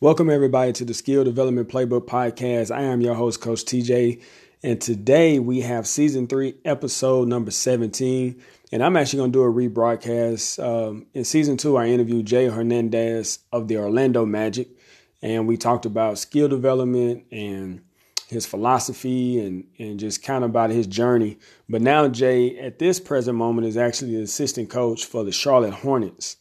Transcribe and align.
Welcome, 0.00 0.30
everybody, 0.30 0.72
to 0.74 0.84
the 0.84 0.94
Skill 0.94 1.24
Development 1.24 1.68
Playbook 1.68 2.06
Podcast. 2.06 2.70
I 2.70 2.82
am 2.82 3.00
your 3.00 3.16
host, 3.16 3.40
Coach 3.40 3.64
TJ, 3.64 4.22
and 4.62 4.80
today 4.80 5.40
we 5.40 5.62
have 5.62 5.88
season 5.88 6.28
three, 6.28 6.54
episode 6.64 7.26
number 7.26 7.50
17. 7.50 8.40
And 8.70 8.84
I'm 8.84 8.96
actually 8.96 9.16
going 9.16 9.32
to 9.32 9.38
do 9.40 9.42
a 9.42 9.52
rebroadcast. 9.52 10.62
Um, 10.62 11.06
in 11.14 11.24
season 11.24 11.56
two, 11.56 11.76
I 11.76 11.86
interviewed 11.86 12.26
Jay 12.26 12.46
Hernandez 12.46 13.40
of 13.50 13.66
the 13.66 13.78
Orlando 13.78 14.24
Magic, 14.24 14.68
and 15.20 15.48
we 15.48 15.56
talked 15.56 15.84
about 15.84 16.18
skill 16.18 16.46
development 16.46 17.24
and 17.32 17.80
his 18.28 18.46
philosophy 18.46 19.44
and, 19.44 19.66
and 19.80 19.98
just 19.98 20.22
kind 20.22 20.44
of 20.44 20.50
about 20.50 20.70
his 20.70 20.86
journey. 20.86 21.40
But 21.68 21.82
now, 21.82 22.06
Jay, 22.06 22.56
at 22.56 22.78
this 22.78 23.00
present 23.00 23.36
moment, 23.36 23.66
is 23.66 23.76
actually 23.76 24.14
the 24.14 24.22
assistant 24.22 24.70
coach 24.70 25.04
for 25.06 25.24
the 25.24 25.32
Charlotte 25.32 25.74
Hornets. 25.74 26.36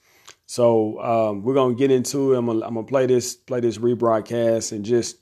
So 0.47 0.99
um, 1.01 1.43
we're 1.43 1.53
gonna 1.53 1.75
get 1.75 1.91
into 1.91 2.33
it. 2.33 2.37
I'm 2.37 2.45
gonna, 2.47 2.65
I'm 2.65 2.73
gonna 2.73 2.87
play 2.87 3.05
this 3.05 3.35
play 3.35 3.59
this 3.59 3.77
rebroadcast 3.77 4.71
and 4.71 4.83
just 4.83 5.17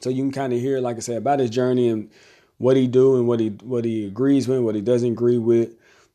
so 0.00 0.08
you 0.08 0.22
can 0.22 0.32
kind 0.32 0.52
of 0.52 0.60
hear, 0.60 0.80
like 0.80 0.96
I 0.96 1.00
said, 1.00 1.16
about 1.18 1.40
his 1.40 1.50
journey 1.50 1.88
and 1.88 2.10
what 2.58 2.76
he 2.76 2.86
do 2.86 3.16
and 3.16 3.26
what 3.26 3.40
he 3.40 3.48
what 3.48 3.84
he 3.84 4.06
agrees 4.06 4.46
with, 4.46 4.60
what 4.60 4.76
he 4.76 4.80
doesn't 4.80 5.12
agree 5.12 5.38
with. 5.38 5.74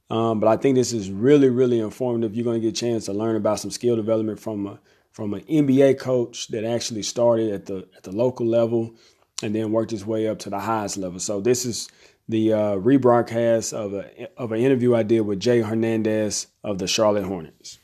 Um, 0.09 0.39
but 0.39 0.47
I 0.47 0.57
think 0.57 0.75
this 0.75 0.93
is 0.93 1.11
really 1.11 1.49
really 1.49 1.79
informative. 1.79 2.33
You're 2.33 2.45
gonna 2.45 2.59
get 2.59 2.69
a 2.69 2.71
chance 2.71 3.05
to 3.05 3.13
learn 3.13 3.35
about 3.35 3.59
some 3.59 3.69
skill 3.69 3.97
development 3.97 4.39
from 4.39 4.65
a 4.65 4.79
from 5.11 5.33
an 5.33 5.41
NBA 5.41 5.99
coach 5.99 6.47
that 6.49 6.63
actually 6.63 7.03
started 7.03 7.51
at 7.51 7.65
the 7.65 7.85
at 7.97 8.03
the 8.03 8.13
local 8.13 8.45
level 8.45 8.95
and 9.43 9.53
then 9.53 9.73
worked 9.73 9.91
his 9.91 10.05
way 10.05 10.29
up 10.29 10.39
to 10.39 10.49
the 10.49 10.59
highest 10.59 10.95
level. 10.95 11.19
So 11.19 11.41
this 11.41 11.65
is 11.65 11.89
the 12.29 12.53
uh, 12.53 12.75
rebroadcast 12.77 13.73
of 13.73 13.93
a 13.93 14.29
of 14.37 14.53
an 14.53 14.61
interview 14.61 14.95
I 14.95 15.03
did 15.03 15.21
with 15.21 15.41
Jay 15.41 15.59
Hernandez 15.59 16.47
of 16.63 16.77
the 16.77 16.87
Charlotte 16.87 17.25
Hornets. 17.25 17.77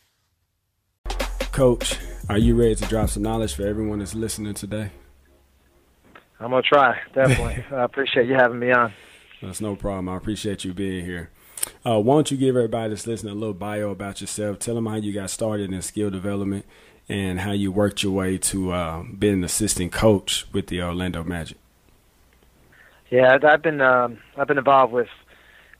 Coach, 1.57 1.97
are 2.29 2.37
you 2.37 2.53
ready 2.53 2.75
to 2.75 2.85
drop 2.85 3.09
some 3.09 3.23
knowledge 3.23 3.55
for 3.55 3.65
everyone 3.65 3.97
that's 3.97 4.13
listening 4.13 4.53
today? 4.53 4.91
I'm 6.39 6.51
gonna 6.51 6.61
try, 6.61 6.99
definitely. 7.15 7.65
I 7.75 7.83
appreciate 7.83 8.27
you 8.27 8.35
having 8.35 8.59
me 8.59 8.71
on. 8.71 8.93
That's 9.41 9.59
no 9.59 9.75
problem. 9.75 10.07
I 10.07 10.17
appreciate 10.17 10.63
you 10.63 10.75
being 10.75 11.03
here. 11.03 11.31
Uh, 11.83 11.99
why 11.99 12.13
don't 12.13 12.29
you 12.29 12.37
give 12.37 12.55
everybody 12.55 12.89
that's 12.89 13.07
listening 13.07 13.31
a 13.31 13.35
little 13.35 13.55
bio 13.55 13.89
about 13.89 14.21
yourself? 14.21 14.59
Tell 14.59 14.75
them 14.75 14.85
how 14.85 14.97
you 14.97 15.11
got 15.11 15.31
started 15.31 15.73
in 15.73 15.81
skill 15.81 16.11
development 16.11 16.63
and 17.09 17.39
how 17.39 17.53
you 17.53 17.71
worked 17.71 18.03
your 18.03 18.11
way 18.11 18.37
to 18.37 18.71
uh, 18.71 19.03
being 19.17 19.33
an 19.33 19.43
assistant 19.43 19.91
coach 19.91 20.45
with 20.53 20.67
the 20.67 20.83
Orlando 20.83 21.23
Magic. 21.23 21.57
Yeah, 23.09 23.35
I've 23.41 23.63
been 23.63 23.81
um, 23.81 24.19
I've 24.37 24.47
been 24.47 24.59
involved 24.59 24.93
with 24.93 25.09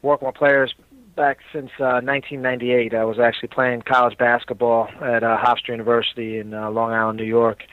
working 0.02 0.25
with 0.25 0.38
players 0.38 0.73
back 1.18 1.40
since 1.52 1.72
uh, 1.80 2.00
1998. 2.06 2.94
I 2.94 3.04
was 3.04 3.20
actually 3.20 3.50
playing 3.50 3.82
college 3.82 4.18
basketball 4.18 4.88
at 5.02 5.24
uh, 5.24 5.38
Hofstra 5.44 5.70
University 5.70 6.38
in 6.38 6.54
uh, 6.54 6.70
Long 6.70 6.94
Island, 6.94 7.18
New 7.18 7.26
York, 7.26 7.64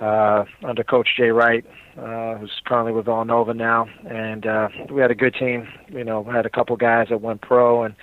uh, 0.00 0.44
under 0.64 0.82
Coach 0.82 1.10
Jay 1.16 1.28
Wright, 1.28 1.64
uh, 1.98 2.36
who's 2.38 2.50
currently 2.64 2.92
with 2.92 3.04
Villanova 3.04 3.52
now. 3.52 3.86
And 4.08 4.46
uh, 4.46 4.68
we 4.90 5.02
had 5.02 5.10
a 5.10 5.14
good 5.14 5.34
team. 5.34 5.68
You 5.88 6.04
know, 6.04 6.24
had 6.24 6.46
a 6.46 6.50
couple 6.50 6.74
guys 6.76 7.08
that 7.10 7.20
went 7.20 7.42
pro, 7.42 7.84
and 7.84 7.94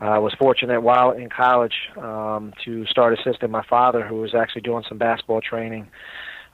I 0.00 0.16
uh, 0.16 0.20
was 0.20 0.34
fortunate 0.38 0.80
while 0.80 1.10
in 1.10 1.28
college 1.28 1.74
um, 1.98 2.54
to 2.64 2.86
start 2.86 3.16
assisting 3.18 3.50
my 3.50 3.64
father, 3.68 4.04
who 4.04 4.16
was 4.16 4.34
actually 4.34 4.62
doing 4.62 4.84
some 4.88 4.96
basketball 4.96 5.42
training 5.42 5.86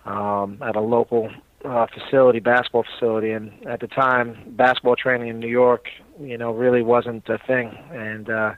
um, 0.04 0.58
at 0.60 0.74
a 0.74 0.80
local 0.80 1.30
uh, 1.64 1.86
facility, 1.86 2.40
basketball 2.40 2.84
facility, 2.94 3.30
and 3.30 3.52
at 3.66 3.78
the 3.78 3.86
time, 3.86 4.36
basketball 4.56 4.96
training 4.96 5.28
in 5.28 5.38
New 5.38 5.48
York, 5.48 5.86
you 6.20 6.38
know, 6.38 6.52
really 6.52 6.82
wasn't 6.82 7.28
a 7.28 7.38
thing, 7.38 7.76
and 7.90 8.28
uh, 8.28 8.54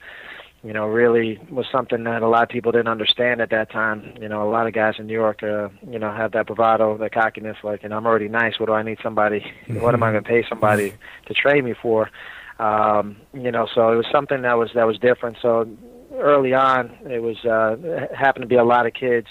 you 0.62 0.72
know, 0.72 0.86
really 0.86 1.38
was 1.50 1.66
something 1.70 2.04
that 2.04 2.22
a 2.22 2.28
lot 2.28 2.42
of 2.42 2.48
people 2.48 2.72
didn't 2.72 2.88
understand 2.88 3.41
at 3.41 3.50
that 3.50 3.70
time. 3.70 4.14
You 4.20 4.28
know, 4.28 4.48
a 4.48 4.50
lot 4.50 4.66
of 4.66 4.72
guys 4.72 4.94
in 4.98 5.06
New 5.06 5.14
York, 5.14 5.42
uh, 5.42 5.69
you 5.88 5.98
know, 5.98 6.12
have 6.12 6.32
that 6.32 6.46
bravado, 6.46 6.96
that 6.98 7.12
cockiness, 7.12 7.56
like, 7.62 7.84
and 7.84 7.94
I'm 7.94 8.06
already 8.06 8.28
nice. 8.28 8.58
What 8.58 8.66
do 8.66 8.72
I 8.72 8.82
need 8.82 8.98
somebody? 9.02 9.41
Mm-hmm. 9.41 9.80
What 9.80 9.94
am 9.94 10.02
I 10.02 10.10
going 10.10 10.24
to 10.24 10.28
pay 10.28 10.44
somebody 10.48 10.94
to 11.26 11.34
trade 11.34 11.64
me 11.64 11.74
for? 11.80 12.10
Um, 12.58 13.16
you 13.32 13.52
know, 13.52 13.69
so 13.72 13.92
it 13.92 13.96
was 13.96 14.06
something 14.10 14.42
that 14.42 14.58
was 14.58 14.70
that 14.75 14.86
was 14.86 14.98
different. 14.98 15.36
So 15.40 15.69
early 16.14 16.54
on, 16.54 16.90
it 17.06 17.22
was 17.22 17.44
uh, 17.44 18.08
happened 18.16 18.42
to 18.42 18.48
be 18.48 18.56
a 18.56 18.64
lot 18.64 18.86
of 18.86 18.94
kids 18.94 19.28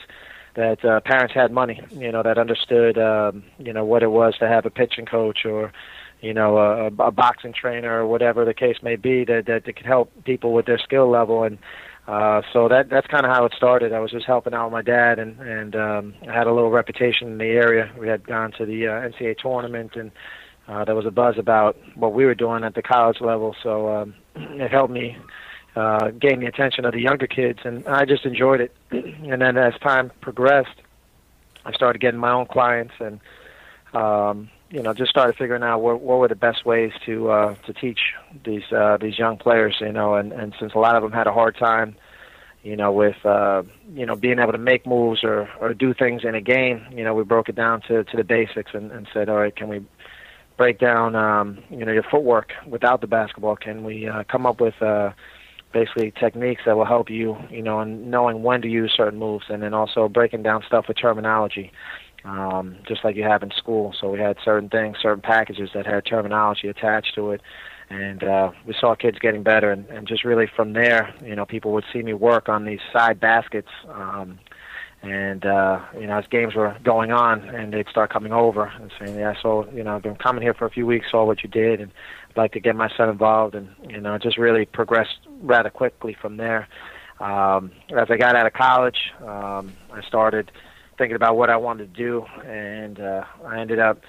that 0.55 0.83
uh, 0.83 0.99
parents 1.01 1.33
had 1.33 1.51
money, 1.51 1.79
you 1.91 2.11
know, 2.11 2.23
that 2.23 2.38
understood, 2.38 2.97
um, 2.97 3.44
you 3.59 3.71
know, 3.71 3.85
what 3.85 4.01
it 4.01 4.11
was 4.11 4.35
to 4.39 4.47
have 4.47 4.65
a 4.65 4.71
pitching 4.71 5.05
coach 5.05 5.45
or, 5.45 5.71
you 6.22 6.33
know, 6.33 6.57
a, 6.57 6.88
a 6.88 7.11
boxing 7.11 7.53
trainer 7.53 8.01
or 8.01 8.07
whatever 8.07 8.45
the 8.45 8.53
case 8.53 8.78
may 8.81 8.95
be 8.95 9.23
that 9.25 9.45
that, 9.45 9.66
that 9.66 9.75
could 9.75 9.85
help 9.85 10.11
people 10.23 10.53
with 10.53 10.66
their 10.66 10.79
skill 10.79 11.09
level 11.09 11.44
and. 11.44 11.57
Uh, 12.07 12.41
so 12.53 12.69
that 12.69 12.89
that's 12.89 13.05
kind 13.07 13.25
of 13.25 13.31
how 13.33 13.44
it 13.44 13.51
started. 13.53 13.91
I 13.91 14.00
was 14.00 14.11
just 14.11 14.25
helping 14.25 14.53
out 14.53 14.72
my 14.72 14.81
dad, 14.81 15.19
and 15.19 15.38
and 15.41 15.75
um, 15.75 16.13
I 16.25 16.31
had 16.31 16.47
a 16.47 16.53
little 16.53 16.72
reputation 16.72 17.27
in 17.27 17.38
the 17.38 17.44
area. 17.44 17.91
We 18.00 18.07
had 18.07 18.25
gone 18.25 18.53
to 18.53 18.66
the 18.66 18.88
uh, 18.88 18.91
NCAA 19.09 19.38
tournament, 19.39 19.97
and 19.97 20.11
uh, 20.69 20.85
there 20.85 20.95
was 20.95 21.06
a 21.06 21.11
buzz 21.11 21.38
about 21.38 21.77
what 21.95 22.13
we 22.13 22.23
were 22.23 22.33
doing 22.33 22.63
at 22.63 22.75
the 22.75 22.81
college 22.81 23.19
level. 23.19 23.57
So 23.61 23.94
um, 23.94 24.16
it 24.35 24.72
helped 24.72 24.94
me 24.94 25.17
uh, 25.75 26.11
gain 26.11 26.39
the 26.39 26.47
attention 26.47 26.85
of 26.85 26.94
the 26.94 27.01
younger 27.01 27.27
kids, 27.27 27.59
and 27.63 27.88
I 27.88 28.06
just 28.06 28.25
enjoyed 28.25 28.61
it. 28.61 28.75
and 28.91 29.41
then 29.41 29.57
as 29.57 29.73
time 29.79 30.11
progressed, 30.22 30.81
I 31.66 31.72
started 31.73 32.00
getting 32.00 32.19
my 32.19 32.31
own 32.31 32.47
clients, 32.47 32.94
and 33.00 33.19
um, 33.94 34.50
you 34.69 34.81
know, 34.81 34.94
just 34.94 35.09
started 35.09 35.35
figuring 35.38 35.63
out 35.63 35.79
what, 35.79 36.01
what 36.01 36.19
were 36.19 36.28
the 36.28 36.35
best 36.35 36.66
ways 36.66 36.91
to 37.05 37.29
uh, 37.29 37.55
to 37.66 37.73
teach 37.73 38.00
these 38.44 38.63
uh, 38.72 38.97
these 39.00 39.17
young 39.17 39.38
players. 39.38 39.78
You 39.79 39.91
know, 39.91 40.16
and 40.16 40.31
and 40.31 40.53
since 40.59 40.73
a 40.73 40.79
lot 40.79 40.95
of 40.95 41.03
them 41.03 41.11
had 41.11 41.28
a 41.28 41.33
hard 41.33 41.57
time, 41.57 41.95
you 42.63 42.75
know, 42.75 42.91
with 42.91 43.25
uh, 43.25 43.63
you 43.94 44.06
know 44.06 44.16
being 44.16 44.39
able 44.39 44.51
to 44.51 44.57
make 44.57 44.85
moves 44.85 45.23
or 45.23 45.50
or 45.59 45.73
do 45.73 45.94
things 45.94 46.23
in 46.23 46.35
a 46.35 46.41
game, 46.41 46.85
you 46.91 47.03
know, 47.03 47.13
we 47.13 47.23
broke 47.23 47.50
it 47.50 47.56
down 47.56 47.81
to 47.88 48.03
to 48.03 48.17
the 48.17 48.23
basics 48.23 48.72
and, 48.73 48.91
and 48.91 49.07
said, 49.13 49.29
all 49.29 49.38
right, 49.38 49.56
can 49.56 49.69
we 49.69 49.85
break 50.57 50.79
down 50.79 51.16
um, 51.16 51.59
you 51.69 51.85
know 51.85 51.91
your 51.91 52.03
footwork 52.03 52.51
without 52.66 53.01
the 53.01 53.07
basketball? 53.07 53.56
Can 53.56 53.83
we 53.83 54.07
uh, 54.07 54.23
come 54.29 54.45
up 54.45 54.59
with 54.59 54.81
uh, 54.81 55.11
basically 55.72 56.11
techniques 56.11 56.63
that 56.66 56.75
will 56.75 56.85
help 56.85 57.09
you, 57.09 57.38
you 57.50 57.61
know, 57.61 57.79
in 57.81 58.09
knowing 58.09 58.44
when 58.44 58.61
to 58.61 58.67
use 58.67 58.94
certain 58.95 59.19
moves, 59.19 59.45
and 59.50 59.61
then 59.61 59.73
also 59.73 60.09
breaking 60.09 60.44
down 60.44 60.63
stuff 60.66 60.85
with 60.88 60.97
terminology, 60.97 61.72
um, 62.27 62.75
just 62.88 63.03
like 63.03 63.15
you 63.15 63.23
have 63.23 63.41
in 63.41 63.51
school. 63.51 63.95
So 63.99 64.11
we 64.11 64.19
had 64.19 64.38
certain 64.43 64.69
things, 64.69 64.97
certain 65.01 65.21
packages 65.21 65.69
that 65.73 65.85
had 65.85 66.05
terminology 66.05 66.67
attached 66.67 67.15
to 67.15 67.31
it, 67.31 67.41
and 67.89 68.23
uh, 68.23 68.51
we 68.65 68.75
saw 68.79 68.95
kids 68.95 69.17
getting 69.19 69.43
better, 69.43 69.71
and, 69.71 69.88
and 69.88 70.07
just 70.07 70.25
really 70.25 70.47
from 70.55 70.73
there, 70.73 71.13
you 71.23 71.35
know, 71.35 71.45
people 71.45 71.71
would 71.71 71.85
see 71.93 72.01
me 72.01 72.13
work 72.13 72.49
on 72.49 72.65
these 72.65 72.81
side 72.91 73.19
baskets. 73.19 73.69
Um, 73.89 74.39
and 75.03 75.45
uh, 75.45 75.79
you 75.93 76.07
know, 76.07 76.17
as 76.17 76.25
games 76.29 76.55
were 76.55 76.75
going 76.83 77.11
on, 77.11 77.41
and 77.49 77.71
they'd 77.71 77.88
start 77.88 78.11
coming 78.11 78.33
over 78.33 78.65
and 78.65 78.91
saying, 78.99 79.17
"Yeah, 79.17 79.35
so 79.41 79.69
you 79.71 79.83
know, 79.83 79.95
I've 79.95 80.03
been 80.03 80.15
coming 80.15 80.41
here 80.41 80.55
for 80.55 80.65
a 80.65 80.71
few 80.71 80.85
weeks, 80.85 81.11
saw 81.11 81.23
what 81.23 81.44
you 81.44 81.49
did, 81.49 81.79
and 81.79 81.91
I'd 82.31 82.38
like 82.38 82.51
to 82.53 82.59
get 82.59 82.75
my 82.75 82.89
son 82.97 83.07
involved, 83.07 83.53
and 83.55 83.69
you 83.88 84.01
know, 84.01 84.17
just 84.17 84.38
really 84.38 84.65
progressed 84.65 85.19
rather 85.41 85.69
quickly 85.69 86.17
from 86.19 86.38
there. 86.38 86.67
Um, 87.19 87.71
as 87.95 88.07
I 88.09 88.17
got 88.17 88.35
out 88.35 88.47
of 88.47 88.53
college, 88.53 88.97
um, 89.21 89.73
I 89.94 90.01
started 90.07 90.51
thinking 90.97 91.15
about 91.15 91.37
what 91.37 91.49
I 91.49 91.57
wanted 91.57 91.93
to 91.93 91.97
do, 91.97 92.25
and 92.45 92.99
uh, 92.99 93.23
I 93.45 93.59
ended 93.59 93.79
up 93.79 93.99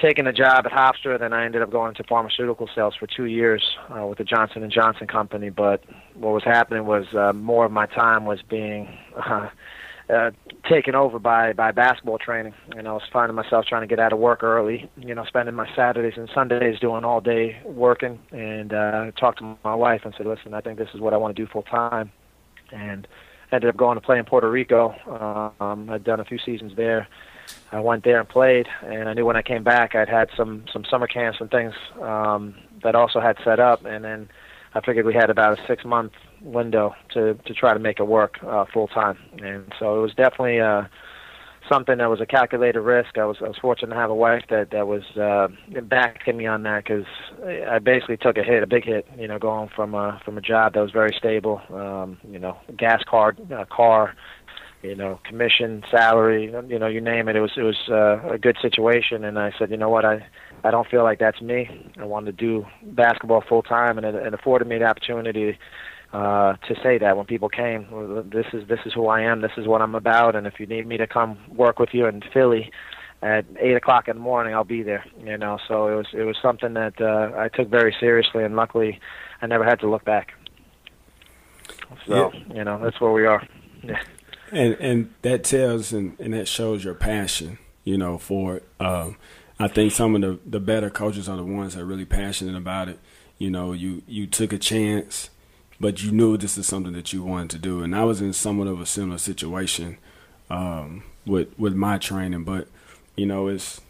taking 0.00 0.26
a 0.26 0.32
job 0.32 0.66
at 0.66 0.72
Hofstra. 0.72 1.18
Then 1.18 1.32
I 1.32 1.44
ended 1.44 1.62
up 1.62 1.70
going 1.70 1.94
to 1.94 2.04
pharmaceutical 2.04 2.68
sales 2.74 2.94
for 2.98 3.06
two 3.06 3.24
years 3.24 3.62
uh, 3.90 4.06
with 4.06 4.18
the 4.18 4.24
Johnson 4.24 4.62
and 4.62 4.72
Johnson 4.72 5.06
company. 5.06 5.50
But 5.50 5.82
what 6.14 6.32
was 6.32 6.44
happening 6.44 6.86
was 6.86 7.06
uh, 7.14 7.32
more 7.32 7.64
of 7.64 7.72
my 7.72 7.86
time 7.86 8.24
was 8.24 8.40
being 8.48 8.88
uh, 9.16 9.48
uh, 10.08 10.30
taken 10.70 10.94
over 10.94 11.18
by 11.18 11.52
by 11.52 11.72
basketball 11.72 12.18
training. 12.18 12.54
And 12.76 12.86
I 12.86 12.92
was 12.92 13.02
finding 13.12 13.34
myself 13.34 13.66
trying 13.66 13.82
to 13.82 13.88
get 13.88 13.98
out 13.98 14.12
of 14.12 14.18
work 14.18 14.42
early. 14.42 14.90
You 14.96 15.14
know, 15.14 15.24
spending 15.24 15.54
my 15.54 15.68
Saturdays 15.74 16.14
and 16.16 16.30
Sundays 16.34 16.78
doing 16.78 17.04
all 17.04 17.20
day 17.20 17.60
working. 17.64 18.20
And 18.30 18.72
uh, 18.72 19.10
talked 19.18 19.38
to 19.38 19.56
my 19.64 19.74
wife 19.74 20.02
and 20.04 20.14
said, 20.16 20.26
"Listen, 20.26 20.54
I 20.54 20.60
think 20.60 20.78
this 20.78 20.90
is 20.94 21.00
what 21.00 21.14
I 21.14 21.16
want 21.16 21.34
to 21.36 21.42
do 21.42 21.50
full 21.50 21.62
time." 21.62 22.12
And 22.72 23.06
ended 23.52 23.70
up 23.70 23.76
going 23.76 23.96
to 23.96 24.00
play 24.00 24.18
in 24.18 24.24
Puerto 24.24 24.50
Rico. 24.50 24.94
Um, 25.60 25.88
I'd 25.90 26.04
done 26.04 26.20
a 26.20 26.24
few 26.24 26.38
seasons 26.38 26.72
there. 26.76 27.08
I 27.70 27.80
went 27.80 28.04
there 28.04 28.18
and 28.18 28.28
played, 28.28 28.66
and 28.84 29.08
I 29.08 29.14
knew 29.14 29.24
when 29.24 29.36
I 29.36 29.42
came 29.42 29.62
back, 29.62 29.94
I'd 29.94 30.08
had 30.08 30.30
some 30.36 30.64
some 30.72 30.84
summer 30.84 31.06
camps 31.06 31.38
and 31.40 31.50
things 31.50 31.74
um, 32.02 32.54
that 32.82 32.94
also 32.94 33.20
had 33.20 33.36
set 33.44 33.60
up, 33.60 33.84
and 33.84 34.04
then 34.04 34.28
I 34.74 34.80
figured 34.80 35.06
we 35.06 35.14
had 35.14 35.30
about 35.30 35.58
a 35.58 35.66
six 35.66 35.84
month 35.84 36.12
window 36.40 36.94
to 37.14 37.34
to 37.34 37.54
try 37.54 37.72
to 37.72 37.80
make 37.80 38.00
it 38.00 38.06
work 38.06 38.38
uh, 38.44 38.64
full 38.72 38.88
time, 38.88 39.18
and 39.42 39.72
so 39.78 39.98
it 39.98 40.02
was 40.02 40.14
definitely 40.14 40.60
uh, 40.60 40.84
something 41.68 41.98
that 41.98 42.10
was 42.10 42.20
a 42.20 42.26
calculated 42.26 42.80
risk. 42.80 43.18
I 43.18 43.24
was 43.24 43.36
I 43.40 43.48
was 43.48 43.58
fortunate 43.58 43.94
to 43.94 44.00
have 44.00 44.10
a 44.10 44.14
wife 44.14 44.44
that 44.50 44.70
that 44.70 44.86
was 44.86 45.02
uh, 45.16 45.48
backing 45.82 46.36
me 46.36 46.46
on 46.46 46.62
that 46.64 46.84
because 46.84 47.06
I 47.68 47.78
basically 47.78 48.16
took 48.16 48.36
a 48.36 48.42
hit, 48.42 48.62
a 48.62 48.66
big 48.66 48.84
hit, 48.84 49.06
you 49.18 49.28
know, 49.28 49.38
going 49.38 49.68
from 49.74 49.94
a 49.94 50.20
from 50.24 50.38
a 50.38 50.40
job 50.40 50.74
that 50.74 50.80
was 50.80 50.90
very 50.90 51.14
stable, 51.16 51.60
um, 51.72 52.18
you 52.28 52.38
know, 52.38 52.56
gas 52.76 53.02
card, 53.08 53.38
uh, 53.52 53.64
car, 53.64 54.14
you 54.82 54.94
know, 54.94 55.20
commission, 55.24 55.82
salary, 55.90 56.52
you 56.68 56.78
know, 56.78 56.86
you 56.86 57.00
name 57.00 57.28
it. 57.28 57.36
It 57.36 57.40
was 57.40 57.52
it 57.56 57.62
was 57.62 57.88
uh, 57.88 58.34
a 58.34 58.38
good 58.38 58.56
situation, 58.60 59.24
and 59.24 59.38
I 59.38 59.52
said, 59.58 59.70
you 59.70 59.76
know 59.76 59.90
what, 59.90 60.04
I 60.04 60.26
I 60.64 60.70
don't 60.70 60.88
feel 60.88 61.02
like 61.02 61.18
that's 61.18 61.40
me. 61.40 61.92
I 61.98 62.04
wanted 62.04 62.38
to 62.38 62.44
do 62.44 62.66
basketball 62.82 63.42
full 63.48 63.62
time, 63.62 63.98
and 63.98 64.06
it, 64.06 64.14
it 64.14 64.34
afforded 64.34 64.68
me 64.68 64.78
the 64.78 64.84
opportunity 64.84 65.58
uh, 66.16 66.56
to 66.66 66.74
say 66.82 66.96
that 66.96 67.14
when 67.14 67.26
people 67.26 67.50
came. 67.50 67.86
This 68.32 68.46
is 68.54 68.66
this 68.68 68.80
is 68.86 68.94
who 68.94 69.06
I 69.08 69.20
am. 69.20 69.42
This 69.42 69.52
is 69.58 69.66
what 69.66 69.82
I'm 69.82 69.94
about. 69.94 70.34
And 70.34 70.46
if 70.46 70.58
you 70.58 70.64
need 70.64 70.86
me 70.86 70.96
to 70.96 71.06
come 71.06 71.36
work 71.54 71.78
with 71.78 71.90
you 71.92 72.06
in 72.06 72.22
Philly 72.32 72.70
at 73.20 73.44
eight 73.58 73.76
o'clock 73.76 74.08
in 74.08 74.16
the 74.16 74.22
morning, 74.22 74.54
I'll 74.54 74.64
be 74.64 74.82
there. 74.82 75.04
You 75.22 75.36
know, 75.36 75.58
so 75.68 75.88
it 75.88 75.94
was 75.94 76.06
it 76.14 76.22
was 76.22 76.36
something 76.40 76.72
that 76.72 76.98
uh, 77.00 77.32
I 77.36 77.48
took 77.48 77.68
very 77.68 77.94
seriously, 78.00 78.44
and 78.44 78.56
luckily, 78.56 78.98
I 79.42 79.46
never 79.46 79.64
had 79.64 79.78
to 79.80 79.90
look 79.90 80.06
back. 80.06 80.32
So 82.06 82.32
yeah. 82.32 82.54
you 82.54 82.64
know, 82.64 82.82
that's 82.82 82.98
where 82.98 83.12
we 83.12 83.26
are. 83.26 83.46
Yeah. 83.82 84.00
And 84.52 84.74
and 84.80 85.14
that 85.20 85.44
tells 85.44 85.92
and, 85.92 86.18
and 86.18 86.32
that 86.32 86.48
shows 86.48 86.82
your 86.82 86.94
passion, 86.94 87.58
you 87.84 87.98
know, 87.98 88.16
for 88.16 88.56
it. 88.56 88.68
Um, 88.80 89.16
I 89.58 89.68
think 89.68 89.92
some 89.92 90.14
of 90.14 90.20
the, 90.22 90.38
the 90.46 90.60
better 90.60 90.88
coaches 90.88 91.28
are 91.28 91.36
the 91.36 91.44
ones 91.44 91.74
that 91.74 91.82
are 91.82 91.86
really 91.86 92.04
passionate 92.04 92.56
about 92.56 92.88
it. 92.88 92.98
You 93.38 93.50
know, 93.50 93.72
you, 93.72 94.02
you 94.06 94.26
took 94.26 94.52
a 94.52 94.58
chance, 94.58 95.30
but 95.78 96.02
you 96.02 96.10
knew 96.10 96.36
this 96.36 96.56
is 96.58 96.66
something 96.66 96.92
that 96.94 97.12
you 97.12 97.22
wanted 97.22 97.50
to 97.50 97.58
do. 97.58 97.82
And 97.82 97.94
I 97.94 98.04
was 98.04 98.20
in 98.20 98.32
somewhat 98.32 98.68
of 98.68 98.80
a 98.80 98.86
similar 98.86 99.18
situation 99.18 99.98
um, 100.50 101.04
with 101.26 101.48
with 101.58 101.74
my 101.74 101.98
training, 101.98 102.44
but 102.44 102.68
you 103.16 103.26
know, 103.26 103.48
it's 103.48 103.80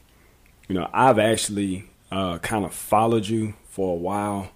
you 0.69 0.75
know, 0.75 0.89
I've 0.93 1.19
actually 1.19 1.85
uh, 2.11 2.39
kind 2.39 2.65
of 2.65 2.75
followed 2.75 3.27
you 3.27 3.55
for 3.69 3.93
a 3.93 3.99
while. 3.99 4.51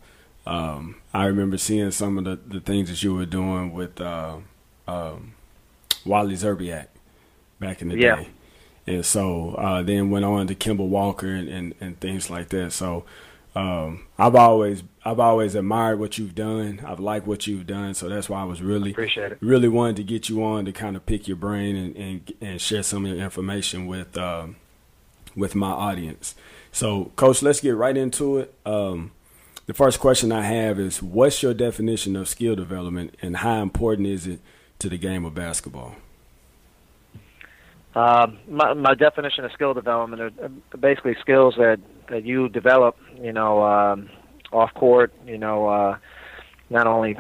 Um, 0.47 0.97
I 1.13 1.27
remember 1.27 1.59
seeing 1.59 1.91
some 1.91 2.19
of 2.19 2.25
the, 2.25 2.39
the 2.47 2.61
things 2.61 2.89
that 2.89 3.03
you 3.03 3.15
were 3.15 3.27
doing 3.27 3.73
with 3.73 4.01
uh, 4.01 4.39
um, 4.89 5.35
Wally 6.05 6.35
Szczerbiak 6.35 6.87
back 7.61 7.83
in 7.83 7.89
the 7.89 7.99
yeah. 7.99 8.17
day. 8.17 8.29
And 8.87 9.07
so 9.07 9.51
uh, 9.55 9.83
then 9.83 10.11
went 10.11 10.25
on 10.25 10.47
to 10.49 10.55
Kemba 10.55 10.87
Walker 10.87 11.29
and, 11.29 11.49
and, 11.49 11.75
and 11.81 12.01
things 12.01 12.31
like 12.31 12.49
that. 12.49 12.73
So 12.73 13.05
um, 13.55 14.07
I've 14.19 14.35
always 14.35 14.83
I've 15.05 15.19
always 15.21 15.55
admired 15.55 15.99
what 15.99 16.19
you've 16.19 16.35
done. 16.35 16.81
I've 16.87 17.01
liked 17.01 17.27
what 17.27 17.47
you've 17.47 17.67
done. 17.67 17.95
So 17.95 18.09
that's 18.09 18.29
why 18.29 18.43
I 18.43 18.45
was 18.45 18.61
really 18.61 18.91
Appreciate 18.91 19.33
it. 19.33 19.39
really 19.41 19.69
wanted 19.69 19.97
to 19.97 20.05
get 20.05 20.29
you 20.29 20.45
on 20.45 20.67
to 20.67 20.73
kind 20.73 20.95
of 20.95 21.07
pick 21.07 21.27
your 21.27 21.39
brain 21.39 21.75
and, 21.77 21.97
and, 21.97 22.33
and 22.41 22.61
share 22.61 22.83
some 22.83 23.07
of 23.07 23.13
your 23.13 23.25
information 23.25 23.87
with 23.87 24.19
um, 24.19 24.57
with 25.35 25.55
my 25.55 25.71
audience. 25.71 26.35
So, 26.73 27.13
Coach, 27.17 27.43
let's 27.43 27.61
get 27.61 27.77
right 27.77 27.97
into 27.97 28.39
it. 28.39 28.55
Um, 28.67 29.13
the 29.67 29.75
first 29.75 30.01
question 30.01 30.33
I 30.33 30.43
have 30.43 30.79
is, 30.79 31.03
what's 31.03 31.43
your 31.43 31.55
definition 31.55 32.17
of 32.17 32.29
skill 32.29 32.57
development, 32.57 33.17
and 33.23 33.39
how 33.39 33.63
important 33.63 34.09
is 34.09 34.27
it 34.27 34.41
to 34.81 34.89
the 34.89 34.99
game 34.99 35.25
of 35.25 35.35
basketball? 35.35 35.95
Uh, 37.95 38.29
my, 38.49 38.75
my 38.75 38.95
definition 38.95 39.45
of 39.45 39.53
skill 39.53 39.75
development 39.75 40.23
are 40.23 40.77
basically 40.77 41.17
skills 41.21 41.55
that, 41.57 41.81
that 42.09 42.25
you 42.25 42.49
develop, 42.49 42.97
you 43.21 43.33
know, 43.33 43.63
um, 43.65 44.09
off 44.53 44.73
court, 44.75 45.13
you 45.27 45.39
know, 45.39 45.69
uh, 45.69 45.99
not 46.69 46.87
only 46.87 47.17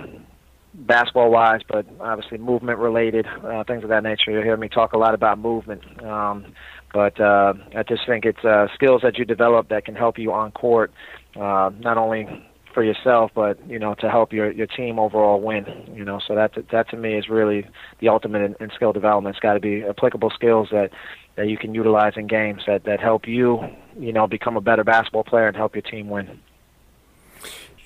basketball 0.75 1.31
wise, 1.31 1.61
but 1.69 1.87
obviously 2.01 2.39
movement 2.39 2.79
related, 2.79 3.27
uh, 3.45 3.65
things 3.65 3.83
of 3.83 3.91
that 3.91 4.03
nature. 4.03 4.31
You'll 4.31 4.43
hear 4.43 4.57
me 4.57 4.69
talk 4.69 4.93
a 4.93 4.99
lot 4.99 5.15
about 5.15 5.39
movement. 5.39 5.83
Um, 6.03 6.55
but 6.93 7.21
uh, 7.21 7.55
I 7.77 7.83
just 7.89 8.07
think 8.07 8.25
it's 8.25 8.45
uh, 8.45 8.67
skills 8.75 9.03
that 9.03 9.19
you 9.19 9.25
develop 9.25 9.69
that 9.69 9.85
can 9.85 9.95
help 9.95 10.19
you 10.19 10.33
on 10.33 10.51
court, 10.53 10.93
uh, 11.37 11.71
not 11.79 11.97
only 11.97 12.27
for 12.75 12.85
yourself, 12.85 13.31
but 13.35 13.59
you 13.69 13.79
know 13.79 13.95
to 13.95 14.09
help 14.09 14.33
your 14.33 14.51
your 14.51 14.67
team 14.67 14.99
overall 14.99 15.41
win. 15.41 15.65
You 15.95 16.05
know, 16.05 16.21
so 16.27 16.35
that 16.35 16.53
that 16.73 16.89
to 16.91 16.97
me 16.97 17.15
is 17.15 17.29
really 17.29 17.67
the 18.01 18.09
ultimate 18.09 18.43
in, 18.43 18.55
in 18.61 18.71
skill 18.75 18.93
development. 18.93 19.37
It's 19.37 19.43
got 19.43 19.55
to 19.55 19.61
be 19.61 19.85
applicable 19.85 20.31
skills 20.31 20.69
that 20.73 20.91
that 21.37 21.49
you 21.49 21.57
can 21.57 21.75
utilize 21.75 22.15
in 22.17 22.27
games 22.27 22.63
that 22.67 22.85
that 22.85 23.01
help 23.01 23.27
you, 23.27 23.61
you 23.99 24.13
know, 24.13 24.27
become 24.27 24.57
a 24.57 24.61
better 24.61 24.85
basketball 24.85 25.25
player 25.25 25.49
and 25.49 25.57
help 25.57 25.75
your 25.75 25.83
team 25.83 26.09
win. 26.09 26.41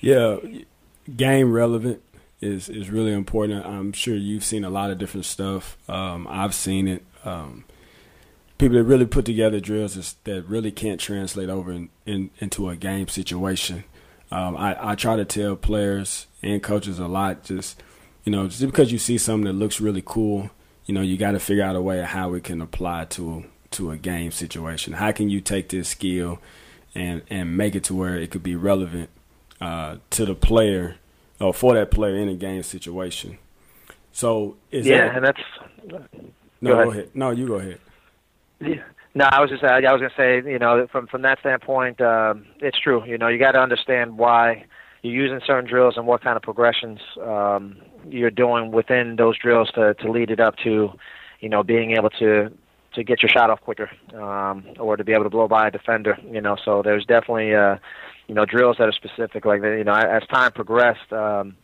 Yeah, 0.05 0.37
game 1.17 1.51
relevant 1.51 1.99
is 2.39 2.69
is 2.69 2.91
really 2.91 3.11
important. 3.11 3.65
I'm 3.65 3.91
sure 3.91 4.13
you've 4.13 4.43
seen 4.43 4.63
a 4.63 4.69
lot 4.69 4.91
of 4.91 4.99
different 4.99 5.25
stuff. 5.25 5.79
Um, 5.89 6.27
I've 6.29 6.53
seen 6.53 6.87
it. 6.87 7.03
Um, 7.23 7.65
people 8.59 8.77
that 8.77 8.83
really 8.83 9.07
put 9.07 9.25
together 9.25 9.59
drills 9.59 10.15
that 10.25 10.45
really 10.47 10.71
can't 10.71 10.99
translate 10.99 11.49
over 11.49 11.71
in, 11.71 11.89
in, 12.05 12.29
into 12.37 12.69
a 12.69 12.75
game 12.75 13.07
situation. 13.07 13.83
Um, 14.29 14.55
I, 14.55 14.91
I 14.91 14.93
try 14.93 15.15
to 15.15 15.25
tell 15.25 15.55
players 15.55 16.27
and 16.43 16.61
coaches 16.61 16.99
a 16.99 17.07
lot. 17.07 17.43
Just 17.43 17.81
you 18.25 18.31
know, 18.31 18.47
just 18.47 18.63
because 18.63 18.91
you 18.91 18.99
see 18.99 19.17
something 19.17 19.45
that 19.45 19.53
looks 19.53 19.81
really 19.81 20.03
cool, 20.05 20.51
you 20.85 20.93
know, 20.93 21.01
you 21.01 21.17
got 21.17 21.31
to 21.31 21.39
figure 21.39 21.63
out 21.63 21.75
a 21.75 21.81
way 21.81 21.99
of 21.99 22.05
how 22.05 22.35
it 22.35 22.43
can 22.43 22.61
apply 22.61 23.05
to 23.05 23.45
to 23.71 23.89
a 23.89 23.97
game 23.97 24.29
situation. 24.29 24.93
How 24.93 25.11
can 25.11 25.31
you 25.31 25.41
take 25.41 25.69
this 25.69 25.89
skill 25.89 26.37
and 26.93 27.23
and 27.31 27.57
make 27.57 27.73
it 27.73 27.83
to 27.85 27.95
where 27.95 28.15
it 28.17 28.29
could 28.29 28.43
be 28.43 28.55
relevant 28.55 29.09
uh, 29.61 29.97
to 30.11 30.25
the 30.25 30.35
player 30.35 30.95
or 31.39 31.53
for 31.53 31.73
that 31.75 31.91
player 31.91 32.15
in 32.15 32.29
a 32.29 32.35
game 32.35 32.63
situation? 32.63 33.37
So 34.11 34.57
is 34.71 34.85
yeah, 34.85 35.07
that, 35.07 35.15
and 35.15 35.25
that's 35.25 35.41
no. 36.61 36.71
Go 36.71 36.73
ahead. 36.73 36.85
go 36.85 36.91
ahead. 36.91 37.09
No, 37.13 37.31
you 37.31 37.47
go 37.47 37.55
ahead. 37.55 37.79
Yeah. 38.61 38.83
No, 39.13 39.25
I 39.31 39.39
was 39.39 39.49
just 39.49 39.63
I 39.63 39.79
was 39.79 40.01
going 40.01 40.09
to 40.09 40.15
say, 40.15 40.51
you 40.51 40.59
know, 40.59 40.87
from 40.91 41.07
from 41.07 41.21
that 41.21 41.39
standpoint, 41.39 42.01
um, 42.01 42.45
it's 42.59 42.77
true. 42.77 43.03
You 43.05 43.17
know, 43.17 43.29
you 43.29 43.39
got 43.39 43.53
to 43.53 43.61
understand 43.61 44.17
why 44.17 44.65
you're 45.01 45.13
using 45.13 45.39
certain 45.45 45.69
drills 45.69 45.95
and 45.95 46.05
what 46.05 46.21
kind 46.21 46.35
of 46.35 46.43
progressions 46.43 46.99
um, 47.23 47.77
you're 48.09 48.31
doing 48.31 48.71
within 48.71 49.15
those 49.15 49.37
drills 49.37 49.69
to 49.75 49.93
to 49.95 50.11
lead 50.11 50.31
it 50.31 50.41
up 50.41 50.57
to, 50.63 50.91
you 51.39 51.47
know, 51.47 51.63
being 51.63 51.91
able 51.91 52.09
to 52.09 52.51
to 52.93 53.03
get 53.03 53.21
your 53.21 53.29
shot 53.29 53.49
off 53.49 53.61
quicker, 53.61 53.89
um, 54.13 54.65
or 54.79 54.97
to 54.97 55.03
be 55.03 55.13
able 55.13 55.23
to 55.23 55.29
blow 55.29 55.47
by 55.47 55.69
a 55.69 55.71
defender. 55.71 56.17
You 56.29 56.41
know, 56.41 56.57
so 56.65 56.81
there's 56.81 57.05
definitely 57.05 57.55
uh, 57.55 57.77
you 58.27 58.35
know 58.35 58.45
drills 58.45 58.77
that 58.79 58.87
are 58.87 58.93
specific 58.93 59.45
like. 59.45 59.61
You 59.61 59.83
know, 59.83 59.93
as 59.93 60.23
time 60.27 60.51
progressed. 60.51 61.11
Um, 61.11 61.55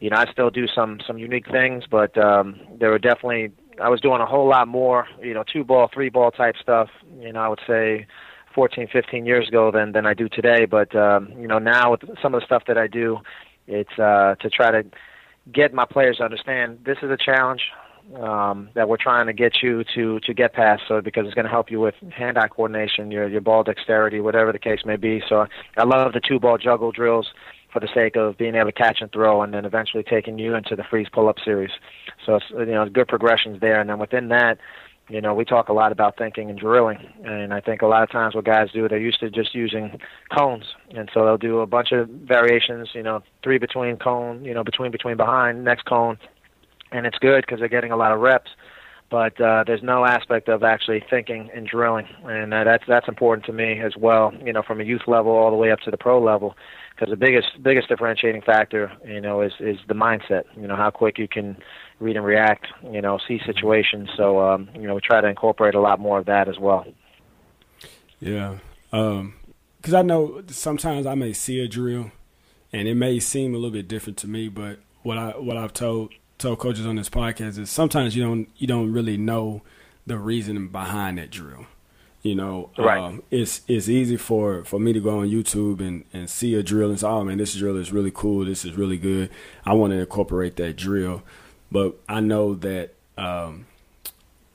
you 0.00 0.10
know, 0.10 0.18
I 0.18 0.30
still 0.30 0.50
do 0.50 0.66
some 0.66 1.00
some 1.06 1.18
unique 1.18 1.50
things, 1.50 1.84
but 1.90 2.16
um, 2.18 2.60
there 2.78 2.90
were 2.90 2.98
definitely 2.98 3.52
I 3.80 3.88
was 3.88 4.00
doing 4.00 4.20
a 4.20 4.26
whole 4.26 4.48
lot 4.48 4.68
more, 4.68 5.06
you 5.22 5.34
know, 5.34 5.44
two 5.50 5.64
ball, 5.64 5.88
three 5.92 6.08
ball 6.08 6.30
type 6.30 6.56
stuff. 6.60 6.88
You 7.20 7.32
know, 7.32 7.40
I 7.40 7.48
would 7.48 7.60
say 7.66 8.06
14, 8.54 8.88
15 8.92 9.26
years 9.26 9.48
ago 9.48 9.70
than 9.70 9.92
than 9.92 10.06
I 10.06 10.14
do 10.14 10.28
today. 10.28 10.66
But 10.66 10.94
um, 10.94 11.32
you 11.38 11.46
know, 11.46 11.58
now 11.58 11.92
with 11.92 12.02
some 12.22 12.34
of 12.34 12.40
the 12.40 12.46
stuff 12.46 12.64
that 12.68 12.78
I 12.78 12.86
do, 12.86 13.18
it's 13.66 13.98
uh, 13.98 14.34
to 14.40 14.50
try 14.50 14.70
to 14.70 14.84
get 15.52 15.72
my 15.72 15.84
players 15.84 16.18
to 16.18 16.24
understand 16.24 16.80
this 16.84 16.98
is 17.02 17.10
a 17.10 17.16
challenge 17.16 17.62
um, 18.14 18.68
that 18.74 18.88
we're 18.88 18.96
trying 18.96 19.26
to 19.26 19.32
get 19.32 19.62
you 19.62 19.84
to 19.94 20.20
to 20.20 20.34
get 20.34 20.52
past. 20.52 20.82
So 20.88 21.00
because 21.00 21.26
it's 21.26 21.34
going 21.34 21.44
to 21.44 21.50
help 21.50 21.70
you 21.70 21.80
with 21.80 21.94
hand-eye 22.12 22.48
coordination, 22.48 23.10
your 23.10 23.28
your 23.28 23.40
ball 23.40 23.64
dexterity, 23.64 24.20
whatever 24.20 24.52
the 24.52 24.58
case 24.58 24.80
may 24.84 24.96
be. 24.96 25.22
So 25.28 25.46
I 25.76 25.84
love 25.84 26.12
the 26.12 26.20
two 26.20 26.38
ball 26.38 26.58
juggle 26.58 26.92
drills 26.92 27.28
for 27.72 27.80
the 27.80 27.88
sake 27.92 28.16
of 28.16 28.38
being 28.38 28.54
able 28.54 28.66
to 28.66 28.72
catch 28.72 28.98
and 29.00 29.12
throw, 29.12 29.42
and 29.42 29.52
then 29.52 29.64
eventually 29.64 30.02
taking 30.02 30.38
you 30.38 30.54
into 30.54 30.76
the 30.76 30.84
freeze 30.84 31.08
pull-up 31.12 31.36
series. 31.44 31.72
So 32.24 32.36
it's, 32.36 32.46
you 32.50 32.66
know, 32.66 32.88
good 32.88 33.08
progressions 33.08 33.60
there, 33.60 33.80
and 33.80 33.90
then 33.90 33.98
within 33.98 34.28
that, 34.28 34.58
you 35.08 35.20
know, 35.20 35.34
we 35.34 35.44
talk 35.44 35.68
a 35.68 35.72
lot 35.72 35.92
about 35.92 36.16
thinking 36.16 36.48
and 36.48 36.58
drilling, 36.58 36.98
and 37.24 37.52
I 37.52 37.60
think 37.60 37.82
a 37.82 37.86
lot 37.86 38.02
of 38.02 38.10
times 38.10 38.34
what 38.34 38.44
guys 38.44 38.68
do, 38.72 38.88
they're 38.88 38.98
used 38.98 39.20
to 39.20 39.30
just 39.30 39.54
using 39.54 40.00
cones, 40.36 40.64
and 40.96 41.10
so 41.12 41.24
they'll 41.24 41.36
do 41.36 41.60
a 41.60 41.66
bunch 41.66 41.92
of 41.92 42.08
variations, 42.08 42.88
you 42.94 43.02
know, 43.02 43.22
three 43.42 43.58
between 43.58 43.98
cone, 43.98 44.44
you 44.44 44.54
know, 44.54 44.64
between 44.64 44.90
between 44.90 45.16
behind, 45.16 45.62
next 45.62 45.84
cone, 45.84 46.18
and 46.96 47.06
it's 47.06 47.18
good 47.18 47.42
because 47.42 47.58
they're 47.60 47.68
getting 47.68 47.92
a 47.92 47.96
lot 47.96 48.12
of 48.12 48.20
reps 48.20 48.50
but 49.10 49.40
uh, 49.40 49.62
there's 49.66 49.82
no 49.82 50.04
aspect 50.04 50.48
of 50.48 50.64
actually 50.64 51.04
thinking 51.08 51.48
and 51.54 51.66
drilling, 51.66 52.08
and 52.24 52.52
uh, 52.52 52.64
that's 52.64 52.82
that's 52.88 53.06
important 53.06 53.46
to 53.46 53.52
me 53.52 53.80
as 53.80 53.96
well. 53.96 54.32
You 54.44 54.52
know, 54.52 54.62
from 54.62 54.80
a 54.80 54.84
youth 54.84 55.02
level 55.06 55.32
all 55.32 55.50
the 55.50 55.56
way 55.56 55.70
up 55.70 55.78
to 55.80 55.90
the 55.90 55.96
pro 55.96 56.20
level, 56.20 56.56
because 56.90 57.10
the 57.10 57.16
biggest 57.16 57.46
biggest 57.62 57.88
differentiating 57.88 58.42
factor, 58.42 58.90
you 59.04 59.20
know, 59.20 59.42
is 59.42 59.52
is 59.60 59.76
the 59.86 59.94
mindset. 59.94 60.42
You 60.56 60.66
know, 60.66 60.74
how 60.74 60.90
quick 60.90 61.18
you 61.18 61.28
can 61.28 61.56
read 62.00 62.16
and 62.16 62.26
react. 62.26 62.66
You 62.90 63.00
know, 63.00 63.18
see 63.28 63.40
situations. 63.46 64.10
So 64.16 64.40
um, 64.40 64.68
you 64.74 64.88
know, 64.88 64.96
we 64.96 65.00
try 65.00 65.20
to 65.20 65.28
incorporate 65.28 65.76
a 65.76 65.80
lot 65.80 66.00
more 66.00 66.18
of 66.18 66.26
that 66.26 66.48
as 66.48 66.58
well. 66.58 66.84
Yeah, 68.18 68.58
because 68.90 69.14
um, 69.20 69.34
I 69.94 70.02
know 70.02 70.42
sometimes 70.48 71.06
I 71.06 71.14
may 71.14 71.32
see 71.32 71.60
a 71.60 71.68
drill, 71.68 72.10
and 72.72 72.88
it 72.88 72.96
may 72.96 73.20
seem 73.20 73.54
a 73.54 73.56
little 73.56 73.70
bit 73.70 73.86
different 73.86 74.18
to 74.18 74.26
me, 74.26 74.48
but 74.48 74.80
what 75.04 75.16
I 75.16 75.30
what 75.38 75.56
I've 75.56 75.72
told 75.72 76.12
told 76.38 76.58
coaches 76.58 76.86
on 76.86 76.96
this 76.96 77.08
podcast 77.08 77.58
is 77.58 77.70
sometimes 77.70 78.16
you 78.16 78.22
don't 78.22 78.48
you 78.56 78.66
don't 78.66 78.92
really 78.92 79.16
know 79.16 79.62
the 80.06 80.18
reason 80.18 80.68
behind 80.68 81.18
that 81.18 81.30
drill. 81.30 81.66
You 82.22 82.34
know, 82.34 82.70
right. 82.76 82.98
um, 82.98 83.22
it's 83.30 83.62
it's 83.68 83.88
easy 83.88 84.16
for, 84.16 84.64
for 84.64 84.80
me 84.80 84.92
to 84.92 85.00
go 85.00 85.20
on 85.20 85.28
YouTube 85.28 85.80
and, 85.80 86.04
and 86.12 86.28
see 86.28 86.54
a 86.54 86.62
drill 86.62 86.90
and 86.90 86.98
say, 86.98 87.06
oh 87.06 87.22
man, 87.22 87.38
this 87.38 87.54
drill 87.54 87.76
is 87.76 87.92
really 87.92 88.10
cool. 88.12 88.44
This 88.44 88.64
is 88.64 88.76
really 88.76 88.96
good. 88.96 89.30
I 89.64 89.74
want 89.74 89.92
to 89.92 90.00
incorporate 90.00 90.56
that 90.56 90.76
drill, 90.76 91.22
but 91.70 91.96
I 92.08 92.18
know 92.20 92.54
that 92.54 92.94
um, 93.16 93.66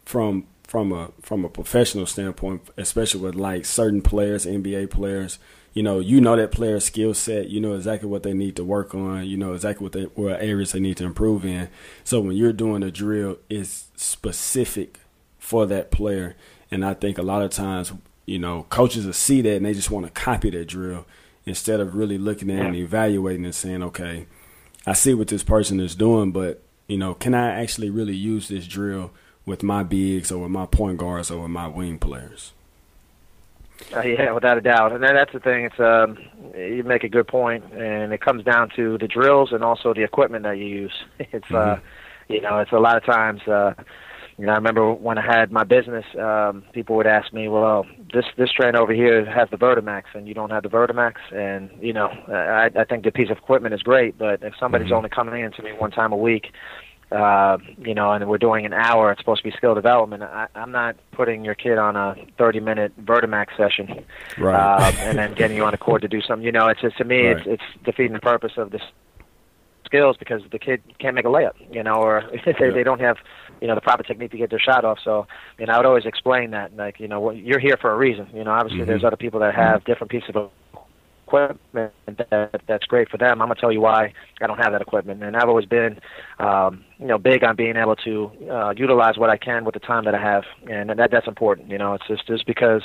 from 0.03 0.47
from 0.63 0.91
a 0.91 1.11
from 1.21 1.45
a 1.45 1.49
professional 1.49 2.05
standpoint, 2.05 2.61
especially 2.75 3.21
with 3.21 3.35
like 3.35 3.65
certain 3.65 4.01
players, 4.01 4.45
NBA 4.45 4.89
players, 4.89 5.39
you 5.73 5.83
know, 5.83 5.99
you 5.99 6.19
know 6.19 6.35
that 6.35 6.51
player's 6.51 6.85
skill 6.85 7.13
set. 7.13 7.49
You 7.49 7.61
know 7.61 7.73
exactly 7.73 8.09
what 8.09 8.23
they 8.23 8.33
need 8.33 8.55
to 8.57 8.63
work 8.63 8.93
on. 8.93 9.25
You 9.25 9.37
know 9.37 9.53
exactly 9.53 9.83
what 9.83 9.93
they 9.93 10.03
what 10.03 10.41
areas 10.41 10.73
they 10.73 10.79
need 10.79 10.97
to 10.97 11.05
improve 11.05 11.45
in. 11.45 11.69
So 12.03 12.19
when 12.19 12.35
you're 12.35 12.53
doing 12.53 12.83
a 12.83 12.91
drill, 12.91 13.37
it's 13.49 13.87
specific 13.95 14.99
for 15.39 15.65
that 15.67 15.91
player. 15.91 16.35
And 16.69 16.85
I 16.85 16.93
think 16.93 17.17
a 17.17 17.23
lot 17.23 17.41
of 17.41 17.51
times, 17.51 17.93
you 18.25 18.39
know, 18.39 18.65
coaches 18.69 19.05
will 19.05 19.13
see 19.13 19.41
that 19.41 19.57
and 19.57 19.65
they 19.65 19.73
just 19.73 19.91
want 19.91 20.05
to 20.05 20.11
copy 20.11 20.49
that 20.49 20.67
drill 20.67 21.05
instead 21.45 21.79
of 21.79 21.95
really 21.95 22.17
looking 22.17 22.49
at 22.49 22.59
it 22.59 22.65
and 22.65 22.75
evaluating 22.75 23.45
and 23.45 23.55
saying, 23.55 23.81
okay, 23.83 24.27
I 24.85 24.93
see 24.93 25.13
what 25.13 25.27
this 25.27 25.43
person 25.43 25.79
is 25.79 25.95
doing, 25.95 26.31
but 26.31 26.61
you 26.87 26.97
know, 26.97 27.13
can 27.13 27.33
I 27.33 27.61
actually 27.61 27.89
really 27.89 28.15
use 28.15 28.49
this 28.49 28.67
drill 28.67 29.11
with 29.45 29.63
my 29.63 29.83
bigs 29.83 30.31
or 30.31 30.43
with 30.43 30.51
my 30.51 30.65
point 30.65 30.97
guards 30.97 31.31
or 31.31 31.43
with 31.43 31.51
my 31.51 31.67
wing 31.67 31.97
players? 31.97 32.51
Uh, 33.95 34.01
yeah, 34.01 34.31
without 34.31 34.57
a 34.57 34.61
doubt, 34.61 34.91
and 34.91 35.03
that's 35.03 35.33
the 35.33 35.39
thing. 35.39 35.65
It's 35.65 35.79
um, 35.79 36.17
you 36.55 36.83
make 36.83 37.03
a 37.03 37.09
good 37.09 37.27
point, 37.27 37.63
and 37.73 38.13
it 38.13 38.21
comes 38.21 38.43
down 38.43 38.69
to 38.75 38.97
the 38.97 39.07
drills 39.07 39.51
and 39.51 39.63
also 39.63 39.93
the 39.93 40.03
equipment 40.03 40.43
that 40.43 40.57
you 40.57 40.65
use. 40.65 40.93
It's 41.19 41.45
uh, 41.51 41.55
mm-hmm. 41.55 41.81
uh, 41.81 42.33
you 42.33 42.41
know, 42.41 42.59
it's 42.59 42.71
a 42.71 42.79
lot 42.79 42.97
of 42.97 43.05
times. 43.05 43.41
Uh, 43.47 43.73
you 44.37 44.45
know, 44.45 44.53
I 44.53 44.55
remember 44.55 44.91
when 44.93 45.17
I 45.17 45.21
had 45.21 45.51
my 45.51 45.63
business, 45.63 46.05
um, 46.19 46.63
people 46.73 46.95
would 46.95 47.07
ask 47.07 47.31
me, 47.33 47.47
"Well, 47.47 47.85
this 48.13 48.25
this 48.37 48.51
train 48.51 48.75
over 48.75 48.93
here 48.93 49.25
has 49.25 49.49
the 49.49 49.57
Vertimax, 49.57 50.03
and 50.13 50.27
you 50.27 50.33
don't 50.33 50.49
have 50.49 50.63
the 50.63 50.69
Vertimax." 50.69 51.15
And 51.31 51.69
you 51.79 51.93
know, 51.93 52.07
I, 52.27 52.69
I 52.75 52.83
think 52.85 53.03
the 53.03 53.11
piece 53.11 53.29
of 53.29 53.37
equipment 53.37 53.73
is 53.73 53.83
great, 53.83 54.17
but 54.17 54.41
if 54.41 54.53
somebody's 54.59 54.87
mm-hmm. 54.87 54.95
only 54.95 55.09
coming 55.09 55.43
in 55.43 55.51
to 55.53 55.63
me 55.63 55.73
one 55.73 55.91
time 55.91 56.11
a 56.11 56.17
week, 56.17 56.47
uh, 57.11 57.57
you 57.79 57.93
know, 57.93 58.13
and 58.13 58.27
we're 58.27 58.37
doing 58.37 58.65
an 58.65 58.73
hour, 58.73 59.11
it's 59.11 59.19
supposed 59.19 59.43
to 59.43 59.49
be 59.49 59.55
skill 59.55 59.75
development. 59.75 60.23
I, 60.23 60.47
I'm 60.55 60.71
not 60.71 60.95
putting 61.11 61.43
your 61.43 61.55
kid 61.55 61.77
on 61.77 61.95
a 61.95 62.15
30-minute 62.39 63.05
Vertimax 63.05 63.57
session, 63.57 64.05
right. 64.37 64.55
uh, 64.55 64.91
and 64.99 65.17
then 65.17 65.33
getting 65.33 65.57
you 65.57 65.65
on 65.65 65.73
a 65.73 65.77
court 65.77 66.01
to 66.03 66.07
do 66.07 66.21
something. 66.21 66.45
You 66.45 66.51
know, 66.51 66.67
it's 66.67 66.81
just 66.81 66.97
to 66.97 67.03
me, 67.03 67.27
right. 67.27 67.37
it's 67.37 67.47
it's 67.47 67.83
defeating 67.83 68.13
the 68.13 68.19
purpose 68.19 68.53
of 68.57 68.71
this 68.71 68.81
skills 69.85 70.15
because 70.17 70.41
the 70.51 70.59
kid 70.59 70.81
can't 70.99 71.15
make 71.15 71.25
a 71.25 71.29
layup, 71.29 71.53
you 71.69 71.83
know, 71.83 71.95
or 71.95 72.23
they 72.45 72.53
yeah. 72.59 72.71
they 72.71 72.83
don't 72.83 73.01
have, 73.01 73.17
you 73.59 73.67
know, 73.67 73.75
the 73.75 73.81
proper 73.81 74.03
technique 74.03 74.31
to 74.31 74.37
get 74.37 74.49
their 74.49 74.59
shot 74.59 74.85
off. 74.85 74.99
So, 75.03 75.27
you 75.59 75.65
know, 75.65 75.73
I 75.73 75.77
would 75.77 75.85
always 75.85 76.05
explain 76.05 76.51
that, 76.51 76.75
like, 76.75 76.99
you 76.99 77.09
know, 77.09 77.31
you're 77.31 77.59
here 77.59 77.77
for 77.79 77.91
a 77.91 77.97
reason. 77.97 78.27
You 78.33 78.45
know, 78.45 78.51
obviously 78.51 78.79
mm-hmm. 78.79 78.87
there's 78.89 79.03
other 79.03 79.17
people 79.17 79.41
that 79.41 79.53
have 79.53 79.83
different 79.83 80.11
pieces 80.11 80.31
of 80.33 80.49
equipment 81.31 81.91
that 82.29 82.61
that's 82.67 82.85
great 82.85 83.09
for 83.09 83.17
them. 83.17 83.41
I'm 83.41 83.47
gonna 83.47 83.59
tell 83.59 83.71
you 83.71 83.81
why 83.81 84.13
I 84.41 84.47
don't 84.47 84.57
have 84.57 84.73
that 84.73 84.81
equipment, 84.81 85.23
and 85.23 85.35
I've 85.35 85.47
always 85.47 85.65
been, 85.65 85.99
um, 86.39 86.83
you 86.99 87.07
know, 87.07 87.17
big 87.17 87.43
on 87.43 87.55
being 87.55 87.77
able 87.77 87.95
to 87.97 88.31
uh, 88.49 88.73
utilize 88.75 89.17
what 89.17 89.29
I 89.29 89.37
can 89.37 89.63
with 89.63 89.73
the 89.73 89.79
time 89.79 90.05
that 90.05 90.15
I 90.15 90.21
have, 90.21 90.43
and 90.69 90.89
that 90.89 91.09
that's 91.11 91.27
important. 91.27 91.69
You 91.69 91.77
know, 91.77 91.93
it's 91.93 92.07
just 92.07 92.27
just 92.27 92.45
because 92.45 92.81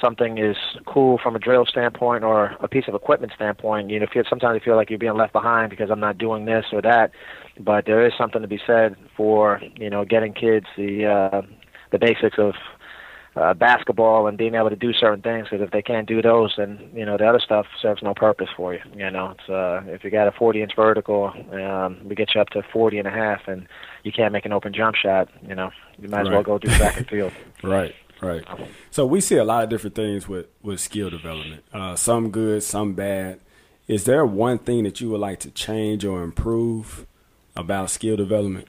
something 0.00 0.38
is 0.38 0.56
cool 0.86 1.18
from 1.22 1.36
a 1.36 1.38
drill 1.38 1.66
standpoint 1.66 2.24
or 2.24 2.56
a 2.60 2.68
piece 2.68 2.84
of 2.88 2.94
equipment 2.94 3.32
standpoint. 3.34 3.90
You 3.90 4.00
know, 4.00 4.06
feel, 4.12 4.24
sometimes 4.28 4.54
you 4.54 4.64
feel 4.64 4.76
like 4.76 4.90
you're 4.90 4.98
being 4.98 5.16
left 5.16 5.32
behind 5.32 5.70
because 5.70 5.90
I'm 5.90 6.00
not 6.00 6.18
doing 6.18 6.46
this 6.46 6.64
or 6.72 6.80
that, 6.82 7.10
but 7.60 7.84
there 7.86 8.06
is 8.06 8.12
something 8.16 8.42
to 8.42 8.48
be 8.48 8.60
said 8.66 8.96
for 9.16 9.60
you 9.76 9.90
know 9.90 10.04
getting 10.04 10.32
kids 10.32 10.66
the 10.76 11.06
uh, 11.06 11.42
the 11.90 11.98
basics 11.98 12.38
of 12.38 12.54
uh, 13.34 13.54
basketball 13.54 14.26
and 14.26 14.36
being 14.36 14.54
able 14.54 14.70
to 14.70 14.76
do 14.76 14.92
certain 14.92 15.22
things. 15.22 15.48
Because 15.48 15.64
if 15.64 15.70
they 15.70 15.82
can't 15.82 16.06
do 16.06 16.20
those, 16.20 16.54
then 16.56 16.90
you 16.94 17.04
know 17.04 17.16
the 17.16 17.26
other 17.26 17.40
stuff 17.40 17.66
serves 17.80 18.02
no 18.02 18.14
purpose 18.14 18.48
for 18.56 18.74
you. 18.74 18.80
You 18.94 19.10
know, 19.10 19.34
it's 19.38 19.48
uh, 19.48 19.82
if 19.86 20.04
you 20.04 20.10
got 20.10 20.28
a 20.28 20.32
40 20.32 20.62
inch 20.62 20.72
vertical, 20.76 21.32
um, 21.52 22.00
we 22.04 22.14
get 22.14 22.34
you 22.34 22.40
up 22.40 22.50
to 22.50 22.62
40 22.72 22.98
and 22.98 23.08
a 23.08 23.10
half, 23.10 23.46
and 23.46 23.66
you 24.02 24.12
can't 24.12 24.32
make 24.32 24.44
an 24.44 24.52
open 24.52 24.72
jump 24.72 24.96
shot. 24.96 25.28
You 25.46 25.54
know, 25.54 25.70
you 25.98 26.08
might 26.08 26.22
as 26.22 26.28
right. 26.28 26.34
well 26.34 26.42
go 26.42 26.58
do 26.58 26.68
track 26.68 26.96
and 26.96 27.08
field. 27.08 27.32
right. 27.62 27.94
Right. 28.20 28.44
So 28.92 29.04
we 29.04 29.20
see 29.20 29.36
a 29.36 29.42
lot 29.42 29.64
of 29.64 29.68
different 29.68 29.96
things 29.96 30.28
with, 30.28 30.46
with 30.62 30.78
skill 30.78 31.10
development. 31.10 31.64
Uh, 31.72 31.96
some 31.96 32.30
good, 32.30 32.62
some 32.62 32.92
bad. 32.92 33.40
Is 33.88 34.04
there 34.04 34.24
one 34.24 34.58
thing 34.58 34.84
that 34.84 35.00
you 35.00 35.10
would 35.10 35.20
like 35.20 35.40
to 35.40 35.50
change 35.50 36.04
or 36.04 36.22
improve 36.22 37.04
about 37.56 37.90
skill 37.90 38.16
development? 38.16 38.68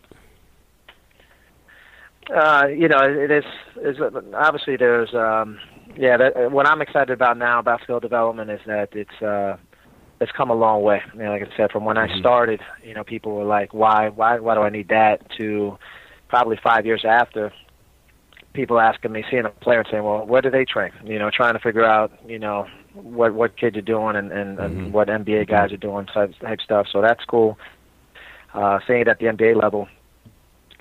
Uh, 2.30 2.68
you 2.68 2.88
know, 2.88 3.00
it 3.01 3.32
is, 3.32 3.44
is 3.82 3.98
obviously 4.36 4.77
there's 4.77 5.13
um, 5.13 5.60
yeah. 5.98 6.18
That, 6.18 6.51
what 6.51 6.68
I'm 6.68 6.82
excited 6.82 7.12
about 7.12 7.38
now 7.38 7.60
about 7.60 7.82
skill 7.84 8.00
development 8.00 8.50
is 8.50 8.62
that 8.65 8.89
it's 8.94 9.22
uh, 9.22 9.58
it's 10.22 10.32
come 10.32 10.50
a 10.50 10.56
long 10.56 10.82
way. 10.84 11.01
You 11.13 11.24
know, 11.24 11.32
like 11.32 11.42
I 11.44 11.58
said, 11.58 11.72
from 11.72 11.86
when 11.86 11.98
mm-hmm. 11.98 12.13
I 12.13 12.20
started, 12.20 12.62
you 12.84 12.94
know, 12.94 13.03
people 13.03 13.36
were 13.36 13.44
like, 13.44 13.74
"Why, 13.74 14.10
why, 14.10 14.39
why 14.39 14.56
do 14.56 14.62
I 14.62 14.70
need 14.70 14.88
that?" 14.89 15.30
To 15.38 15.77
probably 16.30 16.58
five 16.63 16.86
years 16.86 17.03
after, 17.06 17.51
people 18.53 18.80
asking 18.80 19.12
me, 19.12 19.24
seeing 19.30 19.46
a 19.46 19.50
player 19.50 19.80
and 19.80 19.88
saying, 19.92 20.03
"Well, 20.03 20.25
where 20.25 20.42
do 20.42 20.50
they 20.50 20.65
train?" 20.65 20.92
You 21.03 21.20
know, 21.20 21.30
trying 21.30 21.53
to 21.53 21.60
figure 21.60 21.86
out, 21.86 22.12
you 22.25 22.39
know, 22.39 22.68
what 22.94 23.34
what 23.34 23.58
kids 23.58 23.77
are 23.77 23.82
doing 23.82 24.15
and 24.15 24.32
and, 24.32 24.58
mm-hmm. 24.58 24.77
and 24.77 24.94
what 24.94 25.10
NBA 25.10 25.50
guys 25.50 25.72
are 25.74 25.77
doing 25.77 26.06
type 26.06 26.34
type 26.39 26.62
stuff. 26.62 26.88
So 26.92 27.01
that's 27.01 27.24
cool. 27.25 27.58
Uh, 28.53 28.80
seeing 28.88 29.01
it 29.01 29.08
at 29.08 29.20
the 29.20 29.25
NBA 29.25 29.62
level, 29.62 29.88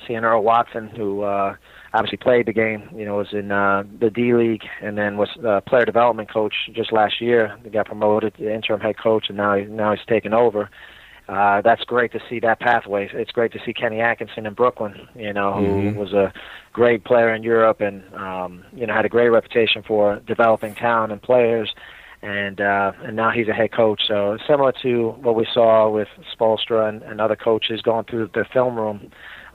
seeing 0.06 0.24
Earl 0.24 0.42
Watson, 0.42 0.88
who 0.88 1.22
uh, 1.22 1.56
obviously 1.94 2.18
played 2.18 2.46
the 2.46 2.52
game, 2.52 2.88
you 2.94 3.04
know, 3.04 3.16
was 3.16 3.32
in 3.32 3.50
uh, 3.50 3.84
the 4.00 4.10
D 4.10 4.34
League 4.34 4.64
and 4.80 4.96
then 4.96 5.16
was 5.16 5.28
uh, 5.46 5.60
player 5.60 5.84
development 5.84 6.30
coach 6.30 6.54
just 6.72 6.92
last 6.92 7.20
year. 7.20 7.56
He 7.62 7.70
got 7.70 7.86
promoted 7.86 8.34
to 8.36 8.52
interim 8.52 8.80
head 8.80 8.98
coach, 8.98 9.26
and 9.28 9.36
now 9.36 9.56
he, 9.56 9.64
now 9.64 9.94
he's 9.94 10.04
taken 10.06 10.32
over. 10.32 10.70
Uh, 11.28 11.62
that's 11.62 11.84
great 11.84 12.12
to 12.12 12.20
see 12.28 12.40
that 12.40 12.60
pathway. 12.60 13.08
It's 13.12 13.30
great 13.30 13.52
to 13.52 13.60
see 13.64 13.72
Kenny 13.72 14.00
Atkinson 14.00 14.44
in 14.44 14.54
Brooklyn, 14.54 15.08
you 15.14 15.32
know, 15.32 15.54
who 15.54 15.66
mm-hmm. 15.66 15.98
was 15.98 16.12
a 16.12 16.32
great 16.72 17.04
player 17.04 17.32
in 17.32 17.42
Europe 17.42 17.80
and 17.80 18.02
um, 18.14 18.64
you 18.74 18.86
know 18.86 18.92
had 18.92 19.04
a 19.04 19.08
great 19.08 19.28
reputation 19.28 19.82
for 19.86 20.20
developing 20.26 20.74
talent 20.74 21.12
and 21.12 21.22
players. 21.22 21.72
And 22.22 22.60
uh, 22.60 22.92
and 23.02 23.16
now 23.16 23.30
he's 23.30 23.48
a 23.48 23.52
head 23.52 23.72
coach. 23.72 24.02
So 24.06 24.38
similar 24.46 24.72
to 24.82 25.10
what 25.22 25.34
we 25.34 25.46
saw 25.52 25.88
with 25.90 26.08
Spoelstra 26.36 26.88
and, 26.88 27.02
and 27.02 27.20
other 27.20 27.34
coaches 27.34 27.82
going 27.82 28.04
through 28.04 28.30
the 28.32 28.44
film 28.52 28.76
room 28.76 29.10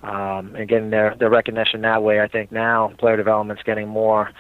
um, 0.07 0.55
and 0.55 0.69
getting 0.69 0.89
their, 0.89 1.15
their 1.19 1.29
recognition 1.29 1.81
that 1.81 2.01
way. 2.01 2.21
I 2.21 2.27
think 2.27 2.51
now 2.51 2.93
player 2.97 3.17
development's 3.17 3.63
getting 3.63 3.87
more 3.87 4.31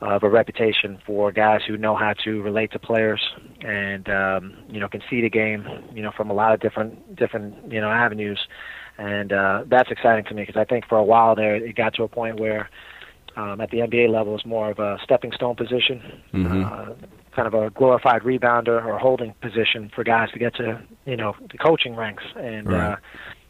of 0.00 0.22
a 0.22 0.28
reputation 0.28 0.98
for 1.06 1.32
guys 1.32 1.62
who 1.66 1.76
know 1.76 1.96
how 1.96 2.12
to 2.24 2.42
relate 2.42 2.70
to 2.70 2.78
players 2.78 3.20
and 3.62 4.08
um, 4.10 4.54
you 4.68 4.78
know 4.78 4.88
can 4.88 5.02
see 5.08 5.22
the 5.22 5.30
game 5.30 5.66
you 5.94 6.02
know 6.02 6.12
from 6.14 6.30
a 6.30 6.34
lot 6.34 6.52
of 6.52 6.60
different 6.60 7.16
different 7.16 7.72
you 7.72 7.80
know 7.80 7.88
avenues, 7.88 8.38
and 8.98 9.32
uh, 9.32 9.64
that's 9.66 9.90
exciting 9.90 10.24
to 10.26 10.34
me 10.34 10.42
because 10.42 10.60
I 10.60 10.64
think 10.64 10.86
for 10.86 10.98
a 10.98 11.04
while 11.04 11.34
there 11.34 11.56
it 11.56 11.74
got 11.74 11.94
to 11.94 12.02
a 12.02 12.08
point 12.08 12.38
where 12.38 12.68
um, 13.36 13.60
at 13.60 13.70
the 13.70 13.78
NBA 13.78 14.10
level 14.10 14.34
it's 14.34 14.44
more 14.44 14.70
of 14.70 14.78
a 14.78 14.98
stepping 15.02 15.32
stone 15.32 15.56
position. 15.56 16.22
Mm-hmm. 16.32 16.64
Uh, 16.64 17.08
kind 17.34 17.48
of 17.48 17.54
a 17.54 17.70
glorified 17.70 18.22
rebounder 18.22 18.82
or 18.84 18.98
holding 18.98 19.34
position 19.42 19.90
for 19.94 20.04
guys 20.04 20.30
to 20.32 20.38
get 20.38 20.54
to 20.56 20.82
you 21.06 21.16
know 21.16 21.34
the 21.50 21.58
coaching 21.58 21.96
ranks 21.96 22.24
and 22.36 22.68
right. 22.68 22.92
uh 22.92 22.96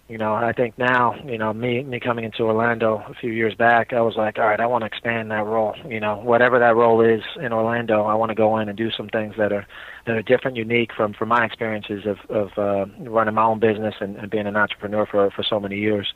you 0.08 0.18
know, 0.18 0.34
I 0.34 0.52
think 0.52 0.78
now, 0.78 1.16
you 1.24 1.36
know, 1.36 1.52
me 1.52 1.82
me 1.82 1.98
coming 1.98 2.24
into 2.24 2.42
Orlando 2.42 3.02
a 3.08 3.14
few 3.14 3.32
years 3.32 3.54
back, 3.54 3.92
I 3.92 4.00
was 4.00 4.14
like, 4.16 4.38
all 4.38 4.46
right, 4.46 4.60
I 4.60 4.66
want 4.66 4.82
to 4.82 4.86
expand 4.86 5.32
that 5.32 5.44
role. 5.44 5.74
You 5.88 5.98
know, 5.98 6.16
whatever 6.16 6.60
that 6.60 6.76
role 6.76 7.00
is 7.00 7.22
in 7.40 7.52
Orlando, 7.52 8.04
I 8.04 8.14
want 8.14 8.30
to 8.30 8.36
go 8.36 8.56
in 8.58 8.68
and 8.68 8.78
do 8.78 8.90
some 8.92 9.08
things 9.08 9.34
that 9.36 9.52
are 9.52 9.66
that 10.06 10.14
are 10.14 10.22
different, 10.22 10.56
unique 10.56 10.92
from 10.96 11.12
from 11.12 11.28
my 11.30 11.44
experiences 11.44 12.04
of 12.06 12.18
of 12.30 12.50
uh, 12.56 12.86
running 13.00 13.34
my 13.34 13.42
own 13.42 13.58
business 13.58 13.94
and, 14.00 14.16
and 14.16 14.30
being 14.30 14.46
an 14.46 14.56
entrepreneur 14.56 15.06
for 15.06 15.28
for 15.32 15.42
so 15.42 15.58
many 15.58 15.76
years. 15.76 16.06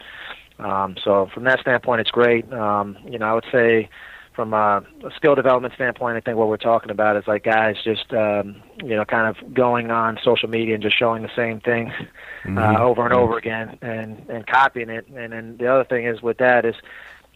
Um, 0.60 0.94
so 1.02 1.28
from 1.34 1.44
that 1.44 1.60
standpoint, 1.60 2.00
it's 2.00 2.10
great. 2.10 2.50
Um, 2.52 2.96
you 3.08 3.18
know, 3.18 3.26
I 3.26 3.34
would 3.34 3.46
say 3.50 3.88
from 4.40 4.54
a, 4.54 4.82
a 5.04 5.10
skill 5.16 5.34
development 5.34 5.74
standpoint, 5.74 6.16
I 6.16 6.20
think 6.20 6.38
what 6.38 6.48
we're 6.48 6.56
talking 6.56 6.90
about 6.90 7.14
is 7.18 7.24
like 7.26 7.44
guys 7.44 7.76
just 7.84 8.10
um, 8.14 8.62
you 8.82 8.96
know 8.96 9.04
kind 9.04 9.26
of 9.26 9.52
going 9.52 9.90
on 9.90 10.18
social 10.24 10.48
media 10.48 10.72
and 10.72 10.82
just 10.82 10.98
showing 10.98 11.22
the 11.22 11.30
same 11.36 11.60
thing 11.60 11.92
mm-hmm. 12.44 12.56
uh, 12.56 12.78
over 12.78 13.04
and 13.04 13.12
over 13.12 13.36
again 13.36 13.76
and 13.82 14.26
and 14.30 14.46
copying 14.46 14.88
it. 14.88 15.06
And 15.08 15.34
then 15.34 15.58
the 15.58 15.66
other 15.66 15.84
thing 15.84 16.06
is 16.06 16.22
with 16.22 16.38
that 16.38 16.64
is 16.64 16.74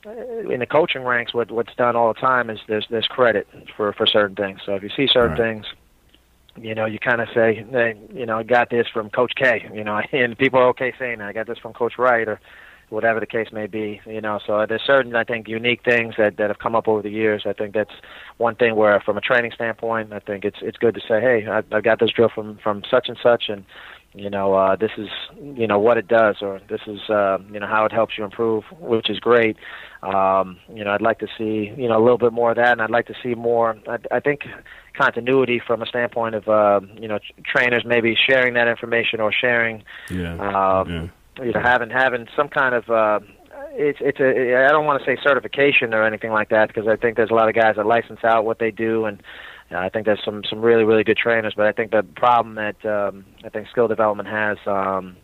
uh, 0.07 0.49
in 0.49 0.61
the 0.61 0.67
coaching 0.67 1.03
ranks, 1.03 1.35
what 1.35 1.51
what's 1.51 1.75
done 1.75 1.95
all 1.95 2.11
the 2.11 2.19
time 2.19 2.49
is 2.49 2.59
there's 2.69 2.87
there's 2.89 3.07
credit 3.07 3.47
for 3.77 3.93
for 3.93 4.07
certain 4.07 4.35
things. 4.35 4.61
So 4.65 4.75
if 4.75 4.83
you 4.83 4.89
see 4.89 5.07
certain 5.07 5.33
right. 5.33 5.57
things. 5.57 5.67
You 6.57 6.73
know, 6.73 6.87
you 6.87 7.01
kind 7.01 7.21
of 7.21 7.27
say, 7.35 7.67
hey, 7.69 7.99
you 8.15 8.27
know, 8.27 8.39
I 8.39 8.45
got 8.45 8.71
this 8.71 8.87
from 8.87 9.11
Coach 9.11 9.33
K. 9.35 9.69
You 9.75 9.83
know, 9.83 10.01
and 10.13 10.39
people 10.39 10.61
are 10.61 10.69
okay 10.69 10.95
saying 11.01 11.19
that. 11.19 11.27
I 11.27 11.33
got 11.33 11.49
this 11.49 11.59
from 11.59 11.73
Coach 11.73 11.99
Wright, 11.99 12.29
or 12.29 12.41
whatever 12.91 13.21
the 13.21 13.27
case 13.27 13.49
may 13.53 13.67
be. 13.67 14.01
You 14.07 14.21
know, 14.21 14.39
so 14.47 14.65
there's 14.69 14.83
certain 14.87 15.15
I 15.15 15.25
think 15.25 15.49
unique 15.49 15.83
things 15.85 16.15
that 16.19 16.37
that 16.37 16.49
have 16.49 16.59
come 16.59 16.75
up 16.75 16.89
over 16.89 17.03
the 17.03 17.11
years. 17.11 17.45
I 17.47 17.53
think 17.53 17.75
that's 17.75 17.95
one 18.39 18.57
thing 18.57 18.77
where, 18.77 19.01
from 19.01 19.17
a 19.17 19.21
training 19.21 19.53
standpoint, 19.55 20.13
I 20.13 20.21
think 20.21 20.45
it's 20.45 20.59
it's 20.63 20.79
good 20.79 20.95
to 20.95 21.01
say, 21.01 21.21
hey, 21.21 21.47
I, 21.49 21.59
I've 21.75 21.85
got 21.85 22.01
this 22.01 22.11
drill 22.11 22.31
from 22.35 22.59
from 22.63 22.83
such 22.91 23.09
and 23.09 23.19
such, 23.23 23.45
and 23.49 23.65
you 24.15 24.31
know 24.31 24.55
uh, 24.55 24.77
this 24.77 24.93
is 24.97 25.09
you 25.57 25.67
know 25.67 25.79
what 25.79 25.99
it 25.99 26.09
does, 26.09 26.37
or 26.41 26.61
this 26.69 26.81
is 26.87 27.01
uh, 27.11 27.39
you 27.53 27.61
know 27.61 27.67
how 27.67 27.85
it 27.85 27.93
helps 27.93 28.17
you 28.17 28.25
improve, 28.25 28.65
which 28.81 29.11
is 29.11 29.19
great. 29.19 29.57
Um, 30.03 30.59
you 30.73 30.85
know, 30.85 30.91
I'd 30.91 31.03
like 31.03 31.19
to 31.21 31.29
see 31.39 31.73
you 31.77 31.89
know 31.89 31.99
a 31.99 32.03
little 32.03 32.19
bit 32.19 32.33
more 32.33 32.51
of 32.51 32.57
that, 32.57 32.73
and 32.73 32.83
I'd 32.83 32.91
like 32.91 33.07
to 33.07 33.15
see 33.23 33.35
more. 33.35 33.77
I, 33.89 33.99
I 34.11 34.21
think 34.21 34.43
continuity 34.95 35.61
from 35.67 35.83
a 35.83 35.87
standpoint 35.87 36.35
of 36.35 36.49
uh, 36.49 36.81
you 36.97 37.09
know 37.09 37.19
trainers 37.45 37.85
maybe 37.87 38.17
sharing 38.29 38.55
that 38.55 38.69
information 38.69 39.21
or 39.21 39.33
sharing. 39.33 39.83
Yeah. 40.11 40.35
Uh, 40.37 40.85
yeah 40.89 41.07
you 41.43 41.53
know 41.53 41.61
having 41.61 41.91
having 41.91 42.27
some 42.37 42.49
kind 42.49 42.75
of 42.75 42.89
uh, 42.91 43.21
it's 43.73 43.99
it's 44.01 44.21
a 44.21 44.65
I 44.65 44.71
don't 44.71 44.87
want 44.87 45.03
to 45.03 45.07
say 45.07 45.21
certification 45.23 45.95
or 45.95 46.07
anything 46.07 46.31
like 46.31 46.51
that 46.51 46.69
because 46.69 46.87
I 46.87 46.97
think 46.97 47.17
there's 47.17 47.31
a 47.31 47.35
lot 47.35 47.49
of 47.49 47.55
guys 47.55 47.77
that 47.77 47.87
license 47.87 48.21
out 48.25 48.45
what 48.45 48.59
they 48.59 48.71
do 48.71 49.05
and 49.05 49.23
uh, 49.73 49.79
I 49.79 49.89
think 49.89 50.07
there's 50.07 50.23
some 50.25 50.43
some 50.49 50.61
really 50.61 50.85
really 50.85 51.05
good 51.05 51.17
trainers 51.17 51.55
but 51.57 51.67
I 51.67 51.73
think 51.73 51.91
the 51.91 52.03
problem 52.17 52.55
that 52.57 52.85
um, 52.85 53.25
I 53.45 53.49
think 53.49 53.69
skill 53.69 53.89
development 53.89 54.29
has 54.29 54.59
um, 54.67 55.17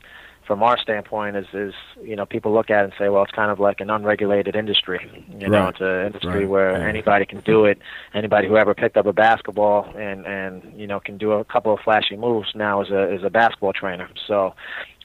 from 0.51 0.65
our 0.65 0.77
standpoint 0.77 1.37
is 1.37 1.47
is 1.55 1.73
you 2.03 2.17
know 2.17 2.27
people 2.27 2.53
look 2.53 2.71
at 2.71 2.81
it 2.81 2.85
and 2.87 2.93
say, 2.99 3.09
well, 3.09 3.23
it's 3.23 3.31
kind 3.31 3.53
of 3.53 3.61
like 3.61 3.79
an 3.79 3.89
unregulated 3.89 4.57
industry. 4.57 4.99
You 5.39 5.49
know, 5.49 5.61
Right. 5.61 5.69
it's 5.69 5.81
an 5.81 6.07
industry 6.07 6.41
Right. 6.41 6.49
where 6.49 6.73
Yeah. 6.73 6.89
anybody 6.89 7.25
can 7.25 7.39
do 7.43 7.67
it. 7.67 7.79
Anybody 8.15 8.49
who 8.49 8.57
ever 8.57 8.75
picked 8.75 8.97
up 8.97 9.07
a 9.07 9.13
basketball 9.13 9.87
and 9.97 10.27
and 10.27 10.73
you 10.75 10.89
know 10.89 10.99
can 10.99 11.19
do 11.19 11.31
a 11.35 11.45
couple 11.45 11.73
of 11.73 11.79
flashy 11.85 12.17
moves 12.17 12.51
now 12.57 12.83
is 12.83 12.91
a 12.91 13.03
is 13.15 13.23
a 13.23 13.31
basketball 13.31 13.73
trainer. 13.73 14.09
So 14.27 14.53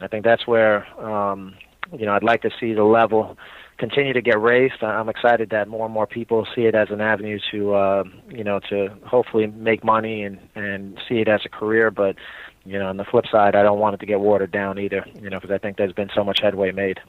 I 0.01 0.07
think 0.07 0.25
that's 0.25 0.47
where 0.47 0.77
um, 0.99 1.53
you 1.95 2.07
know 2.07 2.13
I'd 2.15 2.23
like 2.23 2.41
to 2.41 2.49
see 2.59 2.73
the 2.73 2.83
level 2.83 3.37
continue 3.77 4.13
to 4.13 4.21
get 4.21 4.41
raised. 4.41 4.81
I'm 4.81 5.09
excited 5.09 5.51
that 5.51 5.67
more 5.67 5.85
and 5.85 5.93
more 5.93 6.07
people 6.07 6.47
see 6.55 6.65
it 6.65 6.73
as 6.73 6.89
an 6.89 7.01
avenue 7.01 7.37
to 7.51 7.75
uh, 7.75 8.03
you 8.29 8.43
know 8.43 8.59
to 8.71 8.89
hopefully 9.05 9.45
make 9.45 9.83
money 9.83 10.23
and 10.23 10.39
and 10.55 10.99
see 11.07 11.19
it 11.19 11.27
as 11.27 11.41
a 11.45 11.49
career, 11.49 11.91
but 11.91 12.15
you 12.65 12.79
know, 12.79 12.88
on 12.88 12.98
the 12.98 13.05
flip 13.05 13.25
side, 13.31 13.55
I 13.55 13.63
don't 13.63 13.79
want 13.79 13.95
it 13.95 14.00
to 14.00 14.05
get 14.05 14.19
watered 14.19 14.51
down 14.51 14.79
either. 14.79 15.05
You 15.22 15.29
know, 15.29 15.39
because 15.39 15.53
I 15.53 15.57
think 15.57 15.77
there's 15.77 15.93
been 15.93 16.10
so 16.15 16.24
much 16.24 16.39
headway 16.41 16.72
made. 16.72 17.00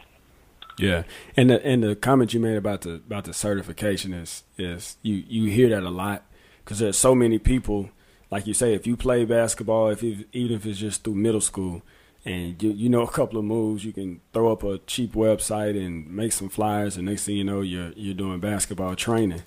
Yeah, 0.78 1.04
and 1.36 1.50
the 1.50 1.64
and 1.64 1.82
the 1.82 1.96
comment 1.96 2.34
you 2.34 2.40
made 2.40 2.56
about 2.56 2.82
the 2.82 2.94
about 2.94 3.24
the 3.24 3.32
certification 3.32 4.12
is 4.12 4.44
is 4.58 4.96
you 5.02 5.24
you 5.26 5.50
hear 5.50 5.70
that 5.70 5.82
a 5.82 5.90
lot 5.90 6.24
because 6.64 6.80
there's 6.80 6.98
so 6.98 7.14
many 7.14 7.38
people 7.38 7.88
like 8.30 8.46
you 8.46 8.52
say 8.52 8.74
if 8.74 8.86
you 8.86 8.94
play 8.94 9.24
basketball 9.24 9.88
if 9.88 10.02
you, 10.02 10.26
even 10.32 10.56
if 10.56 10.66
it's 10.66 10.78
just 10.78 11.02
through 11.02 11.14
middle 11.14 11.40
school 11.40 11.80
and 12.26 12.62
you 12.62 12.72
you 12.72 12.88
know 12.90 13.00
a 13.00 13.10
couple 13.10 13.38
of 13.38 13.44
moves 13.46 13.86
you 13.86 13.92
can 13.92 14.20
throw 14.34 14.52
up 14.52 14.62
a 14.64 14.76
cheap 14.78 15.12
website 15.12 15.82
and 15.82 16.10
make 16.10 16.32
some 16.32 16.50
flyers 16.50 16.98
and 16.98 17.06
next 17.06 17.24
thing 17.24 17.36
you 17.36 17.44
know 17.44 17.62
you're 17.62 17.92
you're 17.96 18.14
doing 18.14 18.38
basketball 18.40 18.94
training. 18.94 19.42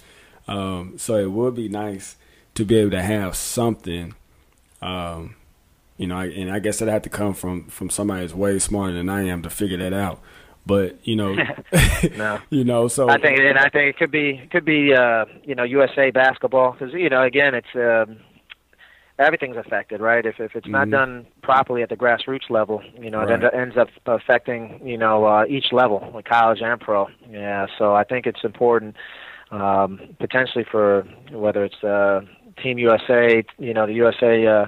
Um, 0.47 0.97
so 0.97 1.15
it 1.15 1.29
would 1.31 1.53
be 1.53 1.69
nice 1.69 2.15
to 2.55 2.65
be 2.65 2.77
able 2.77 2.91
to 2.91 3.03
have 3.03 3.35
something. 3.35 4.15
Um, 4.81 5.35
you 5.99 6.07
know, 6.07 6.17
I, 6.17 6.25
and 6.25 6.49
I 6.51 6.57
guess 6.59 6.79
that 6.79 6.87
had 6.87 7.03
to 7.03 7.09
come 7.09 7.35
from 7.35 7.65
from 7.67 7.91
somebody 7.91 8.21
that's 8.21 8.33
way 8.33 8.57
smarter 8.57 8.93
than 8.93 9.09
I 9.09 9.23
am 9.27 9.43
to 9.43 9.49
figure 9.51 9.77
that 9.77 9.93
out. 9.93 10.19
But 10.65 10.97
you 11.07 11.15
know, 11.15 11.35
No. 12.17 12.39
you 12.49 12.63
know, 12.63 12.87
so 12.87 13.09
I 13.09 13.17
think, 13.19 13.39
and 13.39 13.57
I 13.57 13.69
think 13.69 13.89
it 13.89 13.97
could 13.97 14.11
be 14.11 14.47
could 14.51 14.65
be 14.65 14.93
uh, 14.93 15.25
you 15.43 15.53
know 15.55 15.63
USA 15.63 16.09
basketball 16.11 16.71
because 16.71 16.93
you 16.93 17.09
know 17.09 17.21
again 17.23 17.53
it's 17.53 17.67
um, 17.75 18.17
everything's 19.17 19.57
affected, 19.57 19.99
right? 20.01 20.25
If 20.25 20.39
if 20.39 20.55
it's 20.55 20.67
not 20.67 20.87
Mhm. 20.87 20.91
done 20.91 21.25
properly 21.43 21.81
at 21.83 21.89
the 21.89 21.97
grassroots 21.97 22.49
level, 22.49 22.81
you 22.99 23.09
know, 23.09 23.21
it 23.21 23.25
Right. 23.29 23.43
end, 23.43 23.53
ends 23.53 23.77
up 23.77 23.89
affecting 24.05 24.79
you 24.83 24.97
know 24.97 25.25
uh, 25.25 25.45
each 25.49 25.71
level, 25.71 26.09
like 26.13 26.25
college 26.25 26.61
and 26.61 26.79
pro. 26.79 27.07
Yeah, 27.29 27.67
so 27.77 27.93
I 27.95 28.03
think 28.03 28.25
it's 28.27 28.43
important 28.43 28.95
um, 29.51 29.99
potentially 30.19 30.63
for 30.69 31.03
whether 31.31 31.63
it's 31.65 31.83
uh, 31.83 32.21
Team 32.61 32.77
USA, 32.77 33.43
you 33.57 33.73
know, 33.73 33.85
the 33.87 33.93
USA. 33.93 34.45
Uh, 34.45 34.65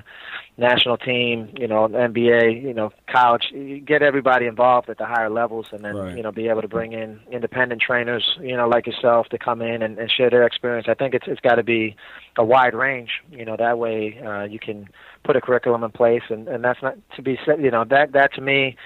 national 0.61 0.97
team, 0.97 1.49
you 1.57 1.67
know, 1.67 1.87
NBA, 1.87 2.61
you 2.63 2.73
know, 2.73 2.91
college, 3.11 3.47
you 3.51 3.79
get 3.79 4.01
everybody 4.01 4.45
involved 4.45 4.89
at 4.89 4.97
the 4.97 5.05
higher 5.05 5.29
levels 5.29 5.65
and 5.71 5.83
then, 5.83 5.95
Right. 5.95 6.15
you 6.15 6.23
know, 6.23 6.31
be 6.31 6.47
able 6.47 6.61
to 6.61 6.67
bring 6.67 6.93
in 6.93 7.19
independent 7.31 7.81
trainers, 7.81 8.37
you 8.39 8.55
know, 8.55 8.67
like 8.69 8.85
yourself 8.87 9.27
to 9.29 9.37
come 9.37 9.61
in 9.61 9.81
and, 9.81 9.97
and 9.97 10.09
share 10.09 10.29
their 10.29 10.43
experience. 10.45 10.87
I 10.87 10.93
think 10.93 11.13
it's 11.13 11.25
it's 11.27 11.41
got 11.41 11.55
to 11.55 11.63
be 11.63 11.95
a 12.37 12.45
wide 12.45 12.75
range, 12.75 13.09
you 13.31 13.43
know, 13.43 13.57
that 13.57 13.77
way 13.79 14.21
uh, 14.25 14.43
you 14.43 14.59
can 14.59 14.87
put 15.25 15.35
a 15.35 15.41
curriculum 15.41 15.83
in 15.83 15.91
place 15.91 16.23
and, 16.29 16.47
and 16.47 16.63
that's 16.63 16.81
not 16.81 16.95
to 17.15 17.21
be 17.21 17.37
said, 17.45 17.61
you 17.61 17.71
know, 17.71 17.83
that, 17.89 18.13
that 18.13 18.33
to 18.35 18.41
me 18.41 18.77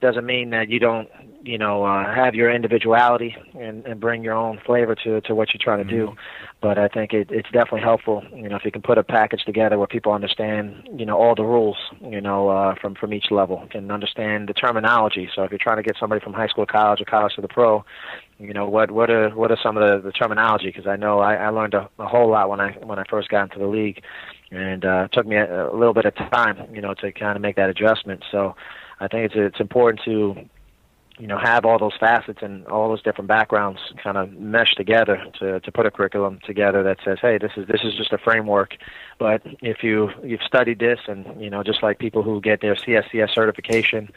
doesn't 0.00 0.24
mean 0.24 0.50
that 0.50 0.68
you 0.68 0.78
don't, 0.78 1.08
you 1.44 1.58
know, 1.58 1.84
uh, 1.84 2.14
have 2.14 2.34
your 2.34 2.50
individuality 2.50 3.36
and, 3.58 3.84
and 3.84 4.00
bring 4.00 4.24
your 4.24 4.32
own 4.32 4.58
flavor 4.64 4.94
to, 4.94 5.20
to 5.20 5.34
what 5.34 5.52
you're 5.52 5.60
trying 5.62 5.86
to 5.86 5.90
do. 5.90 6.14
But 6.62 6.78
I 6.78 6.88
think 6.88 7.12
it, 7.12 7.28
it's 7.30 7.50
definitely 7.50 7.82
helpful, 7.82 8.24
you 8.34 8.48
know, 8.48 8.56
if 8.56 8.64
you 8.64 8.70
can 8.70 8.80
put 8.80 8.96
a 8.96 9.02
package 9.02 9.44
together 9.44 9.76
where 9.76 9.86
people 9.86 10.12
understand, 10.12 10.88
you 10.96 11.04
know, 11.04 11.18
all 11.18 11.34
the 11.34 11.44
rules, 11.44 11.76
you 12.00 12.20
know, 12.20 12.48
uh, 12.48 12.74
from 12.80 12.94
from 12.94 13.12
each 13.12 13.30
level, 13.30 13.66
can 13.70 13.90
understand 13.90 14.48
the 14.48 14.54
terminology. 14.54 15.28
So 15.34 15.42
if 15.42 15.50
you're 15.50 15.58
trying 15.58 15.76
to 15.76 15.82
get 15.82 15.96
somebody 16.00 16.24
from 16.24 16.32
high 16.32 16.48
school 16.48 16.64
to 16.64 16.72
college 16.72 17.02
or 17.02 17.04
college 17.04 17.34
to 17.34 17.42
the 17.42 17.48
pro, 17.48 17.84
you 18.38 18.54
know, 18.54 18.66
what 18.66 18.90
what 18.90 19.10
are 19.10 19.28
what 19.30 19.50
are 19.50 19.58
some 19.62 19.76
of 19.76 19.82
the, 19.82 20.08
the 20.08 20.12
terminology? 20.12 20.68
Because 20.68 20.86
I 20.86 20.96
know 20.96 21.18
I, 21.18 21.34
I 21.34 21.48
learned 21.50 21.74
a, 21.74 21.90
a 21.98 22.06
whole 22.06 22.30
lot 22.30 22.48
when 22.48 22.60
I 22.60 22.72
when 22.82 22.98
I 22.98 23.04
first 23.10 23.28
got 23.28 23.42
into 23.42 23.58
the 23.58 23.66
league, 23.66 24.02
and 24.50 24.84
uh, 24.84 25.04
it 25.04 25.12
took 25.12 25.26
me 25.26 25.36
a, 25.36 25.68
a 25.68 25.76
little 25.76 25.94
bit 25.94 26.06
of 26.06 26.14
time, 26.14 26.56
you 26.72 26.80
know, 26.80 26.94
to 26.94 27.12
kind 27.12 27.36
of 27.36 27.42
make 27.42 27.56
that 27.56 27.68
adjustment. 27.68 28.24
So 28.32 28.56
I 29.00 29.08
think 29.08 29.26
it's 29.26 29.34
it's 29.36 29.60
important 29.60 30.00
to 30.06 30.48
you 31.18 31.26
know 31.26 31.38
have 31.38 31.64
all 31.64 31.78
those 31.78 31.96
facets 31.98 32.40
and 32.42 32.66
all 32.66 32.88
those 32.88 33.02
different 33.02 33.28
backgrounds 33.28 33.80
kind 34.02 34.16
of 34.16 34.32
mesh 34.32 34.74
together 34.74 35.24
to 35.38 35.60
to 35.60 35.72
put 35.72 35.86
a 35.86 35.90
curriculum 35.90 36.40
together 36.44 36.82
that 36.82 36.98
says 37.04 37.18
hey 37.20 37.38
this 37.38 37.52
is 37.56 37.66
this 37.68 37.82
is 37.84 37.94
just 37.94 38.12
a 38.12 38.18
framework. 38.18 38.76
But 39.18 39.42
if 39.62 39.82
you 39.82 40.10
you've 40.22 40.42
studied 40.42 40.80
this 40.80 41.00
and 41.06 41.40
you 41.40 41.50
know 41.50 41.62
just 41.62 41.82
like 41.82 41.98
people 41.98 42.22
who 42.22 42.40
get 42.40 42.60
their 42.60 42.74
CSCS 42.74 43.32
certification 43.34 44.10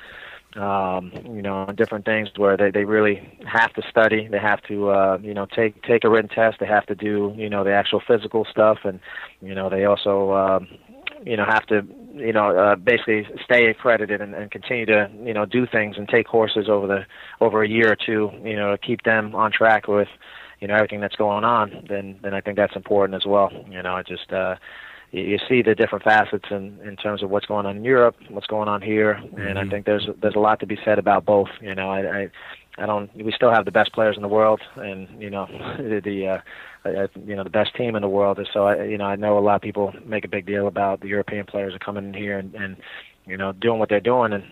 um 0.55 1.11
you 1.25 1.41
know 1.41 1.65
different 1.75 2.05
things 2.05 2.29
where 2.37 2.57
they 2.57 2.71
they 2.71 2.85
really 2.85 3.37
have 3.45 3.71
to 3.73 3.81
study 3.89 4.27
they 4.27 4.39
have 4.39 4.61
to 4.63 4.89
uh 4.89 5.17
you 5.21 5.33
know 5.33 5.45
take 5.45 5.81
take 5.83 6.03
a 6.03 6.09
written 6.09 6.29
test 6.29 6.57
they 6.59 6.65
have 6.65 6.85
to 6.85 6.95
do 6.95 7.33
you 7.35 7.49
know 7.49 7.63
the 7.63 7.71
actual 7.71 7.99
physical 7.99 8.45
stuff 8.45 8.79
and 8.85 8.99
you 9.41 9.53
know 9.53 9.69
they 9.69 9.85
also 9.85 10.31
um 10.31 10.67
you 11.25 11.35
know 11.35 11.45
have 11.45 11.65
to 11.65 11.85
you 12.19 12.33
know 12.33 12.55
uh, 12.57 12.75
basically 12.75 13.27
stay 13.43 13.67
accredited 13.67 14.21
and, 14.21 14.33
and 14.35 14.51
continue 14.51 14.85
to 14.85 15.09
you 15.23 15.33
know 15.33 15.45
do 15.45 15.65
things 15.65 15.95
and 15.97 16.07
take 16.09 16.27
courses 16.27 16.67
over 16.69 16.87
the 16.87 17.05
over 17.41 17.63
a 17.63 17.69
year 17.69 17.91
or 17.91 17.95
two 17.95 18.31
you 18.43 18.55
know 18.55 18.71
to 18.71 18.77
keep 18.77 19.03
them 19.03 19.35
on 19.35 19.51
track 19.51 19.87
with 19.87 20.07
you 20.59 20.67
know 20.67 20.75
everything 20.75 20.99
that's 20.99 21.15
going 21.15 21.43
on 21.43 21.85
then 21.89 22.19
then 22.23 22.33
I 22.33 22.41
think 22.41 22.57
that's 22.57 22.75
important 22.75 23.15
as 23.15 23.25
well 23.25 23.51
you 23.69 23.81
know 23.81 23.95
I 23.95 24.03
just 24.03 24.31
uh 24.31 24.55
you, 25.11 25.23
you 25.23 25.37
see 25.47 25.61
the 25.61 25.75
different 25.75 26.03
facets 26.03 26.45
in 26.51 26.79
in 26.83 26.95
terms 26.95 27.23
of 27.23 27.29
what's 27.29 27.45
going 27.45 27.65
on 27.65 27.77
in 27.77 27.83
Europe 27.83 28.15
what's 28.29 28.47
going 28.47 28.67
on 28.67 28.81
here 28.81 29.19
and 29.35 29.57
I 29.57 29.63
Mhm. 29.63 29.69
think 29.71 29.85
there's 29.85 30.07
there's 30.21 30.35
a 30.35 30.39
lot 30.39 30.59
to 30.59 30.65
be 30.65 30.77
said 30.83 30.99
about 30.99 31.25
both 31.25 31.49
you 31.61 31.75
know 31.75 31.89
I, 31.89 31.99
I 32.21 32.29
I 32.77 32.85
don't. 32.85 33.09
We 33.15 33.31
still 33.31 33.51
have 33.51 33.65
the 33.65 33.71
best 33.71 33.93
players 33.93 34.15
in 34.15 34.21
the 34.21 34.27
world, 34.27 34.61
and 34.75 35.07
you 35.21 35.29
know, 35.29 35.47
the, 35.77 36.01
the 36.03 36.27
uh, 36.27 37.07
you 37.25 37.35
know 37.35 37.43
the 37.43 37.49
best 37.49 37.75
team 37.75 37.95
in 37.95 38.01
the 38.01 38.09
world. 38.09 38.39
So 38.53 38.65
I, 38.65 38.83
you 38.83 38.97
know, 38.97 39.05
I 39.05 39.15
know 39.15 39.37
a 39.37 39.41
lot 39.41 39.55
of 39.55 39.61
people 39.61 39.93
make 40.05 40.25
a 40.25 40.29
big 40.29 40.45
deal 40.45 40.67
about 40.67 41.01
the 41.01 41.07
European 41.07 41.45
players 41.45 41.73
are 41.73 41.79
coming 41.79 42.05
in 42.05 42.13
here 42.13 42.37
and, 42.37 42.53
and 42.55 42.77
you 43.25 43.37
know 43.37 43.51
doing 43.51 43.79
what 43.79 43.89
they're 43.89 43.99
doing, 43.99 44.33
and 44.33 44.43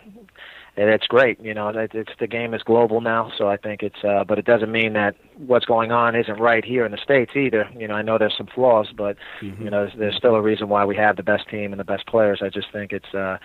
and 0.77 0.89
it's 0.89 1.07
great. 1.07 1.39
You 1.39 1.53
know, 1.53 1.69
it, 1.69 1.91
it's 1.93 2.11
the 2.19 2.27
game 2.27 2.53
is 2.53 2.63
global 2.63 3.01
now, 3.01 3.31
so 3.37 3.47
I 3.47 3.57
think 3.57 3.83
it's. 3.83 4.03
Uh, 4.03 4.23
but 4.23 4.39
it 4.39 4.45
doesn't 4.45 4.71
mean 4.71 4.93
that 4.93 5.15
what's 5.37 5.65
going 5.65 5.91
on 5.91 6.15
isn't 6.15 6.39
right 6.39 6.63
here 6.63 6.85
in 6.85 6.91
the 6.91 6.97
states 6.97 7.31
either. 7.35 7.69
You 7.77 7.87
know, 7.87 7.93
I 7.95 8.01
know 8.01 8.17
there's 8.17 8.35
some 8.37 8.47
flaws, 8.47 8.87
but 8.95 9.17
Mhm. 9.41 9.59
you 9.63 9.69
know, 9.69 9.85
there's, 9.85 9.97
there's 9.97 10.15
still 10.15 10.35
a 10.35 10.41
reason 10.41 10.69
why 10.69 10.85
we 10.85 10.95
have 10.95 11.15
the 11.17 11.23
best 11.23 11.49
team 11.49 11.73
and 11.73 11.79
the 11.79 11.83
best 11.85 12.05
players. 12.07 12.41
I 12.41 12.49
just 12.49 12.71
think 12.71 12.91
it's. 12.93 13.13
Uh, 13.13 13.37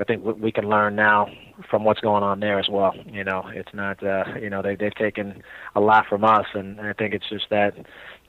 I 0.00 0.04
think 0.04 0.24
we- 0.24 0.34
we 0.34 0.52
can 0.52 0.68
learn 0.68 0.94
now 0.94 1.28
from 1.68 1.82
what's 1.82 1.98
going 2.00 2.22
on 2.22 2.38
there 2.38 2.60
as 2.60 2.68
well. 2.68 2.94
You 3.10 3.24
know, 3.24 3.44
it's 3.52 3.72
not. 3.74 4.00
Uh, 4.02 4.24
you 4.40 4.48
know, 4.50 4.62
they 4.62 4.76
they've 4.76 4.94
taken 4.94 5.42
a 5.74 5.80
lot 5.80 6.06
from 6.06 6.22
us, 6.24 6.46
and 6.54 6.80
I 6.80 6.92
think 6.92 7.14
it's 7.14 7.28
just 7.28 7.48
that. 7.50 7.74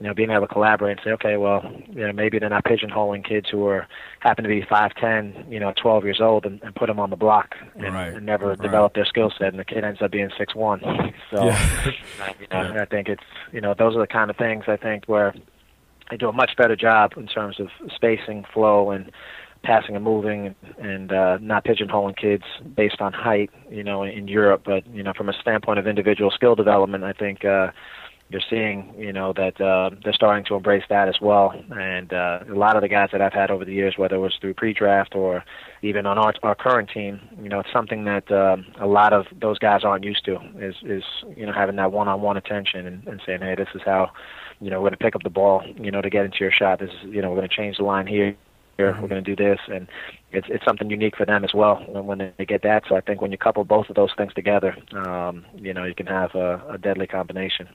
You 0.00 0.06
know, 0.06 0.14
being 0.14 0.30
able 0.30 0.46
to 0.46 0.52
collaborate 0.54 0.92
and 0.96 1.00
say, 1.04 1.10
okay, 1.10 1.36
well, 1.36 1.62
you 1.90 2.06
know, 2.06 2.12
maybe 2.14 2.38
they're 2.38 2.48
not 2.48 2.64
pigeonholing 2.64 3.22
kids 3.22 3.50
who 3.50 3.66
are 3.66 3.86
happen 4.20 4.44
to 4.44 4.48
be 4.48 4.62
five, 4.62 4.94
ten, 4.94 5.44
you 5.46 5.60
know, 5.60 5.74
twelve 5.76 6.04
years 6.04 6.22
old, 6.22 6.46
and, 6.46 6.58
and 6.62 6.74
put 6.74 6.86
them 6.86 6.98
on 6.98 7.10
the 7.10 7.16
block 7.16 7.54
and, 7.76 7.92
Right, 7.94 8.14
and 8.14 8.24
never 8.24 8.48
right. 8.48 8.58
develop 8.62 8.94
their 8.94 9.04
skill 9.04 9.30
set, 9.36 9.48
and 9.48 9.58
the 9.58 9.64
kid 9.64 9.84
ends 9.84 10.00
up 10.00 10.10
being 10.10 10.30
six 10.38 10.54
one. 10.54 10.80
So, 11.30 11.44
Yeah. 11.44 11.84
you 12.40 12.46
know, 12.50 12.80
I 12.80 12.86
think 12.86 13.09
it's 13.10 13.22
you 13.52 13.60
know 13.60 13.74
those 13.76 13.96
are 13.96 14.00
the 14.00 14.06
kind 14.06 14.30
of 14.30 14.36
things 14.36 14.64
I 14.68 14.76
think 14.76 15.04
where 15.06 15.34
they 16.10 16.16
do 16.16 16.28
a 16.28 16.32
much 16.32 16.52
better 16.56 16.76
job 16.76 17.12
in 17.16 17.26
terms 17.26 17.60
of 17.60 17.68
spacing, 17.94 18.44
flow, 18.52 18.90
and 18.90 19.12
passing 19.62 19.94
and 19.94 20.04
moving, 20.04 20.54
and 20.78 21.12
uh, 21.12 21.38
not 21.40 21.64
pigeonholing 21.64 22.16
kids 22.16 22.44
based 22.76 23.00
on 23.00 23.12
height. 23.12 23.50
You 23.70 23.84
know, 23.84 24.02
in 24.02 24.28
Europe, 24.28 24.62
but 24.64 24.86
you 24.88 25.02
know, 25.02 25.12
from 25.16 25.28
a 25.28 25.34
standpoint 25.40 25.78
of 25.78 25.86
individual 25.86 26.30
skill 26.30 26.54
development, 26.54 27.04
I 27.04 27.12
think. 27.12 27.44
uh 27.44 27.68
you're 28.30 28.40
seeing, 28.48 28.94
you 28.96 29.12
know, 29.12 29.32
that 29.32 29.60
uh, 29.60 29.90
they're 30.04 30.12
starting 30.12 30.44
to 30.44 30.54
embrace 30.54 30.84
that 30.88 31.08
as 31.08 31.16
well. 31.20 31.52
And 31.70 32.12
uh, 32.12 32.40
a 32.48 32.54
lot 32.54 32.76
of 32.76 32.82
the 32.82 32.88
guys 32.88 33.08
that 33.10 33.20
I've 33.20 33.32
had 33.32 33.50
over 33.50 33.64
the 33.64 33.72
years, 33.72 33.94
whether 33.98 34.14
it 34.14 34.20
was 34.20 34.36
through 34.40 34.54
pre-draft 34.54 35.16
or 35.16 35.44
even 35.82 36.06
on 36.06 36.16
our, 36.16 36.32
our 36.44 36.54
current 36.54 36.90
team, 36.90 37.20
you 37.42 37.48
know, 37.48 37.58
it's 37.58 37.72
something 37.72 38.04
that 38.04 38.30
um, 38.30 38.66
a 38.80 38.86
lot 38.86 39.12
of 39.12 39.26
those 39.40 39.58
guys 39.58 39.82
aren't 39.82 40.04
used 40.04 40.24
to. 40.26 40.38
Is 40.58 40.76
is 40.84 41.02
you 41.36 41.44
know 41.44 41.52
having 41.52 41.76
that 41.76 41.90
one-on-one 41.90 42.36
attention 42.36 42.86
and, 42.86 43.06
and 43.08 43.20
saying, 43.26 43.40
hey, 43.40 43.56
this 43.56 43.68
is 43.74 43.82
how, 43.84 44.10
you 44.60 44.70
know, 44.70 44.76
we're 44.80 44.90
going 44.90 44.98
to 44.98 45.04
pick 45.04 45.16
up 45.16 45.24
the 45.24 45.30
ball, 45.30 45.64
you 45.76 45.90
know, 45.90 46.00
to 46.00 46.10
get 46.10 46.24
into 46.24 46.38
your 46.38 46.52
shot. 46.52 46.78
This 46.78 46.90
is, 46.90 47.10
you 47.12 47.20
know, 47.20 47.30
we're 47.30 47.38
going 47.38 47.48
to 47.48 47.56
change 47.56 47.78
the 47.78 47.84
line 47.84 48.06
here. 48.06 48.36
Here, 48.76 48.96
we're 48.98 49.08
going 49.08 49.22
to 49.22 49.36
do 49.36 49.36
this, 49.36 49.58
and 49.68 49.88
it's 50.32 50.46
it's 50.48 50.64
something 50.64 50.88
unique 50.88 51.14
for 51.14 51.26
them 51.26 51.44
as 51.44 51.52
well 51.52 51.84
when, 51.86 52.06
when 52.06 52.32
they 52.38 52.46
get 52.46 52.62
that. 52.62 52.84
So 52.88 52.96
I 52.96 53.02
think 53.02 53.20
when 53.20 53.30
you 53.30 53.36
couple 53.36 53.62
both 53.64 53.90
of 53.90 53.96
those 53.96 54.08
things 54.16 54.32
together, 54.32 54.74
um, 54.92 55.44
you 55.54 55.74
know, 55.74 55.84
you 55.84 55.94
can 55.94 56.06
have 56.06 56.34
a, 56.34 56.62
a 56.70 56.78
deadly 56.78 57.06
combination. 57.06 57.68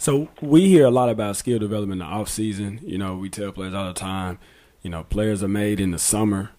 So 0.00 0.28
we 0.40 0.66
hear 0.66 0.86
a 0.86 0.90
lot 0.90 1.10
about 1.10 1.36
skill 1.36 1.58
development 1.58 2.00
in 2.00 2.08
the 2.08 2.14
off 2.14 2.30
season. 2.30 2.80
You 2.82 2.96
know, 2.96 3.16
we 3.16 3.28
tell 3.28 3.52
players 3.52 3.74
all 3.74 3.86
the 3.86 3.92
time. 3.92 4.38
You 4.80 4.88
know, 4.88 5.04
players 5.04 5.42
are 5.42 5.48
made 5.48 5.78
in 5.78 5.90
the 5.90 5.98
summer, 5.98 6.52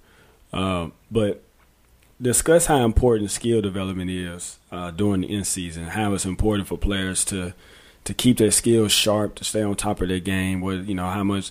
uh, 0.53 0.89
but 1.09 1.41
discuss 2.21 2.67
how 2.67 2.85
important 2.85 3.31
skill 3.31 3.59
development 3.59 4.11
is 4.11 4.59
uh, 4.71 4.91
during 4.91 5.21
the 5.21 5.33
in 5.33 5.43
season. 5.43 5.85
How 5.85 6.13
it's 6.13 6.23
important 6.23 6.67
for 6.67 6.77
players 6.77 7.25
to 7.25 7.55
to 8.03 8.13
keep 8.13 8.37
their 8.37 8.51
skills 8.51 8.91
sharp, 8.91 9.33
to 9.35 9.43
stay 9.43 9.63
on 9.63 9.75
top 9.75 10.01
of 10.01 10.09
their 10.09 10.19
game. 10.19 10.61
With 10.61 10.87
you 10.87 10.93
know 10.93 11.09
how 11.09 11.23
much 11.23 11.49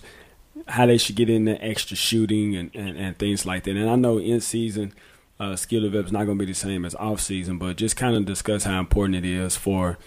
how 0.69 0.85
they 0.85 0.97
should 0.97 1.17
get 1.17 1.29
in 1.29 1.43
the 1.43 1.61
extra 1.61 1.97
shooting 1.97 2.55
and, 2.55 2.73
and, 2.73 2.97
and 2.97 3.17
things 3.17 3.45
like 3.45 3.65
that. 3.65 3.75
And 3.75 3.89
I 3.89 3.97
know 3.97 4.17
in 4.17 4.39
season 4.39 4.93
uh, 5.41 5.57
skill 5.57 5.81
development 5.81 6.07
is 6.07 6.13
not 6.13 6.23
going 6.23 6.37
to 6.37 6.45
be 6.45 6.49
the 6.53 6.57
same 6.57 6.85
as 6.85 6.95
off 6.95 7.19
season, 7.19 7.57
but 7.57 7.75
just 7.75 7.97
kind 7.97 8.15
of 8.15 8.23
discuss 8.23 8.63
how 8.63 8.79
important 8.79 9.17
it 9.17 9.25
is 9.25 9.57
for 9.57 9.97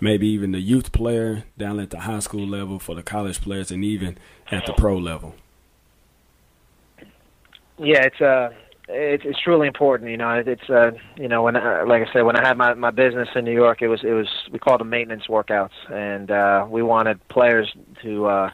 maybe 0.00 0.26
even 0.28 0.52
the 0.52 0.60
youth 0.60 0.92
player 0.92 1.44
down 1.58 1.78
at 1.80 1.90
the 1.90 2.00
high 2.00 2.20
school 2.20 2.46
level, 2.46 2.78
for 2.78 2.94
the 2.94 3.02
college 3.02 3.40
players, 3.40 3.70
and 3.70 3.84
even 3.84 4.18
at 4.50 4.66
the 4.66 4.72
pro 4.72 4.96
level. 4.96 5.34
Yeah, 7.78 8.02
it's 8.04 8.20
uh, 8.20 8.50
it's, 8.88 9.24
it's 9.24 9.40
truly 9.40 9.66
important. 9.66 10.10
You 10.10 10.16
know, 10.16 10.42
it's 10.44 10.68
uh, 10.68 10.92
you 11.16 11.28
know, 11.28 11.42
when 11.42 11.56
uh, 11.56 11.84
like 11.86 12.06
I 12.06 12.12
said, 12.12 12.22
when 12.22 12.36
I 12.36 12.46
had 12.46 12.56
my 12.56 12.74
my 12.74 12.90
business 12.90 13.28
in 13.34 13.44
New 13.44 13.54
York, 13.54 13.82
it 13.82 13.88
was 13.88 14.00
it 14.02 14.12
was 14.12 14.28
we 14.52 14.58
called 14.58 14.80
them 14.80 14.90
maintenance 14.90 15.26
workouts, 15.28 15.70
and 15.90 16.30
uh, 16.30 16.66
we 16.68 16.82
wanted 16.82 17.26
players 17.28 17.72
to. 18.02 18.26
uh 18.26 18.50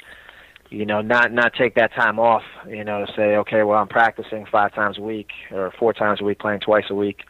you 0.71 0.85
know, 0.85 1.01
not 1.01 1.33
not 1.33 1.53
take 1.55 1.77
that 1.77 1.93
time 1.95 2.19
off. 2.19 2.43
You 2.69 2.85
know, 2.85 3.07
to 3.07 3.13
say, 3.15 3.37
okay, 3.37 3.63
well, 3.63 3.79
I'm 3.79 3.89
practicing 3.89 4.47
five 4.47 4.75
times 4.75 4.99
a 4.99 5.01
week 5.01 5.29
or 5.53 5.73
four 5.79 5.93
times 5.93 6.21
a 6.21 6.25
week, 6.25 6.39
playing 6.39 6.61
twice 6.61 6.87
a 6.91 6.95
week, 6.95 7.23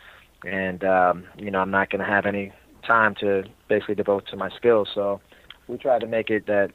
and 0.44 0.83
um, 0.85 1.24
you 1.37 1.50
know, 1.50 1.61
I'm 1.61 1.70
not 1.70 1.90
going 1.90 2.00
to 2.00 2.11
have 2.11 2.26
any 2.26 2.52
time 2.87 3.14
to 3.20 3.44
basically 3.68 3.94
devote 3.94 4.27
to 4.29 4.37
my 4.37 4.51
skills. 4.57 4.88
So 4.94 5.20
we 5.68 5.77
tried 5.79 6.01
to 6.01 6.07
make 6.07 6.31
it 6.31 6.46
that 6.46 6.70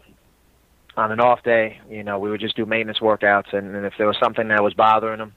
on 0.98 1.12
an 1.12 1.20
off 1.20 1.44
day, 1.44 1.80
you 1.90 2.04
know, 2.04 2.20
we 2.20 2.30
would 2.30 2.42
just 2.42 2.56
do 2.56 2.66
maintenance 2.66 3.00
workouts, 3.00 3.54
and, 3.54 3.76
and 3.76 3.86
if 3.86 3.94
there 3.98 4.08
was 4.08 4.18
something 4.22 4.50
that 4.50 4.62
was 4.62 4.74
bothering 4.74 5.20
them, 5.20 5.34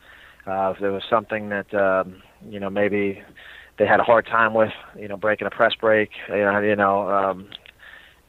uh, 0.47 0.73
if 0.75 0.81
there 0.81 0.93
was 0.93 1.05
something 1.09 1.49
that 1.51 1.73
um, 1.75 2.23
you 2.49 2.59
know 2.61 2.69
maybe 2.69 3.23
they 3.79 3.87
had 3.87 4.01
a 4.01 4.05
hard 4.05 4.27
time 4.27 4.55
with, 4.55 4.73
you 4.97 5.09
know, 5.09 5.17
breaking 5.17 5.47
a 5.47 5.51
press 5.51 5.75
break, 5.81 6.11
you 6.29 6.37
know, 6.37 6.61
you 6.61 6.77
know. 6.77 7.09
Um, 7.09 7.49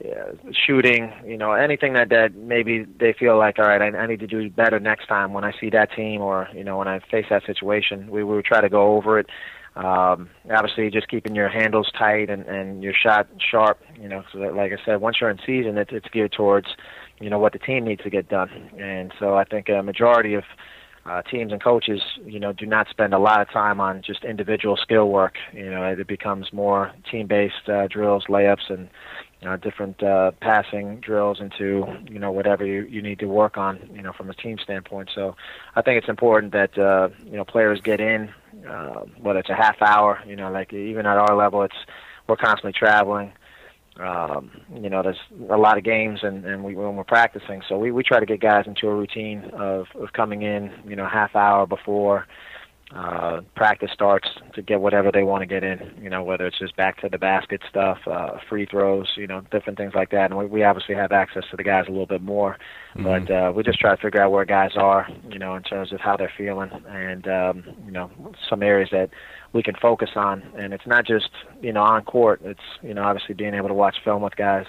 yeah, 0.03 0.31
shooting, 0.51 1.13
you 1.25 1.37
know, 1.37 1.53
anything 1.53 1.93
that 1.93 2.09
that 2.09 2.35
maybe 2.35 2.85
they 2.99 3.13
feel 3.17 3.37
like, 3.37 3.59
all 3.59 3.65
right, 3.65 3.81
I, 3.81 3.97
I 3.97 4.07
need 4.07 4.19
to 4.19 4.27
do 4.27 4.49
better 4.49 4.77
next 4.77 5.07
time 5.07 5.31
when 5.31 5.45
I 5.45 5.53
see 5.57 5.69
that 5.69 5.93
team 5.95 6.21
or 6.21 6.49
you 6.53 6.65
know 6.65 6.77
when 6.77 6.89
I 6.89 6.99
face 6.99 7.27
that 7.29 7.45
situation. 7.45 8.09
We, 8.09 8.23
we 8.23 8.35
would 8.35 8.45
try 8.45 8.59
to 8.59 8.67
go 8.67 8.97
over 8.97 9.19
it. 9.19 9.27
Um, 9.75 10.29
obviously, 10.49 10.89
just 10.89 11.09
keeping 11.09 11.35
your 11.35 11.49
handles 11.49 11.91
tight 11.97 12.29
and 12.29 12.45
and 12.45 12.81
your 12.83 12.93
shot 12.93 13.27
sharp. 13.39 13.79
You 13.99 14.07
know, 14.07 14.23
so 14.31 14.39
that, 14.39 14.55
like 14.55 14.71
I 14.71 14.77
said, 14.85 15.01
once 15.01 15.17
you're 15.19 15.29
in 15.29 15.39
season, 15.45 15.77
it, 15.77 15.89
it's 15.91 16.07
geared 16.09 16.31
towards 16.31 16.67
you 17.19 17.29
know 17.29 17.39
what 17.39 17.53
the 17.53 17.59
team 17.59 17.85
needs 17.85 18.03
to 18.03 18.09
get 18.09 18.29
done. 18.29 18.49
And 18.79 19.13
so 19.19 19.35
I 19.35 19.43
think 19.43 19.69
a 19.69 19.83
majority 19.83 20.33
of 20.35 20.43
uh, 21.05 21.21
teams 21.21 21.51
and 21.51 21.61
coaches, 21.61 22.01
you 22.25 22.39
know, 22.39 22.51
do 22.51 22.65
not 22.65 22.87
spend 22.89 23.13
a 23.13 23.19
lot 23.19 23.39
of 23.39 23.49
time 23.51 23.79
on 23.79 24.01
just 24.01 24.23
individual 24.23 24.75
skill 24.75 25.09
work. 25.09 25.35
You 25.53 25.69
know, 25.69 25.83
it 25.83 26.07
becomes 26.07 26.51
more 26.51 26.91
team-based 27.11 27.69
uh, 27.69 27.87
drills, 27.87 28.25
layups, 28.27 28.69
and 28.69 28.89
uh, 29.45 29.57
different 29.57 30.01
uh, 30.01 30.31
passing 30.41 30.99
drills 31.01 31.39
into 31.39 31.85
you 32.09 32.17
know 32.17 32.31
whatever 32.31 32.65
you, 32.65 32.83
you 32.83 33.01
need 33.01 33.19
to 33.19 33.27
work 33.27 33.57
on 33.57 33.79
you 33.93 34.01
know 34.01 34.13
from 34.13 34.29
a 34.29 34.33
team 34.33 34.57
standpoint. 34.57 35.09
So 35.13 35.35
I 35.75 35.81
think 35.81 35.99
it's 35.99 36.09
important 36.09 36.53
that 36.53 36.77
uh, 36.77 37.09
you 37.25 37.37
know 37.37 37.45
players 37.45 37.81
get 37.81 37.99
in 37.99 38.33
uh, 38.67 39.01
whether 39.21 39.39
it's 39.39 39.49
a 39.49 39.55
half 39.55 39.81
hour 39.81 40.19
you 40.27 40.35
know 40.35 40.51
like 40.51 40.73
even 40.73 41.05
at 41.05 41.17
our 41.17 41.35
level 41.35 41.63
it's 41.63 41.75
we're 42.27 42.35
constantly 42.37 42.73
traveling. 42.73 43.31
Um, 43.97 44.51
you 44.73 44.89
know, 44.89 45.01
there's 45.01 45.19
a 45.49 45.57
lot 45.57 45.77
of 45.77 45.85
games, 45.85 46.19
and, 46.21 46.45
and 46.45 46.63
we, 46.63 46.75
when 46.75 46.97
we're 46.97 47.05
practicing, 47.05 47.61
so 47.69 47.77
we, 47.77 47.91
we 47.91 48.03
try 48.03 48.19
to 48.19 48.25
get 48.25 48.41
guys 48.41 48.65
into 48.67 48.87
a 48.87 48.95
routine 48.95 49.45
of, 49.53 49.85
of 49.95 50.11
coming 50.11 50.41
in, 50.41 50.69
you 50.85 50.97
know, 50.97 51.07
half 51.07 51.33
hour 51.33 51.65
before, 51.65 52.27
uh, 52.93 53.41
practice 53.55 53.89
starts 53.91 54.29
to 54.53 54.61
get 54.61 54.79
whatever 54.79 55.11
they 55.11 55.23
want 55.23 55.41
to 55.41 55.47
get 55.47 55.63
in. 55.63 55.91
You 55.99 56.09
know, 56.09 56.23
whether 56.23 56.45
it's 56.45 56.59
just 56.59 56.75
back 56.75 57.01
to 57.01 57.09
the 57.09 57.17
basket 57.17 57.61
stuff, 57.67 57.97
uh, 58.05 58.37
free 58.47 58.67
throws, 58.67 59.07
you 59.17 59.25
know, 59.25 59.41
different 59.51 59.77
things 59.77 59.93
like 59.95 60.11
that. 60.11 60.29
And 60.29 60.37
we, 60.37 60.45
we 60.45 60.63
obviously 60.63 60.93
have 60.93 61.11
access 61.11 61.43
to 61.49 61.57
the 61.57 61.63
guys 61.63 61.85
a 61.87 61.91
little 61.91 62.05
bit 62.05 62.21
more, 62.21 62.57
mm-hmm. 62.95 63.03
but 63.03 63.31
uh, 63.31 63.51
we 63.51 63.63
just 63.63 63.79
try 63.79 63.95
to 63.95 64.01
figure 64.01 64.21
out 64.21 64.31
where 64.31 64.45
guys 64.45 64.71
are, 64.75 65.07
you 65.29 65.39
know, 65.39 65.55
in 65.55 65.63
terms 65.63 65.93
of 65.93 65.99
how 65.99 66.15
they're 66.15 66.31
feeling, 66.37 66.69
and 66.87 67.27
um, 67.27 67.63
you 67.85 67.91
know, 67.91 68.11
some 68.47 68.61
areas 68.61 68.89
that 68.91 69.09
we 69.51 69.63
can 69.63 69.75
focus 69.81 70.11
on. 70.15 70.43
And 70.55 70.71
it's 70.71 70.85
not 70.85 71.07
just 71.07 71.29
you 71.61 71.73
know 71.73 71.81
on 71.81 72.03
court. 72.03 72.41
It's 72.43 72.59
you 72.83 72.93
know 72.93 73.03
obviously 73.03 73.33
being 73.33 73.55
able 73.55 73.69
to 73.69 73.73
watch 73.73 73.97
film 74.03 74.21
with 74.21 74.35
guys 74.35 74.67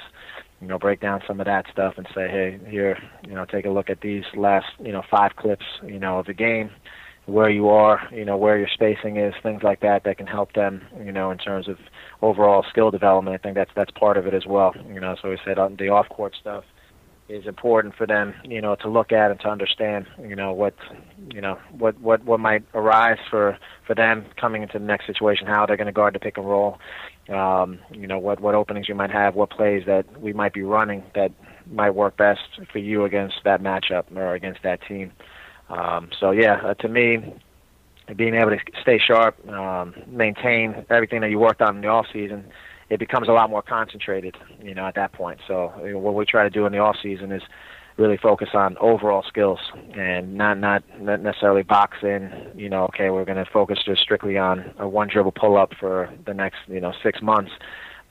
you 0.63 0.69
know, 0.69 0.79
break 0.79 1.01
down 1.01 1.23
some 1.27 1.39
of 1.39 1.45
that 1.45 1.67
stuff 1.71 1.99
and 1.99 2.07
say, 2.15 2.29
hey, 2.31 2.59
here, 2.71 2.99
you 3.29 3.35
know, 3.35 3.45
take 3.45 3.67
a 3.67 3.69
look 3.69 3.91
at 3.91 4.01
these 4.01 4.25
last, 4.35 4.65
you 4.79 4.91
know, 4.91 5.03
five 5.11 5.37
clips, 5.37 5.67
you 5.87 5.99
know, 5.99 6.21
of 6.21 6.25
the 6.25 6.33
game 6.33 6.71
where 7.27 7.51
you 7.51 7.69
are, 7.69 8.01
you 8.13 8.25
know, 8.25 8.37
where 8.37 8.57
your 8.57 8.69
spacing 8.73 9.17
is, 9.17 9.35
things 9.43 9.63
like 9.63 9.81
that 9.81 10.05
that 10.05 10.17
can 10.17 10.27
help 10.27 10.53
them, 10.53 10.83
you 11.05 11.13
know, 11.13 11.31
in 11.31 11.39
terms 11.39 11.69
of 11.69 11.77
overall 12.23 12.65
skill 12.71 12.91
development. 12.91 13.35
I 13.35 13.39
think 13.43 13.57
that's 13.57 13.71
that's 13.75 13.91
part 13.91 14.17
of 14.17 14.27
it 14.27 14.35
as 14.35 14.47
well. 14.47 14.75
You 14.89 15.01
know, 15.01 15.17
so 15.21 15.31
we 15.31 15.39
said 15.45 15.59
on 15.59 15.77
the 15.77 15.89
off 15.89 16.09
court 16.09 16.35
stuff 16.41 16.65
is 17.29 17.47
important 17.47 17.97
for 17.97 18.07
them, 18.07 18.35
you 18.45 18.61
know, 18.61 18.77
to 18.77 18.89
look 18.89 19.11
at 19.11 19.33
and 19.33 19.41
to 19.41 19.49
understand, 19.49 20.07
you 20.21 20.37
know, 20.37 20.53
what 20.53 20.75
you 21.33 21.41
know, 21.41 21.59
what 21.77 22.01
what 22.01 22.25
what 22.25 22.39
might 22.39 22.63
arise 22.75 23.19
for 23.29 23.59
for 23.87 23.95
them 23.95 24.25
coming 24.41 24.63
into 24.63 24.79
the 24.79 24.85
next 24.85 25.07
situation, 25.07 25.49
how 25.49 25.67
they're 25.67 25.77
going 25.77 25.87
to 25.87 25.93
guard 25.93 26.15
the 26.15 26.21
pick 26.21 26.39
and 26.39 26.49
roll. 26.49 26.79
Um, 27.29 27.81
you 27.91 28.07
know, 28.07 28.19
what 28.19 28.39
what 28.41 28.55
openings 28.55 28.89
you 28.89 28.95
might 28.95 29.11
have, 29.11 29.35
what 29.35 29.51
plays 29.51 29.83
that 29.87 30.21
we 30.21 30.33
might 30.33 30.53
be 30.53 30.63
running 30.63 31.03
that 31.17 31.33
might 31.69 31.91
work 31.91 32.17
best 32.17 32.41
for 32.71 32.79
you 32.79 33.05
against 33.05 33.37
that 33.45 33.61
matchup 33.61 34.05
or 34.15 34.35
against 34.35 34.63
that 34.63 34.81
team. 34.87 35.11
Um, 35.69 36.11
so 36.19 36.31
yeah, 36.31 36.61
uh, 36.65 36.75
to 36.75 36.89
me, 36.89 37.35
being 38.15 38.35
able 38.35 38.51
to 38.51 38.59
stay 38.81 38.99
sharp, 38.99 39.37
um, 39.49 39.95
maintain 40.07 40.87
everything 40.91 41.21
that 41.23 41.31
you 41.31 41.39
worked 41.39 41.61
on 41.61 41.77
in 41.77 41.83
the 41.83 41.89
off 41.89 42.07
season, 42.13 42.45
it 42.89 42.99
becomes 43.01 43.29
a 43.29 43.33
lot 43.33 43.51
more 43.51 43.63
concentrated. 43.63 44.37
You 44.63 44.75
know, 44.75 44.87
at 44.87 44.95
that 44.95 45.13
point. 45.13 45.41
So 45.47 45.73
you 45.85 45.93
know, 45.93 45.99
what 45.99 46.15
we 46.15 46.25
try 46.25 46.45
to 46.45 46.51
do 46.51 46.67
in 46.67 46.73
the 46.73 46.79
off 46.79 46.97
season 47.03 47.33
is 47.33 47.43
really 47.97 48.17
focus 48.17 48.51
on 48.53 48.77
overall 48.79 49.25
skills 49.27 49.59
and 49.97 50.35
not 50.35 50.59
not 50.59 50.83
necessarily 51.01 51.63
box 51.63 51.99
in. 52.03 52.53
You 52.55 52.69
know, 52.69 52.85
okay, 52.85 53.11
we're 53.11 53.25
going 53.25 53.43
to 53.43 53.51
focus 53.51 53.79
just 53.85 54.03
strictly 54.03 54.37
on 54.37 54.73
a 54.79 54.89
one 54.89 55.09
dribble 55.09 55.33
pull 55.33 55.57
up 55.57 55.73
for 55.79 56.13
the 56.27 56.35
next 56.35 56.59
you 56.67 56.81
know 56.81 56.93
six 57.03 57.23
months. 57.23 57.53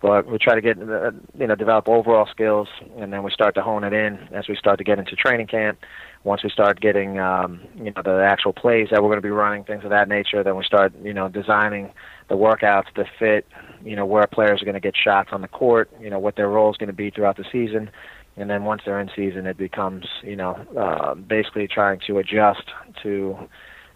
But 0.06 0.28
we 0.28 0.38
try 0.38 0.54
to 0.54 0.62
get 0.62 0.78
uh, 0.78 1.10
you 1.34 1.48
know 1.48 1.56
develop 1.56 1.90
overall 1.90 2.28
skills, 2.30 2.68
and 3.00 3.12
then 3.12 3.24
we 3.24 3.32
start 3.32 3.56
to 3.56 3.64
hone 3.64 3.84
it 3.84 3.92
in 3.92 4.20
as 4.36 4.48
we 4.48 4.56
start 4.56 4.78
to 4.78 4.84
get 4.84 5.00
into 5.00 5.16
training 5.16 5.48
camp. 5.48 5.80
Once 6.24 6.44
we 6.44 6.50
start 6.52 6.80
getting 6.80 7.18
um, 7.18 7.60
you 7.76 7.86
know 7.86 8.04
the 8.04 8.24
actual 8.24 8.54
plays 8.54 8.90
that 8.92 9.02
we're 9.02 9.10
going 9.10 9.18
to 9.18 9.26
be 9.26 9.32
running, 9.32 9.64
things 9.64 9.84
of 9.84 9.90
that 9.90 10.08
nature, 10.08 10.44
then 10.44 10.56
we 10.56 10.64
start 10.64 10.94
you 11.02 11.12
know 11.12 11.28
designing 11.28 11.92
the 12.30 12.36
workouts 12.36 12.94
to 12.94 13.04
fit 13.18 13.48
you 13.84 13.96
know 13.96 14.06
where 14.06 14.28
players 14.28 14.62
are 14.62 14.66
going 14.66 14.76
to 14.76 14.80
get 14.80 14.94
shots 14.96 15.30
on 15.32 15.42
the 15.42 15.48
court, 15.48 15.90
you 16.00 16.12
know 16.12 16.20
what 16.20 16.36
their 16.36 16.50
role 16.50 16.70
is 16.70 16.78
going 16.78 16.86
to 16.86 16.94
be 16.94 17.10
throughout 17.10 17.38
the 17.38 17.46
season, 17.52 17.90
and 18.38 18.48
then 18.48 18.64
once 18.64 18.84
they're 18.86 19.00
in 19.00 19.10
season, 19.16 19.48
it 19.48 19.58
becomes 19.58 20.06
you 20.22 20.36
know 20.36 20.54
uh, 20.78 21.16
basically 21.16 21.68
trying 21.68 22.00
to 22.06 22.20
adjust 22.20 22.70
to 23.02 23.36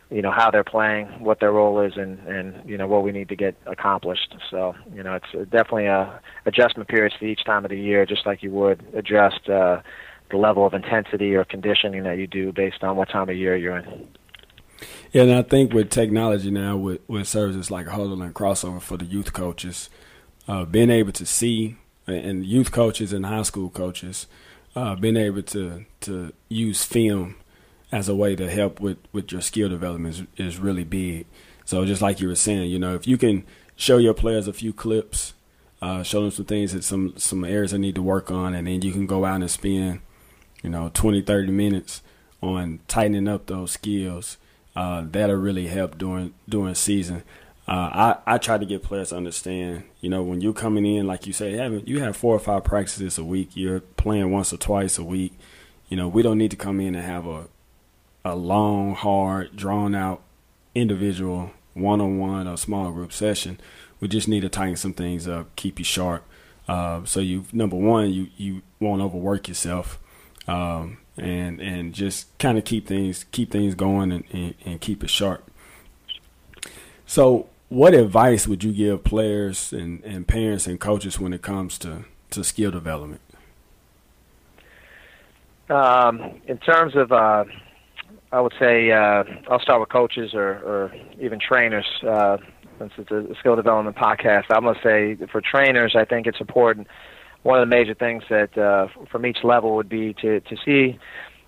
you 0.09 0.21
know 0.21 0.31
how 0.31 0.49
they're 0.49 0.63
playing, 0.63 1.07
what 1.19 1.39
their 1.39 1.51
role 1.51 1.79
is, 1.81 1.93
and 1.95 2.19
and 2.27 2.69
you 2.69 2.77
know 2.77 2.87
what 2.87 3.03
we 3.03 3.11
need 3.11 3.29
to 3.29 3.35
get 3.35 3.55
accomplished. 3.65 4.35
So 4.49 4.75
you 4.93 5.03
know 5.03 5.15
it's 5.15 5.49
definitely 5.49 5.85
a 5.85 6.19
adjustment 6.45 6.89
period 6.89 7.13
for 7.17 7.25
each 7.25 7.43
time 7.45 7.65
of 7.65 7.71
the 7.71 7.79
year, 7.79 8.05
just 8.05 8.25
like 8.25 8.43
you 8.43 8.51
would 8.51 8.83
adjust. 8.93 9.49
Uh, 9.49 9.81
the 10.29 10.37
level 10.37 10.65
of 10.65 10.75
intensity 10.75 11.33
or 11.33 11.43
conditioning 11.43 12.03
that 12.03 12.19
you 12.19 12.27
do 12.27 12.51
based 12.51 12.83
on 12.83 12.95
what 12.95 13.09
time 13.09 13.29
of 13.29 13.35
year 13.35 13.55
you're 13.55 13.77
in. 13.77 14.07
Yeah, 15.11 15.23
and 15.23 15.33
I 15.33 15.41
think 15.41 15.73
with 15.73 15.89
technology 15.89 16.51
now, 16.51 16.77
with, 16.77 17.01
with 17.07 17.27
services 17.27 17.71
like 17.71 17.87
Hudl 17.87 18.23
and 18.23 18.33
Krossover 18.33 18.81
for 18.81 18.97
the 18.97 19.05
youth 19.05 19.33
coaches, 19.33 19.89
uh, 20.47 20.65
being 20.65 20.89
able 20.89 21.11
to 21.13 21.25
see 21.25 21.77
and 22.07 22.45
youth 22.45 22.71
coaches 22.71 23.13
and 23.13 23.25
high 23.25 23.43
school 23.43 23.69
coaches, 23.69 24.27
uh, 24.75 24.95
being 24.95 25.17
able 25.17 25.43
to 25.43 25.85
to 26.01 26.33
use 26.47 26.83
film 26.83 27.35
as 27.91 28.07
a 28.07 28.15
way 28.15 28.35
to 28.35 28.49
help 28.49 28.79
with, 28.79 28.97
with 29.11 29.31
your 29.31 29.41
skill 29.41 29.69
development 29.69 30.27
is, 30.37 30.47
is 30.53 30.59
really 30.59 30.83
big. 30.83 31.25
So 31.65 31.85
just 31.85 32.01
like 32.01 32.19
you 32.19 32.27
were 32.27 32.35
saying, 32.35 32.69
you 32.69 32.79
know, 32.79 32.95
if 32.95 33.07
you 33.07 33.17
can 33.17 33.45
show 33.75 33.97
your 33.97 34.13
players 34.13 34.47
a 34.47 34.53
few 34.53 34.73
clips, 34.73 35.33
uh, 35.81 36.03
show 36.03 36.21
them 36.21 36.31
some 36.31 36.45
things 36.45 36.73
that 36.73 36.83
some 36.83 37.13
some 37.17 37.45
areas 37.45 37.71
they 37.71 37.77
need 37.77 37.95
to 37.95 38.01
work 38.01 38.29
on, 38.29 38.53
and 38.53 38.67
then 38.67 38.81
you 38.81 38.91
can 38.91 39.05
go 39.05 39.23
out 39.23 39.39
and 39.39 39.49
spend 39.49 40.01
you 40.63 40.69
know, 40.69 40.91
20, 40.93 41.21
30 41.21 41.51
minutes 41.51 42.01
on 42.41 42.79
tightening 42.87 43.27
up 43.27 43.45
those 43.47 43.71
skills. 43.71 44.37
Uh, 44.75 45.03
that'll 45.09 45.35
really 45.35 45.67
help 45.67 45.97
during 45.97 46.33
during 46.47 46.75
season. 46.75 47.23
Uh, 47.67 48.15
I 48.25 48.35
I 48.35 48.37
try 48.37 48.57
to 48.57 48.65
get 48.65 48.83
players 48.83 49.09
to 49.09 49.17
understand. 49.17 49.83
You 49.99 50.09
know, 50.09 50.23
when 50.23 50.41
you're 50.41 50.53
coming 50.53 50.85
in, 50.85 51.07
like 51.07 51.27
you 51.27 51.33
say, 51.33 51.53
having 51.53 51.85
you 51.85 51.99
have 51.99 52.15
four 52.15 52.35
or 52.35 52.39
five 52.39 52.63
practices 52.63 53.17
a 53.17 53.23
week. 53.23 53.49
You're 53.55 53.81
playing 53.81 54.31
once 54.31 54.53
or 54.53 54.57
twice 54.57 54.97
a 54.97 55.03
week. 55.03 55.33
You 55.89 55.97
know, 55.97 56.07
we 56.07 56.21
don't 56.21 56.37
need 56.37 56.51
to 56.51 56.57
come 56.57 56.79
in 56.79 56.95
and 56.95 57.03
have 57.03 57.25
a 57.25 57.47
a 58.23 58.35
long, 58.35 58.95
hard, 58.95 59.55
drawn 59.55 59.95
out 59.95 60.21
individual 60.75 61.51
one 61.73 62.01
on 62.01 62.19
one 62.19 62.47
or 62.47 62.57
small 62.57 62.91
group 62.91 63.13
session. 63.13 63.59
We 63.99 64.07
just 64.07 64.27
need 64.27 64.41
to 64.41 64.49
tighten 64.49 64.75
some 64.75 64.93
things 64.93 65.27
up, 65.27 65.55
keep 65.55 65.79
you 65.79 65.85
sharp. 65.85 66.23
Uh, 66.67 67.03
so 67.05 67.19
you 67.19 67.45
number 67.51 67.75
one, 67.75 68.11
you 68.11 68.27
you 68.37 68.61
won't 68.79 69.01
overwork 69.01 69.47
yourself 69.47 69.99
um, 70.47 70.97
and 71.17 71.59
and 71.59 71.93
just 71.93 72.37
kind 72.37 72.57
of 72.57 72.65
keep 72.65 72.87
things 72.87 73.25
keep 73.31 73.51
things 73.51 73.75
going 73.75 74.11
and, 74.11 74.23
and, 74.31 74.53
and 74.65 74.81
keep 74.81 75.03
it 75.03 75.09
sharp. 75.09 75.49
So, 77.09 77.49
what 77.69 77.95
advice 77.95 78.47
would 78.47 78.63
you 78.63 78.71
give 78.71 79.03
players 79.03 79.73
and, 79.73 80.03
and 80.03 80.27
parents 80.27 80.67
and 80.67 80.79
coaches 80.79 81.19
when 81.19 81.33
it 81.33 81.41
comes 81.41 81.79
to, 81.79 82.05
to 82.29 82.43
skill 82.43 82.69
development? 82.69 83.21
Um, 85.71 86.39
in 86.45 86.59
terms 86.59 86.95
of 86.95 87.11
uh, 87.11 87.45
I 88.31 88.41
would 88.41 88.53
say 88.59 88.91
uh, 88.91 89.23
I'll 89.49 89.59
start 89.59 89.79
with 89.79 89.89
coaches 89.89 90.31
or, 90.33 90.59
or 90.59 90.93
even 91.19 91.39
trainers. 91.39 91.85
Uh, 92.07 92.37
since 92.77 92.93
it's 92.97 93.11
a 93.11 93.35
skill 93.39 93.55
development 93.55 93.97
podcast, 93.97 94.45
I'm 94.49 94.63
to 94.63 94.75
say 94.83 95.17
for 95.31 95.41
trainers, 95.41 95.95
I 95.97 96.05
think 96.05 96.27
it's 96.27 96.39
important. 96.39 96.87
One 97.43 97.59
of 97.59 97.67
the 97.67 97.75
major 97.75 97.93
things 97.93 98.23
that 98.29 98.57
uh, 98.57 98.87
from 99.11 99.25
each 99.25 99.39
level 99.43 99.75
would 99.75 99.89
be 99.89 100.13
to 100.21 100.39
to 100.41 100.55
see 100.63 100.99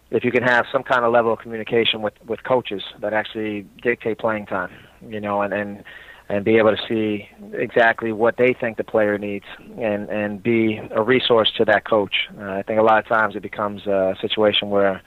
if 0.09 0.25
you 0.25 0.31
can 0.31 0.43
have 0.43 0.65
some 0.71 0.83
kind 0.83 1.05
of 1.05 1.13
level 1.13 1.31
of 1.31 1.39
communication 1.39 2.01
with 2.01 2.13
with 2.27 2.43
coaches 2.43 2.83
that 2.99 3.13
actually 3.13 3.65
dictate 3.81 4.17
playing 4.19 4.45
time. 4.47 4.71
You 5.07 5.21
know, 5.21 5.41
and 5.41 5.53
and 5.53 5.83
and 6.29 6.45
be 6.45 6.57
able 6.57 6.75
to 6.75 6.81
see 6.87 7.27
exactly 7.53 8.11
what 8.11 8.37
they 8.37 8.53
think 8.59 8.77
the 8.77 8.83
player 8.83 9.17
needs 9.17 9.45
and 9.79 10.09
and 10.09 10.41
be 10.41 10.81
a 10.91 11.01
resource 11.01 11.51
to 11.57 11.65
that 11.65 11.85
coach. 11.85 12.15
Uh, 12.39 12.51
I 12.51 12.63
think 12.63 12.79
a 12.79 12.83
lot 12.83 12.99
of 12.99 13.07
times 13.07 13.35
it 13.35 13.41
becomes 13.41 13.85
a 13.85 14.15
situation 14.21 14.69
where 14.69 15.01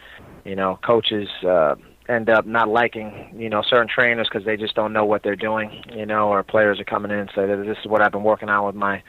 you 0.45 0.55
know 0.55 0.79
coaches 0.85 1.29
uh, 1.47 1.75
end 2.09 2.29
up 2.29 2.47
not 2.47 2.69
liking 2.69 3.35
you 3.37 3.49
know 3.49 3.63
certain 3.63 3.89
trainers 3.89 4.29
because 4.31 4.45
they 4.45 4.57
just 4.57 4.75
don't 4.75 4.93
know 4.93 5.05
what 5.05 5.23
they're 5.23 5.37
doing. 5.37 5.83
You 5.93 6.07
know, 6.07 6.29
or 6.29 6.43
players 6.43 6.81
are 6.81 6.85
coming 6.85 7.11
in 7.11 7.19
and 7.19 7.31
say 7.35 7.47
this 7.47 7.79
is 7.79 7.87
what 7.87 8.03
I've 8.03 8.13
been 8.13 8.25
working 8.25 8.49
on 8.49 8.67
with 8.67 8.75
my 8.75 9.03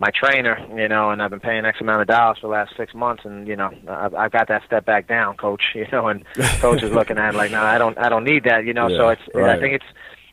my 0.00 0.10
trainer, 0.10 0.58
you 0.74 0.88
know, 0.88 1.10
and 1.10 1.22
I've 1.22 1.30
been 1.30 1.40
paying 1.40 1.66
X 1.66 1.78
amount 1.80 2.00
of 2.00 2.08
dollars 2.08 2.38
for 2.40 2.46
the 2.46 2.52
last 2.52 2.72
six 2.74 2.94
months, 2.94 3.24
and 3.26 3.46
you 3.46 3.54
know, 3.54 3.70
I've, 3.86 4.14
I've 4.14 4.32
got 4.32 4.48
that 4.48 4.64
step 4.64 4.86
back 4.86 5.06
down, 5.06 5.36
coach, 5.36 5.62
you 5.74 5.86
know, 5.92 6.08
and 6.08 6.24
coach 6.60 6.82
is 6.82 6.90
looking 6.90 7.18
at 7.18 7.34
it 7.34 7.36
like, 7.36 7.50
no, 7.50 7.60
I 7.60 7.76
don't, 7.76 7.98
I 7.98 8.08
don't 8.08 8.24
need 8.24 8.44
that, 8.44 8.64
you 8.64 8.72
know. 8.72 8.88
Yeah, 8.88 8.96
so 8.96 9.08
it's, 9.10 9.22
right. 9.34 9.58
I 9.58 9.60
think 9.60 9.74
it's, 9.74 9.84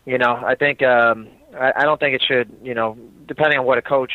you 0.06 0.18
know, 0.18 0.36
I 0.36 0.56
think, 0.56 0.82
um, 0.84 1.28
I, 1.54 1.74
I 1.76 1.84
don't 1.84 2.00
think 2.00 2.16
it 2.16 2.24
should, 2.26 2.50
you 2.64 2.74
know, 2.74 2.98
depending 3.28 3.60
on 3.60 3.66
what 3.66 3.78
a 3.78 3.82
coach 3.82 4.14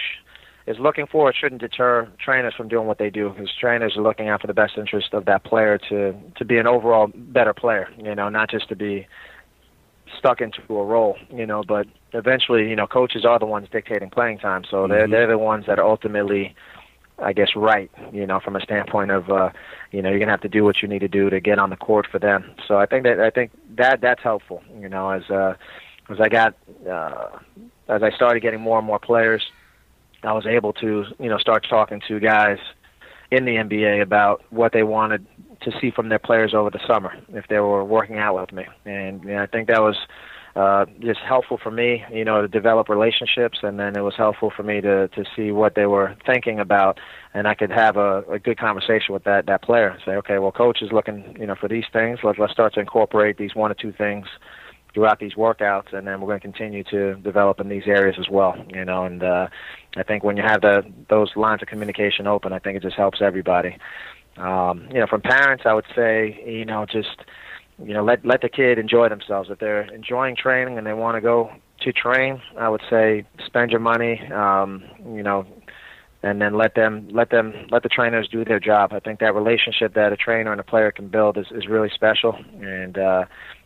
is 0.67 0.79
looking 0.79 1.07
for, 1.07 1.31
it 1.31 1.37
shouldn't 1.39 1.61
deter 1.61 2.09
trainers 2.19 2.55
from 2.55 2.69
doing 2.69 2.87
what 2.87 2.99
they 2.99 3.11
do 3.11 3.31
because 3.31 3.51
trainers 3.59 3.97
are 3.97 4.03
looking 4.03 4.29
out 4.29 4.41
for 4.41 4.47
the 4.47 4.55
best 4.55 4.75
interest 4.77 5.13
of 5.13 5.25
that 5.25 5.45
player 5.45 5.79
to 5.89 6.15
to 6.37 6.45
be 6.45 6.59
an 6.59 6.67
overall 6.67 7.11
better 7.15 7.53
player, 7.53 7.89
you 7.99 8.15
know, 8.15 8.29
not 8.29 8.51
just 8.51 8.69
to 8.69 8.77
be 8.77 9.07
stuck 10.19 10.41
into 10.41 10.61
a 10.69 10.85
role, 10.85 11.17
you 11.31 11.47
know. 11.47 11.63
But 11.67 11.87
eventually, 12.13 12.69
you 12.69 12.77
know, 12.77 12.87
coaches 12.87 13.25
are 13.25 13.39
the 13.39 13.47
ones 13.47 13.69
dictating 13.73 14.11
playing 14.11 14.39
time, 14.39 14.65
so 14.71 14.79
mm-hmm. 14.79 14.93
they're 14.93 15.09
they're 15.09 15.27
the 15.27 15.39
ones 15.39 15.65
that 15.67 15.79
are 15.79 15.87
ultimately, 15.87 16.55
I 17.19 17.33
guess, 17.33 17.51
right, 17.57 17.91
you 18.13 18.27
know, 18.27 18.39
from 18.39 18.57
a 18.57 18.61
standpoint 18.61 19.11
of, 19.11 19.31
uh, 19.31 19.51
you 19.91 20.01
know, 20.01 20.11
you're 20.11 20.19
gonna 20.19 20.31
have 20.31 20.41
to 20.43 20.49
do 20.49 20.65
what 20.65 20.83
you 20.83 20.89
need 20.89 21.01
to 21.01 21.09
do 21.09 21.29
to 21.31 21.41
get 21.41 21.59
on 21.59 21.71
the 21.71 21.77
court 21.77 22.07
for 22.11 22.19
them. 22.19 22.55
So 22.69 22.77
I 22.77 22.87
think 22.87 23.05
that 23.05 23.21
I 23.21 23.31
think 23.31 23.51
that 23.77 24.01
that's 24.01 24.23
helpful, 24.23 24.63
you 24.79 24.89
know, 24.89 25.11
as 25.11 25.29
uh, 25.29 25.55
as 26.09 26.21
I 26.21 26.29
got 26.29 26.55
uh, 26.89 27.39
as 27.89 28.03
I 28.03 28.11
started 28.11 28.41
getting 28.41 28.61
more 28.61 28.79
and 28.79 28.87
more 28.87 28.99
players, 28.99 29.43
I 30.23 30.33
was 30.33 30.47
able 30.47 30.73
to, 30.75 31.05
you 31.19 31.29
know, 31.29 31.39
start 31.39 31.67
talking 31.69 32.01
to 32.09 32.21
guys 32.21 32.59
in 33.31 33.45
the 33.45 33.53
NBA 33.53 34.03
about 34.03 34.43
what 34.51 34.73
they 34.73 34.83
wanted 34.83 35.27
to 35.63 35.73
see 35.81 35.91
from 35.91 36.09
their 36.09 36.19
players 36.19 36.55
over 36.55 36.71
the 36.71 36.81
summer 36.87 37.15
if 37.31 37.47
they 37.49 37.61
were 37.61 37.85
working 37.85 38.19
out 38.19 38.39
with 38.39 38.53
me, 38.53 38.65
and 38.85 39.23
you 39.23 39.31
know, 39.31 39.43
I 39.43 39.47
think 39.47 39.69
that 39.69 39.81
was 39.81 39.97
uh, 40.55 40.85
just 41.01 41.21
helpful 41.21 41.59
for 41.63 41.71
me, 41.71 42.05
you 42.13 42.25
know, 42.25 42.43
to 42.43 42.49
develop 42.49 42.89
relationships, 42.89 43.61
and 43.63 43.81
then 43.81 43.97
it 43.97 44.03
was 44.03 44.15
helpful 44.17 44.53
for 44.55 44.63
me 44.63 44.81
to 44.83 45.09
to 45.09 45.25
see 45.35 45.51
what 45.51 45.75
they 45.75 45.87
were 45.87 46.15
thinking 46.27 46.61
about, 46.61 47.01
and 47.33 47.49
I 47.49 47.55
could 47.55 47.71
have 47.71 47.97
a, 47.97 48.23
a 48.31 48.39
good 48.39 48.59
conversation 48.59 49.15
with 49.15 49.25
that 49.25 49.47
that 49.47 49.63
player. 49.63 49.89
And 49.89 50.03
say, 50.05 50.13
okay, 50.17 50.39
well, 50.39 50.53
coach 50.53 50.83
is 50.83 50.93
looking, 50.93 51.37
you 51.41 51.47
know, 51.47 51.55
for 51.55 51.69
these 51.69 51.87
things. 51.93 52.19
Let's 52.23 52.39
let's 52.39 52.53
start 52.53 52.75
to 52.75 52.81
incorporate 52.81 53.39
these 53.39 53.55
one 53.55 53.71
or 53.71 53.75
two 53.75 53.93
things 53.93 54.27
throughout 54.95 55.19
these 55.19 55.35
workouts, 55.35 55.93
and 55.93 56.07
then 56.07 56.21
we're 56.21 56.29
going 56.29 56.41
to 56.41 56.47
continue 56.47 56.85
to 56.85 57.15
develop 57.17 57.61
in 57.61 57.69
these 57.69 57.85
areas 57.87 58.17
as 58.19 58.29
well. 58.29 58.55
You 58.69 58.85
know, 58.85 59.05
and 59.05 59.23
uh, 59.23 59.49
I 59.97 60.03
think 60.03 60.25
when 60.25 60.37
you 60.37 60.43
have 60.43 60.61
the 60.61 60.83
those 61.09 61.35
lines 61.37 61.63
of 61.63 61.69
communication 61.69 62.27
open, 62.27 62.53
I 62.53 62.59
think 62.59 62.77
it 62.77 62.83
just 62.83 62.97
helps 62.97 63.21
everybody. 63.23 63.77
Um, 64.37 64.89
you 64.91 64.99
know, 65.01 65.07
from 65.07 65.21
parents, 65.21 65.65
I 65.67 65.75
would 65.75 65.87
say, 65.95 66.43
you 66.47 66.65
know, 66.65 66.87
just 66.87 67.17
you 67.79 67.95
know, 67.95 68.05
let 68.05 68.25
let 68.25 68.43
the 68.43 68.49
kid 68.49 68.79
enjoy 68.79 69.09
themselves. 69.09 69.51
If 69.51 69.59
they're 69.59 69.83
enjoying 69.95 70.37
training 70.37 70.79
and 70.79 70.87
they 70.87 70.93
want 70.95 71.17
to 71.17 71.21
go 71.21 71.51
to 71.81 71.93
train, 71.93 72.41
I 72.59 72.69
would 72.69 72.83
say 72.89 73.25
spend 73.45 73.71
your 73.71 73.81
money. 73.81 74.21
Um, 74.31 74.85
you 75.15 75.23
know, 75.23 75.47
and 76.23 76.41
then 76.41 76.55
let 76.55 76.75
them 76.75 77.09
let 77.11 77.31
them 77.31 77.53
let 77.71 77.83
the 77.83 77.89
trainers 77.89 78.29
do 78.29 78.45
their 78.45 78.61
job. 78.61 78.93
I 78.93 79.01
think 79.01 79.21
that 79.21 79.35
relationship 79.35 79.95
that 79.95 80.13
a 80.13 80.17
trainer 80.17 80.53
and 80.53 80.61
a 80.61 80.65
player 80.65 80.93
can 80.93 81.09
build 81.09 81.37
is 81.37 81.47
is 81.51 81.67
really 81.67 81.91
special, 81.95 82.37
and 82.61 82.97
uh, 82.97 83.25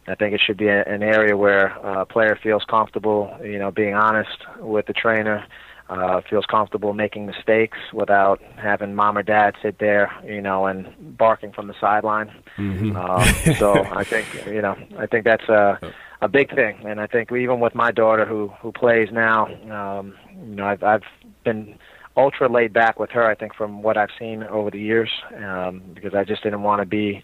I 0.09 0.14
think 0.14 0.35
it 0.35 0.40
should 0.45 0.57
be 0.57 0.69
a, 0.69 0.83
an 0.85 1.03
area 1.03 1.37
where 1.37 1.66
a 1.66 2.07
player 2.07 2.38
feels 2.40 2.64
comfortable, 2.64 3.37
you 3.42 3.59
know, 3.59 3.71
being 3.71 3.95
honest 3.95 4.38
with 4.61 4.87
the 4.87 4.92
trainer 4.92 5.45
uh, 5.88 6.21
feels 6.29 6.45
comfortable 6.47 6.92
making 6.92 7.27
mistakes 7.27 7.79
without 7.92 8.40
having 8.57 8.95
mom 8.95 9.16
or 9.16 9.23
dad 9.23 9.55
sit 9.62 9.79
there, 9.79 10.12
you 10.25 10.42
know, 10.42 10.66
and 10.66 10.88
barking 11.16 11.53
from 11.53 11.69
the 11.69 11.75
sideline. 11.81 12.31
Mm-hmm. 12.59 12.97
Uh, 12.97 13.55
so 13.59 13.85
I 13.85 14.05
think, 14.05 14.27
you 14.47 14.62
know, 14.62 14.77
I 14.99 15.07
think 15.07 15.25
that's 15.25 15.49
a 15.49 15.79
a 16.23 16.29
big 16.29 16.55
thing, 16.55 16.79
and 16.87 16.99
I 16.99 17.07
think 17.07 17.31
even 17.31 17.61
with 17.61 17.75
my 17.75 17.92
daughter 17.92 18.25
who 18.25 18.49
who 18.61 18.73
plays 18.73 19.09
now, 19.12 19.47
um, 19.71 20.14
you 20.49 20.57
know, 20.57 20.66
I've 20.66 20.83
I've 20.83 21.03
been 21.45 21.79
ultra 22.16 22.48
laid 22.48 22.72
back 22.72 22.98
with 22.98 23.11
her. 23.11 23.24
I 23.24 23.35
think 23.35 23.55
from 23.55 23.83
what 23.83 23.96
I've 23.96 24.11
seen 24.18 24.42
over 24.44 24.70
the 24.70 24.81
years, 24.81 25.11
um, 25.37 25.83
because 25.94 26.14
I 26.14 26.24
just 26.24 26.42
didn't 26.42 26.62
want 26.62 26.81
to 26.81 26.87
be 26.87 27.22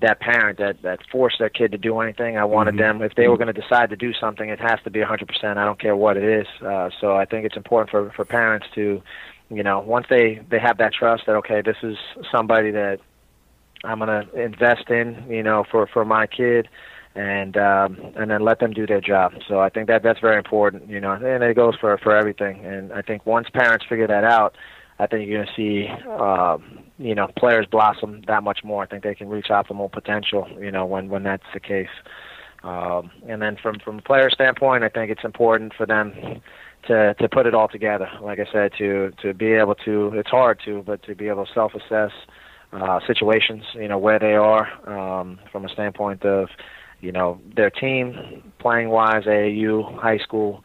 that 0.00 0.20
parent 0.20 0.58
that 0.58 0.82
that 0.82 1.00
forced 1.10 1.38
their 1.38 1.48
kid 1.48 1.72
to 1.72 1.78
do 1.78 1.98
anything. 2.00 2.36
I 2.36 2.44
wanted 2.44 2.74
mm-hmm. 2.74 2.98
them 2.98 3.02
if 3.02 3.14
they 3.14 3.28
were 3.28 3.36
going 3.36 3.52
to 3.52 3.60
decide 3.60 3.90
to 3.90 3.96
do 3.96 4.12
something, 4.12 4.48
it 4.48 4.60
has 4.60 4.78
to 4.84 4.90
be 4.90 5.00
100%. 5.00 5.56
I 5.56 5.64
don't 5.64 5.80
care 5.80 5.96
what 5.96 6.16
it 6.16 6.24
is. 6.24 6.46
Uh, 6.62 6.90
so 7.00 7.16
I 7.16 7.24
think 7.24 7.44
it's 7.44 7.56
important 7.56 7.90
for 7.90 8.10
for 8.10 8.24
parents 8.24 8.66
to, 8.74 9.02
you 9.50 9.62
know, 9.62 9.80
once 9.80 10.06
they 10.10 10.40
they 10.50 10.58
have 10.58 10.78
that 10.78 10.92
trust 10.92 11.26
that 11.26 11.36
okay, 11.36 11.62
this 11.62 11.76
is 11.82 11.96
somebody 12.30 12.70
that 12.72 13.00
I'm 13.84 13.98
going 13.98 14.26
to 14.26 14.40
invest 14.40 14.90
in, 14.90 15.26
you 15.28 15.42
know, 15.42 15.64
for 15.70 15.86
for 15.86 16.04
my 16.04 16.26
kid 16.26 16.68
and 17.14 17.56
um, 17.56 17.98
and 18.16 18.30
then 18.30 18.42
let 18.42 18.60
them 18.60 18.72
do 18.72 18.86
their 18.86 19.00
job. 19.00 19.32
So 19.48 19.60
I 19.60 19.68
think 19.68 19.88
that 19.88 20.02
that's 20.02 20.20
very 20.20 20.38
important, 20.38 20.88
you 20.88 21.00
know, 21.00 21.12
and 21.12 21.42
it 21.42 21.56
goes 21.56 21.74
for 21.80 21.96
for 21.98 22.16
everything. 22.16 22.64
And 22.64 22.92
I 22.92 23.02
think 23.02 23.26
once 23.26 23.48
parents 23.52 23.84
figure 23.88 24.06
that 24.06 24.24
out, 24.24 24.56
I 24.98 25.06
think 25.06 25.28
you're 25.28 25.42
going 25.42 25.48
to 25.48 25.54
see, 25.54 25.88
uh, 26.08 26.58
you 26.98 27.14
know, 27.14 27.28
players 27.36 27.66
blossom 27.70 28.22
that 28.26 28.42
much 28.42 28.62
more. 28.62 28.82
I 28.82 28.86
think 28.86 29.02
they 29.02 29.14
can 29.14 29.28
reach 29.28 29.46
optimal 29.46 29.90
potential, 29.90 30.48
you 30.60 30.70
know, 30.70 30.84
when 30.86 31.08
when 31.08 31.22
that's 31.24 31.42
the 31.52 31.60
case. 31.60 31.88
Um, 32.62 33.10
and 33.26 33.40
then 33.40 33.56
from 33.60 33.78
from 33.80 33.98
a 33.98 34.02
player 34.02 34.30
standpoint, 34.30 34.84
I 34.84 34.88
think 34.90 35.10
it's 35.10 35.24
important 35.24 35.72
for 35.74 35.86
them 35.86 36.12
to 36.86 37.14
to 37.14 37.28
put 37.28 37.46
it 37.46 37.54
all 37.54 37.68
together. 37.68 38.08
Like 38.20 38.38
I 38.38 38.46
said, 38.52 38.72
to 38.78 39.12
to 39.22 39.34
be 39.34 39.52
able 39.52 39.74
to, 39.86 40.12
it's 40.14 40.30
hard 40.30 40.60
to, 40.66 40.82
but 40.82 41.02
to 41.04 41.14
be 41.14 41.28
able 41.28 41.46
to 41.46 41.52
self-assess 41.52 42.12
uh, 42.72 43.00
situations, 43.06 43.64
you 43.74 43.88
know, 43.88 43.98
where 43.98 44.18
they 44.18 44.34
are 44.34 44.68
um, 44.88 45.38
from 45.50 45.64
a 45.64 45.68
standpoint 45.70 46.24
of, 46.24 46.50
you 47.00 47.12
know, 47.12 47.40
their 47.56 47.70
team 47.70 48.42
playing 48.58 48.90
wise, 48.90 49.24
AAU, 49.24 49.98
high 50.00 50.18
school 50.18 50.62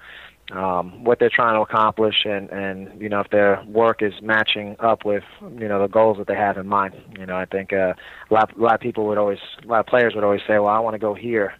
um, 0.52 1.04
what 1.04 1.20
they're 1.20 1.32
trying 1.34 1.56
to 1.56 1.62
accomplish 1.62 2.26
and 2.26 2.50
and 2.52 3.02
you 3.02 3.10
know 3.10 3.20
if 3.20 3.30
their 3.32 3.64
work 3.68 4.04
is 4.04 4.14
matching 4.22 4.76
up 4.80 5.04
with 5.04 5.24
you 5.58 5.68
know 5.68 5.82
the 5.82 5.88
goals 5.88 6.18
that 6.18 6.28
they 6.28 6.36
have 6.36 6.58
in 6.58 6.68
mind. 6.68 6.94
You 7.18 7.26
know 7.26 7.36
I 7.36 7.46
think 7.46 7.74
uh, 7.74 7.94
a 8.30 8.34
lot 8.34 8.56
a 8.56 8.62
lot 8.62 8.76
of 8.76 8.80
people 8.80 9.08
would 9.08 9.18
always 9.18 9.40
a 9.64 9.68
lot 9.68 9.80
of 9.80 9.88
players 9.88 10.14
would 10.14 10.24
always 10.24 10.42
say 10.48 10.60
well 10.60 10.68
I 10.68 10.80
want 10.80 10.94
to 10.94 11.00
go 11.00 11.14
here. 11.14 11.54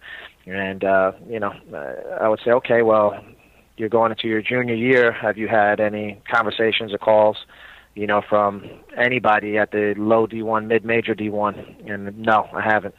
And 0.46 0.84
uh, 0.84 1.12
you 1.28 1.40
know 1.40 1.52
uh, 1.74 2.22
I 2.22 2.28
would 2.28 2.40
say 2.44 2.52
okay 2.52 2.82
well 2.82 3.14
you're 3.76 3.88
going 3.88 4.12
into 4.12 4.28
your 4.28 4.40
junior 4.40 4.74
year. 4.74 5.12
Have 5.12 5.36
you 5.36 5.48
had 5.48 5.80
any 5.80 6.22
conversations 6.32 6.94
or 6.94 6.98
calls 6.98 7.38
you 7.96 8.06
know 8.06 8.22
from 8.28 8.70
anybody 8.96 9.58
at 9.58 9.72
the 9.72 9.94
low 9.96 10.28
D1 10.28 10.68
mid 10.68 10.84
major 10.84 11.14
D1 11.14 11.90
and 11.90 12.16
no 12.18 12.48
I 12.52 12.62
haven't 12.62 12.94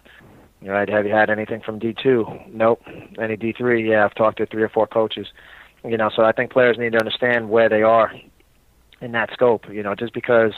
you 0.62 0.70
know, 0.70 0.86
have 0.88 1.06
you 1.06 1.13
had 1.13 1.30
anything 1.30 1.62
from 1.62 1.80
D2? 1.80 2.52
Nope. 2.52 2.82
Any 3.20 3.38
D3? 3.38 3.88
Yeah, 3.88 4.06
I've 4.06 4.15
talked 4.15 4.38
to 4.38 4.46
three 4.46 4.63
or 4.63 4.70
four 4.70 4.88
coaches. 4.88 5.28
You 5.84 5.98
know, 5.98 6.10
so 6.15 6.24
I 6.24 6.32
think 6.32 6.52
players 6.52 6.78
need 6.78 6.93
to 6.93 7.00
understand 7.00 7.50
where 7.50 7.70
they 7.70 7.84
are 7.84 8.12
in 9.00 9.12
that 9.12 9.32
scope. 9.34 9.70
You 9.72 9.84
know, 9.84 9.96
just 9.96 10.13
because 10.13 10.54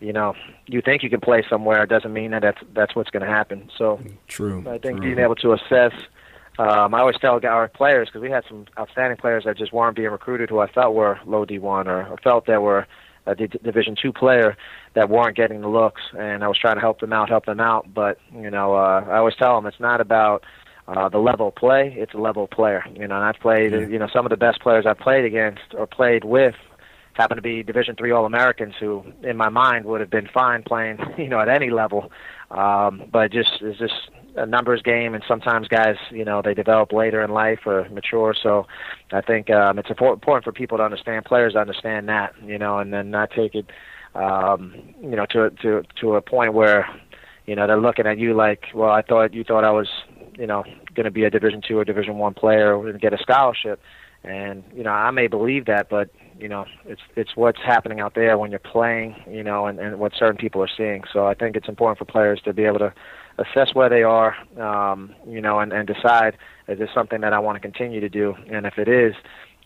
you 0.00 0.12
know 0.12 0.34
you 0.66 0.80
think 0.80 1.02
you 1.02 1.10
can 1.10 1.20
play 1.20 1.44
somewhere 1.48 1.84
doesn't 1.86 2.12
mean 2.12 2.30
that 2.30 2.42
that's 2.42 2.58
that's 2.72 2.96
what's 2.96 3.10
going 3.10 3.24
to 3.24 3.28
happen. 3.28 3.70
So 3.76 4.00
true. 4.26 4.60
I 4.66 4.78
think 4.78 4.98
true. 4.98 5.14
being 5.14 5.18
able 5.18 5.36
to 5.36 5.52
assess. 5.52 5.92
Um, 6.58 6.94
I 6.94 7.00
always 7.00 7.18
tell 7.20 7.38
our 7.44 7.68
players 7.68 8.08
because 8.08 8.22
we 8.22 8.30
had 8.30 8.44
some 8.48 8.64
outstanding 8.78 9.18
players 9.18 9.44
that 9.44 9.58
just 9.58 9.74
weren't 9.74 9.94
being 9.94 10.08
recruited 10.08 10.48
who 10.48 10.60
I 10.60 10.72
felt 10.72 10.94
were 10.94 11.20
low 11.26 11.44
D1 11.44 11.86
or, 11.86 12.06
or 12.06 12.16
felt 12.24 12.46
that 12.46 12.62
were 12.62 12.86
a 13.26 13.34
D- 13.34 13.48
Division 13.62 13.96
two 14.00 14.12
player 14.12 14.56
that 14.94 15.08
weren't 15.08 15.36
getting 15.36 15.60
the 15.60 15.68
looks, 15.68 16.02
and 16.18 16.44
I 16.44 16.48
was 16.48 16.58
trying 16.58 16.76
to 16.76 16.80
help 16.80 17.00
them 17.00 17.12
out, 17.12 17.28
help 17.28 17.46
them 17.46 17.60
out. 17.60 17.92
But 17.92 18.18
you 18.34 18.50
know, 18.50 18.74
uh, 18.74 19.04
I 19.08 19.18
always 19.18 19.34
tell 19.36 19.56
them 19.56 19.66
it's 19.66 19.80
not 19.80 20.00
about 20.00 20.44
uh, 20.88 21.08
the 21.08 21.18
level 21.18 21.48
of 21.48 21.54
play, 21.54 21.94
it's 21.96 22.14
a 22.14 22.18
level 22.18 22.46
player. 22.46 22.84
You 22.94 23.08
know, 23.08 23.16
and 23.16 23.24
I've 23.24 23.40
played, 23.40 23.72
yeah. 23.72 23.80
you 23.80 23.98
know, 23.98 24.08
some 24.12 24.24
of 24.24 24.30
the 24.30 24.36
best 24.36 24.60
players 24.60 24.86
I've 24.86 24.98
played 24.98 25.24
against 25.24 25.74
or 25.76 25.86
played 25.86 26.24
with 26.24 26.54
happen 27.14 27.36
to 27.36 27.42
be 27.42 27.62
Division 27.62 27.96
three 27.96 28.10
All 28.10 28.26
Americans 28.26 28.74
who, 28.78 29.04
in 29.22 29.36
my 29.36 29.48
mind, 29.48 29.86
would 29.86 30.00
have 30.00 30.10
been 30.10 30.28
fine 30.32 30.62
playing, 30.62 30.98
you 31.18 31.28
know, 31.28 31.40
at 31.40 31.48
any 31.48 31.70
level. 31.70 32.10
Um, 32.50 33.04
but 33.10 33.32
just 33.32 33.50
it's 33.60 33.78
just 33.78 34.10
a 34.36 34.46
numbers 34.46 34.82
game, 34.82 35.14
and 35.14 35.24
sometimes 35.26 35.68
guys, 35.68 35.96
you 36.10 36.24
know, 36.24 36.42
they 36.42 36.54
develop 36.54 36.92
later 36.92 37.22
in 37.22 37.30
life 37.30 37.60
or 37.66 37.88
mature. 37.90 38.34
So 38.40 38.66
I 39.12 39.20
think 39.20 39.50
um, 39.50 39.78
it's 39.78 39.90
important 39.90 40.44
for 40.44 40.52
people 40.52 40.78
to 40.78 40.84
understand, 40.84 41.24
players 41.24 41.54
to 41.54 41.58
understand 41.60 42.08
that, 42.08 42.34
you 42.44 42.58
know, 42.58 42.78
and 42.78 42.92
then 42.92 43.10
not 43.10 43.30
take 43.30 43.54
it, 43.54 43.66
um, 44.14 44.74
you 45.00 45.16
know, 45.16 45.26
to 45.26 45.50
to 45.62 45.82
to 46.00 46.14
a 46.14 46.22
point 46.22 46.54
where 46.54 46.86
you 47.46 47.54
know, 47.54 47.66
they're 47.66 47.80
looking 47.80 48.06
at 48.06 48.18
you 48.18 48.34
like, 48.34 48.64
well, 48.74 48.90
I 48.90 49.02
thought 49.02 49.32
you 49.32 49.44
thought 49.44 49.64
I 49.64 49.70
was, 49.70 49.88
you 50.36 50.46
know, 50.46 50.64
going 50.94 51.04
to 51.04 51.10
be 51.10 51.24
a 51.24 51.30
Division 51.30 51.62
two 51.66 51.78
or 51.78 51.84
Division 51.84 52.18
one 52.18 52.34
player 52.34 52.88
and 52.88 53.00
get 53.00 53.14
a 53.14 53.18
scholarship, 53.18 53.80
and 54.24 54.64
you 54.74 54.82
know, 54.82 54.90
I 54.90 55.10
may 55.12 55.28
believe 55.28 55.66
that, 55.66 55.88
but 55.88 56.10
you 56.38 56.48
know, 56.48 56.66
it's 56.84 57.00
it's 57.14 57.36
what's 57.36 57.60
happening 57.64 58.00
out 58.00 58.14
there 58.14 58.36
when 58.36 58.50
you're 58.50 58.58
playing, 58.58 59.14
you 59.30 59.44
know, 59.44 59.66
and, 59.66 59.78
and 59.78 59.98
what 59.98 60.12
certain 60.18 60.36
people 60.36 60.60
are 60.60 60.68
seeing. 60.76 61.04
So 61.12 61.26
I 61.26 61.34
think 61.34 61.56
it's 61.56 61.68
important 61.68 61.98
for 61.98 62.04
players 62.04 62.40
to 62.44 62.52
be 62.52 62.64
able 62.64 62.80
to 62.80 62.92
assess 63.38 63.74
where 63.74 63.88
they 63.88 64.02
are, 64.02 64.34
um, 64.58 65.14
you 65.26 65.40
know, 65.40 65.58
and, 65.60 65.72
and 65.72 65.86
decide 65.86 66.36
is 66.68 66.78
this 66.78 66.90
something 66.94 67.20
that 67.20 67.32
I 67.32 67.38
want 67.38 67.56
to 67.56 67.60
continue 67.60 68.00
to 68.00 68.08
do, 68.08 68.34
and 68.50 68.66
if 68.66 68.78
it 68.78 68.88
is, 68.88 69.14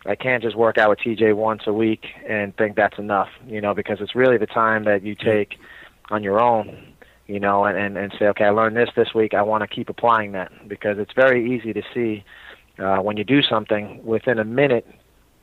I 0.07 0.15
can't 0.15 0.43
just 0.43 0.57
work 0.57 0.79
out 0.79 0.91
with 0.91 0.99
TJ 1.01 1.37
once 1.37 1.63
a 1.67 1.73
week 1.73 2.07
and 2.27 2.57
think 2.57 2.77
that's 2.77 2.99
enough, 2.99 3.29
you 3.47 3.61
know, 3.61 3.75
because 3.75 3.99
it's 4.01 4.15
really 4.15 4.39
the 4.39 4.47
time 4.47 4.85
that 4.85 5.03
you 5.03 5.15
take 5.15 5.59
on 6.11 6.23
your 6.23 6.41
own, 6.41 6.95
you 7.27 7.39
know, 7.39 7.65
and, 7.65 7.77
and, 7.77 7.99
and 7.99 8.13
say, 8.19 8.27
okay, 8.27 8.45
I 8.45 8.51
learned 8.51 8.77
this 8.77 8.89
this 8.97 9.15
week. 9.15 9.35
I 9.35 9.43
want 9.43 9.63
to 9.63 9.69
keep 9.69 9.89
applying 9.91 10.33
that 10.33 10.51
because 10.67 10.99
it's 10.99 11.13
very 11.15 11.55
easy 11.55 11.73
to 11.75 11.83
see 11.93 12.25
uh, 12.79 12.99
when 12.99 13.17
you 13.19 13.25
do 13.25 13.43
something 13.43 14.03
within 14.03 14.39
a 14.39 14.45
minute, 14.45 14.87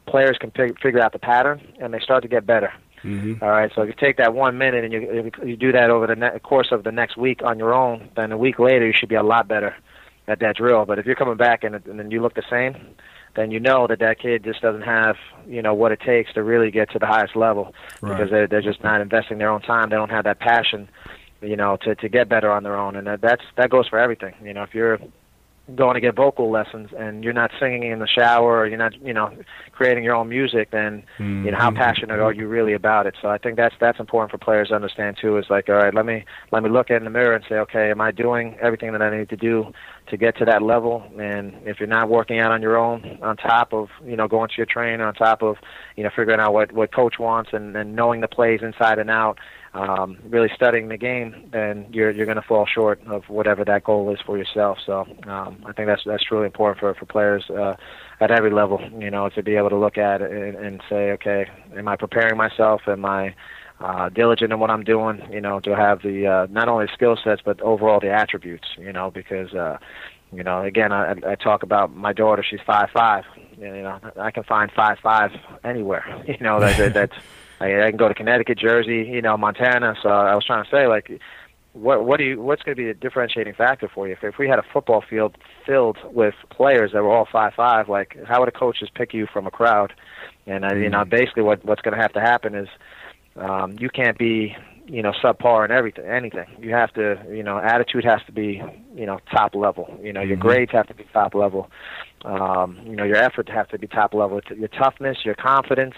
players 0.07 0.37
can 0.39 0.49
fig- 0.51 0.79
figure 0.79 1.01
out 1.01 1.13
the 1.13 1.19
pattern 1.19 1.61
and 1.79 1.93
they 1.93 1.99
start 1.99 2.23
to 2.23 2.27
get 2.27 2.45
better. 2.45 2.73
Mm-hmm. 3.03 3.43
All 3.43 3.49
right, 3.49 3.71
so 3.75 3.83
if 3.83 3.87
you 3.87 3.93
take 3.99 4.17
that 4.17 4.33
one 4.33 4.57
minute 4.57 4.83
and 4.83 4.93
you 4.93 5.31
you 5.45 5.55
do 5.55 5.71
that 5.71 5.89
over 5.89 6.07
the 6.07 6.15
ne- 6.15 6.39
course 6.39 6.69
of 6.71 6.83
the 6.83 6.91
next 6.91 7.17
week 7.17 7.41
on 7.43 7.59
your 7.59 7.73
own, 7.73 8.09
then 8.15 8.31
a 8.31 8.37
week 8.37 8.59
later 8.59 8.85
you 8.85 8.93
should 8.97 9.09
be 9.09 9.15
a 9.15 9.23
lot 9.23 9.47
better 9.47 9.75
at 10.27 10.39
that 10.39 10.55
drill. 10.55 10.85
But 10.85 10.99
if 10.99 11.05
you're 11.05 11.15
coming 11.15 11.37
back 11.37 11.63
and, 11.63 11.75
and 11.75 11.99
then 11.99 12.11
you 12.11 12.21
look 12.21 12.33
the 12.35 12.43
same, 12.49 12.95
then 13.35 13.51
you 13.51 13.59
know 13.59 13.87
that 13.87 13.99
that 13.99 14.19
kid 14.19 14.43
just 14.43 14.61
doesn't 14.61 14.81
have 14.81 15.15
you 15.47 15.61
know 15.61 15.73
what 15.73 15.91
it 15.91 16.01
takes 16.01 16.33
to 16.33 16.43
really 16.43 16.71
get 16.71 16.91
to 16.91 16.99
the 16.99 17.05
highest 17.05 17.35
level 17.35 17.73
right. 18.01 18.17
because 18.17 18.31
they're 18.31 18.47
they're 18.47 18.61
just 18.61 18.83
not 18.83 18.99
investing 18.99 19.37
their 19.37 19.49
own 19.49 19.61
time. 19.61 19.89
They 19.89 19.95
don't 19.95 20.09
have 20.09 20.25
that 20.25 20.39
passion, 20.39 20.89
you 21.41 21.55
know, 21.55 21.77
to 21.83 21.95
to 21.95 22.09
get 22.09 22.27
better 22.27 22.51
on 22.51 22.63
their 22.63 22.77
own, 22.77 22.95
and 22.95 23.07
that, 23.07 23.21
that's 23.21 23.43
that 23.55 23.69
goes 23.69 23.87
for 23.87 23.99
everything. 23.99 24.33
You 24.43 24.53
know, 24.53 24.63
if 24.63 24.73
you're 24.73 24.99
going 25.75 25.95
to 25.95 25.99
get 25.99 26.15
vocal 26.15 26.49
lessons 26.49 26.89
and 26.97 27.23
you're 27.23 27.33
not 27.33 27.51
singing 27.59 27.91
in 27.91 27.99
the 27.99 28.07
shower 28.07 28.59
or 28.59 28.67
you're 28.67 28.77
not 28.77 28.93
you 29.01 29.13
know 29.13 29.31
creating 29.73 30.03
your 30.03 30.15
own 30.15 30.29
music 30.29 30.71
then 30.71 31.03
mm-hmm. 31.19 31.45
you 31.45 31.51
know 31.51 31.57
how 31.57 31.69
passionate 31.69 32.19
are 32.19 32.31
you 32.31 32.47
really 32.47 32.73
about 32.73 33.05
it 33.05 33.13
so 33.21 33.27
i 33.27 33.37
think 33.37 33.57
that's 33.57 33.75
that's 33.79 33.99
important 33.99 34.31
for 34.31 34.37
players 34.37 34.69
to 34.69 34.75
understand 34.75 35.17
too 35.19 35.37
is 35.37 35.45
like 35.49 35.67
all 35.67 35.75
right 35.75 35.93
let 35.93 36.05
me 36.05 36.23
let 36.51 36.63
me 36.63 36.69
look 36.69 36.89
in 36.89 37.03
the 37.03 37.09
mirror 37.09 37.35
and 37.35 37.43
say 37.49 37.55
okay 37.55 37.91
am 37.91 37.99
i 37.99 38.11
doing 38.11 38.57
everything 38.61 38.93
that 38.93 39.01
i 39.01 39.15
need 39.15 39.27
to 39.27 39.35
do 39.35 39.65
to 40.09 40.15
get 40.15 40.37
to 40.37 40.45
that 40.45 40.61
level 40.61 41.03
and 41.19 41.53
if 41.65 41.81
you're 41.81 41.87
not 41.87 42.09
working 42.09 42.39
out 42.39 42.51
on 42.51 42.61
your 42.61 42.77
own 42.77 43.19
on 43.21 43.35
top 43.35 43.73
of 43.73 43.89
you 44.05 44.15
know 44.15 44.27
going 44.27 44.47
to 44.47 44.55
your 44.55 44.65
trainer 44.65 45.05
on 45.05 45.13
top 45.13 45.41
of 45.41 45.57
you 45.97 46.03
know 46.03 46.09
figuring 46.15 46.39
out 46.39 46.53
what 46.53 46.71
what 46.71 46.93
coach 46.93 47.15
wants 47.19 47.49
and, 47.51 47.75
and 47.75 47.93
knowing 47.93 48.21
the 48.21 48.27
plays 48.27 48.61
inside 48.61 48.99
and 48.99 49.09
out 49.09 49.37
um, 49.77 50.17
really 50.27 50.49
studying 50.55 50.87
the 50.89 50.97
game, 50.97 51.49
then 51.51 51.85
you're 51.91 52.09
you're 52.09 52.25
going 52.25 52.41
to 52.41 52.47
fall 52.47 52.65
short 52.65 52.99
of 53.07 53.23
whatever 53.29 53.63
that 53.65 53.83
goal 53.83 54.11
is 54.11 54.19
for 54.25 54.37
yourself. 54.37 54.79
So 54.85 55.05
um, 55.27 55.63
I 55.65 55.73
think 55.73 55.87
that's 55.87 56.01
that's 56.05 56.31
really 56.31 56.45
important 56.45 56.79
for 56.79 56.93
for 56.95 57.05
players 57.05 57.47
uh, 57.49 57.75
at 58.19 58.31
every 58.31 58.51
level. 58.51 58.81
You 58.99 59.11
know, 59.11 59.29
to 59.29 59.43
be 59.43 59.55
able 59.55 59.69
to 59.69 59.77
look 59.77 59.97
at 59.97 60.21
it 60.21 60.31
and, 60.31 60.55
and 60.55 60.81
say, 60.89 61.11
okay, 61.11 61.45
am 61.75 61.87
I 61.87 61.95
preparing 61.95 62.37
myself? 62.37 62.81
Am 62.87 63.05
I 63.05 63.35
uh, 63.79 64.09
diligent 64.09 64.51
in 64.51 64.59
what 64.59 64.71
I'm 64.71 64.83
doing? 64.83 65.21
You 65.31 65.41
know, 65.41 65.59
to 65.59 65.75
have 65.75 66.01
the 66.01 66.25
uh, 66.25 66.47
not 66.49 66.67
only 66.67 66.87
skill 66.93 67.17
sets 67.23 67.41
but 67.45 67.61
overall 67.61 67.99
the 67.99 68.11
attributes. 68.11 68.67
You 68.79 68.91
know, 68.91 69.11
because 69.11 69.53
uh, 69.53 69.77
you 70.33 70.43
know, 70.43 70.63
again, 70.63 70.91
I, 70.91 71.11
I 71.25 71.35
talk 71.35 71.61
about 71.63 71.95
my 71.95 72.13
daughter. 72.13 72.43
She's 72.43 72.61
five 72.65 72.89
five. 72.91 73.25
You 73.59 73.83
know, 73.83 73.99
I 74.19 74.31
can 74.31 74.43
find 74.43 74.71
five 74.71 74.97
five 75.03 75.31
anywhere. 75.63 76.23
You 76.27 76.37
know, 76.41 76.59
that, 76.59 76.77
that 76.77 76.93
that's 76.93 77.15
I, 77.59 77.83
I 77.83 77.89
can 77.89 77.97
go 77.97 78.07
to 78.07 78.13
Connecticut, 78.13 78.57
Jersey, 78.59 79.09
you 79.11 79.21
know, 79.21 79.37
Montana. 79.37 79.95
So 80.01 80.09
I 80.09 80.35
was 80.35 80.45
trying 80.45 80.63
to 80.63 80.69
say, 80.69 80.87
like, 80.87 81.19
what 81.73 82.05
what 82.05 82.17
do 82.17 82.23
you 82.23 82.41
what's 82.41 82.63
going 82.63 82.75
to 82.75 82.81
be 82.81 82.87
the 82.87 82.93
differentiating 82.93 83.53
factor 83.53 83.87
for 83.87 84.07
you? 84.07 84.13
If 84.13 84.23
if 84.23 84.37
we 84.37 84.47
had 84.47 84.59
a 84.59 84.63
football 84.73 85.03
field 85.07 85.37
filled 85.65 85.97
with 86.03 86.33
players 86.49 86.91
that 86.93 87.03
were 87.03 87.15
all 87.15 87.27
five 87.31 87.53
five, 87.55 87.89
like 87.89 88.17
how 88.25 88.39
would 88.39 88.49
a 88.49 88.51
coach 88.51 88.79
just 88.79 88.93
pick 88.93 89.13
you 89.13 89.27
from 89.31 89.47
a 89.47 89.51
crowd? 89.51 89.93
And 90.45 90.65
uh, 90.65 90.73
you 90.73 90.89
know, 90.89 90.99
mm-hmm. 90.99 91.09
basically, 91.09 91.43
what 91.43 91.63
what's 91.65 91.81
going 91.81 91.95
to 91.95 92.01
have 92.01 92.13
to 92.13 92.21
happen 92.21 92.55
is 92.55 92.67
um, 93.35 93.75
you 93.79 93.89
can't 93.89 94.17
be 94.17 94.55
you 94.87 95.01
know 95.01 95.11
subpar 95.11 95.65
in 95.65 95.71
everything 95.71 96.05
anything. 96.05 96.47
You 96.59 96.71
have 96.71 96.93
to 96.93 97.21
you 97.29 97.43
know 97.43 97.59
attitude 97.59 98.05
has 98.05 98.21
to 98.25 98.31
be 98.31 98.61
you 98.95 99.05
know 99.05 99.19
top 99.31 99.53
level. 99.55 99.99
You 100.01 100.13
know 100.13 100.21
your 100.21 100.37
mm-hmm. 100.37 100.47
grades 100.47 100.71
have 100.71 100.87
to 100.87 100.93
be 100.93 101.05
top 101.13 101.35
level. 101.35 101.69
Um, 102.25 102.79
you 102.85 102.95
know 102.95 103.03
your 103.03 103.17
effort 103.17 103.49
has 103.49 103.67
to 103.69 103.77
be 103.77 103.87
top 103.87 104.13
level. 104.13 104.41
Your 104.55 104.69
toughness, 104.69 105.17
your 105.23 105.35
confidence 105.35 105.95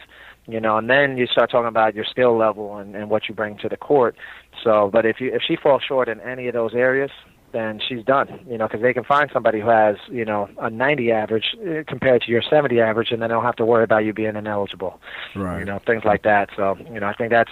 you 0.51 0.59
know, 0.59 0.77
and 0.77 0.89
then 0.89 1.17
you 1.17 1.27
start 1.27 1.51
talking 1.51 1.67
about 1.67 1.95
your 1.95 2.05
skill 2.05 2.37
level 2.37 2.77
and, 2.77 2.95
and 2.95 3.09
what 3.09 3.29
you 3.29 3.35
bring 3.35 3.57
to 3.59 3.69
the 3.69 3.77
court. 3.77 4.15
So, 4.63 4.89
but 4.91 5.05
if 5.05 5.19
you 5.19 5.33
if 5.33 5.41
she 5.47 5.55
falls 5.55 5.83
short 5.87 6.09
in 6.09 6.19
any 6.21 6.47
of 6.47 6.53
those 6.53 6.73
areas, 6.73 7.11
then 7.51 7.79
she's 7.87 8.03
done. 8.03 8.39
You 8.47 8.57
know, 8.57 8.67
because 8.67 8.81
they 8.81 8.93
can 8.93 9.03
find 9.03 9.29
somebody 9.33 9.61
who 9.61 9.69
has 9.69 9.97
you 10.09 10.25
know 10.25 10.49
a 10.59 10.69
90 10.69 11.11
average 11.11 11.55
uh, 11.61 11.83
compared 11.87 12.21
to 12.23 12.31
your 12.31 12.41
70 12.41 12.79
average, 12.79 13.11
and 13.11 13.21
then 13.21 13.29
they 13.29 13.33
don't 13.33 13.43
have 13.43 13.55
to 13.57 13.65
worry 13.65 13.83
about 13.83 14.05
you 14.05 14.13
being 14.13 14.35
ineligible. 14.35 14.99
Right. 15.35 15.59
You 15.59 15.65
know, 15.65 15.79
things 15.85 16.03
like 16.05 16.23
that. 16.23 16.49
So, 16.55 16.77
you 16.91 16.99
know, 16.99 17.07
I 17.07 17.13
think 17.13 17.31
that's 17.31 17.51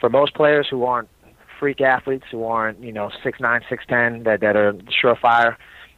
for 0.00 0.08
most 0.08 0.34
players 0.34 0.66
who 0.70 0.84
aren't 0.84 1.08
freak 1.58 1.80
athletes, 1.80 2.24
who 2.30 2.44
aren't 2.44 2.80
you 2.80 2.92
know 2.92 3.10
six 3.22 3.40
nine, 3.40 3.62
six 3.68 3.84
ten, 3.88 4.24
that 4.24 4.40
that 4.40 4.56
are 4.56 4.72
surefire. 5.02 5.56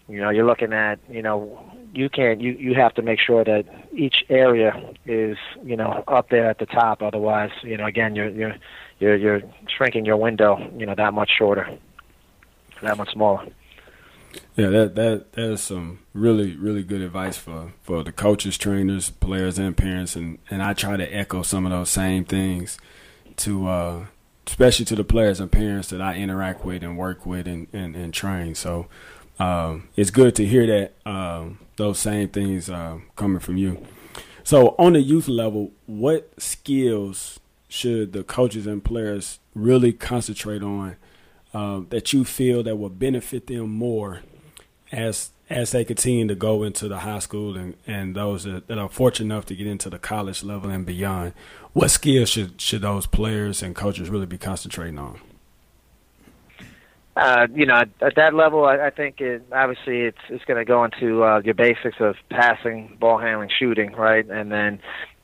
You 0.09 0.20
know, 0.20 0.31
you're 0.31 0.46
looking 0.46 0.72
at 0.72 0.98
you 1.09 1.22
know 1.22 1.69
you 1.92 2.09
can't 2.09 2.40
you 2.40 2.53
you 2.53 2.74
have 2.74 2.94
to 2.94 3.03
make 3.03 3.18
sure 3.20 3.44
that 3.44 3.64
each 3.92 4.24
area 4.29 4.72
is 5.07 5.37
you 5.64 5.76
know 5.76 6.05
up 6.07 6.29
there 6.31 6.48
at 6.48 6.59
the 6.59 6.66
top. 6.66 7.03
Otherwise 7.03 7.50
you 7.62 7.76
know 7.76 7.87
again 7.87 8.14
you're 8.14 8.29
you're 8.29 8.57
you're 8.98 9.16
you're 9.16 9.42
shrinking 9.76 10.05
your 10.05 10.16
window 10.16 10.59
you 10.76 10.87
know 10.87 10.94
that 10.94 11.14
much 11.14 11.31
shorter 11.37 11.68
that 12.83 12.96
much 12.96 13.12
smaller. 13.12 13.46
Yeah 14.57 14.70
that 14.70 14.94
that 14.94 15.33
that 15.33 15.50
is 15.53 15.61
some 15.61 16.00
really 16.12 16.57
really 16.57 16.83
good 16.83 17.00
advice 17.00 17.37
for 17.37 17.72
for 17.83 18.03
the 18.05 18.12
coaches 18.12 18.57
trainers 18.57 19.11
players 19.11 19.59
and 19.59 19.76
parents. 19.76 20.16
And 20.16 20.38
and 20.50 20.62
I 20.62 20.74
try 20.74 20.96
to 20.96 21.14
echo 21.14 21.42
some 21.42 21.66
of 21.66 21.72
those 21.72 21.90
same 21.90 22.24
things 22.24 22.79
to 23.38 23.68
uh 23.68 24.07
especially 24.46 24.85
to 24.85 24.96
the 24.96 25.05
players 25.05 25.38
and 25.40 25.50
parents 25.50 25.90
that 25.90 26.00
I 26.00 26.16
interact 26.16 26.64
with 26.64 26.83
and 26.83 26.98
work 26.98 27.26
with 27.26 27.46
and 27.46 27.66
and, 27.72 27.96
and 27.96 28.14
train. 28.14 28.55
So 28.55 28.87
um, 29.40 29.88
it's 29.96 30.11
good 30.11 30.37
to 30.37 30.44
hear 30.44 30.66
that 30.66 31.11
um, 31.11 31.59
those 31.76 31.98
same 31.98 32.29
things 32.29 32.68
uh, 32.68 32.98
coming 33.16 33.40
from 33.40 33.57
you. 33.57 33.85
So, 34.44 34.74
on 34.79 34.92
the 34.92 35.00
youth 35.00 35.29
level, 35.29 35.72
what 35.87 36.40
skills 36.40 37.40
should 37.68 38.12
the 38.12 38.22
coaches 38.22 38.66
and 38.66 38.85
players 38.85 39.38
really 39.55 39.92
concentrate 39.92 40.62
on 40.62 40.96
uh, 41.55 41.81
that 41.88 42.12
you 42.12 42.24
feel 42.24 42.62
that 42.64 42.76
will 42.76 42.90
benefit 42.90 43.46
them 43.46 43.70
more 43.70 44.20
as 44.92 45.31
as 45.48 45.72
they 45.72 45.85
continue 45.85 46.29
to 46.29 46.35
go 46.35 46.62
into 46.62 46.87
the 46.87 46.98
high 46.98 47.18
school 47.18 47.57
and, 47.57 47.74
and 47.85 48.14
those 48.14 48.44
that, 48.44 48.68
that 48.68 48.79
are 48.79 48.88
fortunate 48.88 49.35
enough 49.35 49.46
to 49.46 49.57
get 49.57 49.66
into 49.66 49.90
the 49.90 49.98
college 49.98 50.44
level 50.44 50.70
and 50.70 50.87
beyond? 50.87 51.33
What 51.72 51.90
skills 51.90 52.29
should 52.29 52.61
should 52.61 52.83
those 52.83 53.07
players 53.07 53.62
and 53.62 53.74
coaches 53.74 54.11
really 54.11 54.26
be 54.26 54.38
concentrating 54.38 54.98
on? 54.98 55.20
Uh, 57.20 57.46
you 57.54 57.66
know, 57.66 57.83
at 58.00 58.16
that 58.16 58.35
level, 58.35 58.64
I, 58.64 58.87
I 58.87 58.90
think 58.90 59.20
it 59.20 59.44
obviously 59.52 60.00
it's 60.00 60.18
it's 60.30 60.44
going 60.46 60.59
to 60.59 60.64
go 60.64 60.85
into 60.85 61.22
uh, 61.22 61.40
your 61.44 61.54
basics 61.54 61.96
of 62.00 62.14
passing, 62.30 62.96
ball 62.98 63.18
handling, 63.18 63.50
shooting, 63.59 63.92
right, 63.92 64.26
and 64.26 64.50
then 64.50 64.80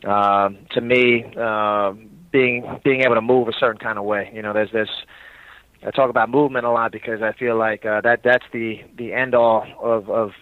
uh, 0.06 0.50
to 0.72 0.80
me, 0.82 1.24
uh, 1.40 1.92
being 2.30 2.80
being 2.84 3.00
able 3.00 3.14
to 3.14 3.22
move 3.22 3.48
a 3.48 3.52
certain 3.58 3.78
kind 3.78 3.98
of 3.98 4.04
way. 4.04 4.30
You 4.34 4.42
know, 4.42 4.52
there's 4.52 4.72
this. 4.72 4.90
I 5.86 5.90
talk 5.90 6.10
about 6.10 6.28
movement 6.28 6.66
a 6.66 6.70
lot 6.70 6.92
because 6.92 7.22
I 7.22 7.32
feel 7.32 7.56
like 7.56 7.86
uh, 7.86 8.02
that 8.02 8.20
that's 8.22 8.44
the 8.52 8.80
the 8.98 9.14
end 9.14 9.34
all 9.34 9.66
of 9.80 10.10
of 10.10 10.32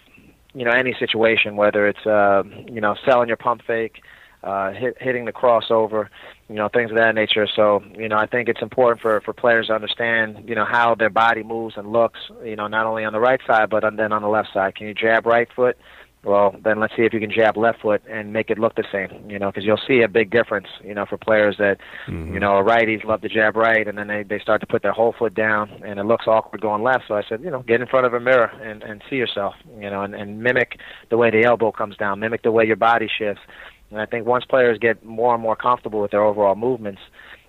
you 0.54 0.64
know 0.64 0.72
any 0.72 0.94
situation, 0.98 1.54
whether 1.54 1.86
it's 1.86 2.04
uh, 2.04 2.42
you 2.66 2.80
know 2.80 2.96
selling 3.04 3.28
your 3.28 3.36
pump 3.36 3.62
fake, 3.64 4.02
uh, 4.44 4.72
hit, 4.72 4.96
hitting 5.00 5.24
the 5.24 5.32
crossover, 5.32 6.08
you 6.48 6.54
know, 6.54 6.68
things 6.68 6.90
of 6.90 6.96
that 6.96 7.14
nature. 7.14 7.48
So, 7.56 7.82
you 7.96 8.08
know, 8.08 8.16
I 8.16 8.26
think 8.26 8.48
it's 8.48 8.62
important 8.62 9.00
for, 9.00 9.20
for 9.22 9.32
players 9.32 9.68
to 9.68 9.74
understand, 9.74 10.48
you 10.48 10.54
know, 10.54 10.66
how 10.66 10.94
their 10.94 11.10
body 11.10 11.42
moves 11.42 11.76
and 11.76 11.90
looks, 11.90 12.20
you 12.44 12.54
know, 12.54 12.68
not 12.68 12.86
only 12.86 13.04
on 13.04 13.12
the 13.12 13.20
right 13.20 13.40
side, 13.46 13.70
but 13.70 13.82
on, 13.84 13.96
then 13.96 14.12
on 14.12 14.22
the 14.22 14.28
left 14.28 14.52
side. 14.52 14.76
Can 14.76 14.86
you 14.86 14.94
jab 14.94 15.26
right 15.26 15.48
foot? 15.56 15.76
Well, 16.22 16.56
then 16.64 16.80
let's 16.80 16.96
see 16.96 17.02
if 17.02 17.12
you 17.12 17.20
can 17.20 17.30
jab 17.30 17.56
left 17.58 17.82
foot 17.82 18.00
and 18.08 18.32
make 18.32 18.48
it 18.48 18.58
look 18.58 18.76
the 18.76 18.84
same, 18.90 19.30
you 19.30 19.38
know, 19.38 19.50
because 19.50 19.64
you'll 19.64 19.80
see 19.86 20.00
a 20.00 20.08
big 20.08 20.30
difference, 20.30 20.68
you 20.82 20.94
know, 20.94 21.04
for 21.04 21.18
players 21.18 21.56
that, 21.58 21.78
mm-hmm. 22.06 22.32
you 22.32 22.40
know, 22.40 22.62
righties 22.62 23.04
love 23.04 23.20
to 23.20 23.28
jab 23.28 23.56
right, 23.56 23.86
and 23.86 23.98
then 23.98 24.08
they, 24.08 24.22
they 24.22 24.38
start 24.38 24.62
to 24.62 24.66
put 24.66 24.82
their 24.82 24.92
whole 24.92 25.12
foot 25.18 25.34
down, 25.34 25.68
and 25.84 26.00
it 26.00 26.04
looks 26.04 26.26
awkward 26.26 26.62
going 26.62 26.82
left. 26.82 27.04
So 27.08 27.14
I 27.14 27.22
said, 27.28 27.42
you 27.42 27.50
know, 27.50 27.62
get 27.62 27.82
in 27.82 27.86
front 27.86 28.06
of 28.06 28.14
a 28.14 28.20
mirror 28.20 28.50
and, 28.62 28.82
and 28.82 29.02
see 29.10 29.16
yourself, 29.16 29.54
you 29.78 29.90
know, 29.90 30.00
and, 30.00 30.14
and 30.14 30.42
mimic 30.42 30.78
the 31.10 31.18
way 31.18 31.30
the 31.30 31.44
elbow 31.44 31.70
comes 31.70 31.94
down, 31.98 32.20
mimic 32.20 32.42
the 32.42 32.52
way 32.52 32.64
your 32.66 32.76
body 32.76 33.08
shifts, 33.18 33.42
and 33.90 34.00
I 34.00 34.06
think 34.06 34.26
once 34.26 34.44
players 34.44 34.78
get 34.78 35.04
more 35.04 35.34
and 35.34 35.42
more 35.42 35.56
comfortable 35.56 36.00
with 36.00 36.10
their 36.10 36.24
overall 36.24 36.54
movements, 36.54 37.00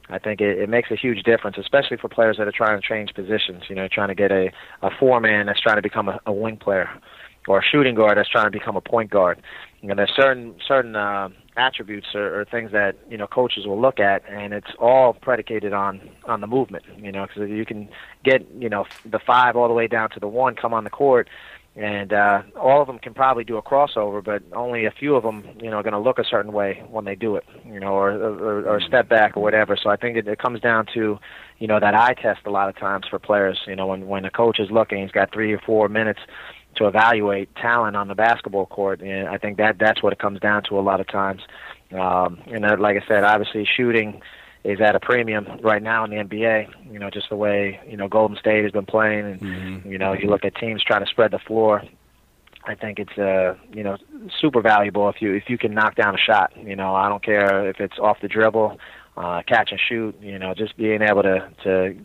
I 0.10 0.20
think 0.20 0.42
it, 0.42 0.60
it 0.60 0.70
makes 0.70 0.92
a 0.92 0.96
huge 0.96 1.24
difference, 1.24 1.58
especially 1.58 1.98
for 1.98 2.10
players 2.10 2.38
that 2.38 2.48
are 2.48 2.52
trying 2.52 2.80
to 2.80 2.88
change 2.88 3.14
positions. 3.14 3.64
You 3.70 3.76
know, 3.76 3.88
trying 3.92 4.10
to 4.10 4.16
get 4.16 4.32
a 4.32 4.52
a 4.82 4.90
four 5.00 5.20
man 5.20 5.48
that's 5.48 5.62
trying 5.62 5.78
to 5.78 5.82
become 5.82 6.10
a, 6.10 6.20
a 6.26 6.32
wing 6.32 6.58
player, 6.58 6.90
or 7.48 7.60
a 7.60 7.64
shooting 7.64 7.96
guard 7.96 8.18
that's 8.18 8.30
trying 8.30 8.46
to 8.46 8.52
become 8.52 8.76
a 8.76 8.82
point 8.82 9.10
guard. 9.10 9.42
you 9.82 9.88
know, 9.88 9.96
there's 9.96 10.14
certain 10.16 10.56
certain 10.68 10.96
uh, 10.96 11.30
attributes 11.58 12.08
or, 12.14 12.42
or 12.42 12.46
things 12.46 12.72
that 12.72 12.96
you 13.10 13.18
know 13.18 13.28
coaches 13.28 13.66
will 13.66 13.80
look 13.80 14.00
at, 14.00 14.24
and 14.30 14.54
it's 14.54 14.72
all 14.80 15.14
predicated 15.14 15.74
on 15.74 16.10
on 16.26 16.42
the 16.42 16.48
movement. 16.48 16.86
You 16.98 17.12
know, 17.12 17.26
because 17.26 17.50
you 17.50 17.66
can 17.66 17.90
get 18.24 18.46
you 18.60 18.70
know 18.70 18.86
the 19.06 19.20
five 19.20 19.56
all 19.56 19.68
the 19.68 19.74
way 19.74 19.88
down 19.88 20.10
to 20.12 20.20
the 20.20 20.28
one 20.28 20.56
come 20.56 20.74
on 20.74 20.84
the 20.84 20.90
court, 20.90 21.30
and 21.76 22.14
uh, 22.14 22.42
all 22.56 22.82
of 22.82 22.88
them 22.88 23.00
can 23.00 23.14
probably 23.14 23.44
do 23.44 23.58
a 23.58 23.62
crossover, 23.62 24.24
but 24.24 24.42
only 24.54 24.86
a 24.86 24.92
few 24.92 25.16
of 25.16 25.24
them, 25.24 25.44
you 25.60 25.70
know, 25.70 25.78
are 25.78 25.84
going 25.84 25.94
to 25.94 26.00
look 26.00 26.20
a 26.20 26.24
certain 26.24 26.54
way 26.54 26.82
when 26.90 27.04
they 27.04 27.16
do 27.16 27.36
it, 27.36 27.44
you 27.66 27.80
know, 27.82 27.94
or, 27.94 28.12
or 28.12 28.68
or 28.68 28.82
step 28.82 29.10
back 29.10 29.36
or 29.36 29.44
whatever. 29.44 29.76
So 29.82 29.90
I 29.90 29.98
think 29.98 30.16
it, 30.16 30.28
it 30.28 30.40
comes 30.40 30.62
down 30.62 30.86
to, 30.94 31.20
you 31.60 31.68
know, 31.68 31.80
that 31.80 31.94
eye 31.94 32.14
test 32.14 32.42
a 32.46 32.50
lot 32.50 32.70
of 32.70 32.78
times 32.78 33.06
for 33.10 33.20
players. 33.20 33.60
You 33.68 33.76
know, 33.76 33.88
when 33.88 34.08
when 34.08 34.24
a 34.24 34.32
coach 34.32 34.60
is 34.60 34.72
looking, 34.72 35.02
he's 35.02 35.12
got 35.12 35.34
three 35.34 35.52
or 35.52 35.60
four 35.66 35.90
minutes 35.90 36.22
to 36.78 36.88
evaluate 36.88 37.54
talent 37.56 37.98
on 37.98 38.08
the 38.08 38.16
basketball 38.16 38.68
court, 38.68 39.02
and 39.02 39.28
I 39.28 39.38
think 39.38 39.58
that 39.58 39.78
that's 39.78 40.02
what 40.02 40.14
it 40.14 40.20
comes 40.20 40.40
down 40.40 40.64
to 40.70 40.80
a 40.80 40.82
lot 40.82 41.02
of 41.02 41.08
times. 41.08 41.42
Um, 41.92 42.40
and 42.48 42.66
uh, 42.66 42.78
like 42.80 42.96
I 43.02 43.06
said, 43.06 43.24
obviously 43.24 43.66
shooting 43.66 44.22
is 44.66 44.82
at 44.82 44.96
a 44.96 45.00
premium 45.00 45.48
right 45.62 45.82
now 45.82 46.04
in 46.04 46.10
the 46.10 46.18
NBA. 46.18 46.92
You 46.92 47.00
know, 47.00 47.10
just 47.10 47.30
the 47.30 47.36
way 47.36 47.80
you 47.88 47.96
know 47.96 48.08
Golden 48.08 48.36
State 48.38 48.64
has 48.64 48.72
been 48.72 48.86
playing, 48.86 49.26
and 49.26 49.40
mm-hmm. 49.40 49.92
you 49.92 49.98
know 49.98 50.14
you 50.14 50.28
look 50.28 50.44
at 50.44 50.56
teams 50.56 50.84
trying 50.84 51.04
to 51.06 51.10
spread 51.10 51.32
the 51.32 51.40
floor. 51.40 51.84
I 52.68 52.74
think 52.74 52.98
it's 52.98 53.18
uh 53.18 53.56
you 53.72 53.84
know 53.84 53.98
super 54.42 54.62
valuable 54.62 55.08
if 55.10 55.22
you 55.22 55.34
if 55.34 55.44
you 55.48 55.58
can 55.58 55.74
knock 55.74 55.96
down 55.96 56.16
a 56.16 56.18
shot. 56.18 56.52
You 56.58 56.76
know, 56.76 56.96
I 56.96 57.08
don't 57.08 57.24
care 57.24 57.70
if 57.70 57.80
it's 57.80 58.00
off 58.00 58.18
the 58.22 58.28
dribble, 58.28 58.80
uh, 59.18 59.44
catch 59.48 59.72
and 59.72 59.80
shoot. 59.88 60.16
You 60.20 60.40
know, 60.40 60.56
just 60.56 60.76
being 60.76 61.04
able 61.04 61.22
to 61.24 61.48
to 61.64 61.96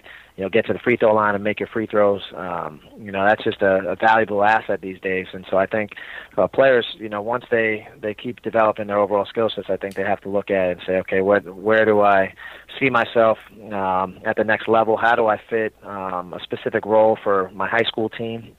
you 0.40 0.46
know, 0.46 0.48
get 0.48 0.64
to 0.64 0.72
the 0.72 0.78
free 0.78 0.96
throw 0.96 1.12
line 1.12 1.34
and 1.34 1.44
make 1.44 1.60
your 1.60 1.68
free 1.68 1.86
throws. 1.86 2.22
Um, 2.34 2.80
you 2.98 3.12
know, 3.12 3.26
that's 3.26 3.44
just 3.44 3.60
a, 3.60 3.90
a 3.90 3.94
valuable 3.94 4.42
asset 4.42 4.80
these 4.80 4.98
days. 4.98 5.26
And 5.34 5.44
so 5.50 5.58
I 5.58 5.66
think 5.66 5.90
uh, 6.38 6.48
players, 6.48 6.86
you 6.98 7.10
know, 7.10 7.20
once 7.20 7.44
they 7.50 7.86
they 8.00 8.14
keep 8.14 8.40
developing 8.40 8.86
their 8.86 8.96
overall 8.96 9.26
skill 9.26 9.50
sets, 9.54 9.68
I 9.68 9.76
think 9.76 9.96
they 9.96 10.02
have 10.02 10.22
to 10.22 10.30
look 10.30 10.50
at 10.50 10.70
it 10.70 10.78
and 10.78 10.80
say, 10.86 10.92
okay, 11.00 11.20
what 11.20 11.44
where 11.54 11.84
do 11.84 12.00
I 12.00 12.32
see 12.78 12.88
myself 12.88 13.36
um, 13.70 14.18
at 14.24 14.36
the 14.36 14.44
next 14.44 14.66
level? 14.66 14.96
How 14.96 15.14
do 15.14 15.26
I 15.26 15.38
fit 15.50 15.74
um, 15.82 16.32
a 16.32 16.40
specific 16.42 16.86
role 16.86 17.18
for 17.22 17.50
my 17.50 17.68
high 17.68 17.84
school 17.86 18.08
team? 18.08 18.56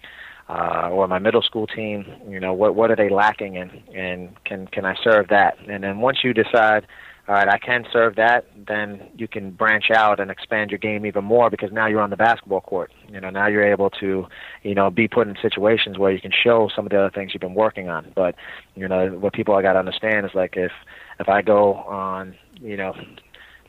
Uh, 0.50 0.90
or 0.92 1.08
my 1.08 1.18
middle 1.18 1.42
school 1.42 1.66
team, 1.66 2.06
you 2.28 2.38
know, 2.38 2.52
what 2.52 2.76
what 2.76 2.92
are 2.92 2.96
they 2.96 3.08
lacking 3.10 3.56
in, 3.56 3.70
and 3.96 4.36
can 4.44 4.68
can 4.68 4.84
I 4.84 4.96
serve 5.02 5.30
that? 5.30 5.58
And 5.70 5.82
then 5.82 6.00
once 6.02 6.26
you 6.26 6.34
decide, 6.34 6.86
all 7.28 7.36
right, 7.36 7.48
I 7.48 7.60
can 7.60 7.86
serve 7.94 8.16
that, 8.16 8.46
then 8.68 9.10
you 9.16 9.28
can 9.28 9.52
branch 9.52 9.92
out 9.92 10.20
and 10.20 10.32
expand 10.32 10.72
your 10.72 10.80
game 10.80 11.06
even 11.06 11.24
more 11.24 11.50
because 11.50 11.72
now 11.72 11.86
you're 11.86 12.02
on 12.02 12.10
the 12.10 12.18
basketball 12.18 12.62
court. 12.62 12.92
You 13.10 13.22
know, 13.22 13.30
now 13.30 13.48
you're 13.48 13.64
able 13.64 13.90
to, 14.02 14.28
you 14.64 14.76
know, 14.76 14.90
be 14.90 15.08
put 15.08 15.28
in 15.28 15.38
situations 15.42 15.98
where 15.98 16.12
you 16.12 16.20
can 16.20 16.32
show 16.32 16.70
some 16.76 16.86
of 16.86 16.90
the 16.90 17.00
other 17.00 17.12
things 17.12 17.34
you've 17.34 17.42
been 17.42 17.54
working 17.54 17.90
on. 17.90 18.12
But, 18.16 18.36
you 18.76 18.88
know, 18.88 19.10
what 19.10 19.34
people 19.34 19.56
I 19.56 19.62
got 19.62 19.74
to 19.74 19.80
understand 19.80 20.26
is 20.26 20.32
like 20.34 20.56
if 20.58 20.72
if 21.20 21.30
I 21.30 21.44
go 21.44 21.76
on, 21.76 22.36
you 22.60 22.76
know, 22.76 22.96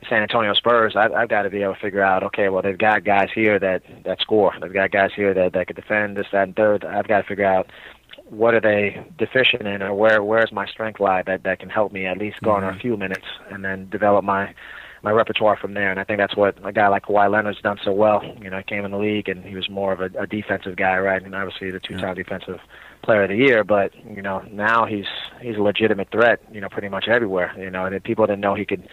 San 0.09 0.23
Antonio 0.23 0.55
Spurs, 0.55 0.95
I, 0.97 1.13
I've 1.13 1.29
got 1.29 1.43
to 1.43 1.51
be 1.51 1.63
able 1.63 1.75
to 1.75 1.81
figure 1.81 2.03
out, 2.03 2.23
okay, 2.25 2.49
well, 2.49 2.63
they've 2.63 2.79
got 2.79 3.05
guys 3.05 3.29
here 3.35 3.59
that 3.59 3.83
that 4.05 4.21
score. 4.21 4.53
They've 4.61 4.73
got 4.73 4.91
guys 4.91 5.11
here 5.15 5.35
that 5.35 5.53
that 5.53 5.67
could 5.67 5.77
defend 5.77 6.17
this, 6.17 6.27
that, 6.33 6.45
and 6.45 6.57
third. 6.57 6.85
I've 6.85 7.07
got 7.07 7.23
to 7.23 7.29
figure 7.29 7.45
out 7.45 7.69
what 8.33 8.55
are 8.55 8.61
they 8.61 9.05
deficient 9.19 9.67
in, 9.67 9.83
or 9.83 9.95
where 9.95 10.23
where's 10.23 10.51
my 10.53 10.67
strength 10.67 11.01
lie 11.01 11.23
that 11.23 11.43
that 11.45 11.59
can 11.59 11.69
help 11.69 11.93
me 11.93 12.07
at 12.07 12.17
least 12.17 12.41
garner 12.41 12.69
mm-hmm. 12.69 12.79
a 12.79 12.81
few 12.81 12.97
minutes, 12.97 13.27
and 13.51 13.63
then 13.63 13.89
develop 13.91 14.25
my 14.25 14.55
my 15.03 15.11
repertoire 15.11 15.57
from 15.57 15.75
there. 15.75 15.91
And 15.91 16.01
I 16.01 16.05
think 16.05 16.19
that's 16.19 16.37
what 16.37 16.57
a 16.65 16.73
guy 16.73 16.89
like 16.89 17.05
Kawhi 17.05 17.31
Leonard's 17.31 17.61
done 17.61 17.79
so 17.85 17.93
well. 17.93 18.23
You 18.41 18.49
know, 18.49 18.59
he 18.59 18.63
came 18.63 18.85
in 18.85 18.93
the 18.93 18.99
league 18.99 19.29
and 19.29 19.45
he 19.45 19.55
was 19.55 19.69
more 19.69 19.93
of 19.93 20.01
a, 20.01 20.11
a 20.19 20.27
defensive 20.27 20.77
guy, 20.77 20.97
right? 20.99 21.21
And 21.23 21.35
obviously 21.35 21.73
the 21.73 21.81
two-time 21.81 22.17
yeah. 22.17 22.23
defensive 22.23 22.61
player 23.03 23.25
of 23.25 23.31
the 23.31 23.37
year. 23.37 23.65
But 23.65 23.93
you 24.09 24.23
know, 24.23 24.43
now 24.51 24.87
he's 24.87 25.07
he's 25.43 25.57
a 25.57 25.63
legitimate 25.63 26.11
threat. 26.11 26.41
You 26.51 26.61
know, 26.61 26.69
pretty 26.69 26.89
much 26.89 27.09
everywhere. 27.09 27.53
You 27.59 27.71
know, 27.71 27.85
and 27.85 28.03
people 28.03 28.27
didn't 28.27 28.41
know 28.41 28.55
he 28.55 28.65
could 28.65 28.89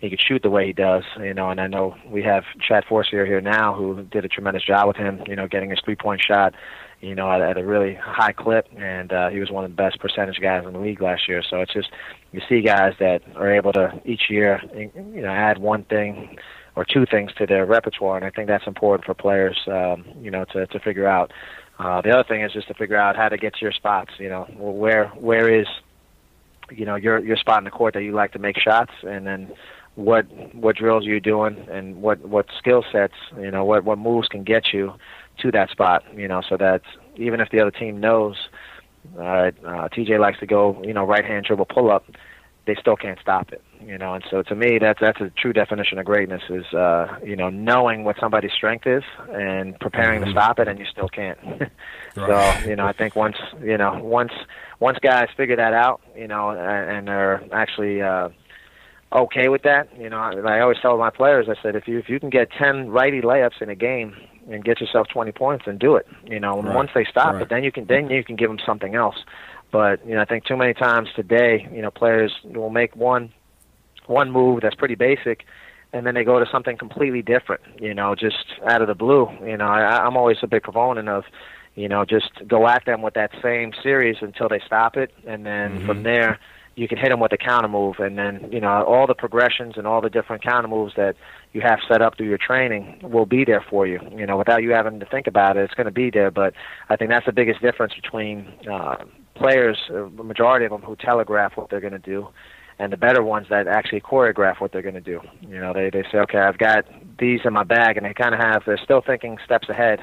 he 0.00 0.10
could 0.10 0.20
shoot 0.20 0.42
the 0.42 0.50
way 0.50 0.66
he 0.66 0.72
does, 0.72 1.04
you 1.20 1.32
know, 1.32 1.48
and 1.50 1.60
I 1.60 1.68
know 1.68 1.96
we 2.08 2.24
have 2.24 2.42
Chad 2.60 2.84
Forcier 2.88 3.24
here 3.24 3.40
now 3.40 3.72
who 3.72 4.02
did 4.02 4.24
a 4.24 4.28
tremendous 4.28 4.64
job 4.64 4.88
with 4.88 4.96
him, 4.96 5.22
you 5.28 5.36
know, 5.36 5.46
getting 5.46 5.70
his 5.70 5.78
three 5.84 5.94
point 5.94 6.20
shot 6.20 6.54
you 7.02 7.16
know, 7.16 7.30
at, 7.30 7.42
at 7.42 7.58
a 7.58 7.64
really 7.64 7.94
high 7.94 8.32
clip, 8.32 8.68
and 8.76 9.12
uh, 9.12 9.28
he 9.28 9.40
was 9.40 9.50
one 9.50 9.64
of 9.64 9.70
the 9.72 9.76
best 9.76 9.98
percentage 9.98 10.38
guys 10.40 10.64
in 10.64 10.72
the 10.72 10.78
league 10.78 11.02
last 11.02 11.28
year. 11.28 11.42
So 11.42 11.60
it's 11.60 11.72
just 11.72 11.90
you 12.30 12.40
see 12.48 12.62
guys 12.62 12.94
that 13.00 13.22
are 13.34 13.52
able 13.52 13.72
to 13.72 14.00
each 14.04 14.30
year, 14.30 14.62
you 14.72 15.20
know, 15.20 15.28
add 15.28 15.58
one 15.58 15.82
thing 15.84 16.38
or 16.76 16.84
two 16.84 17.04
things 17.04 17.32
to 17.36 17.44
their 17.44 17.66
repertoire, 17.66 18.16
and 18.16 18.24
I 18.24 18.30
think 18.30 18.46
that's 18.46 18.66
important 18.68 19.04
for 19.04 19.14
players, 19.14 19.58
um, 19.66 20.04
you 20.20 20.30
know, 20.30 20.44
to 20.52 20.66
to 20.68 20.78
figure 20.78 21.06
out. 21.06 21.32
Uh, 21.78 22.00
the 22.00 22.10
other 22.10 22.24
thing 22.28 22.42
is 22.42 22.52
just 22.52 22.68
to 22.68 22.74
figure 22.74 22.96
out 22.96 23.16
how 23.16 23.28
to 23.28 23.36
get 23.36 23.54
to 23.54 23.60
your 23.62 23.72
spots. 23.72 24.12
You 24.18 24.28
know, 24.28 24.44
where 24.56 25.08
where 25.08 25.52
is 25.52 25.66
you 26.70 26.86
know 26.86 26.94
your 26.94 27.18
your 27.18 27.36
spot 27.36 27.58
in 27.58 27.64
the 27.64 27.70
court 27.70 27.94
that 27.94 28.04
you 28.04 28.12
like 28.12 28.32
to 28.32 28.38
make 28.38 28.56
shots, 28.58 28.92
and 29.02 29.26
then 29.26 29.52
what 29.96 30.24
what 30.54 30.76
drills 30.76 31.04
are 31.04 31.10
you 31.10 31.18
doing, 31.18 31.66
and 31.68 32.00
what 32.00 32.20
what 32.20 32.46
skill 32.58 32.84
sets, 32.92 33.14
you 33.36 33.50
know, 33.50 33.64
what 33.64 33.82
what 33.82 33.98
moves 33.98 34.28
can 34.28 34.44
get 34.44 34.72
you 34.72 34.94
to 35.40 35.50
that 35.50 35.70
spot, 35.70 36.04
you 36.14 36.28
know, 36.28 36.42
so 36.48 36.56
that 36.56 36.82
even 37.16 37.40
if 37.40 37.50
the 37.50 37.60
other 37.60 37.70
team 37.70 38.00
knows, 38.00 38.36
uh, 39.16 39.22
uh, 39.22 39.50
TJ 39.88 40.18
likes 40.18 40.38
to 40.40 40.46
go, 40.46 40.80
you 40.84 40.94
know, 40.94 41.04
right 41.04 41.24
hand 41.24 41.44
dribble 41.46 41.66
pull 41.66 41.90
up, 41.90 42.04
they 42.66 42.76
still 42.76 42.94
can't 42.94 43.18
stop 43.20 43.52
it, 43.52 43.62
you 43.84 43.98
know. 43.98 44.14
And 44.14 44.24
so 44.30 44.42
to 44.42 44.54
me, 44.54 44.78
that's 44.78 45.00
that's 45.00 45.20
a 45.20 45.30
true 45.30 45.52
definition 45.52 45.98
of 45.98 46.04
greatness 46.04 46.42
is, 46.48 46.64
uh, 46.72 47.18
you 47.24 47.34
know, 47.34 47.50
knowing 47.50 48.04
what 48.04 48.16
somebody's 48.20 48.52
strength 48.52 48.86
is 48.86 49.02
and 49.32 49.78
preparing 49.80 50.20
mm-hmm. 50.20 50.32
to 50.32 50.40
stop 50.40 50.60
it, 50.60 50.68
and 50.68 50.78
you 50.78 50.86
still 50.86 51.08
can't. 51.08 51.38
right. 52.16 52.60
So 52.62 52.68
you 52.68 52.76
know, 52.76 52.86
I 52.86 52.92
think 52.92 53.16
once 53.16 53.36
you 53.60 53.76
know 53.76 53.98
once 54.00 54.32
once 54.78 54.98
guys 55.02 55.28
figure 55.36 55.56
that 55.56 55.72
out, 55.72 56.00
you 56.16 56.28
know, 56.28 56.50
and 56.50 57.08
they're 57.08 57.42
actually. 57.52 58.02
uh 58.02 58.28
okay 59.14 59.50
with 59.50 59.62
that. 59.62 59.88
You 59.98 60.08
know, 60.08 60.16
I, 60.16 60.32
I 60.32 60.60
always 60.60 60.78
tell 60.80 60.96
my 60.96 61.10
players, 61.10 61.46
I 61.46 61.62
said, 61.62 61.76
if 61.76 61.86
you 61.86 61.98
if 61.98 62.08
you 62.08 62.18
can 62.18 62.30
get 62.30 62.48
ten 62.50 62.88
righty 62.88 63.20
layups 63.20 63.60
in 63.60 63.68
a 63.68 63.74
game, 63.74 64.16
and 64.50 64.64
get 64.64 64.80
yourself 64.80 65.08
20 65.08 65.32
points 65.32 65.64
and 65.66 65.78
do 65.78 65.96
it. 65.96 66.06
You 66.26 66.40
know, 66.40 66.58
and 66.58 66.68
right. 66.68 66.76
once 66.76 66.90
they 66.94 67.04
stop 67.04 67.34
right. 67.34 67.42
it, 67.42 67.48
then 67.48 67.64
you 67.64 67.72
can 67.72 67.86
then 67.86 68.10
you 68.10 68.24
can 68.24 68.36
give 68.36 68.50
them 68.50 68.58
something 68.64 68.94
else. 68.94 69.16
But 69.70 70.06
you 70.06 70.14
know, 70.14 70.20
I 70.20 70.24
think 70.24 70.44
too 70.44 70.56
many 70.56 70.74
times 70.74 71.08
today, 71.14 71.68
you 71.72 71.82
know, 71.82 71.90
players 71.90 72.32
will 72.44 72.70
make 72.70 72.94
one 72.94 73.32
one 74.06 74.30
move 74.30 74.60
that's 74.60 74.74
pretty 74.74 74.94
basic, 74.94 75.44
and 75.92 76.06
then 76.06 76.14
they 76.14 76.24
go 76.24 76.38
to 76.38 76.46
something 76.50 76.76
completely 76.76 77.22
different. 77.22 77.62
You 77.80 77.94
know, 77.94 78.14
just 78.14 78.44
out 78.66 78.82
of 78.82 78.88
the 78.88 78.94
blue. 78.94 79.28
You 79.44 79.56
know, 79.56 79.66
I, 79.66 80.04
I'm 80.04 80.16
always 80.16 80.38
a 80.42 80.46
big 80.46 80.62
proponent 80.62 81.08
of, 81.08 81.24
you 81.74 81.88
know, 81.88 82.04
just 82.04 82.30
go 82.46 82.68
at 82.68 82.84
them 82.84 83.02
with 83.02 83.14
that 83.14 83.30
same 83.42 83.72
series 83.82 84.16
until 84.20 84.48
they 84.48 84.60
stop 84.66 84.96
it, 84.96 85.12
and 85.26 85.46
then 85.46 85.78
mm-hmm. 85.78 85.86
from 85.86 86.02
there 86.02 86.38
you 86.74 86.88
can 86.88 86.98
hit 86.98 87.10
them 87.10 87.20
with 87.20 87.32
a 87.32 87.36
counter 87.36 87.68
move, 87.68 87.96
and 87.98 88.16
then 88.18 88.48
you 88.50 88.60
know 88.60 88.82
all 88.84 89.06
the 89.06 89.14
progressions 89.14 89.74
and 89.76 89.86
all 89.86 90.00
the 90.00 90.10
different 90.10 90.42
counter 90.42 90.68
moves 90.68 90.94
that 90.96 91.16
you 91.52 91.60
have 91.60 91.78
set 91.86 92.00
up 92.00 92.16
through 92.16 92.28
your 92.28 92.38
training 92.38 92.98
will 93.02 93.26
be 93.26 93.44
there 93.44 93.64
for 93.68 93.86
you. 93.86 94.00
You 94.16 94.26
know, 94.26 94.36
without 94.36 94.62
you 94.62 94.70
having 94.70 95.00
to 95.00 95.06
think 95.06 95.26
about 95.26 95.56
it, 95.56 95.64
it's 95.64 95.74
going 95.74 95.86
to 95.86 95.92
be 95.92 96.10
there. 96.10 96.30
But 96.30 96.54
I 96.88 96.96
think 96.96 97.10
that's 97.10 97.26
the 97.26 97.32
biggest 97.32 97.60
difference 97.60 97.94
between 97.94 98.52
uh, 98.70 98.96
players, 99.34 99.78
uh, 99.90 100.08
the 100.16 100.24
majority 100.24 100.64
of 100.64 100.72
them 100.72 100.82
who 100.82 100.96
telegraph 100.96 101.56
what 101.56 101.68
they're 101.68 101.80
going 101.80 101.92
to 101.92 101.98
do, 101.98 102.28
and 102.78 102.92
the 102.92 102.96
better 102.96 103.22
ones 103.22 103.46
that 103.50 103.66
actually 103.66 104.00
choreograph 104.00 104.60
what 104.60 104.72
they're 104.72 104.82
going 104.82 104.94
to 104.94 105.00
do. 105.00 105.20
You 105.42 105.60
know, 105.60 105.72
they 105.74 105.90
they 105.90 106.04
say, 106.10 106.18
okay, 106.18 106.38
I've 106.38 106.58
got 106.58 106.86
these 107.18 107.40
in 107.44 107.52
my 107.52 107.64
bag, 107.64 107.96
and 107.96 108.06
they 108.06 108.14
kind 108.14 108.34
of 108.34 108.40
have 108.40 108.62
they're 108.64 108.80
still 108.82 109.02
thinking 109.06 109.38
steps 109.44 109.68
ahead 109.68 110.00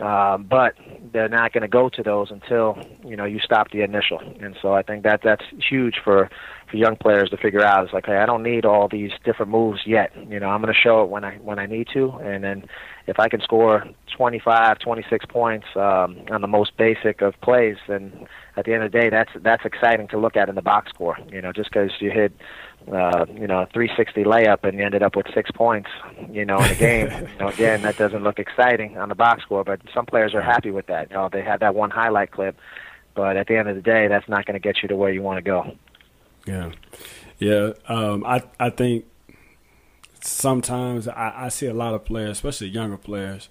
uh, 0.00 0.38
but 0.38 0.74
they're 1.12 1.28
not 1.28 1.52
going 1.52 1.62
to 1.62 1.68
go 1.68 1.88
to 1.88 2.02
those 2.02 2.30
until 2.30 2.78
you 3.04 3.16
know 3.16 3.24
you 3.24 3.40
stop 3.40 3.70
the 3.70 3.82
initial, 3.82 4.18
and 4.18 4.56
so 4.60 4.72
I 4.72 4.82
think 4.82 5.02
that 5.04 5.20
that's 5.22 5.44
huge 5.68 5.96
for 6.02 6.30
for 6.70 6.76
young 6.76 6.96
players 6.96 7.30
to 7.30 7.36
figure 7.36 7.64
out. 7.64 7.84
It's 7.84 7.92
like, 7.92 8.06
hey, 8.06 8.16
I 8.16 8.26
don't 8.26 8.42
need 8.42 8.64
all 8.64 8.88
these 8.88 9.10
different 9.24 9.50
moves 9.50 9.80
yet. 9.86 10.12
You 10.28 10.40
know, 10.40 10.48
I'm 10.48 10.62
going 10.62 10.72
to 10.72 10.80
show 10.80 11.02
it 11.02 11.10
when 11.10 11.24
I 11.24 11.36
when 11.36 11.58
I 11.58 11.66
need 11.66 11.88
to, 11.94 12.10
and 12.22 12.44
then 12.44 12.64
if 13.06 13.18
I 13.18 13.28
can 13.28 13.40
score 13.40 13.84
25, 14.16 14.78
26 14.78 15.26
points 15.26 15.66
um, 15.74 16.18
on 16.30 16.40
the 16.40 16.46
most 16.46 16.76
basic 16.76 17.22
of 17.22 17.34
plays, 17.40 17.76
then 17.88 18.26
at 18.56 18.64
the 18.64 18.72
end 18.72 18.84
of 18.84 18.92
the 18.92 18.98
day, 18.98 19.10
that's 19.10 19.30
that's 19.36 19.64
exciting 19.64 20.08
to 20.08 20.18
look 20.18 20.36
at 20.36 20.48
in 20.48 20.54
the 20.54 20.62
box 20.62 20.90
score. 20.90 21.18
You 21.30 21.42
know, 21.42 21.52
just 21.52 21.70
because 21.70 21.90
you 22.00 22.10
hit 22.10 22.32
uh, 22.88 23.26
you 23.32 23.46
know, 23.46 23.66
360 23.72 24.24
layup 24.24 24.64
and 24.64 24.78
you 24.78 24.84
ended 24.84 25.02
up 25.02 25.16
with 25.16 25.26
six 25.34 25.50
points, 25.50 25.88
you 26.30 26.44
know, 26.44 26.58
in 26.58 26.70
a 26.70 26.74
game. 26.74 27.06
you 27.32 27.38
know, 27.38 27.48
again, 27.48 27.82
that 27.82 27.96
doesn't 27.96 28.22
look 28.22 28.38
exciting 28.38 28.98
on 28.98 29.08
the 29.08 29.14
box 29.14 29.42
score, 29.42 29.64
but 29.64 29.80
some 29.94 30.06
players 30.06 30.34
are 30.34 30.42
happy 30.42 30.70
with 30.70 30.86
that. 30.86 31.10
You 31.10 31.16
know, 31.16 31.28
they 31.30 31.42
had 31.42 31.60
that 31.60 31.74
one 31.74 31.90
highlight 31.90 32.30
clip, 32.30 32.56
but 33.14 33.36
at 33.36 33.46
the 33.46 33.56
end 33.56 33.68
of 33.68 33.76
the 33.76 33.82
day, 33.82 34.08
that's 34.08 34.28
not 34.28 34.46
going 34.46 34.54
to 34.54 34.60
get 34.60 34.82
you 34.82 34.88
to 34.88 34.96
where 34.96 35.12
you 35.12 35.22
want 35.22 35.38
to 35.38 35.42
go. 35.42 35.76
Yeah, 36.46 36.72
yeah. 37.38 37.72
Um, 37.86 38.24
I 38.24 38.42
I 38.58 38.70
think 38.70 39.04
sometimes 40.22 41.06
I, 41.06 41.32
I 41.36 41.48
see 41.48 41.66
a 41.66 41.74
lot 41.74 41.94
of 41.94 42.04
players, 42.04 42.30
especially 42.30 42.68
younger 42.68 42.96
players, 42.96 43.50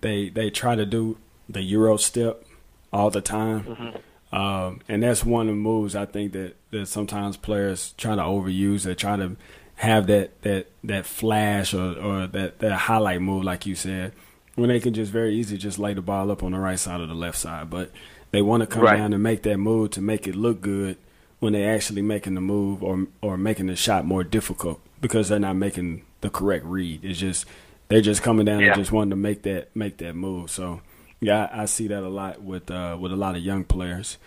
they 0.00 0.28
they 0.28 0.50
try 0.50 0.74
to 0.74 0.84
do 0.84 1.18
the 1.48 1.62
Euro 1.62 1.96
step 1.96 2.44
all 2.92 3.10
the 3.10 3.20
time. 3.20 3.62
Mm-hmm 3.62 3.96
um, 4.36 4.82
and 4.86 5.02
that's 5.02 5.24
one 5.24 5.48
of 5.48 5.54
the 5.54 5.58
moves 5.58 5.96
I 5.96 6.04
think 6.04 6.32
that, 6.32 6.56
that 6.70 6.88
sometimes 6.88 7.38
players 7.38 7.94
try 7.96 8.14
to 8.14 8.20
overuse. 8.20 8.82
They 8.82 8.94
try 8.94 9.16
to 9.16 9.34
have 9.76 10.08
that 10.08 10.42
that 10.42 10.66
that 10.84 11.06
flash 11.06 11.72
or, 11.72 11.98
or 11.98 12.26
that, 12.26 12.58
that 12.58 12.72
highlight 12.72 13.22
move, 13.22 13.44
like 13.44 13.64
you 13.64 13.74
said, 13.74 14.12
when 14.54 14.68
they 14.68 14.78
can 14.78 14.92
just 14.92 15.10
very 15.10 15.34
easily 15.34 15.56
just 15.56 15.78
lay 15.78 15.94
the 15.94 16.02
ball 16.02 16.30
up 16.30 16.42
on 16.42 16.52
the 16.52 16.58
right 16.58 16.78
side 16.78 17.00
or 17.00 17.06
the 17.06 17.14
left 17.14 17.38
side. 17.38 17.70
But 17.70 17.90
they 18.30 18.42
want 18.42 18.60
to 18.60 18.66
come 18.66 18.82
right. 18.82 18.98
down 18.98 19.14
and 19.14 19.22
make 19.22 19.42
that 19.44 19.56
move 19.56 19.92
to 19.92 20.02
make 20.02 20.28
it 20.28 20.36
look 20.36 20.60
good 20.60 20.98
when 21.38 21.54
they're 21.54 21.74
actually 21.74 22.02
making 22.02 22.34
the 22.34 22.42
move 22.42 22.82
or 22.82 23.06
or 23.22 23.38
making 23.38 23.68
the 23.68 23.76
shot 23.76 24.04
more 24.04 24.22
difficult 24.22 24.82
because 25.00 25.30
they're 25.30 25.38
not 25.38 25.56
making 25.56 26.04
the 26.20 26.28
correct 26.28 26.66
read. 26.66 27.02
It's 27.02 27.18
just 27.18 27.46
they're 27.88 28.02
just 28.02 28.22
coming 28.22 28.44
down 28.44 28.60
yeah. 28.60 28.66
and 28.66 28.76
just 28.76 28.92
wanting 28.92 29.10
to 29.10 29.16
make 29.16 29.44
that 29.44 29.74
make 29.74 29.96
that 29.96 30.14
move. 30.14 30.50
So 30.50 30.82
yeah, 31.20 31.48
I, 31.52 31.62
I 31.62 31.64
see 31.66 31.88
that 31.88 32.02
a 32.02 32.08
lot 32.08 32.42
with 32.42 32.70
uh, 32.70 32.96
with 33.00 33.12
a 33.12 33.16
lot 33.16 33.36
of 33.36 33.42
young 33.42 33.64
players. 33.64 34.18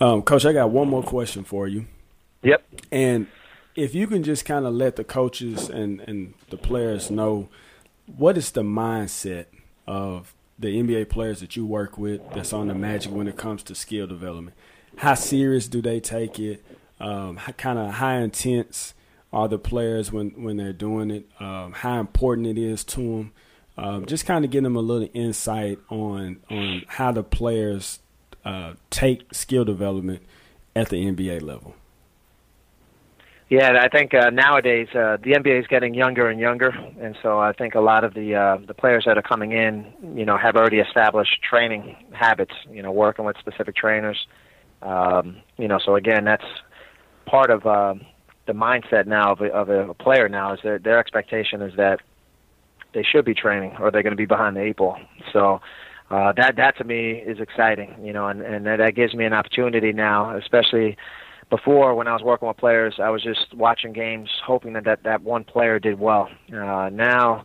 Um, 0.00 0.22
Coach, 0.22 0.46
I 0.46 0.52
got 0.52 0.70
one 0.70 0.88
more 0.88 1.02
question 1.02 1.44
for 1.44 1.68
you. 1.68 1.86
Yep. 2.42 2.64
And 2.90 3.26
if 3.76 3.94
you 3.94 4.06
can 4.06 4.22
just 4.22 4.44
kind 4.44 4.66
of 4.66 4.72
let 4.72 4.96
the 4.96 5.04
coaches 5.04 5.68
and, 5.68 6.00
and 6.00 6.34
the 6.48 6.56
players 6.56 7.10
know 7.10 7.48
what 8.16 8.38
is 8.38 8.50
the 8.50 8.62
mindset 8.62 9.46
of 9.86 10.34
the 10.58 10.68
NBA 10.68 11.08
players 11.08 11.40
that 11.40 11.56
you 11.56 11.66
work 11.66 11.98
with 11.98 12.20
that's 12.32 12.52
on 12.52 12.68
the 12.68 12.74
Magic 12.74 13.12
when 13.12 13.28
it 13.28 13.36
comes 13.36 13.62
to 13.64 13.74
skill 13.74 14.06
development. 14.06 14.56
How 14.96 15.14
serious 15.14 15.68
do 15.68 15.80
they 15.80 16.00
take 16.00 16.38
it? 16.38 16.64
Um, 16.98 17.36
kind 17.56 17.78
of 17.78 17.94
high 17.94 18.18
intense 18.18 18.94
are 19.32 19.48
the 19.48 19.58
players 19.58 20.12
when, 20.12 20.30
when 20.42 20.56
they're 20.56 20.72
doing 20.72 21.10
it? 21.10 21.28
Um, 21.40 21.72
how 21.72 22.00
important 22.00 22.46
it 22.46 22.58
is 22.58 22.84
to 22.84 23.00
them? 23.00 23.32
Um, 23.80 24.04
just 24.04 24.26
kind 24.26 24.44
of 24.44 24.50
give 24.50 24.62
them 24.62 24.76
a 24.76 24.80
little 24.80 25.08
insight 25.14 25.78
on 25.88 26.40
on 26.50 26.82
how 26.86 27.12
the 27.12 27.22
players 27.22 28.00
uh, 28.44 28.74
take 28.90 29.32
skill 29.32 29.64
development 29.64 30.22
at 30.76 30.90
the 30.90 30.96
NBA 30.96 31.40
level. 31.42 31.74
Yeah, 33.48 33.80
I 33.82 33.88
think 33.88 34.14
uh, 34.14 34.30
nowadays 34.30 34.88
uh, 34.90 35.16
the 35.16 35.32
NBA 35.32 35.60
is 35.60 35.66
getting 35.66 35.94
younger 35.94 36.28
and 36.28 36.38
younger, 36.38 36.68
and 37.00 37.16
so 37.22 37.40
I 37.40 37.52
think 37.52 37.74
a 37.74 37.80
lot 37.80 38.04
of 38.04 38.14
the 38.14 38.34
uh, 38.34 38.58
the 38.64 38.74
players 38.74 39.04
that 39.06 39.16
are 39.16 39.22
coming 39.22 39.52
in, 39.52 39.86
you 40.14 40.24
know, 40.24 40.36
have 40.36 40.56
already 40.56 40.78
established 40.78 41.42
training 41.42 41.96
habits. 42.12 42.54
You 42.70 42.82
know, 42.82 42.92
working 42.92 43.24
with 43.24 43.38
specific 43.38 43.74
trainers. 43.74 44.26
Um, 44.82 45.38
you 45.56 45.68
know, 45.68 45.78
so 45.84 45.96
again, 45.96 46.24
that's 46.24 46.44
part 47.26 47.50
of 47.50 47.66
uh, 47.66 47.94
the 48.46 48.52
mindset 48.52 49.06
now 49.06 49.32
of 49.32 49.40
a, 49.40 49.46
of 49.46 49.68
a 49.68 49.94
player. 49.94 50.28
Now 50.28 50.52
is 50.52 50.60
that 50.64 50.84
their 50.84 50.98
expectation 50.98 51.62
is 51.62 51.74
that 51.76 52.00
they 52.94 53.02
should 53.02 53.24
be 53.24 53.34
training, 53.34 53.76
or 53.80 53.90
they're 53.90 54.02
going 54.02 54.12
to 54.12 54.16
be 54.16 54.26
behind 54.26 54.56
the 54.56 54.62
eight 54.62 54.76
ball. 54.76 54.98
So. 55.32 55.60
Uh, 56.10 56.32
that 56.36 56.56
that 56.56 56.76
to 56.76 56.82
me 56.82 57.22
is 57.24 57.38
exciting, 57.38 57.94
you 58.02 58.12
know, 58.12 58.26
and 58.26 58.42
and 58.42 58.66
that 58.66 58.96
gives 58.96 59.14
me 59.14 59.24
an 59.24 59.32
opportunity 59.32 59.92
now, 59.92 60.36
especially 60.36 60.96
before 61.50 61.94
when 61.94 62.06
I 62.06 62.12
was 62.12 62.22
working 62.22 62.48
with 62.48 62.56
players, 62.56 62.94
I 63.02 63.10
was 63.10 63.22
just 63.22 63.52
watching 63.54 63.92
games, 63.92 64.30
hoping 64.46 64.72
that 64.74 64.84
that, 64.84 65.02
that 65.02 65.22
one 65.22 65.44
player 65.44 65.78
did 65.78 65.98
well. 65.98 66.28
Uh, 66.48 66.88
now, 66.90 67.44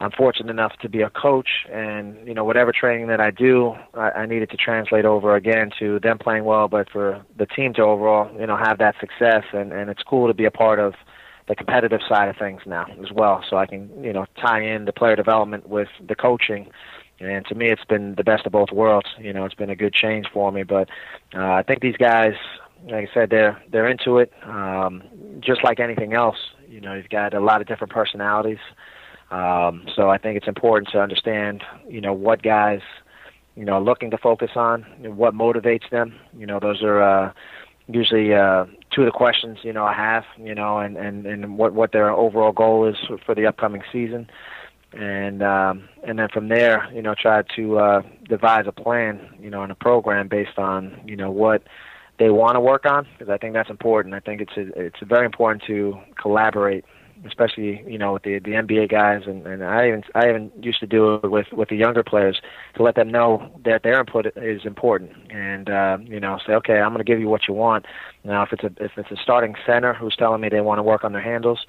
I'm 0.00 0.12
fortunate 0.12 0.50
enough 0.50 0.72
to 0.82 0.88
be 0.88 1.02
a 1.02 1.10
coach, 1.10 1.48
and 1.70 2.26
you 2.26 2.34
know 2.34 2.44
whatever 2.44 2.72
training 2.72 3.08
that 3.08 3.20
I 3.20 3.30
do, 3.30 3.74
I, 3.94 4.10
I 4.10 4.26
needed 4.26 4.50
to 4.50 4.56
translate 4.56 5.04
over 5.04 5.36
again 5.36 5.70
to 5.78 6.00
them 6.00 6.18
playing 6.18 6.44
well, 6.44 6.68
but 6.68 6.88
for 6.90 7.24
the 7.36 7.46
team 7.46 7.74
to 7.74 7.82
overall, 7.82 8.28
you 8.40 8.46
know, 8.46 8.56
have 8.56 8.78
that 8.78 8.94
success, 9.00 9.44
and 9.52 9.72
and 9.72 9.90
it's 9.90 10.02
cool 10.02 10.28
to 10.28 10.34
be 10.34 10.44
a 10.44 10.50
part 10.50 10.78
of 10.78 10.94
the 11.48 11.54
competitive 11.54 12.00
side 12.08 12.28
of 12.28 12.36
things 12.36 12.62
now 12.66 12.86
as 13.02 13.10
well, 13.12 13.44
so 13.48 13.56
I 13.56 13.66
can 13.66 13.90
you 14.02 14.12
know 14.12 14.26
tie 14.40 14.62
in 14.62 14.84
the 14.84 14.92
player 14.92 15.16
development 15.16 15.68
with 15.68 15.88
the 16.06 16.14
coaching. 16.14 16.70
And 17.20 17.46
to 17.46 17.54
me, 17.54 17.68
it's 17.68 17.84
been 17.84 18.16
the 18.16 18.24
best 18.24 18.46
of 18.46 18.52
both 18.52 18.72
worlds. 18.72 19.06
You 19.16 19.32
know, 19.32 19.44
it's 19.44 19.54
been 19.54 19.70
a 19.70 19.76
good 19.76 19.94
change 19.94 20.26
for 20.32 20.50
me. 20.50 20.64
But 20.64 20.88
uh, 21.32 21.52
I 21.52 21.62
think 21.62 21.80
these 21.80 21.96
guys 21.96 22.34
like 22.86 23.08
I 23.08 23.14
said, 23.14 23.30
they're 23.30 23.62
they're 23.70 23.88
into 23.88 24.18
it. 24.18 24.32
Um, 24.42 25.02
just 25.40 25.62
like 25.64 25.80
anything 25.80 26.14
else, 26.14 26.36
you 26.68 26.80
know, 26.80 26.94
you've 26.94 27.08
got 27.08 27.34
a 27.34 27.40
lot 27.40 27.60
of 27.60 27.66
different 27.66 27.92
personalities. 27.92 28.58
Um, 29.30 29.86
so 29.94 30.10
I 30.10 30.18
think 30.18 30.36
it's 30.36 30.48
important 30.48 30.90
to 30.92 31.00
understand, 31.00 31.64
you 31.88 32.00
know, 32.00 32.12
what 32.12 32.42
guys, 32.42 32.80
you 33.56 33.64
know, 33.64 33.74
are 33.74 33.80
looking 33.80 34.10
to 34.10 34.18
focus 34.18 34.50
on, 34.56 34.82
what 35.00 35.34
motivates 35.34 35.88
them. 35.90 36.14
You 36.36 36.46
know, 36.46 36.60
those 36.60 36.82
are 36.82 37.02
uh, 37.02 37.32
usually 37.88 38.34
uh, 38.34 38.66
two 38.90 39.02
of 39.02 39.06
the 39.06 39.12
questions, 39.12 39.58
you 39.62 39.72
know, 39.72 39.84
I 39.84 39.92
have, 39.94 40.24
you 40.38 40.54
know, 40.54 40.78
and 40.78 40.96
and 40.96 41.26
and 41.26 41.58
what 41.58 41.72
what 41.72 41.92
their 41.92 42.10
overall 42.10 42.52
goal 42.52 42.86
is 42.86 42.96
for 43.24 43.34
the 43.34 43.46
upcoming 43.46 43.82
season. 43.92 44.28
And 44.92 45.42
um, 45.42 45.88
and 46.06 46.18
then 46.18 46.28
from 46.28 46.48
there, 46.48 46.86
you 46.92 47.00
know, 47.00 47.14
try 47.14 47.42
to 47.56 47.78
uh, 47.78 48.02
devise 48.28 48.66
a 48.66 48.72
plan, 48.72 49.20
you 49.40 49.48
know, 49.48 49.62
and 49.62 49.72
a 49.72 49.74
program 49.74 50.28
based 50.28 50.58
on, 50.58 51.00
you 51.06 51.16
know, 51.16 51.30
what 51.30 51.62
they 52.18 52.30
want 52.30 52.56
to 52.56 52.60
work 52.60 52.84
on 52.84 53.06
because 53.18 53.32
I 53.32 53.38
think 53.38 53.54
that's 53.54 53.70
important. 53.70 54.14
I 54.14 54.20
think 54.20 54.42
it's 54.42 54.56
a, 54.56 54.78
it's 54.78 55.00
very 55.02 55.24
important 55.24 55.62
to 55.66 55.98
collaborate, 56.20 56.84
especially 57.26 57.82
you 57.86 57.98
know 57.98 58.14
with 58.14 58.22
the 58.22 58.38
the 58.38 58.52
NBA 58.52 58.90
guys 58.90 59.22
and 59.26 59.46
and 59.46 59.64
I 59.64 59.88
even 59.88 60.02
I 60.14 60.28
even 60.28 60.50
used 60.60 60.80
to 60.80 60.86
do 60.86 61.14
it 61.14 61.30
with 61.30 61.46
with 61.52 61.68
the 61.68 61.76
younger 61.76 62.02
players 62.02 62.40
to 62.76 62.82
let 62.82 62.94
them 62.94 63.10
know 63.10 63.50
that 63.64 63.82
their 63.82 64.00
input 64.00 64.26
is 64.36 64.64
important 64.64 65.12
and 65.30 65.70
uh, 65.70 65.98
you 66.02 66.20
know 66.20 66.38
say 66.46 66.52
okay 66.54 66.80
I'm 66.80 66.92
going 66.92 67.04
to 67.04 67.10
give 67.10 67.20
you 67.20 67.28
what 67.28 67.48
you 67.48 67.54
want. 67.54 67.86
Now 68.24 68.42
if 68.42 68.52
it's 68.52 68.64
a 68.64 68.72
if 68.82 68.92
it's 68.96 69.10
a 69.10 69.16
starting 69.22 69.54
center 69.66 69.94
who's 69.94 70.16
telling 70.16 70.40
me 70.40 70.48
they 70.48 70.60
want 70.60 70.78
to 70.78 70.82
work 70.82 71.04
on 71.04 71.12
their 71.12 71.22
handles, 71.22 71.66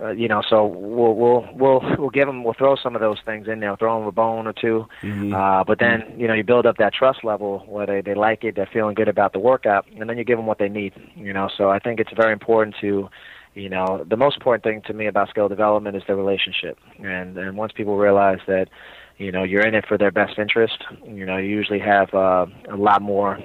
uh, 0.00 0.10
you 0.10 0.26
know, 0.26 0.42
so 0.48 0.66
we'll 0.66 1.14
we'll 1.14 1.48
we'll 1.54 1.80
we'll 1.96 2.10
give 2.10 2.26
them 2.26 2.42
we'll 2.42 2.54
throw 2.54 2.74
some 2.74 2.96
of 2.96 3.00
those 3.00 3.18
things 3.24 3.46
in 3.46 3.60
there, 3.60 3.76
throw 3.76 3.96
them 3.96 4.08
a 4.08 4.12
bone 4.12 4.46
or 4.46 4.52
2 4.52 4.86
mm-hmm. 5.02 5.32
uh, 5.32 5.62
but 5.62 5.78
then 5.78 6.02
you 6.16 6.26
know 6.26 6.34
you 6.34 6.42
build 6.42 6.66
up 6.66 6.78
that 6.78 6.92
trust 6.92 7.22
level 7.22 7.60
where 7.68 7.86
they 7.86 8.00
they 8.00 8.14
like 8.14 8.42
it, 8.42 8.56
they're 8.56 8.68
feeling 8.72 8.94
good 8.94 9.06
about 9.06 9.32
the 9.32 9.38
workout, 9.38 9.86
and 9.96 10.10
then 10.10 10.18
you 10.18 10.24
give 10.24 10.36
them 10.36 10.46
what 10.46 10.58
they 10.58 10.68
need. 10.68 10.92
You 11.14 11.32
know, 11.32 11.48
so 11.56 11.70
I 11.70 11.78
think 11.78 12.00
it's 12.00 12.10
very 12.12 12.32
important 12.32 12.74
to, 12.80 13.08
you 13.54 13.68
know, 13.68 14.04
the 14.08 14.16
most 14.16 14.36
important 14.36 14.64
thing 14.64 14.82
to 14.86 14.92
me 14.92 15.06
about 15.06 15.28
skill 15.30 15.48
development 15.48 15.96
is 15.96 16.02
the 16.06 16.14
relationship, 16.14 16.78
and 16.98 17.36
and 17.38 17.56
once 17.56 17.72
people 17.72 17.96
realize 17.96 18.40
that, 18.46 18.68
you 19.18 19.30
know, 19.32 19.42
you're 19.44 19.66
in 19.66 19.74
it 19.74 19.86
for 19.86 19.96
their 19.96 20.10
best 20.10 20.38
interest, 20.38 20.78
you 21.06 21.24
know, 21.24 21.36
you 21.36 21.48
usually 21.48 21.78
have 21.80 22.12
uh, 22.14 22.46
a 22.70 22.76
lot 22.76 23.00
more 23.02 23.38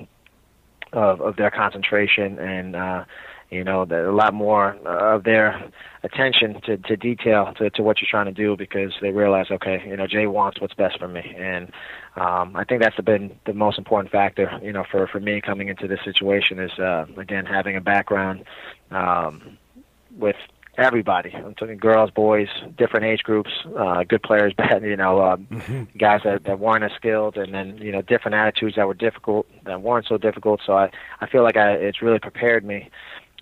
of 0.94 1.22
of 1.22 1.36
their 1.36 1.52
concentration 1.52 2.40
and. 2.40 2.76
uh 2.76 3.04
you 3.52 3.64
know, 3.64 3.82
a 3.84 4.12
lot 4.12 4.34
more 4.34 4.74
of 4.86 5.24
their 5.24 5.72
attention 6.04 6.62
to, 6.66 6.78
to 6.78 6.96
detail 6.96 7.52
to, 7.58 7.70
to 7.72 7.82
what 7.82 8.00
you're 8.00 8.10
trying 8.10 8.28
to 8.28 8.32
do 8.32 8.56
because 8.56 8.94
they 9.02 9.12
realize, 9.12 9.48
okay, 9.50 9.84
you 9.88 9.98
know, 9.98 10.06
Jay 10.06 10.28
wants 10.28 10.62
what's 10.62 10.76
best 10.76 11.00
for 11.00 11.08
me, 11.08 11.36
and 11.36 11.72
um, 12.16 12.56
I 12.56 12.64
think 12.64 12.82
that's 12.82 13.00
been 13.02 13.32
the 13.48 13.54
most 13.54 13.80
important 13.80 14.12
factor, 14.12 14.60
you 14.62 14.72
know, 14.72 14.84
for 14.92 15.08
for 15.08 15.20
me 15.20 15.42
coming 15.42 15.68
into 15.68 15.88
this 15.88 16.00
situation 16.06 16.60
is 16.60 16.78
uh, 16.78 17.06
again 17.18 17.46
having 17.46 17.76
a 17.76 17.82
background 17.82 18.44
um, 18.92 19.58
with 20.20 20.36
everybody. 20.78 21.34
I'm 21.36 21.56
talking 21.56 21.78
girls, 21.78 22.10
boys, 22.12 22.48
different 22.78 23.06
age 23.06 23.24
groups, 23.24 23.52
uh, 23.78 24.04
good 24.04 24.24
players, 24.24 24.54
bad, 24.58 24.84
you 24.84 24.96
know, 24.96 25.22
um, 25.22 25.48
mm-hmm. 25.52 25.98
guys 25.98 26.22
that, 26.24 26.46
that 26.46 26.60
weren't 26.60 26.84
as 26.84 26.92
skilled, 26.96 27.38
and 27.38 27.54
then 27.54 27.78
you 27.78 27.92
know 27.92 28.02
different 28.02 28.36
attitudes 28.36 28.76
that 28.76 28.88
were 28.88 28.94
difficult, 28.94 29.48
that 29.66 29.82
weren't 29.82 30.08
so 30.08 30.18
difficult. 30.18 30.62
So 30.66 30.74
I 30.74 30.90
I 31.22 31.28
feel 31.28 31.44
like 31.44 31.58
I 31.58 31.72
it's 31.74 32.02
really 32.02 32.20
prepared 32.20 32.66
me 32.66 32.90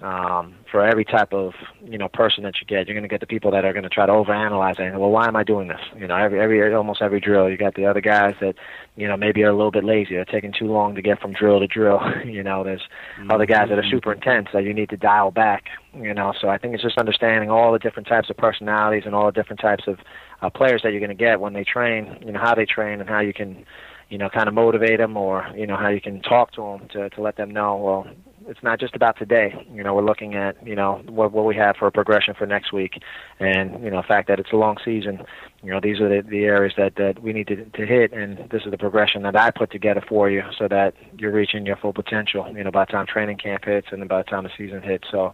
um, 0.02 0.54
for 0.70 0.86
every 0.86 1.06
type 1.06 1.34
of 1.34 1.54
you 1.84 1.98
know 1.98 2.08
person 2.08 2.44
that 2.44 2.56
you 2.62 2.68
get. 2.68 2.88
You're 2.88 2.96
going 2.96 3.04
to 3.04 3.08
get 3.08 3.20
the 3.20 3.28
people 3.28 3.52
that 3.52 3.66
are 3.66 3.74
going 3.74 3.84
to 3.84 3.90
try 3.90 4.06
to 4.06 4.12
overanalyze 4.12 4.80
it. 4.80 4.98
Well, 4.98 5.10
why 5.10 5.28
am 5.28 5.36
I 5.36 5.44
doing 5.44 5.68
this? 5.68 5.80
You 5.98 6.08
know, 6.08 6.16
every 6.16 6.40
every 6.40 6.74
almost 6.74 7.02
every 7.02 7.20
drill, 7.20 7.50
you 7.50 7.58
got 7.58 7.76
the 7.76 7.86
other 7.86 8.02
guys 8.02 8.36
that 8.42 8.56
you 8.96 9.08
know 9.08 9.18
maybe 9.18 9.44
are 9.44 9.50
a 9.50 9.56
little 9.56 9.72
bit 9.72 9.84
lazy. 9.84 10.16
They're 10.16 10.26
taking 10.26 10.54
too 10.58 10.68
long 10.68 10.96
to 10.96 11.02
get 11.02 11.20
from 11.20 11.34
drill 11.34 11.60
to 11.60 11.68
drill. 11.68 12.00
you 12.26 12.44
know, 12.44 12.64
there's 12.64 12.84
mm-hmm. 13.20 13.32
other 13.32 13.46
guys 13.46 13.70
that 13.70 13.80
are 13.80 13.90
super 13.90 14.14
intense 14.14 14.50
that 14.54 14.64
you 14.64 14.74
need 14.74 14.90
to 14.90 14.98
dial 14.98 15.32
back. 15.32 15.66
You 15.96 16.14
know, 16.14 16.34
so 16.40 16.48
I 16.50 16.58
think 16.58 16.76
it's 16.76 16.84
just 16.84 16.98
understanding 16.98 17.50
all 17.50 17.74
the 17.74 17.80
different 17.80 18.08
types 18.08 18.30
of 18.30 18.38
personalities 18.38 19.04
and 19.06 19.16
all 19.16 19.26
the 19.26 19.32
different 19.32 19.60
types 19.60 19.86
of 19.88 19.98
uh, 20.42 20.50
players 20.50 20.82
that 20.84 20.92
you're 20.92 21.00
going 21.00 21.10
to 21.10 21.16
get 21.16 21.40
when 21.40 21.54
they 21.54 21.64
train. 21.64 22.18
You 22.24 22.34
know, 22.34 22.40
how 22.40 22.54
they 22.54 22.66
train 22.66 23.02
and 23.02 23.10
how 23.10 23.20
you 23.20 23.34
can 23.34 23.66
you 24.10 24.18
know, 24.18 24.30
kind 24.30 24.48
of 24.48 24.54
motivate 24.54 25.00
them 25.00 25.18
or, 25.18 25.46
you 25.54 25.68
know, 25.68 25.76
how 25.76 25.90
you 25.90 26.00
can 26.00 26.22
talk 26.22 26.54
to 26.54 26.62
them 26.62 26.88
to, 26.90 27.10
to 27.10 27.22
let 27.22 27.36
them 27.36 27.52
know, 27.52 27.76
well, 27.76 28.08
it's 28.48 28.64
not 28.64 28.80
just 28.80 28.96
about 28.96 29.18
today. 29.18 29.54
You 29.74 29.84
know, 29.84 29.94
we're 29.94 30.06
looking 30.06 30.36
at 30.36 30.66
you 30.66 30.76
know 30.76 31.02
what 31.08 31.32
what 31.32 31.46
we 31.46 31.56
have 31.56 31.76
for 31.78 31.88
a 31.88 31.92
progression 31.92 32.34
for 32.34 32.46
next 32.46 32.72
week, 32.72 33.02
and 33.40 33.84
you 33.84 33.90
know 33.92 34.02
the 34.02 34.08
fact 34.08 34.28
that 34.30 34.40
it's 34.40 34.52
a 34.52 34.56
long 34.56 34.78
season. 34.84 35.24
You 35.64 35.72
know, 35.72 35.80
these 35.82 36.00
are 36.00 36.10
the, 36.10 36.28
the 36.28 36.46
areas 36.46 36.74
that 36.78 36.96
that 36.96 37.22
we 37.22 37.34
need 37.34 37.48
to 37.48 37.66
to 37.66 37.86
hit, 37.86 38.14
and 38.14 38.50
this 38.50 38.64
is 38.66 38.72
the 38.72 38.78
progression 38.78 39.24
that 39.24 39.36
I 39.36 39.52
put 39.52 39.72
together 39.72 40.04
for 40.08 40.30
you, 40.30 40.44
so 40.58 40.68
that 40.68 40.94
you're 41.18 41.32
reaching 41.32 41.66
your 41.66 41.78
full 41.78 41.94
potential. 41.94 42.52
You 42.56 42.64
know, 42.64 42.72
by 42.72 42.86
the 42.86 42.92
time 42.92 43.06
training 43.06 43.38
camp 43.38 43.66
hits 43.66 43.88
and 43.92 44.08
by 44.08 44.20
the 44.20 44.30
time 44.30 44.44
the 44.44 44.52
season 44.58 44.82
hits. 44.82 45.06
So, 45.12 45.34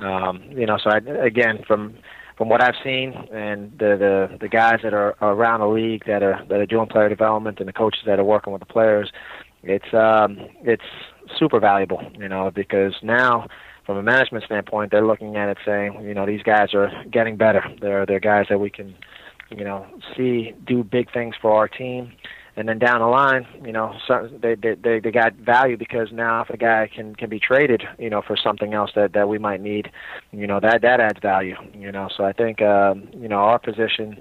um, 0.00 0.42
you 0.50 0.66
know, 0.66 0.78
so 0.82 0.90
I, 0.90 0.98
again 0.98 1.64
from 1.66 1.94
from 2.36 2.48
what 2.48 2.62
I've 2.62 2.76
seen 2.84 3.12
and 3.32 3.72
the 3.78 3.96
the 3.98 4.38
the 4.40 4.48
guys 4.48 4.78
that 4.82 4.94
are 4.94 5.16
around 5.20 5.60
the 5.60 5.66
league 5.66 6.04
that 6.06 6.22
are 6.22 6.44
that 6.48 6.60
are 6.60 6.66
doing 6.66 6.86
player 6.86 7.08
development 7.08 7.58
and 7.58 7.68
the 7.68 7.72
coaches 7.72 8.02
that 8.06 8.18
are 8.18 8.24
working 8.24 8.52
with 8.52 8.60
the 8.60 8.66
players, 8.66 9.10
it's 9.62 9.92
um 9.92 10.38
it's 10.62 10.84
super 11.38 11.60
valuable, 11.60 12.02
you 12.18 12.28
know, 12.28 12.50
because 12.54 12.94
now 13.02 13.46
from 13.88 13.96
a 13.96 14.02
management 14.02 14.44
standpoint, 14.44 14.90
they're 14.90 15.06
looking 15.06 15.36
at 15.36 15.48
it 15.48 15.56
saying, 15.64 16.04
you 16.04 16.14
know, 16.14 16.26
these 16.26 16.42
guys 16.42 16.74
are 16.74 16.90
getting 17.10 17.36
better. 17.36 17.62
They're 17.80 18.04
they're 18.04 18.20
guys 18.20 18.46
that 18.50 18.58
we 18.58 18.70
can, 18.70 18.94
you 19.50 19.64
know, 19.64 19.86
see 20.16 20.54
do 20.66 20.84
big 20.84 21.12
things 21.12 21.34
for 21.40 21.52
our 21.54 21.68
team. 21.68 22.12
And 22.54 22.68
then 22.68 22.80
down 22.80 23.00
the 23.00 23.06
line, 23.06 23.46
you 23.64 23.72
know, 23.72 23.94
they 24.42 24.56
they 24.56 24.74
they, 24.74 25.00
they 25.00 25.10
got 25.10 25.34
value 25.36 25.76
because 25.76 26.08
now 26.12 26.42
if 26.42 26.50
a 26.50 26.56
guy 26.56 26.90
can 26.94 27.14
can 27.14 27.30
be 27.30 27.40
traded, 27.40 27.82
you 27.98 28.10
know, 28.10 28.20
for 28.20 28.36
something 28.36 28.74
else 28.74 28.90
that 28.94 29.12
that 29.14 29.28
we 29.28 29.38
might 29.38 29.60
need, 29.60 29.90
you 30.32 30.46
know, 30.46 30.60
that 30.60 30.82
that 30.82 31.00
adds 31.00 31.20
value, 31.22 31.56
you 31.72 31.90
know. 31.90 32.08
So 32.14 32.24
I 32.24 32.32
think 32.32 32.60
um, 32.60 33.08
you 33.14 33.28
know, 33.28 33.36
our 33.36 33.58
position 33.58 34.20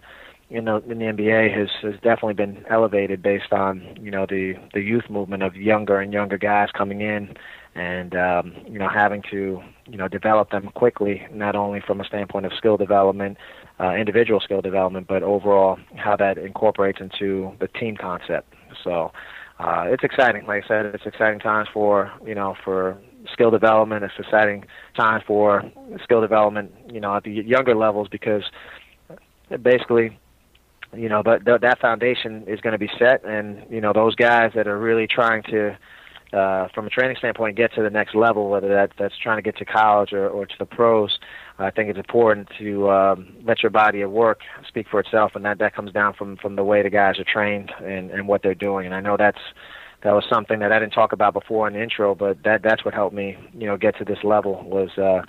in 0.50 0.66
the 0.66 0.78
in 0.90 1.00
the 1.00 1.06
NBA 1.06 1.56
has 1.58 1.70
has 1.82 1.96
definitely 1.96 2.34
been 2.34 2.64
elevated 2.70 3.22
based 3.22 3.52
on 3.52 3.98
you 4.02 4.12
know 4.12 4.26
the 4.26 4.54
the 4.74 4.82
youth 4.82 5.10
movement 5.10 5.44
of 5.44 5.56
younger 5.56 6.00
and 6.00 6.14
younger 6.14 6.38
guys 6.38 6.70
coming 6.76 7.02
in 7.02 7.36
and 7.76 8.16
um, 8.16 8.54
you 8.66 8.80
know 8.80 8.88
having 8.88 9.22
to 9.30 9.62
you 9.88 9.98
know 9.98 10.08
develop 10.08 10.50
them 10.52 10.70
quickly, 10.74 11.26
not 11.32 11.56
only 11.56 11.82
from 11.86 12.00
a 12.00 12.06
standpoint 12.06 12.46
of 12.46 12.54
skill 12.58 12.78
development, 12.78 13.38
uh, 13.80 13.94
individual 13.94 14.40
skill 14.40 14.62
development, 14.62 15.08
but 15.08 15.22
overall 15.22 15.78
how 15.96 16.16
that 16.16 16.38
incorporates 16.38 17.00
into 17.02 17.52
the 17.60 17.68
team 17.68 17.98
concept. 17.98 18.54
So 18.84 19.12
uh, 19.60 19.86
it's 19.88 20.04
exciting. 20.04 20.46
Like 20.46 20.64
I 20.66 20.68
said, 20.68 20.86
it's 20.88 21.06
exciting 21.06 21.40
times 21.40 21.68
for 21.74 22.12
you 22.26 22.36
know 22.36 22.56
for 22.64 22.98
skill 23.34 23.52
development. 23.52 24.06
It's 24.06 24.14
exciting 24.18 24.64
times 24.96 25.24
for 25.28 25.70
skill 26.04 26.22
development. 26.22 26.72
You 26.90 27.02
know 27.02 27.16
at 27.16 27.24
the 27.24 27.32
younger 27.32 27.76
levels 27.76 28.08
because 28.10 28.44
basically 29.62 30.18
you 30.96 31.10
know 31.10 31.22
but 31.24 31.46
th- 31.46 31.62
that 31.62 31.80
foundation 31.80 32.44
is 32.48 32.62
going 32.62 32.74
to 32.74 32.80
be 32.80 32.90
set 32.98 33.24
and 33.26 33.66
you 33.70 33.82
know 33.82 33.94
those 33.94 34.16
guys 34.16 34.52
that 34.56 34.68
are 34.68 34.80
really 34.80 35.08
trying 35.08 35.44
to 35.44 35.78
uh, 36.34 36.68
from 36.74 36.88
a 36.88 36.90
training 36.90 37.16
standpoint, 37.18 37.56
get 37.56 37.74
to 37.74 37.82
the 37.82 37.90
next 37.90 38.14
level, 38.14 38.50
whether 38.50 38.68
that, 38.68 38.92
that's 39.00 39.18
trying 39.18 39.38
to 39.38 39.42
get 39.42 39.58
to 39.58 39.66
college 39.66 40.12
or, 40.12 40.28
or 40.28 40.46
to 40.46 40.56
the 40.60 40.66
pros. 40.66 41.18
I 41.58 41.72
think 41.72 41.90
it's 41.90 41.98
important 41.98 42.50
to 42.60 42.90
um, 42.92 43.34
let 43.46 43.64
your 43.64 43.70
body 43.70 44.02
of 44.02 44.12
work 44.12 44.42
speak 44.68 44.88
for 44.90 45.00
itself, 45.00 45.32
and 45.36 45.46
that 45.46 45.58
that 45.60 45.74
comes 45.74 45.92
down 45.92 46.14
from 46.14 46.38
from 46.38 46.56
the 46.56 46.64
way 46.64 46.84
the 46.84 46.90
guys 46.90 47.18
are 47.18 47.24
trained 47.24 47.72
and 47.84 48.12
and 48.12 48.28
what 48.28 48.44
they're 48.44 48.54
doing. 48.54 48.86
And 48.86 48.94
I 48.94 49.00
know 49.00 49.16
that's 49.18 49.40
that 50.04 50.12
was 50.12 50.24
something 50.30 50.60
that 50.60 50.72
I 50.72 50.80
didn't 50.80 50.94
talk 50.94 51.14
about 51.14 51.34
before 51.34 51.68
in 51.68 51.74
the 51.74 51.82
intro, 51.82 52.14
but 52.14 52.44
that 52.44 52.62
that's 52.62 52.86
what 52.86 52.94
helped 52.94 53.16
me, 53.16 53.38
you 53.58 53.66
know, 53.66 53.78
get 53.78 53.98
to 53.98 54.06
this 54.06 54.20
level 54.24 54.64
was, 54.64 54.96
uh, 54.98 55.24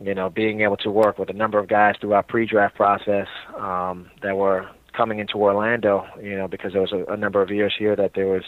you 0.00 0.14
know, 0.14 0.28
being 0.28 0.62
able 0.62 0.76
to 0.78 0.90
work 0.90 1.18
with 1.18 1.30
a 1.30 1.34
number 1.34 1.58
of 1.58 1.68
guys 1.68 1.94
through 2.00 2.14
our 2.14 2.22
pre-draft 2.22 2.74
process 2.74 3.28
um, 3.56 4.10
that 4.22 4.36
were 4.36 4.68
coming 4.92 5.18
into 5.18 5.34
Orlando, 5.34 6.06
you 6.22 6.36
know, 6.36 6.48
because 6.48 6.72
there 6.72 6.82
was 6.82 6.92
a, 6.92 7.04
a 7.12 7.16
number 7.16 7.42
of 7.42 7.50
years 7.50 7.74
here 7.78 7.96
that 7.96 8.12
there 8.14 8.26
was 8.26 8.44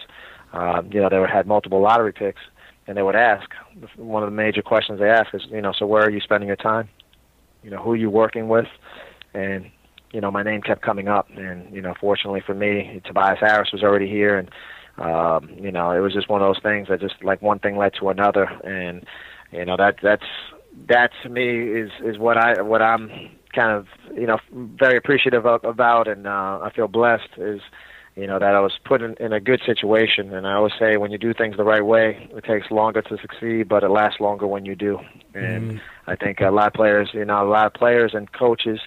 uh, 0.52 0.82
you 0.90 1.00
know, 1.00 1.08
they 1.08 1.16
had 1.32 1.46
multiple 1.46 1.80
lottery 1.80 2.12
picks, 2.12 2.40
and 2.86 2.96
they 2.96 3.02
would 3.02 3.16
ask 3.16 3.48
one 3.96 4.22
of 4.22 4.30
the 4.30 4.36
major 4.36 4.62
questions 4.62 4.98
they 5.00 5.08
ask 5.08 5.34
is, 5.34 5.42
you 5.50 5.62
know, 5.62 5.72
so 5.76 5.86
where 5.86 6.02
are 6.02 6.10
you 6.10 6.20
spending 6.20 6.46
your 6.46 6.56
time? 6.56 6.88
You 7.62 7.70
know, 7.70 7.82
who 7.82 7.92
are 7.92 7.96
you 7.96 8.10
working 8.10 8.48
with? 8.48 8.66
And 9.34 9.70
you 10.12 10.20
know, 10.20 10.30
my 10.30 10.42
name 10.42 10.60
kept 10.60 10.82
coming 10.82 11.08
up, 11.08 11.26
and 11.34 11.72
you 11.74 11.80
know, 11.80 11.94
fortunately 11.98 12.42
for 12.44 12.54
me, 12.54 13.00
Tobias 13.06 13.38
Harris 13.40 13.70
was 13.72 13.82
already 13.82 14.08
here, 14.08 14.36
and 14.36 14.50
um, 14.98 15.48
you 15.58 15.72
know, 15.72 15.90
it 15.92 16.00
was 16.00 16.12
just 16.12 16.28
one 16.28 16.42
of 16.42 16.48
those 16.48 16.62
things 16.62 16.88
that 16.88 17.00
just 17.00 17.14
like 17.22 17.40
one 17.40 17.58
thing 17.58 17.78
led 17.78 17.92
to 18.00 18.10
another, 18.10 18.44
and 18.62 19.06
you 19.52 19.64
know, 19.64 19.76
that 19.78 19.96
that's 20.02 20.26
that 20.88 21.12
to 21.22 21.30
me 21.30 21.68
is 21.68 21.90
is 22.04 22.18
what 22.18 22.36
I 22.36 22.60
what 22.60 22.82
I'm 22.82 23.10
kind 23.54 23.70
of 23.76 23.86
you 24.14 24.26
know 24.26 24.38
very 24.54 24.96
appreciative 24.96 25.46
of, 25.46 25.64
about, 25.64 26.08
and 26.08 26.26
uh, 26.26 26.60
I 26.62 26.70
feel 26.74 26.88
blessed 26.88 27.28
is 27.36 27.60
you 28.16 28.26
know 28.26 28.38
that 28.38 28.54
I 28.54 28.60
was 28.60 28.72
put 28.84 29.02
in, 29.02 29.14
in 29.20 29.32
a 29.32 29.40
good 29.40 29.60
situation. 29.64 30.32
And 30.34 30.46
I 30.46 30.54
always 30.54 30.72
say 30.78 30.96
when 30.96 31.10
you 31.10 31.18
do 31.18 31.32
things 31.32 31.56
the 31.56 31.64
right 31.64 31.84
way, 31.84 32.28
it 32.34 32.44
takes 32.44 32.70
longer 32.70 33.02
to 33.02 33.18
succeed, 33.18 33.68
but 33.68 33.82
it 33.82 33.88
lasts 33.88 34.20
longer 34.20 34.46
when 34.46 34.64
you 34.64 34.74
do. 34.74 34.98
And 35.34 35.72
mm. 35.72 35.80
I 36.06 36.16
think 36.16 36.40
a 36.40 36.50
lot 36.50 36.68
of 36.68 36.72
players, 36.74 37.10
you 37.12 37.24
know, 37.24 37.42
a 37.42 37.48
lot 37.48 37.66
of 37.66 37.74
players 37.74 38.12
and 38.14 38.30
coaches, 38.32 38.80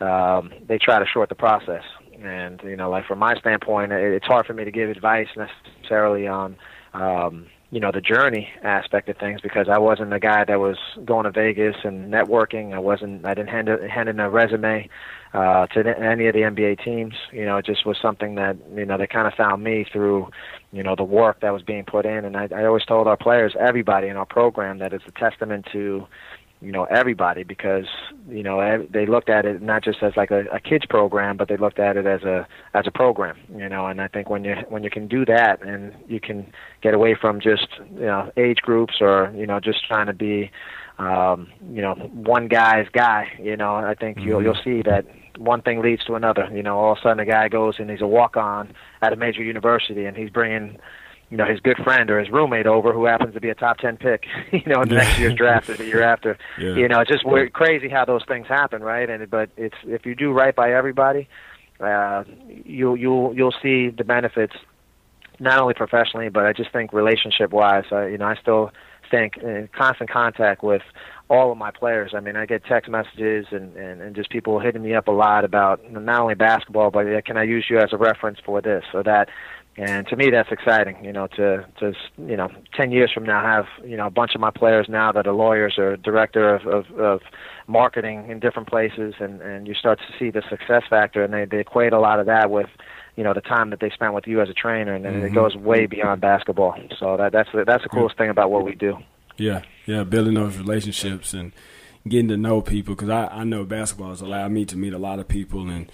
um, 0.00 0.52
they 0.66 0.78
try 0.78 0.98
to 0.98 1.06
short 1.06 1.28
the 1.28 1.34
process. 1.34 1.84
And 2.22 2.60
you 2.64 2.76
know, 2.76 2.90
like 2.90 3.06
from 3.06 3.18
my 3.18 3.34
standpoint, 3.36 3.92
it, 3.92 4.14
it's 4.14 4.26
hard 4.26 4.46
for 4.46 4.54
me 4.54 4.64
to 4.64 4.70
give 4.70 4.90
advice 4.90 5.28
necessarily 5.36 6.26
on. 6.26 6.56
Um, 6.94 7.46
you 7.72 7.80
know 7.80 7.90
the 7.90 8.02
journey 8.02 8.50
aspect 8.62 9.08
of 9.08 9.16
things 9.16 9.40
because 9.40 9.66
I 9.66 9.78
wasn't 9.78 10.10
the 10.10 10.20
guy 10.20 10.44
that 10.44 10.60
was 10.60 10.76
going 11.06 11.24
to 11.24 11.30
Vegas 11.30 11.76
and 11.84 12.12
networking. 12.12 12.74
I 12.74 12.78
wasn't. 12.78 13.24
I 13.24 13.32
didn't 13.32 13.48
hand 13.48 13.70
hand 13.90 14.10
in 14.10 14.20
a 14.20 14.28
resume 14.28 14.90
uh, 15.32 15.66
to 15.68 15.98
any 15.98 16.26
of 16.26 16.34
the 16.34 16.40
NBA 16.40 16.84
teams. 16.84 17.14
You 17.32 17.46
know, 17.46 17.56
it 17.56 17.64
just 17.64 17.86
was 17.86 17.96
something 18.00 18.34
that 18.34 18.58
you 18.74 18.84
know 18.84 18.98
they 18.98 19.06
kind 19.06 19.26
of 19.26 19.32
found 19.32 19.64
me 19.64 19.86
through 19.90 20.28
you 20.70 20.82
know 20.82 20.94
the 20.94 21.02
work 21.02 21.40
that 21.40 21.50
was 21.50 21.62
being 21.62 21.84
put 21.86 22.04
in. 22.04 22.26
And 22.26 22.36
I, 22.36 22.46
I 22.54 22.66
always 22.66 22.84
told 22.84 23.08
our 23.08 23.16
players, 23.16 23.54
everybody 23.58 24.08
in 24.08 24.18
our 24.18 24.26
program, 24.26 24.76
that 24.78 24.92
it's 24.92 25.04
a 25.08 25.12
testament 25.12 25.66
to 25.72 26.06
you 26.62 26.70
know 26.70 26.84
everybody 26.84 27.42
because 27.42 27.86
you 28.28 28.42
know 28.42 28.86
they 28.90 29.04
looked 29.04 29.28
at 29.28 29.44
it 29.44 29.60
not 29.60 29.82
just 29.82 30.02
as 30.02 30.16
like 30.16 30.30
a, 30.30 30.44
a 30.52 30.60
kids 30.60 30.86
program 30.86 31.36
but 31.36 31.48
they 31.48 31.56
looked 31.56 31.78
at 31.78 31.96
it 31.96 32.06
as 32.06 32.22
a 32.22 32.46
as 32.74 32.86
a 32.86 32.90
program 32.90 33.36
you 33.56 33.68
know 33.68 33.86
and 33.86 34.00
i 34.00 34.06
think 34.08 34.30
when 34.30 34.44
you 34.44 34.54
when 34.68 34.84
you 34.84 34.90
can 34.90 35.08
do 35.08 35.24
that 35.24 35.62
and 35.62 35.92
you 36.08 36.20
can 36.20 36.50
get 36.80 36.94
away 36.94 37.14
from 37.14 37.40
just 37.40 37.68
you 37.94 38.06
know 38.06 38.30
age 38.36 38.58
groups 38.58 38.94
or 39.00 39.32
you 39.34 39.46
know 39.46 39.58
just 39.58 39.84
trying 39.86 40.06
to 40.06 40.12
be 40.12 40.50
um 40.98 41.48
you 41.70 41.82
know 41.82 41.94
one 42.12 42.46
guy's 42.46 42.86
guy 42.92 43.28
you 43.40 43.56
know 43.56 43.74
i 43.74 43.94
think 43.94 44.16
mm-hmm. 44.16 44.28
you'll 44.28 44.42
you'll 44.42 44.62
see 44.62 44.82
that 44.82 45.04
one 45.38 45.62
thing 45.62 45.80
leads 45.80 46.04
to 46.04 46.14
another 46.14 46.48
you 46.52 46.62
know 46.62 46.78
all 46.78 46.92
of 46.92 46.98
a 46.98 47.00
sudden 47.00 47.18
a 47.18 47.26
guy 47.26 47.48
goes 47.48 47.78
and 47.78 47.90
he's 47.90 48.02
a 48.02 48.06
walk 48.06 48.36
on 48.36 48.72
at 49.00 49.12
a 49.12 49.16
major 49.16 49.42
university 49.42 50.04
and 50.04 50.16
he's 50.16 50.30
bringing 50.30 50.78
you 51.32 51.38
know 51.38 51.46
his 51.46 51.60
good 51.60 51.78
friend 51.78 52.10
or 52.10 52.20
his 52.20 52.28
roommate 52.28 52.66
over 52.66 52.92
who 52.92 53.06
happens 53.06 53.32
to 53.32 53.40
be 53.40 53.48
a 53.48 53.54
top 53.54 53.78
ten 53.78 53.96
pick, 53.96 54.26
you 54.52 54.62
know, 54.66 54.82
in 54.82 54.90
the 54.90 54.96
next 54.96 55.18
year's 55.18 55.34
draft 55.34 55.70
or 55.70 55.76
the 55.78 55.86
year 55.86 56.02
after. 56.02 56.36
Yeah. 56.58 56.74
You 56.74 56.86
know, 56.86 57.00
it's 57.00 57.10
just 57.10 57.24
weird, 57.24 57.54
crazy 57.54 57.88
how 57.88 58.04
those 58.04 58.22
things 58.28 58.46
happen, 58.46 58.82
right? 58.82 59.08
And 59.08 59.28
but 59.30 59.48
it's 59.56 59.74
if 59.84 60.04
you 60.04 60.14
do 60.14 60.32
right 60.32 60.54
by 60.54 60.72
everybody, 60.72 61.26
uh, 61.80 62.24
you'll 62.66 62.96
you'll 62.96 63.34
you'll 63.34 63.54
see 63.62 63.88
the 63.88 64.04
benefits, 64.04 64.52
not 65.40 65.58
only 65.58 65.72
professionally, 65.72 66.28
but 66.28 66.44
I 66.44 66.52
just 66.52 66.70
think 66.70 66.92
relationship 66.92 67.52
wise. 67.52 67.84
Uh, 67.90 68.04
you 68.04 68.18
know, 68.18 68.26
I 68.26 68.36
still 68.36 68.70
stay 69.08 69.30
in 69.42 69.68
constant 69.74 70.10
contact 70.10 70.62
with 70.62 70.82
all 71.30 71.50
of 71.50 71.56
my 71.56 71.70
players. 71.70 72.12
I 72.14 72.20
mean, 72.20 72.36
I 72.36 72.44
get 72.44 72.64
text 72.64 72.90
messages 72.90 73.46
and, 73.50 73.74
and, 73.74 74.02
and 74.02 74.14
just 74.14 74.28
people 74.28 74.60
hitting 74.60 74.82
me 74.82 74.94
up 74.94 75.08
a 75.08 75.12
lot 75.12 75.44
about 75.44 75.90
not 75.90 76.20
only 76.20 76.34
basketball, 76.34 76.90
but 76.90 77.06
can 77.24 77.38
I 77.38 77.44
use 77.44 77.66
you 77.70 77.78
as 77.78 77.92
a 77.92 77.96
reference 77.96 78.38
for 78.44 78.60
this 78.60 78.84
or 78.92 79.02
that? 79.04 79.30
And 79.76 80.06
to 80.06 80.16
me 80.16 80.30
that's 80.30 80.50
exciting 80.52 81.02
you 81.02 81.12
know 81.12 81.26
to 81.26 81.64
to 81.78 81.94
you 82.18 82.36
know 82.36 82.48
10 82.74 82.92
years 82.92 83.10
from 83.12 83.24
now 83.24 83.42
have 83.42 83.66
you 83.88 83.96
know 83.96 84.06
a 84.06 84.10
bunch 84.10 84.34
of 84.34 84.40
my 84.40 84.50
players 84.50 84.86
now 84.88 85.10
that 85.12 85.26
are 85.26 85.32
lawyers 85.32 85.78
or 85.78 85.96
director 85.96 86.54
of 86.54 86.66
of, 86.66 86.90
of 86.98 87.20
marketing 87.66 88.28
in 88.30 88.38
different 88.38 88.68
places 88.68 89.14
and 89.18 89.40
and 89.40 89.66
you 89.66 89.74
start 89.74 89.98
to 89.98 90.18
see 90.18 90.30
the 90.30 90.42
success 90.50 90.82
factor 90.90 91.24
and 91.24 91.32
they 91.32 91.44
they 91.44 91.60
equate 91.60 91.92
a 91.92 91.98
lot 91.98 92.20
of 92.20 92.26
that 92.26 92.50
with 92.50 92.68
you 93.16 93.24
know 93.24 93.32
the 93.34 93.40
time 93.40 93.70
that 93.70 93.80
they 93.80 93.90
spent 93.90 94.14
with 94.14 94.26
you 94.26 94.40
as 94.40 94.48
a 94.48 94.54
trainer 94.54 94.94
and, 94.94 95.06
and 95.06 95.16
mm-hmm. 95.16 95.26
it 95.26 95.34
goes 95.34 95.54
way 95.56 95.86
beyond 95.86 96.20
basketball. 96.20 96.74
So 96.98 97.16
that 97.16 97.32
that's 97.32 97.50
the, 97.52 97.64
that's 97.64 97.82
the 97.82 97.88
coolest 97.88 98.16
thing 98.16 98.30
about 98.30 98.50
what 98.50 98.64
we 98.64 98.74
do. 98.74 98.98
Yeah 99.36 99.62
yeah 99.86 100.04
building 100.04 100.34
those 100.34 100.56
relationships 100.58 101.34
and 101.34 101.52
getting 102.08 102.28
to 102.28 102.36
know 102.36 102.60
people 102.60 102.94
because 102.94 103.08
I, 103.08 103.26
I 103.26 103.44
know 103.44 103.64
basketball 103.64 104.10
has 104.10 104.20
allowed 104.20 104.52
me 104.52 104.64
to 104.66 104.76
meet 104.76 104.92
a 104.92 104.98
lot 104.98 105.18
of 105.18 105.28
people 105.28 105.68
and 105.68 105.90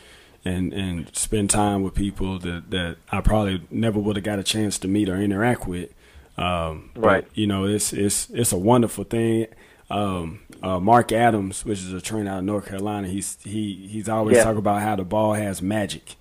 and 0.48 0.72
and 0.72 1.16
spend 1.16 1.50
time 1.50 1.82
with 1.82 1.94
people 1.94 2.38
that 2.40 2.70
that 2.70 2.96
I 3.12 3.20
probably 3.20 3.62
never 3.70 3.98
would 3.98 4.16
have 4.16 4.24
got 4.24 4.38
a 4.38 4.42
chance 4.42 4.78
to 4.80 4.88
meet 4.88 5.08
or 5.08 5.16
interact 5.16 5.68
with. 5.68 5.92
Um, 6.36 6.90
right. 6.94 7.24
But, 7.24 7.36
you 7.36 7.46
know, 7.46 7.64
it's 7.64 7.92
it's 7.92 8.30
it's 8.30 8.52
a 8.52 8.58
wonderful 8.58 9.04
thing. 9.04 9.46
Um, 9.90 10.40
uh, 10.62 10.78
Mark 10.78 11.12
Adams, 11.12 11.64
which 11.64 11.78
is 11.78 11.92
a 11.92 12.00
trainer 12.00 12.30
out 12.30 12.38
of 12.38 12.44
North 12.44 12.66
Carolina, 12.66 13.08
he's 13.08 13.38
he 13.42 13.88
he's 13.90 14.08
always 14.08 14.36
yeah. 14.36 14.44
talking 14.44 14.58
about 14.58 14.82
how 14.82 14.96
the 14.96 15.04
ball 15.04 15.34
has 15.34 15.62
magic 15.62 16.16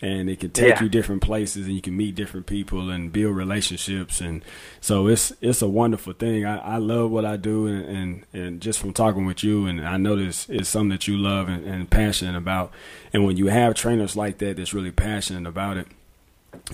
and 0.00 0.28
it 0.28 0.40
can 0.40 0.50
take 0.50 0.76
yeah. 0.76 0.82
you 0.82 0.88
different 0.88 1.22
places 1.22 1.66
and 1.66 1.74
you 1.74 1.80
can 1.80 1.96
meet 1.96 2.14
different 2.14 2.46
people 2.46 2.90
and 2.90 3.12
build 3.12 3.36
relationships. 3.36 4.20
And 4.20 4.44
so 4.80 5.06
it's 5.06 5.32
it's 5.40 5.62
a 5.62 5.68
wonderful 5.68 6.12
thing. 6.12 6.44
I, 6.44 6.58
I 6.58 6.76
love 6.76 7.10
what 7.10 7.24
i 7.24 7.36
do 7.36 7.66
and, 7.66 7.84
and, 7.84 8.26
and 8.32 8.60
just 8.60 8.78
from 8.78 8.92
talking 8.92 9.24
with 9.24 9.42
you 9.42 9.66
and 9.66 9.86
i 9.86 9.96
know 9.96 10.16
this 10.16 10.48
is 10.48 10.68
something 10.68 10.90
that 10.90 11.08
you 11.08 11.16
love 11.16 11.48
and, 11.48 11.64
and 11.64 11.90
passionate 11.90 12.36
about. 12.36 12.72
And 13.12 13.24
when 13.24 13.36
you 13.36 13.46
have 13.46 13.74
trainers 13.74 14.16
like 14.16 14.38
that 14.38 14.56
that's 14.56 14.74
really 14.74 14.90
passionate 14.90 15.48
about 15.48 15.76
it 15.76 15.86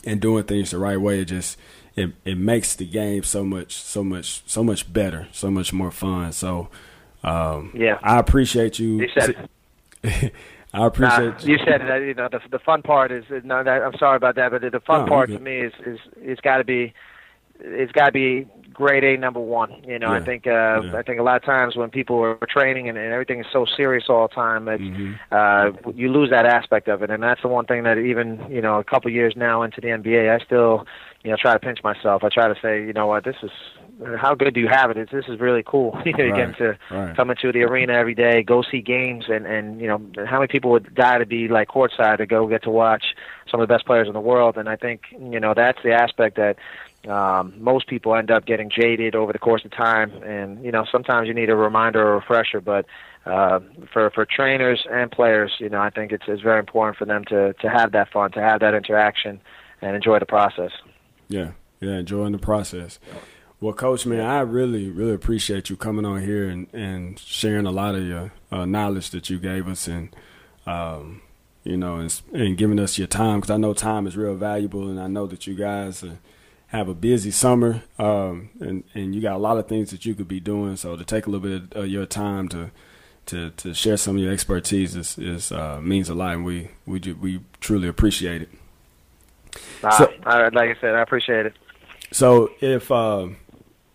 and 0.04 0.20
doing 0.20 0.44
things 0.44 0.70
the 0.70 0.78
right 0.78 1.00
way 1.00 1.20
it 1.20 1.26
just 1.26 1.58
it, 1.96 2.12
it 2.24 2.38
makes 2.38 2.76
the 2.76 2.86
game 2.86 3.22
so 3.24 3.44
much 3.44 3.74
so 3.74 4.04
much 4.04 4.42
so 4.46 4.62
much 4.62 4.92
better 4.92 5.28
so 5.32 5.50
much 5.50 5.72
more 5.72 5.90
fun. 5.90 6.32
So 6.32 6.68
um, 7.22 7.72
yeah. 7.74 7.98
I 8.02 8.18
appreciate 8.18 8.78
you, 8.78 9.02
you 9.02 9.34
I 10.72 10.86
appreciate 10.86 11.40
nah, 11.40 11.40
you 11.42 11.58
said 11.58 11.80
that. 11.82 11.96
You 11.98 12.14
know, 12.14 12.28
the 12.30 12.40
the 12.50 12.58
fun 12.60 12.82
part 12.82 13.10
is 13.10 13.24
no. 13.44 13.64
That, 13.64 13.82
I'm 13.82 13.96
sorry 13.98 14.16
about 14.16 14.36
that, 14.36 14.52
but 14.52 14.62
the, 14.62 14.70
the 14.70 14.80
fun 14.80 15.02
no, 15.02 15.08
part 15.08 15.30
to 15.30 15.38
me 15.38 15.60
is 15.60 15.72
is 15.84 15.98
it's 16.16 16.40
got 16.40 16.58
to 16.58 16.64
be 16.64 16.94
it's 17.58 17.92
got 17.92 18.06
to 18.06 18.12
be 18.12 18.46
grade 18.72 19.04
A 19.04 19.16
number 19.16 19.40
one. 19.40 19.82
You 19.84 19.98
know, 19.98 20.12
yeah. 20.12 20.20
I 20.20 20.24
think 20.24 20.46
uh, 20.46 20.80
yeah. 20.82 20.96
I 20.96 21.02
think 21.02 21.18
a 21.20 21.22
lot 21.22 21.36
of 21.36 21.44
times 21.44 21.76
when 21.76 21.90
people 21.90 22.20
are 22.20 22.38
training 22.48 22.88
and, 22.88 22.96
and 22.96 23.12
everything 23.12 23.40
is 23.40 23.46
so 23.52 23.66
serious 23.76 24.04
all 24.08 24.28
the 24.28 24.34
time, 24.34 24.64
that 24.66 24.80
mm-hmm. 24.80 25.14
uh, 25.32 25.90
you 25.92 26.10
lose 26.10 26.30
that 26.30 26.46
aspect 26.46 26.88
of 26.88 27.02
it. 27.02 27.10
And 27.10 27.22
that's 27.22 27.42
the 27.42 27.48
one 27.48 27.66
thing 27.66 27.82
that 27.84 27.98
even 27.98 28.44
you 28.48 28.60
know 28.60 28.78
a 28.78 28.84
couple 28.84 29.10
years 29.10 29.34
now 29.36 29.62
into 29.62 29.80
the 29.80 29.88
NBA, 29.88 30.34
I 30.34 30.44
still 30.44 30.86
you 31.22 31.30
know 31.30 31.36
try 31.40 31.52
to 31.52 31.58
pinch 31.58 31.80
myself. 31.82 32.22
I 32.24 32.28
try 32.28 32.48
to 32.48 32.56
say, 32.60 32.84
you 32.84 32.92
know 32.92 33.06
what, 33.06 33.24
this 33.24 33.36
is 33.42 33.50
how 34.18 34.34
good 34.34 34.54
do 34.54 34.60
you 34.60 34.68
have 34.68 34.90
it? 34.90 34.96
It's, 34.96 35.12
this 35.12 35.26
is 35.28 35.40
really 35.40 35.62
cool. 35.64 36.00
you 36.06 36.12
know, 36.12 36.30
right, 36.30 36.56
to 36.58 36.78
right. 36.90 37.16
come 37.16 37.30
into 37.30 37.52
the 37.52 37.62
arena 37.62 37.92
every 37.92 38.14
day, 38.14 38.42
go 38.42 38.62
see 38.62 38.80
games, 38.80 39.26
and 39.28 39.46
and 39.46 39.80
you 39.80 39.86
know 39.86 40.00
how 40.26 40.38
many 40.38 40.48
people 40.48 40.70
would 40.72 40.94
die 40.94 41.18
to 41.18 41.26
be 41.26 41.48
like 41.48 41.68
courtside 41.68 42.18
to 42.18 42.26
go 42.26 42.46
get 42.46 42.62
to 42.64 42.70
watch 42.70 43.14
some 43.50 43.60
of 43.60 43.68
the 43.68 43.74
best 43.74 43.86
players 43.86 44.06
in 44.06 44.14
the 44.14 44.20
world. 44.20 44.56
And 44.56 44.68
I 44.68 44.76
think 44.76 45.02
you 45.12 45.40
know 45.40 45.54
that's 45.54 45.82
the 45.82 45.92
aspect 45.92 46.36
that 46.36 46.56
um, 47.10 47.54
most 47.58 47.86
people 47.88 48.14
end 48.14 48.30
up 48.30 48.46
getting 48.46 48.70
jaded 48.70 49.14
over 49.14 49.32
the 49.32 49.38
course 49.38 49.64
of 49.64 49.70
time. 49.70 50.10
And 50.22 50.64
you 50.64 50.72
know 50.72 50.84
sometimes 50.90 51.28
you 51.28 51.34
need 51.34 51.50
a 51.50 51.56
reminder 51.56 52.02
or 52.02 52.12
a 52.12 52.16
refresher, 52.16 52.60
but. 52.60 52.86
Uh, 53.26 53.60
for 53.92 54.08
for 54.08 54.24
trainers 54.24 54.86
and 54.90 55.12
players, 55.12 55.52
you 55.58 55.68
know, 55.68 55.78
I 55.78 55.90
think 55.90 56.10
it's 56.10 56.24
it's 56.26 56.40
very 56.40 56.58
important 56.58 56.96
for 56.96 57.04
them 57.04 57.22
to 57.26 57.52
to 57.52 57.68
have 57.68 57.92
that 57.92 58.10
fun, 58.10 58.32
to 58.32 58.40
have 58.40 58.60
that 58.60 58.72
interaction, 58.72 59.42
and 59.82 59.94
enjoy 59.94 60.18
the 60.20 60.24
process. 60.24 60.70
Yeah, 61.28 61.50
yeah, 61.80 61.98
enjoying 61.98 62.32
the 62.32 62.38
process. 62.38 62.98
Well, 63.60 63.74
Coach, 63.74 64.06
man, 64.06 64.20
I 64.20 64.40
really, 64.40 64.88
really 64.88 65.12
appreciate 65.12 65.68
you 65.68 65.76
coming 65.76 66.06
on 66.06 66.22
here 66.22 66.48
and, 66.48 66.66
and 66.72 67.18
sharing 67.18 67.66
a 67.66 67.70
lot 67.70 67.94
of 67.94 68.04
your 68.04 68.32
uh, 68.50 68.64
knowledge 68.64 69.10
that 69.10 69.28
you 69.28 69.38
gave 69.38 69.68
us, 69.68 69.86
and 69.86 70.16
um, 70.66 71.20
you 71.62 71.76
know, 71.76 71.96
and, 71.96 72.22
and, 72.32 72.56
giving 72.56 72.78
us 72.78 72.96
your 72.96 73.06
time 73.06 73.40
because 73.40 73.50
I 73.50 73.58
know 73.58 73.74
time 73.74 74.06
is 74.06 74.16
real 74.16 74.34
valuable, 74.34 74.88
and 74.88 74.98
I 74.98 75.08
know 75.08 75.26
that 75.26 75.46
you 75.46 75.54
guys 75.54 76.02
uh, 76.02 76.14
have 76.68 76.88
a 76.88 76.94
busy 76.94 77.30
summer, 77.30 77.82
um, 77.98 78.48
and 78.60 78.82
and 78.94 79.14
you 79.14 79.20
got 79.20 79.36
a 79.36 79.38
lot 79.38 79.58
of 79.58 79.68
things 79.68 79.90
that 79.90 80.06
you 80.06 80.14
could 80.14 80.28
be 80.28 80.40
doing. 80.40 80.76
So 80.76 80.96
to 80.96 81.04
take 81.04 81.26
a 81.26 81.30
little 81.30 81.46
bit 81.46 81.76
of 81.76 81.86
your 81.86 82.06
time 82.06 82.48
to 82.48 82.70
to 83.26 83.50
to 83.50 83.74
share 83.74 83.98
some 83.98 84.16
of 84.16 84.22
your 84.22 84.32
expertise 84.32 84.96
is, 84.96 85.18
is 85.18 85.52
uh, 85.52 85.82
means 85.82 86.08
a 86.08 86.14
lot, 86.14 86.32
and 86.32 86.46
we 86.46 86.70
we 86.86 86.98
we 87.12 87.40
truly 87.60 87.88
appreciate 87.88 88.40
it. 88.40 88.48
Uh, 89.82 89.90
so, 89.90 90.12
like 90.24 90.54
I 90.56 90.76
said, 90.80 90.94
I 90.94 91.02
appreciate 91.02 91.44
it. 91.44 91.54
So 92.12 92.50
if 92.60 92.90
uh, 92.90 93.28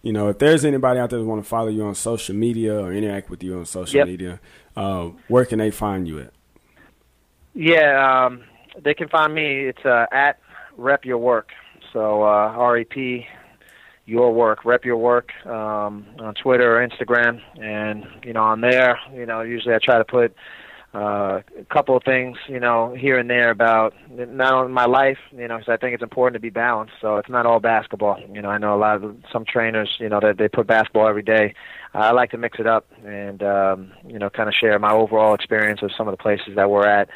you 0.06 0.14
know, 0.14 0.30
if 0.30 0.38
there's 0.38 0.64
anybody 0.64 1.00
out 1.00 1.10
there 1.10 1.18
that 1.18 1.26
want 1.26 1.44
to 1.44 1.50
follow 1.50 1.68
you 1.68 1.84
on 1.84 1.96
social 1.96 2.36
media 2.36 2.80
or 2.80 2.94
interact 2.94 3.32
with 3.32 3.42
you 3.42 3.58
on 3.58 3.66
social 3.66 3.98
yep. 3.98 4.08
media, 4.08 4.40
uh, 4.76 5.10
where 5.30 5.46
can 5.46 5.58
they 5.58 5.72
find 5.72 6.08
you 6.08 6.20
at? 6.20 6.32
Yeah, 7.56 8.28
um, 8.28 8.44
they 8.84 8.94
can 8.94 9.10
find 9.10 9.34
me. 9.34 9.62
It's 9.62 9.84
uh, 9.84 10.06
at 10.12 10.40
Rep 10.78 11.06
Your 11.06 11.18
Work. 11.18 11.50
So 11.92 12.22
uh, 12.22 12.54
R 12.56 12.78
E 12.78 12.84
P 12.84 13.26
Your 14.06 14.32
Work, 14.32 14.64
Rep 14.64 14.86
Your 14.86 14.98
Work 14.98 15.32
um, 15.48 16.06
on 16.20 16.36
Twitter 16.36 16.78
or 16.78 16.88
Instagram, 16.88 17.42
and 17.60 18.06
you 18.24 18.34
know 18.34 18.44
on 18.44 18.62
there, 18.62 19.00
you 19.12 19.26
know 19.26 19.42
usually 19.42 19.74
I 19.74 19.80
try 19.84 19.98
to 19.98 20.06
put 20.06 20.36
uh, 20.96 21.42
a 21.60 21.66
couple 21.66 21.98
of 21.98 22.04
things, 22.04 22.38
you 22.48 22.60
know, 22.60 22.96
here 22.98 23.20
and 23.20 23.30
there 23.30 23.50
about 23.50 23.94
not 24.10 24.54
only 24.54 24.72
my 24.72 24.86
life, 24.86 25.18
you 25.32 25.46
know, 25.46 25.58
because 25.58 25.72
I 25.72 25.76
think 25.76 25.94
it's 25.94 26.04
important 26.04 26.36
to 26.36 26.40
be 26.40 26.50
balanced. 26.50 26.94
So 27.02 27.18
it's 27.18 27.28
not 27.28 27.46
all 27.46 27.60
basketball. 27.60 28.18
You 28.34 28.42
know, 28.42 28.50
I 28.50 28.58
know 28.58 28.74
a 28.74 28.80
lot 28.80 29.04
of 29.04 29.18
some 29.32 29.44
trainers, 29.44 29.90
you 30.00 30.08
know, 30.08 30.22
that 30.22 30.38
they 30.38 30.48
put 30.48 30.68
basketball 30.68 31.08
every 31.08 31.22
day. 31.22 31.54
I 31.94 32.12
like 32.12 32.32
to 32.32 32.38
mix 32.38 32.60
it 32.60 32.68
up 32.68 32.88
and, 33.06 33.44
um, 33.44 33.92
you 34.08 34.18
know, 34.20 34.30
kind 34.30 34.48
of 34.48 34.56
share 34.56 34.80
my 34.80 34.94
overall 34.94 35.34
experience 35.34 35.82
of 35.84 35.92
some 35.98 36.08
of 36.08 36.14
the 36.14 36.22
places 36.22 36.56
that 36.56 36.70
we're 36.70 36.88
at 36.88 37.10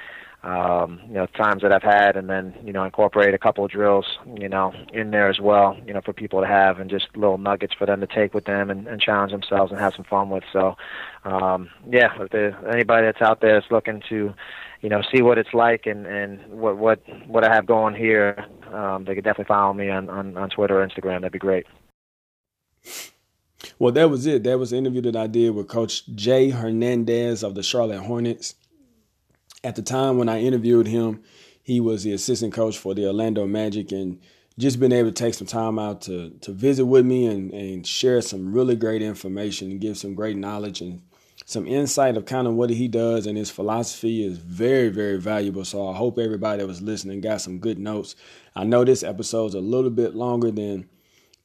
um, 0.44 1.02
you 1.08 1.16
know, 1.16 1.26
times 1.26 1.62
that 1.64 1.74
I've 1.74 1.84
had, 1.84 2.16
and 2.16 2.30
then 2.30 2.54
you 2.64 2.72
know, 2.72 2.86
incorporate 2.86 3.34
a 3.34 3.38
couple 3.38 3.66
of 3.66 3.72
drills, 3.72 4.06
you 4.38 4.48
know, 4.48 4.74
in 4.94 5.12
there 5.12 5.30
as 5.30 5.40
well, 5.40 5.78
you 5.86 5.94
know, 5.94 6.02
for 6.02 6.14
people 6.14 6.40
to 6.40 6.48
have, 6.48 6.80
and 6.80 6.90
just 6.90 7.08
little 7.16 7.38
nuggets 7.38 7.74
for 7.74 7.86
them 7.86 8.00
to 8.00 8.08
take 8.08 8.34
with 8.34 8.46
them 8.46 8.70
and, 8.70 8.88
and 8.88 9.02
challenge 9.02 9.32
themselves 9.32 9.72
and 9.72 9.82
have 9.82 9.94
some 9.96 10.06
fun 10.06 10.30
with. 10.30 10.44
So, 10.54 10.78
um, 11.26 11.70
yeah, 11.90 12.14
if 12.18 12.56
anybody 12.66 13.08
that's 13.08 13.22
out 13.22 13.42
there 13.42 13.60
that's 13.60 13.70
looking 13.70 14.02
to, 14.08 14.34
you 14.82 14.90
know, 14.90 15.02
see 15.14 15.22
what 15.22 15.38
it's 15.38 15.54
like 15.54 15.86
and 15.86 16.06
and 16.06 16.40
what 16.48 16.78
what 16.78 17.02
what 17.28 17.44
I 17.44 17.54
have 17.54 17.66
going 17.66 17.96
here, 17.96 18.46
um, 18.72 19.04
they 19.04 19.16
could 19.16 19.26
definitely 19.26 19.50
follow 19.50 19.74
me 19.74 19.90
on 19.90 20.10
on, 20.10 20.38
on 20.38 20.50
Twitter 20.50 20.82
or 20.82 20.88
Instagram. 20.88 21.22
That'd 21.22 21.34
be 21.34 21.40
great. 21.40 21.66
Well, 23.78 23.92
that 23.92 24.10
was 24.10 24.26
it. 24.26 24.44
That 24.46 24.58
was 24.58 24.70
the 24.70 24.78
interview 24.78 25.02
that 25.02 25.18
I 25.18 25.28
did 25.28 25.54
with 25.54 25.68
Coach 25.68 26.08
Jay 26.16 26.50
Hernandez 26.50 27.44
of 27.44 27.56
the 27.56 27.64
Charlotte 27.64 28.00
Hornets. 28.00 28.56
At 29.64 29.76
the 29.76 29.82
time 29.82 30.18
when 30.18 30.30
I 30.30 30.42
interviewed 30.42 30.88
him, 30.88 31.22
he 31.62 31.80
was 31.80 32.04
the 32.04 32.14
assistant 32.14 32.54
coach 32.54 32.78
for 32.78 32.94
the 32.96 33.08
Orlando 33.08 33.46
Magic 33.46 33.92
and 33.92 34.20
just 34.58 34.80
been 34.80 34.92
able 34.92 35.10
to 35.10 35.14
take 35.14 35.34
some 35.34 35.48
time 35.48 35.78
out 35.80 36.02
to 36.04 36.32
to 36.42 36.52
visit 36.52 36.86
with 36.86 37.06
me 37.06 37.26
and, 37.26 37.52
and 37.52 37.88
share 37.88 38.22
some 38.22 38.54
really 38.54 38.76
great 38.76 39.02
information 39.02 39.72
and 39.72 39.82
give 39.82 39.98
some 39.98 40.16
great 40.16 40.38
knowledge 40.38 40.82
and 40.82 41.02
some 41.46 41.66
insight 41.66 42.16
of 42.16 42.26
kind 42.26 42.48
of 42.48 42.54
what 42.54 42.70
he 42.70 42.88
does 42.88 43.26
and 43.26 43.38
his 43.38 43.50
philosophy 43.50 44.24
is 44.24 44.38
very, 44.38 44.90
very 44.90 45.20
valuable. 45.20 45.66
So 45.66 45.88
I 45.88 45.96
hope 45.96 46.20
everybody 46.20 46.62
that 46.62 46.68
was 46.68 46.82
listening 46.82 47.22
got 47.22 47.42
some 47.42 47.60
good 47.60 47.80
notes. 47.80 48.16
I 48.56 48.66
know 48.66 48.84
this 48.84 49.04
episode's 49.04 49.56
a 49.56 49.60
little 49.60 49.90
bit 49.90 50.14
longer 50.16 50.52
than 50.52 50.90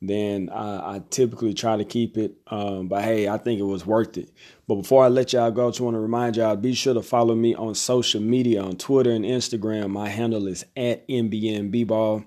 then 0.08 0.50
I, 0.50 0.96
I 0.96 1.02
typically 1.10 1.54
try 1.54 1.76
to 1.76 1.84
keep 1.84 2.16
it. 2.16 2.36
Um, 2.46 2.88
but 2.88 3.02
hey, 3.02 3.28
I 3.28 3.38
think 3.38 3.60
it 3.60 3.64
was 3.64 3.86
worth 3.86 4.16
it. 4.16 4.30
But 4.66 4.76
before 4.76 5.04
I 5.04 5.08
let 5.08 5.32
y'all 5.32 5.50
go, 5.50 5.68
I 5.68 5.70
just 5.70 5.80
want 5.80 5.94
to 5.94 6.00
remind 6.00 6.36
y'all 6.36 6.56
be 6.56 6.74
sure 6.74 6.94
to 6.94 7.02
follow 7.02 7.34
me 7.34 7.54
on 7.54 7.74
social 7.74 8.20
media 8.20 8.62
on 8.62 8.76
Twitter 8.76 9.10
and 9.10 9.24
Instagram. 9.24 9.90
My 9.90 10.08
handle 10.08 10.46
is 10.46 10.64
at 10.76 11.06
NBNBBall. 11.08 12.24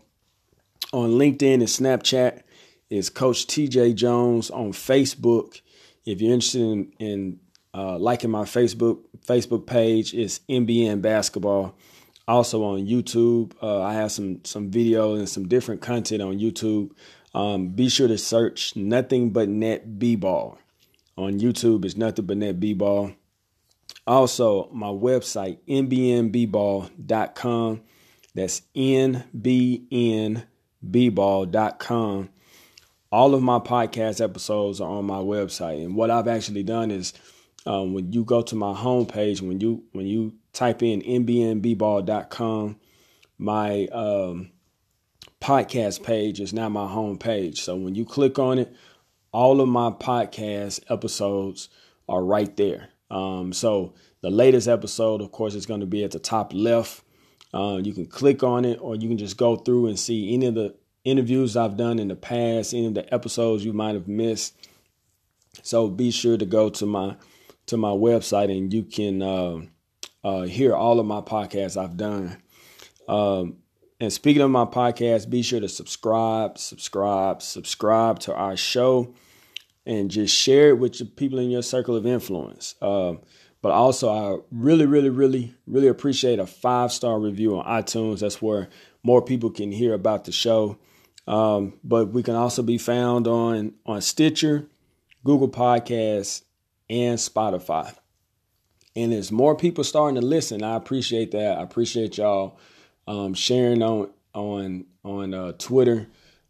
On 0.94 1.10
LinkedIn 1.12 1.56
and 1.56 1.64
Snapchat 1.64 2.44
is 2.90 3.10
Coach 3.10 3.48
TJ 3.48 3.96
Jones. 3.96 4.50
On 4.50 4.72
Facebook, 4.72 5.62
if 6.06 6.22
you're 6.22 6.34
interested 6.34 6.62
in, 6.62 6.94
in 7.00 7.40
uh, 7.74 7.98
liking 7.98 8.32
my 8.32 8.44
Facebook 8.44 9.02
Facebook 9.26 9.68
page, 9.68 10.14
it's 10.14 10.40
NBN 10.50 11.02
Basketball. 11.02 11.76
Also 12.28 12.64
on 12.64 12.86
YouTube, 12.86 13.54
uh, 13.62 13.82
I 13.82 13.94
have 13.94 14.12
some 14.12 14.44
some 14.44 14.70
video 14.70 15.16
and 15.16 15.30
some 15.30 15.48
different 15.48 15.82
content 15.82 16.22
on 16.22 16.40
YouTube. 16.40 16.92
Um, 17.38 17.70
be 17.70 17.88
sure 17.88 18.08
to 18.08 18.18
search 18.18 18.76
nothing 18.76 19.30
but 19.30 19.48
net 19.48 20.00
b-ball 20.00 20.58
on 21.16 21.40
YouTube. 21.40 21.86
It's 21.86 21.96
nothing 21.96 22.26
but 22.26 22.38
net 22.38 22.60
b-ball. 22.60 23.12
Also, 24.08 24.72
my 24.72 24.88
website 24.88 25.60
nbnbball.com. 25.68 26.92
That's 28.34 28.64
nbnbball.com. 28.76 29.20
All 33.12 33.36
of 33.36 33.44
my 33.44 33.60
podcast 33.60 34.24
episodes 34.24 34.82
are 34.82 34.90
on 34.90 35.06
my 35.06 35.20
website, 35.20 35.86
and 35.86 35.96
what 35.96 36.10
I've 36.10 36.28
actually 36.28 36.64
done 36.64 36.90
is 36.90 37.14
um, 37.68 37.94
when 37.94 38.12
you 38.12 38.24
go 38.24 38.42
to 38.42 38.56
my 38.56 38.74
homepage, 38.74 39.42
when 39.42 39.62
you 39.62 39.84
when 39.92 40.08
you 40.08 40.34
type 40.54 40.82
in 40.82 41.04
nbnbball.com, 41.04 42.78
my 43.38 43.86
um, 43.92 44.50
podcast 45.42 46.04
page 46.04 46.40
is 46.40 46.54
now 46.54 46.70
my 46.70 46.88
home 46.88 47.18
page. 47.18 47.62
So 47.62 47.76
when 47.76 47.96
you 47.96 48.06
click 48.06 48.40
on 48.40 48.60
it, 48.60 48.74
all 49.32 49.62
of 49.62 49.68
my 49.68 49.92
podcast 49.92 50.82
episodes 50.90 51.70
are 52.10 52.24
right 52.24 52.56
there. 52.58 52.90
Um, 53.10 53.54
so 53.54 53.94
the 54.22 54.30
latest 54.30 54.68
episode, 54.68 55.22
of 55.22 55.32
course, 55.32 55.54
is 55.54 55.66
going 55.66 55.82
to 55.82 55.86
be 55.86 56.04
at 56.04 56.12
the 56.12 56.20
top 56.20 56.54
left. 56.54 57.04
Uh, 57.54 57.80
you 57.82 57.94
can 57.94 58.06
click 58.06 58.44
on 58.44 58.66
it, 58.66 58.80
or 58.82 58.96
you 58.96 59.08
can 59.08 59.18
just 59.18 59.38
go 59.38 59.56
through 59.56 59.88
and 59.88 60.00
see 60.00 60.34
any 60.34 60.48
of 60.48 60.56
the 60.56 60.76
interviews 61.04 61.56
I've 61.56 61.78
done 61.78 62.00
in 62.00 62.10
the 62.10 62.16
past, 62.16 62.74
any 62.74 62.88
of 62.88 62.94
the 62.94 63.14
episodes 63.14 63.64
you 63.64 63.74
might 63.74 63.96
have 63.96 64.08
missed. 64.08 64.56
So 65.64 65.88
be 65.88 66.12
sure 66.12 66.38
to 66.38 66.46
go 66.46 66.70
to 66.70 66.86
my 66.86 67.16
to 67.68 67.78
my 67.78 67.90
website, 67.90 68.52
and 68.56 68.74
you 68.74 68.84
can 68.84 69.22
uh, 69.22 69.62
uh, 70.24 70.42
hear 70.44 70.76
all 70.76 71.00
of 71.00 71.06
my 71.06 71.22
podcasts 71.22 71.82
I've 71.82 71.98
done. 71.98 72.38
Um, 73.08 73.58
and 74.00 74.14
speaking 74.14 74.42
of 74.42 74.52
my 74.52 74.66
podcast, 74.66 75.30
be 75.30 75.42
sure 75.42 75.60
to 75.60 75.70
subscribe, 75.70 76.58
subscribe, 76.58 77.42
subscribe 77.42 78.20
to 78.20 78.36
our 78.36 78.56
show, 78.56 79.14
and 79.86 80.12
just 80.12 80.36
share 80.36 80.70
it 80.70 80.80
with 80.80 81.00
the 81.00 81.06
people 81.06 81.40
in 81.40 81.50
your 81.50 81.64
circle 81.64 81.96
of 81.96 82.06
influence. 82.06 82.76
Uh, 82.82 83.14
but 83.62 83.72
also, 83.72 84.10
I 84.10 84.38
really, 84.52 84.86
really, 84.86 85.10
really, 85.10 85.56
really 85.66 85.88
appreciate 85.88 86.38
a 86.38 86.46
five 86.46 86.92
star 86.92 87.20
review 87.20 87.58
on 87.58 87.66
iTunes. 87.66 88.20
That's 88.20 88.42
where 88.42 88.70
more 89.02 89.22
people 89.22 89.50
can 89.50 89.72
hear 89.72 89.94
about 89.94 90.26
the 90.26 90.32
show. 90.32 90.78
Um, 91.26 91.80
but 91.84 92.10
we 92.10 92.24
can 92.24 92.36
also 92.36 92.62
be 92.62 92.78
found 92.78 93.28
on 93.28 93.74
on 93.86 94.02
Stitcher, 94.02 94.68
Google 95.24 95.50
Podcasts, 95.50 96.44
and 96.90 97.18
Spotify. 97.18 97.96
And 98.96 99.12
as 99.14 99.32
more 99.32 99.56
people 99.56 99.84
starting 99.84 100.20
to 100.20 100.26
listen, 100.26 100.64
I 100.64 100.76
appreciate 100.76 101.32
that. 101.32 101.58
I 101.58 101.62
appreciate 101.64 102.18
y'all 102.18 102.60
um, 103.08 103.34
sharing 103.34 103.82
on 103.82 104.10
on 104.34 104.86
on 105.04 105.34
uh, 105.34 105.54
Twitter, 105.54 106.08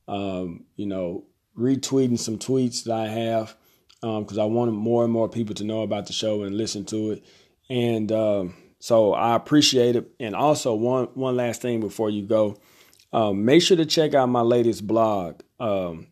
um, 0.08 0.66
you 0.76 0.86
know, 0.86 1.26
retweeting 1.58 2.20
some 2.20 2.38
tweets 2.38 2.84
that 2.84 2.94
I 2.94 3.08
have 3.08 3.56
because 4.02 4.38
um, 4.38 4.44
I 4.44 4.46
want 4.46 4.74
more 4.74 5.04
and 5.04 5.14
more 5.14 5.30
people 5.30 5.56
to 5.56 5.64
know 5.64 5.82
about 5.82 6.08
the 6.08 6.14
show 6.14 6.44
and 6.44 6.56
listen 6.56 6.86
to 6.86 7.12
it. 7.12 7.26
And 7.70 8.12
um, 8.12 8.56
so 8.80 9.14
I 9.14 9.36
appreciate 9.36 9.96
it. 9.96 10.12
And 10.20 10.36
also 10.36 10.74
one 10.76 11.06
one 11.14 11.36
last 11.36 11.62
thing 11.62 11.80
before 11.80 12.10
you 12.10 12.24
go, 12.24 12.58
um, 13.14 13.46
make 13.46 13.62
sure 13.62 13.78
to 13.78 13.86
check 13.86 14.14
out 14.14 14.28
my 14.28 14.42
latest 14.42 14.86
blog. 14.86 15.42
Um, 15.60 16.08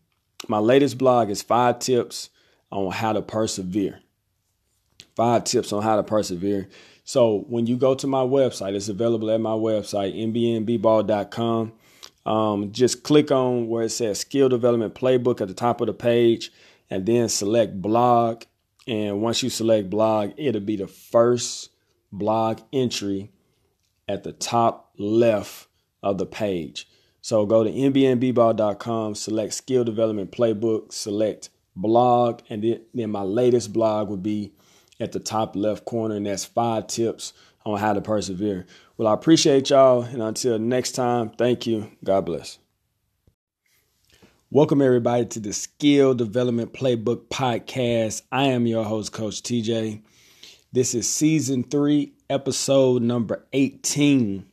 my 0.48 0.58
latest 0.58 0.98
blog 0.98 1.30
is 1.30 1.42
five 1.42 1.78
tips 1.78 2.30
on 2.70 2.92
how 2.92 3.12
to 3.12 3.22
persevere. 3.22 4.00
Five 5.14 5.44
tips 5.44 5.72
on 5.72 5.82
how 5.82 5.96
to 5.96 6.02
persevere. 6.02 6.68
So 7.06 7.44
when 7.48 7.68
you 7.68 7.76
go 7.76 7.94
to 7.94 8.06
my 8.08 8.22
website, 8.22 8.74
it's 8.74 8.88
available 8.88 9.30
at 9.30 9.40
my 9.40 9.52
website, 9.52 10.16
nbnbball.com. 10.16 11.72
Um, 12.26 12.72
just 12.72 13.04
click 13.04 13.30
on 13.30 13.68
where 13.68 13.84
it 13.84 13.90
says 13.90 14.18
skill 14.18 14.48
development 14.48 14.96
playbook 14.96 15.40
at 15.40 15.46
the 15.46 15.54
top 15.54 15.80
of 15.80 15.86
the 15.86 15.94
page 15.94 16.50
and 16.90 17.06
then 17.06 17.28
select 17.28 17.80
blog. 17.80 18.42
And 18.88 19.22
once 19.22 19.40
you 19.44 19.50
select 19.50 19.88
blog, 19.88 20.32
it'll 20.36 20.60
be 20.60 20.74
the 20.74 20.88
first 20.88 21.70
blog 22.10 22.60
entry 22.72 23.30
at 24.08 24.24
the 24.24 24.32
top 24.32 24.92
left 24.98 25.68
of 26.02 26.18
the 26.18 26.26
page. 26.26 26.88
So 27.20 27.46
go 27.46 27.62
to 27.62 27.70
nbnbball.com, 27.70 29.14
select 29.14 29.54
skill 29.54 29.84
development 29.84 30.32
playbook, 30.32 30.92
select 30.92 31.50
blog, 31.76 32.40
and 32.50 32.64
then, 32.64 32.80
then 32.92 33.10
my 33.10 33.22
latest 33.22 33.72
blog 33.72 34.08
would 34.08 34.24
be 34.24 34.55
at 35.00 35.12
the 35.12 35.20
top 35.20 35.56
left 35.56 35.84
corner, 35.84 36.14
and 36.16 36.26
that's 36.26 36.44
five 36.44 36.86
tips 36.86 37.32
on 37.64 37.78
how 37.78 37.92
to 37.92 38.00
persevere. 38.00 38.66
Well, 38.96 39.08
I 39.08 39.14
appreciate 39.14 39.70
y'all, 39.70 40.02
and 40.02 40.22
until 40.22 40.58
next 40.58 40.92
time, 40.92 41.30
thank 41.30 41.66
you. 41.66 41.90
God 42.02 42.26
bless. 42.26 42.58
Welcome, 44.50 44.80
everybody, 44.80 45.26
to 45.26 45.40
the 45.40 45.52
Skill 45.52 46.14
Development 46.14 46.72
Playbook 46.72 47.26
Podcast. 47.28 48.22
I 48.30 48.44
am 48.44 48.66
your 48.66 48.84
host, 48.84 49.12
Coach 49.12 49.42
TJ. 49.42 50.02
This 50.72 50.94
is 50.94 51.12
season 51.12 51.64
three, 51.64 52.12
episode 52.30 53.02
number 53.02 53.46
18. 53.52 54.46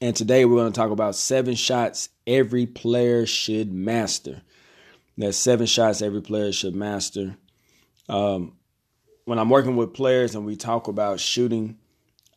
And 0.00 0.16
today 0.16 0.44
we're 0.44 0.56
going 0.56 0.72
to 0.72 0.76
talk 0.76 0.90
about 0.90 1.14
seven 1.14 1.54
shots 1.54 2.08
every 2.26 2.66
player 2.66 3.26
should 3.26 3.72
master. 3.72 4.42
That's 5.18 5.36
seven 5.36 5.66
shots 5.66 6.00
every 6.00 6.22
player 6.22 6.52
should 6.52 6.74
master. 6.74 7.36
Um, 8.08 8.56
when 9.24 9.38
I'm 9.38 9.50
working 9.50 9.76
with 9.76 9.94
players 9.94 10.34
and 10.34 10.44
we 10.44 10.56
talk 10.56 10.88
about 10.88 11.20
shooting, 11.20 11.78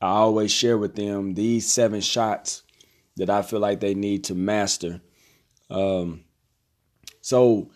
I 0.01 0.07
always 0.07 0.51
share 0.51 0.77
with 0.77 0.95
them 0.95 1.33
these 1.33 1.71
seven 1.71 2.01
shots 2.01 2.63
that 3.17 3.29
I 3.29 3.41
feel 3.41 3.59
like 3.59 3.79
they 3.79 3.95
need 3.95 4.25
to 4.25 4.36
master. 4.36 5.01
Um, 5.69 6.25
so 7.21 7.71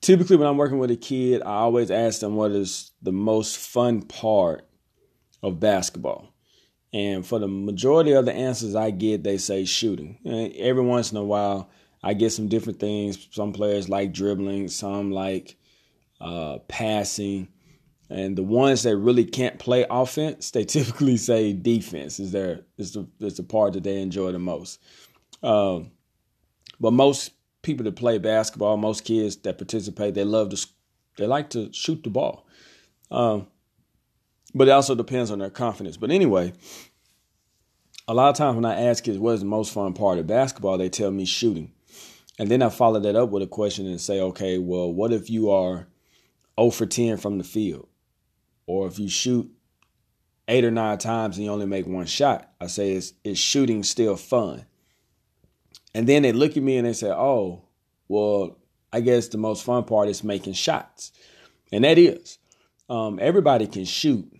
typically 0.00 0.36
when 0.36 0.48
I'm 0.48 0.56
working 0.56 0.78
with 0.78 0.90
a 0.90 0.96
kid, 0.96 1.42
I 1.42 1.56
always 1.56 1.90
ask 1.90 2.20
them 2.20 2.36
what 2.36 2.50
is 2.50 2.90
the 3.00 3.12
most 3.12 3.58
fun 3.58 4.02
part 4.02 4.66
of 5.42 5.60
basketball. 5.60 6.34
And 6.92 7.26
for 7.26 7.38
the 7.38 7.48
majority 7.48 8.12
of 8.12 8.26
the 8.26 8.34
answers 8.34 8.74
I 8.74 8.90
get, 8.90 9.22
they 9.22 9.38
say 9.38 9.64
shooting. 9.64 10.18
And 10.24 10.52
every 10.56 10.82
once 10.82 11.10
in 11.10 11.16
a 11.16 11.24
while, 11.24 11.70
I 12.02 12.14
get 12.14 12.32
some 12.32 12.48
different 12.48 12.80
things. 12.80 13.28
Some 13.30 13.52
players 13.52 13.88
like 13.88 14.12
dribbling, 14.12 14.68
some 14.68 15.10
like 15.10 15.56
uh, 16.20 16.58
passing. 16.68 17.48
And 18.12 18.36
the 18.36 18.42
ones 18.42 18.82
that 18.82 18.96
really 18.98 19.24
can't 19.24 19.58
play 19.58 19.86
offense, 19.88 20.50
they 20.50 20.64
typically 20.66 21.16
say 21.16 21.52
defense 21.54 22.20
is 22.20 22.30
their 22.32 22.60
is 22.76 22.92
the 22.92 23.08
is 23.20 23.38
the 23.38 23.42
part 23.42 23.72
that 23.72 23.84
they 23.84 24.00
enjoy 24.00 24.32
the 24.32 24.38
most. 24.38 24.80
Um, 25.42 25.90
but 26.78 26.92
most 26.92 27.32
people 27.62 27.84
that 27.84 27.96
play 27.96 28.18
basketball, 28.18 28.76
most 28.76 29.04
kids 29.04 29.36
that 29.36 29.56
participate, 29.56 30.14
they 30.14 30.24
love 30.24 30.50
to, 30.50 30.66
they 31.16 31.26
like 31.26 31.50
to 31.50 31.72
shoot 31.72 32.02
the 32.04 32.10
ball. 32.10 32.46
Um, 33.10 33.46
but 34.54 34.68
it 34.68 34.72
also 34.72 34.94
depends 34.94 35.30
on 35.30 35.38
their 35.38 35.50
confidence. 35.50 35.96
But 35.96 36.10
anyway, 36.10 36.52
a 38.06 38.14
lot 38.14 38.28
of 38.28 38.36
times 38.36 38.56
when 38.56 38.64
I 38.64 38.80
ask 38.82 39.04
kids 39.04 39.18
what 39.18 39.34
is 39.34 39.40
the 39.40 39.46
most 39.46 39.72
fun 39.72 39.94
part 39.94 40.18
of 40.18 40.26
basketball, 40.26 40.76
they 40.76 40.88
tell 40.88 41.10
me 41.10 41.24
shooting. 41.24 41.72
And 42.38 42.50
then 42.50 42.62
I 42.62 42.68
follow 42.68 43.00
that 43.00 43.16
up 43.16 43.30
with 43.30 43.42
a 43.42 43.46
question 43.46 43.86
and 43.86 44.00
say, 44.00 44.20
okay, 44.20 44.58
well, 44.58 44.92
what 44.92 45.12
if 45.12 45.30
you 45.30 45.50
are 45.50 45.86
0 46.58 46.70
for 46.70 46.86
10 46.86 47.16
from 47.16 47.38
the 47.38 47.44
field? 47.44 47.88
Or 48.66 48.86
if 48.86 48.98
you 48.98 49.08
shoot 49.08 49.50
eight 50.48 50.64
or 50.64 50.70
nine 50.70 50.98
times 50.98 51.36
and 51.36 51.44
you 51.44 51.52
only 51.52 51.66
make 51.66 51.86
one 51.86 52.06
shot, 52.06 52.50
I 52.60 52.66
say, 52.66 52.92
is, 52.92 53.14
is 53.24 53.38
shooting 53.38 53.82
still 53.82 54.16
fun? 54.16 54.66
And 55.94 56.08
then 56.08 56.22
they 56.22 56.32
look 56.32 56.56
at 56.56 56.62
me 56.62 56.76
and 56.76 56.86
they 56.86 56.92
say, 56.92 57.10
oh, 57.10 57.64
well, 58.08 58.58
I 58.92 59.00
guess 59.00 59.28
the 59.28 59.38
most 59.38 59.64
fun 59.64 59.84
part 59.84 60.08
is 60.08 60.22
making 60.22 60.54
shots. 60.54 61.12
And 61.72 61.84
that 61.84 61.98
is. 61.98 62.38
Um, 62.88 63.18
everybody 63.20 63.66
can 63.66 63.84
shoot, 63.84 64.30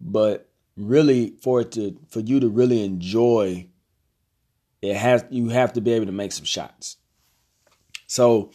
but 0.00 0.48
really 0.76 1.34
for 1.42 1.60
it 1.60 1.72
to 1.72 1.98
for 2.08 2.20
you 2.20 2.40
to 2.40 2.48
really 2.48 2.84
enjoy 2.84 3.68
it 4.80 4.94
has 4.94 5.24
you 5.30 5.48
have 5.48 5.72
to 5.72 5.80
be 5.80 5.92
able 5.92 6.06
to 6.06 6.12
make 6.12 6.32
some 6.32 6.44
shots. 6.44 6.96
So 8.06 8.52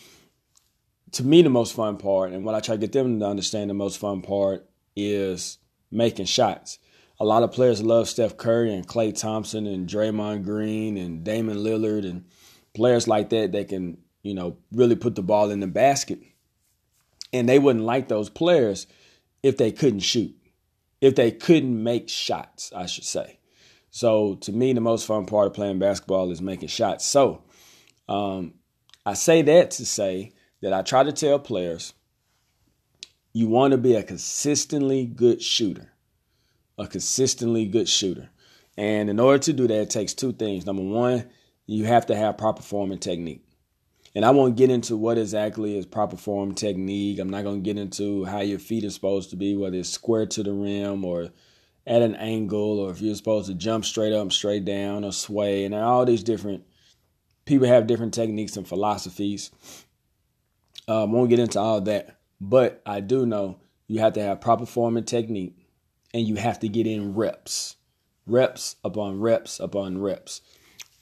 to 1.12 1.24
me 1.24 1.42
the 1.42 1.50
most 1.50 1.74
fun 1.74 1.98
part 1.98 2.32
and 2.32 2.44
what 2.44 2.56
I 2.56 2.60
try 2.60 2.76
to 2.76 2.80
get 2.80 2.92
them 2.92 3.20
to 3.20 3.26
understand 3.26 3.70
the 3.70 3.74
most 3.74 3.98
fun 3.98 4.22
part 4.22 4.68
is 4.96 5.58
making 5.92 6.26
shots 6.26 6.80
a 7.20 7.26
lot 7.26 7.44
of 7.44 7.52
players 7.52 7.82
love 7.82 8.10
Steph 8.10 8.36
Curry 8.38 8.74
and 8.74 8.88
Klay 8.88 9.18
Thompson 9.18 9.66
and 9.68 9.88
Draymond 9.88 10.44
Green 10.44 10.98
and 10.98 11.24
Damian 11.24 11.60
Lillard 11.60 12.06
and 12.06 12.26
players 12.74 13.08
like 13.08 13.30
that 13.30 13.52
that 13.54 13.70
can, 13.70 13.98
you 14.24 14.34
know, 14.34 14.58
really 14.74 14.96
put 14.96 15.16
the 15.16 15.24
ball 15.24 15.50
in 15.50 15.62
the 15.62 15.68
basket. 15.68 16.20
And 17.32 17.48
they 17.48 17.60
wouldn't 17.60 17.86
like 17.86 18.10
those 18.10 18.30
players 18.30 18.88
if 19.42 19.58
they 19.58 19.72
couldn't 19.72 20.02
shoot, 20.02 20.36
if 21.02 21.16
they 21.16 21.32
couldn't 21.32 21.82
make 21.82 22.10
shots, 22.10 22.74
I 22.76 22.88
should 22.88 23.06
say. 23.06 23.40
So 23.90 24.36
to 24.42 24.52
me, 24.52 24.74
the 24.74 24.82
most 24.82 25.06
fun 25.06 25.26
part 25.26 25.48
of 25.48 25.54
playing 25.54 25.80
basketball 25.80 26.30
is 26.32 26.42
making 26.42 26.70
shots. 26.70 27.06
So 27.06 27.44
um, 28.10 28.56
I 29.06 29.14
say 29.14 29.44
that 29.44 29.72
to 29.72 29.86
say 29.86 30.34
that 30.62 30.74
I 30.74 30.82
try 30.82 31.04
to 31.04 31.12
tell 31.12 31.40
players 31.40 31.94
you 33.34 33.48
want 33.48 33.72
to 33.72 33.78
be 33.78 33.96
a 33.96 34.04
consistently 34.04 35.06
good 35.06 35.42
shooter 35.42 35.94
a 36.78 36.88
consistently 36.88 37.66
good 37.66 37.88
shooter. 37.88 38.30
And 38.78 39.10
in 39.10 39.20
order 39.20 39.40
to 39.40 39.54
do 39.54 39.68
that, 39.68 39.82
it 39.82 39.90
takes 39.90 40.14
two 40.14 40.34
things. 40.34 40.66
Number 40.66 40.82
one, 40.82 41.26
you 41.66 41.86
have 41.86 42.08
to 42.08 42.16
have 42.16 42.38
proper 42.38 42.62
form 42.62 42.92
and 42.92 43.02
technique. 43.02 43.46
And 44.16 44.26
I 44.26 44.32
won't 44.32 44.58
get 44.58 44.70
into 44.70 44.96
what 44.96 45.18
exactly 45.18 45.78
is 45.78 45.86
proper 45.86 46.18
form 46.18 46.54
technique. 46.54 47.20
I'm 47.20 47.30
not 47.30 47.44
going 47.44 47.64
to 47.64 47.74
get 47.74 47.80
into 47.80 48.26
how 48.26 48.42
your 48.42 48.60
feet 48.60 48.84
are 48.86 48.92
supposed 48.92 49.32
to 49.32 49.36
be, 49.36 49.56
whether 49.56 49.78
it's 49.78 49.90
square 49.90 50.26
to 50.28 50.44
the 50.44 50.54
rim 50.54 51.04
or 51.04 51.30
at 51.86 52.02
an 52.02 52.16
angle, 52.16 52.80
or 52.80 52.92
if 52.92 53.02
you're 53.02 53.16
supposed 53.16 53.48
to 53.48 53.54
jump 53.54 53.86
straight 53.86 54.14
up, 54.14 54.32
straight 54.32 54.66
down, 54.66 55.04
or 55.04 55.12
sway. 55.12 55.66
And 55.66 55.74
all 55.74 56.06
these 56.06 56.24
different 56.24 56.64
people 57.46 57.68
have 57.68 57.88
different 57.88 58.14
techniques 58.14 58.56
and 58.56 58.68
philosophies. 58.68 59.52
Um, 60.88 61.12
won't 61.12 61.30
get 61.30 61.40
into 61.40 61.60
all 61.60 61.82
that. 61.82 62.18
But 62.46 62.82
I 62.86 63.00
do 63.00 63.26
know 63.26 63.62
you 63.88 64.00
have 64.00 64.14
to 64.14 64.22
have 64.22 64.42
proper 64.42 64.66
form 64.66 64.98
and 64.98 65.08
technique 65.08 65.56
and 66.14 66.28
you 66.28 66.36
have 66.36 66.60
to 66.60 66.68
get 66.68 66.86
in 66.86 67.16
reps, 67.16 67.78
reps 68.28 68.76
upon 68.84 69.22
reps 69.22 69.62
upon 69.62 70.02
reps. 70.02 70.42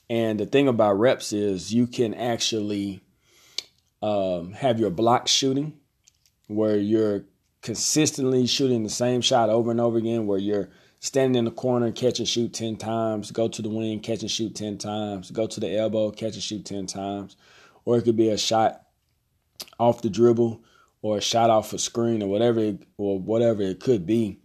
And 0.08 0.39
the 0.39 0.46
thing 0.46 0.68
about 0.68 1.00
reps 1.00 1.34
is 1.34 1.74
you 1.74 1.88
can 1.88 2.14
actually 2.14 3.02
um, 4.04 4.52
have 4.54 4.80
your 4.80 4.92
block 4.92 5.28
shooting 5.28 5.74
where 6.46 6.78
you're 6.78 7.26
consistently 7.64 8.46
shooting 8.46 8.84
the 8.84 8.89
same 8.89 9.22
shot 9.22 9.50
over 9.50 9.72
and 9.72 9.82
over 9.82 9.98
again, 9.98 10.28
where 10.28 10.38
you're 10.38 10.70
standing 11.00 11.39
in 11.39 11.46
the 11.46 11.52
corner, 11.52 11.92
catch 11.92 12.20
and 12.20 12.28
shoot 12.28 12.54
10 12.54 12.76
times, 12.76 13.32
go 13.32 13.48
to 13.48 13.64
the 13.64 13.70
wing, 13.70 14.00
catch 14.00 14.22
and 14.22 14.30
shoot 14.30 14.54
10 14.54 14.78
times, 14.78 15.32
go 15.32 15.48
to 15.48 15.60
the 15.60 15.76
elbow, 15.76 16.12
catch 16.12 16.36
and 16.36 16.44
shoot 16.44 16.66
10 16.66 16.86
times. 16.86 17.36
Or 17.84 17.98
it 17.98 18.04
could 18.04 18.16
be 18.16 18.30
a 18.30 18.38
shot 18.38 18.84
off 19.80 20.04
the 20.04 20.10
dribble 20.10 20.64
or 21.02 21.18
a 21.18 21.22
shot 21.22 21.49
off 21.49 21.74
a 21.74 21.80
screen 21.80 22.22
or 22.22 22.28
whatever 22.28 22.78
or 22.97 23.20
whatever 23.20 23.64
it 23.64 23.80
could 23.80 24.06
be. 24.06 24.39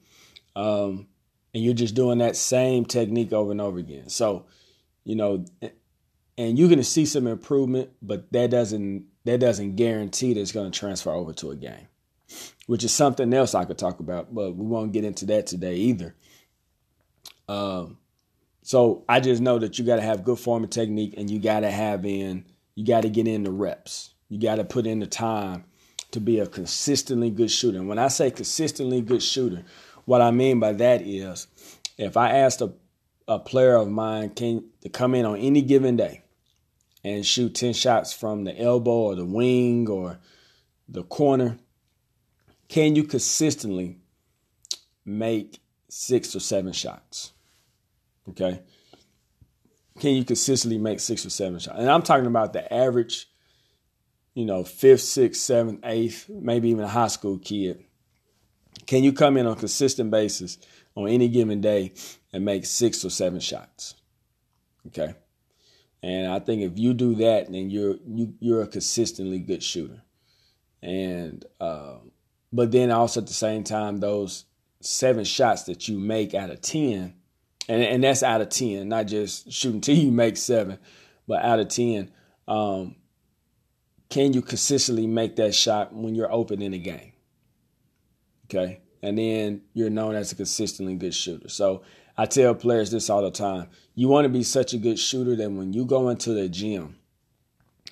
Um, 0.55 1.09
and 1.55 1.63
you're 1.63 1.75
just 1.75 1.95
doing 1.95 2.19
that 2.19 2.37
same 2.37 2.85
technique 2.85 3.33
over 3.33 3.51
and 3.51 3.61
over 3.61 3.79
again. 3.79 4.09
So, 4.09 4.47
you 5.05 5.17
know, 5.17 5.45
and 6.39 6.59
you're 6.59 6.69
going 6.69 6.79
to 6.79 6.85
see 6.85 7.07
some 7.07 7.27
improvement, 7.27 7.91
but 8.03 8.31
that 8.33 8.51
doesn't 8.51 9.07
that 9.25 9.41
doesn't 9.41 9.77
guarantee 9.77 10.35
that 10.35 10.41
it's 10.41 10.53
going 10.53 10.71
to 10.71 10.79
transfer 10.79 11.11
over 11.11 11.33
to 11.35 11.51
a 11.51 11.57
game, 11.57 11.89
which 12.67 12.85
is 12.85 12.95
something 12.95 13.33
else 13.35 13.55
I 13.55 13.65
could 13.65 13.79
talk 13.79 13.99
about, 14.01 14.35
but 14.35 14.55
we 14.55 14.65
won't 14.65 14.93
get 14.93 15.05
into 15.05 15.27
that 15.27 15.47
today 15.47 15.75
either. 15.77 16.15
Um, 17.49 17.99
so 18.63 19.05
I 19.09 19.21
just 19.21 19.43
know 19.43 19.59
that 19.59 19.79
you 19.79 19.85
got 19.85 19.97
to 19.97 20.03
have 20.03 20.25
good 20.25 20.39
form 20.39 20.63
and 20.63 20.73
technique, 20.73 21.15
and 21.17 21.31
you 21.31 21.39
got 21.41 21.61
to 21.61 21.71
have 21.71 22.05
in 22.05 22.45
you 22.75 22.85
got 22.85 23.03
to 23.03 23.09
get 23.09 23.27
in 23.27 23.43
the 23.43 23.51
reps. 23.51 24.13
You 24.29 24.41
got 24.41 24.57
to 24.57 24.65
put 24.65 24.87
in 24.87 25.01
the 25.01 25.07
time 25.07 25.65
to 26.13 26.21
be 26.21 26.39
a 26.39 26.47
consistently 26.47 27.31
good 27.31 27.51
shooter. 27.51 27.79
And 27.79 27.89
when 27.89 27.99
I 27.99 28.09
say 28.09 28.31
consistently 28.31 29.01
good 29.01 29.23
shooter, 29.23 29.65
what 30.05 30.21
I 30.21 30.31
mean 30.31 30.61
by 30.61 30.73
that 30.75 31.03
is 31.03 31.47
if 31.99 32.17
I 32.17 32.31
asked 32.39 32.61
a, 32.61 32.73
a 33.29 33.39
player 33.39 33.77
of 33.77 33.89
mine 33.89 34.31
can 34.31 34.65
to 34.83 34.89
come 34.89 35.15
in 35.15 35.25
on 35.25 35.37
any 35.39 35.63
given 35.63 35.97
day 35.97 36.23
and 37.05 37.25
shoot 37.25 37.55
10 37.55 37.73
shots 37.73 38.13
from 38.13 38.45
the 38.45 38.61
elbow 38.61 38.91
or 38.91 39.15
the 39.15 39.25
wing 39.25 39.89
or 39.89 40.19
the 40.89 41.03
corner, 41.03 41.59
can 42.69 42.97
you 42.97 43.05
consistently 43.05 43.99
make 45.05 45.61
six 45.89 46.35
or 46.35 46.41
seven 46.41 46.73
shots? 46.73 47.33
Okay. 48.29 48.61
Can 49.99 50.15
you 50.17 50.25
consistently 50.25 50.79
make 50.79 51.01
six 51.01 51.25
or 51.25 51.31
seven 51.31 51.59
shots? 51.59 51.79
And 51.79 51.91
I'm 51.91 52.03
talking 52.03 52.27
about 52.27 52.53
the 52.53 52.73
average, 52.73 53.29
you 54.37 54.45
know, 54.45 54.63
fifth, 54.63 55.01
sixth, 55.01 55.43
seventh, 55.43 55.81
eighth, 55.83 56.29
maybe 56.29 56.69
even 56.69 56.85
a 56.85 56.89
high 56.89 57.09
school 57.09 57.39
kid 57.39 57.87
can 58.87 59.03
you 59.03 59.13
come 59.13 59.37
in 59.37 59.47
on 59.47 59.53
a 59.53 59.57
consistent 59.57 60.11
basis 60.11 60.59
on 60.95 61.09
any 61.09 61.29
given 61.29 61.61
day 61.61 61.93
and 62.33 62.45
make 62.45 62.65
six 62.65 63.05
or 63.05 63.11
seven 63.11 63.41
shots? 63.41 63.95
Okay. 64.89 65.15
And 66.03 66.31
I 66.31 66.39
think 66.39 66.63
if 66.63 66.79
you 66.79 66.95
do 66.95 67.15
that, 67.17 67.51
then 67.51 67.71
you're 67.71 67.97
you, 68.07 68.35
you're 68.39 68.63
a 68.63 68.69
consistently 68.69 69.41
good 69.41 69.63
shooter. 69.63 70.03
And 70.83 71.45
uh, 71.61 71.97
but 72.53 72.71
then 72.71 72.91
also 72.91 73.21
at 73.21 73.27
the 73.27 73.33
same 73.33 73.65
time, 73.65 73.99
those 73.99 74.45
seven 74.81 75.25
shots 75.25 75.65
that 75.65 75.89
you 75.89 75.99
make 75.99 76.35
out 76.35 76.51
of 76.51 76.61
ten, 76.61 77.15
and 77.69 77.83
and 77.83 78.05
that's 78.05 78.23
out 78.23 78.41
of 78.41 78.51
ten, 78.51 78.89
not 78.89 79.07
just 79.07 79.51
shooting 79.51 79.81
till 79.81 79.97
you 79.97 80.13
make 80.13 80.37
seven, 80.37 80.79
but 81.27 81.43
out 81.43 81.59
of 81.59 81.69
ten, 81.69 82.13
um, 82.47 82.95
can 84.09 84.33
you 84.33 84.43
consistently 84.43 85.07
make 85.07 85.37
that 85.37 85.55
shot 85.55 85.95
when 85.95 86.15
you're 86.15 86.33
open 86.33 86.63
in 86.63 86.75
a 86.75 86.79
game? 86.79 87.13
Okay. 88.45 88.81
And 89.03 89.19
then 89.19 89.63
you're 89.75 89.91
known 89.91 90.15
as 90.15 90.33
a 90.33 90.37
consistently 90.37 90.95
good 90.95 91.15
shooter. 91.15 91.49
So 91.49 91.83
I 92.17 92.27
tell 92.27 92.55
players 92.55 92.91
this 92.91 93.11
all 93.11 93.23
the 93.23 93.31
time. 93.31 93.69
You 93.95 94.09
want 94.09 94.25
to 94.25 94.29
be 94.29 94.43
such 94.43 94.73
a 94.73 94.79
good 94.79 94.99
shooter 94.99 95.37
that 95.37 95.51
when 95.51 95.73
you 95.73 95.85
go 95.85 96.09
into 96.09 96.33
the 96.33 96.49
gym, 96.49 96.97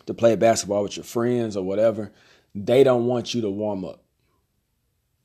to 0.06 0.14
play 0.14 0.36
basketball 0.36 0.82
with 0.82 0.96
your 0.96 1.04
friends 1.04 1.56
or 1.56 1.64
whatever, 1.64 2.12
they 2.54 2.84
don't 2.84 3.06
want 3.06 3.34
you 3.34 3.40
to 3.42 3.50
warm 3.50 3.84
up. 3.84 4.02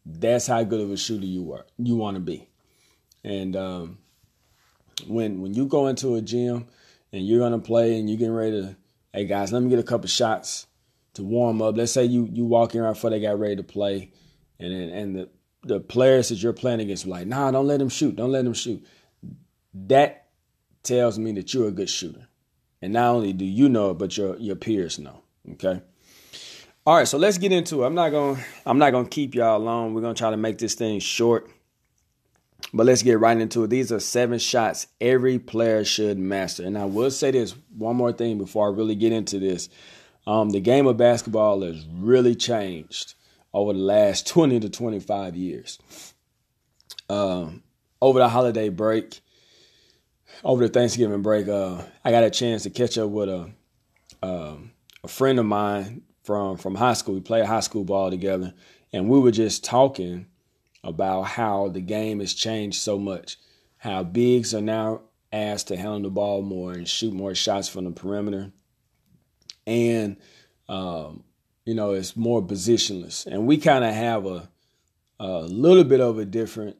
That's 0.05 0.47
how 0.47 0.63
good 0.63 0.81
of 0.81 0.91
a 0.91 0.97
shooter 0.97 1.25
you 1.25 1.53
are. 1.53 1.65
You 1.77 1.95
want 1.95 2.15
to 2.15 2.21
be. 2.21 2.47
And 3.23 3.55
um, 3.55 3.97
when 5.07 5.41
when 5.41 5.53
you 5.53 5.65
go 5.65 5.87
into 5.87 6.15
a 6.15 6.21
gym 6.21 6.67
and 7.11 7.27
you're 7.27 7.39
gonna 7.39 7.59
play 7.59 7.99
and 7.99 8.09
you're 8.09 8.17
getting 8.17 8.33
ready 8.33 8.61
to, 8.61 8.75
hey 9.13 9.25
guys, 9.25 9.51
let 9.51 9.61
me 9.61 9.69
get 9.69 9.79
a 9.79 9.83
couple 9.83 10.07
shots 10.07 10.67
to 11.19 11.23
warm 11.23 11.61
up. 11.61 11.77
Let's 11.77 11.91
say 11.91 12.05
you 12.05 12.27
you 12.31 12.45
walking 12.45 12.81
right 12.81 12.93
before 12.93 13.11
they 13.11 13.19
got 13.21 13.39
ready 13.39 13.55
to 13.57 13.63
play, 13.63 14.11
and 14.59 14.73
and 14.73 15.15
the 15.15 15.29
the 15.63 15.79
players 15.79 16.29
that 16.29 16.41
you're 16.41 16.53
playing 16.53 16.79
against 16.79 17.05
are 17.05 17.09
like, 17.09 17.27
nah, 17.27 17.51
don't 17.51 17.67
let 17.67 17.79
them 17.79 17.89
shoot, 17.89 18.15
don't 18.15 18.31
let 18.31 18.43
them 18.43 18.53
shoot. 18.53 18.85
That 19.73 20.27
tells 20.83 21.19
me 21.19 21.31
that 21.33 21.53
you're 21.53 21.67
a 21.67 21.71
good 21.71 21.89
shooter. 21.89 22.27
And 22.81 22.93
not 22.93 23.15
only 23.15 23.33
do 23.33 23.45
you 23.45 23.69
know 23.69 23.91
it, 23.91 23.97
but 23.97 24.17
your 24.17 24.37
your 24.37 24.55
peers 24.55 24.99
know. 24.99 25.21
Okay. 25.51 25.81
All 26.85 26.95
right, 26.95 27.07
so 27.07 27.17
let's 27.17 27.37
get 27.37 27.51
into 27.51 27.83
it. 27.83 27.85
I'm 27.85 27.95
not 27.95 28.09
gonna 28.09 28.41
I'm 28.65 28.79
not 28.79 28.91
gonna 28.91 29.07
keep 29.07 29.35
y'all 29.35 29.59
long. 29.59 29.93
We're 29.93 30.01
gonna 30.01 30.13
try 30.13 30.31
to 30.31 30.37
make 30.37 30.57
this 30.57 30.75
thing 30.75 30.99
short. 30.99 31.49
But 32.73 32.85
let's 32.85 33.03
get 33.03 33.19
right 33.19 33.37
into 33.37 33.63
it. 33.63 33.69
These 33.69 33.91
are 33.91 33.99
seven 33.99 34.37
shots 34.37 34.87
every 34.99 35.39
player 35.39 35.83
should 35.85 36.19
master. 36.19 36.63
And 36.63 36.77
I 36.77 36.85
will 36.85 37.09
say 37.09 37.31
this 37.31 37.55
one 37.75 37.95
more 37.95 38.11
thing 38.11 38.37
before 38.37 38.67
I 38.67 38.71
really 38.71 38.95
get 38.95 39.11
into 39.11 39.39
this. 39.39 39.69
Um, 40.27 40.51
the 40.51 40.59
game 40.59 40.87
of 40.87 40.97
basketball 40.97 41.61
has 41.61 41.85
really 41.91 42.35
changed 42.35 43.15
over 43.53 43.73
the 43.73 43.79
last 43.79 44.27
20 44.27 44.59
to 44.59 44.69
25 44.69 45.35
years. 45.35 45.79
Um, 47.09 47.63
over 48.01 48.19
the 48.19 48.29
holiday 48.29 48.69
break, 48.69 49.21
over 50.43 50.67
the 50.67 50.73
Thanksgiving 50.73 51.21
break, 51.21 51.47
uh, 51.47 51.81
I 52.05 52.11
got 52.11 52.23
a 52.23 52.29
chance 52.29 52.63
to 52.63 52.69
catch 52.69 52.97
up 52.97 53.09
with 53.09 53.29
a 53.29 53.51
um, 54.21 54.71
a 55.03 55.07
friend 55.07 55.39
of 55.39 55.45
mine 55.45 56.01
from 56.23 56.57
from 56.57 56.75
high 56.75 56.93
school. 56.93 57.15
We 57.15 57.21
played 57.21 57.45
high 57.45 57.59
school 57.61 57.83
ball 57.83 58.09
together, 58.09 58.53
and 58.93 59.09
we 59.09 59.19
were 59.19 59.31
just 59.31 59.63
talking 59.63 60.27
about 60.83 61.23
how 61.23 61.69
the 61.69 61.81
game 61.81 62.19
has 62.19 62.33
changed 62.33 62.81
so 62.81 62.97
much. 62.97 63.37
How 63.77 64.03
bigs 64.03 64.53
are 64.53 64.61
now 64.61 65.01
asked 65.31 65.67
to 65.67 65.77
handle 65.77 66.01
the 66.01 66.09
ball 66.09 66.41
more 66.41 66.73
and 66.73 66.87
shoot 66.87 67.13
more 67.13 67.35
shots 67.35 67.69
from 67.69 67.85
the 67.85 67.91
perimeter, 67.91 68.51
and 69.69 70.17
um, 70.67 71.23
you 71.65 71.75
know 71.75 71.91
it's 71.91 72.17
more 72.17 72.41
positionless. 72.41 73.25
And 73.25 73.47
we 73.47 73.57
kind 73.57 73.85
of 73.85 73.93
have 73.93 74.25
a 74.25 74.49
a 75.19 75.41
little 75.41 75.83
bit 75.83 75.99
of 75.99 76.17
a 76.17 76.25
different 76.25 76.77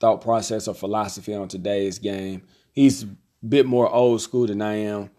thought 0.00 0.20
process 0.20 0.68
or 0.68 0.74
philosophy 0.74 1.34
on 1.34 1.48
today's 1.48 1.98
game. 1.98 2.42
He's 2.72 3.04
a 3.04 3.08
bit 3.46 3.66
more 3.66 3.92
old 3.92 4.20
school 4.20 4.46
than 4.46 4.62
I 4.62 4.74
am. 4.74 5.10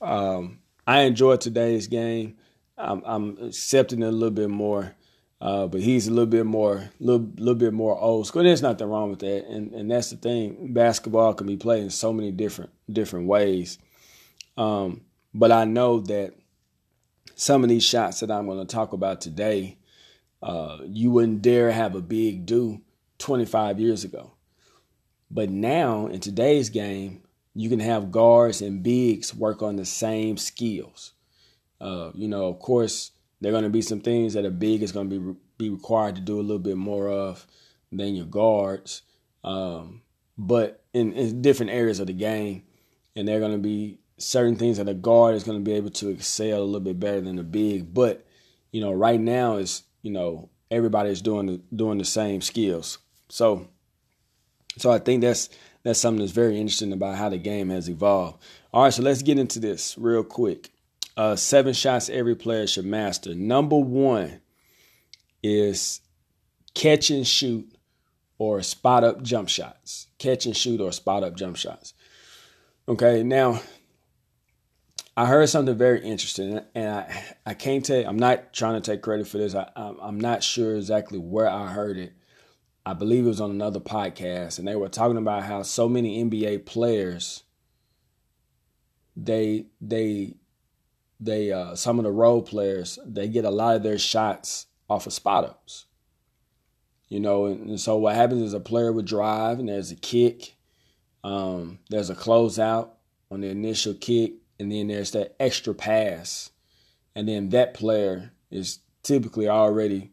Um, 0.00 0.58
I 0.86 1.00
enjoy 1.02 1.36
today's 1.36 1.86
game. 1.86 2.36
I'm, 2.76 3.02
I'm, 3.04 3.38
accepting 3.38 4.02
it 4.02 4.06
a 4.06 4.10
little 4.10 4.30
bit 4.30 4.50
more, 4.50 4.94
uh, 5.40 5.66
but 5.66 5.80
he's 5.80 6.08
a 6.08 6.10
little 6.10 6.26
bit 6.26 6.46
more, 6.46 6.90
little, 6.98 7.26
little 7.36 7.54
bit 7.54 7.72
more 7.72 7.98
old 7.98 8.26
school. 8.26 8.42
There's 8.42 8.62
nothing 8.62 8.88
wrong 8.88 9.10
with 9.10 9.20
that, 9.20 9.46
and 9.46 9.72
and 9.72 9.90
that's 9.90 10.10
the 10.10 10.16
thing. 10.16 10.72
Basketball 10.72 11.34
can 11.34 11.46
be 11.46 11.56
played 11.56 11.84
in 11.84 11.90
so 11.90 12.12
many 12.12 12.32
different 12.32 12.70
different 12.90 13.28
ways. 13.28 13.78
Um, 14.56 15.02
but 15.34 15.52
I 15.52 15.64
know 15.64 16.00
that 16.00 16.34
some 17.34 17.62
of 17.62 17.68
these 17.68 17.84
shots 17.84 18.20
that 18.20 18.30
I'm 18.30 18.46
going 18.46 18.64
to 18.64 18.72
talk 18.74 18.92
about 18.92 19.20
today, 19.20 19.78
uh, 20.42 20.78
you 20.84 21.10
wouldn't 21.10 21.42
dare 21.42 21.72
have 21.72 21.94
a 21.94 22.00
big 22.00 22.46
do 22.46 22.80
25 23.18 23.80
years 23.80 24.04
ago. 24.04 24.32
But 25.30 25.50
now 25.50 26.06
in 26.06 26.20
today's 26.20 26.68
game, 26.68 27.22
you 27.54 27.68
can 27.68 27.80
have 27.80 28.10
guards 28.10 28.62
and 28.62 28.82
bigs 28.82 29.34
work 29.34 29.62
on 29.62 29.76
the 29.76 29.84
same 29.84 30.36
skills. 30.36 31.12
Uh, 31.80 32.12
you 32.14 32.28
know, 32.28 32.46
of 32.46 32.58
course, 32.58 33.12
there 33.40 33.50
are 33.50 33.54
going 33.54 33.64
to 33.64 33.70
be 33.70 33.82
some 33.82 34.00
things 34.00 34.34
that 34.34 34.44
a 34.44 34.50
big 34.50 34.82
is 34.82 34.92
going 34.92 35.10
to 35.10 35.20
be 35.20 35.38
be 35.58 35.70
required 35.70 36.16
to 36.16 36.20
do 36.20 36.40
a 36.40 36.42
little 36.42 36.58
bit 36.58 36.76
more 36.76 37.08
of 37.08 37.46
than 37.92 38.14
your 38.14 38.26
guards. 38.26 39.02
Um, 39.44 40.02
but 40.36 40.82
in, 40.92 41.12
in 41.12 41.42
different 41.42 41.72
areas 41.72 42.00
of 42.00 42.06
the 42.08 42.12
game, 42.12 42.64
and 43.14 43.28
there 43.28 43.36
are 43.36 43.40
going 43.40 43.52
to 43.52 43.58
be 43.58 43.98
certain 44.22 44.56
things 44.56 44.78
that 44.78 44.88
a 44.88 44.94
guard 44.94 45.34
is 45.34 45.44
going 45.44 45.58
to 45.58 45.64
be 45.64 45.76
able 45.76 45.90
to 45.90 46.08
excel 46.08 46.60
a 46.60 46.64
little 46.64 46.80
bit 46.80 47.00
better 47.00 47.20
than 47.20 47.38
a 47.38 47.42
big. 47.42 47.92
But 47.92 48.26
you 48.70 48.80
know, 48.80 48.92
right 48.92 49.20
now 49.20 49.56
is 49.56 49.82
you 50.02 50.12
know 50.12 50.48
everybody's 50.70 51.20
doing 51.22 51.46
the, 51.46 51.60
doing 51.74 51.98
the 51.98 52.04
same 52.04 52.40
skills. 52.40 52.98
So, 53.28 53.68
so 54.78 54.90
I 54.90 54.98
think 54.98 55.22
that's 55.22 55.48
that's 55.82 56.00
something 56.00 56.20
that's 56.20 56.32
very 56.32 56.58
interesting 56.58 56.92
about 56.92 57.16
how 57.16 57.28
the 57.28 57.38
game 57.38 57.70
has 57.70 57.88
evolved. 57.88 58.42
All 58.72 58.84
right, 58.84 58.94
so 58.94 59.02
let's 59.02 59.22
get 59.22 59.38
into 59.38 59.58
this 59.58 59.96
real 59.98 60.24
quick. 60.24 60.70
Uh, 61.16 61.36
seven 61.36 61.74
shots 61.74 62.08
every 62.08 62.34
player 62.34 62.66
should 62.66 62.86
master. 62.86 63.34
Number 63.34 63.76
one 63.76 64.40
is 65.42 66.00
catch 66.74 67.10
and 67.10 67.26
shoot 67.26 67.76
or 68.38 68.62
spot 68.62 69.04
up 69.04 69.22
jump 69.22 69.48
shots. 69.48 70.06
Catch 70.18 70.46
and 70.46 70.56
shoot 70.56 70.80
or 70.80 70.92
spot 70.92 71.22
up 71.22 71.36
jump 71.36 71.56
shots. 71.56 71.92
Okay, 72.88 73.22
now 73.22 73.60
I 75.16 75.26
heard 75.26 75.48
something 75.48 75.76
very 75.76 76.02
interesting, 76.02 76.60
and 76.74 76.88
I 76.88 77.24
I 77.44 77.54
can't 77.54 77.84
tell. 77.84 78.06
I'm 78.06 78.18
not 78.18 78.52
trying 78.52 78.80
to 78.80 78.90
take 78.90 79.02
credit 79.02 79.26
for 79.26 79.38
this. 79.38 79.54
I, 79.54 79.68
I'm 79.76 80.18
not 80.18 80.42
sure 80.42 80.76
exactly 80.76 81.18
where 81.18 81.48
I 81.48 81.66
heard 81.66 81.98
it, 81.98 82.14
I 82.84 82.94
believe 82.94 83.24
it 83.24 83.28
was 83.28 83.40
on 83.40 83.50
another 83.50 83.78
podcast, 83.78 84.58
and 84.58 84.66
they 84.66 84.74
were 84.74 84.88
talking 84.88 85.16
about 85.16 85.44
how 85.44 85.62
so 85.62 85.88
many 85.88 86.22
NBA 86.24 86.66
players 86.66 87.44
they 89.16 89.66
they 89.80 90.34
they 91.20 91.52
uh, 91.52 91.76
some 91.76 91.98
of 91.98 92.04
the 92.04 92.10
role 92.10 92.42
players 92.42 92.98
they 93.06 93.28
get 93.28 93.44
a 93.44 93.50
lot 93.50 93.76
of 93.76 93.82
their 93.84 93.98
shots 93.98 94.66
off 94.90 95.06
of 95.06 95.12
spot 95.12 95.44
ups. 95.44 95.86
You 97.08 97.20
know, 97.20 97.44
and, 97.44 97.68
and, 97.68 97.80
so 97.80 97.98
what 97.98 98.16
happens 98.16 98.42
is 98.42 98.54
a 98.54 98.60
player 98.60 98.90
would 98.90 99.04
drive, 99.04 99.58
and 99.58 99.68
there's 99.68 99.90
a 99.90 99.96
kick, 99.96 100.56
um, 101.22 101.78
there's 101.90 102.08
a 102.08 102.14
closeout 102.14 102.88
on 103.30 103.42
the 103.42 103.48
initial 103.48 103.92
kick, 103.92 104.32
and 104.62 104.70
then 104.70 104.86
there's 104.86 105.10
that 105.10 105.34
extra 105.40 105.74
pass, 105.74 106.50
and 107.16 107.28
then 107.28 107.48
that 107.48 107.74
player 107.74 108.30
is 108.48 108.78
typically 109.02 109.48
already 109.48 110.12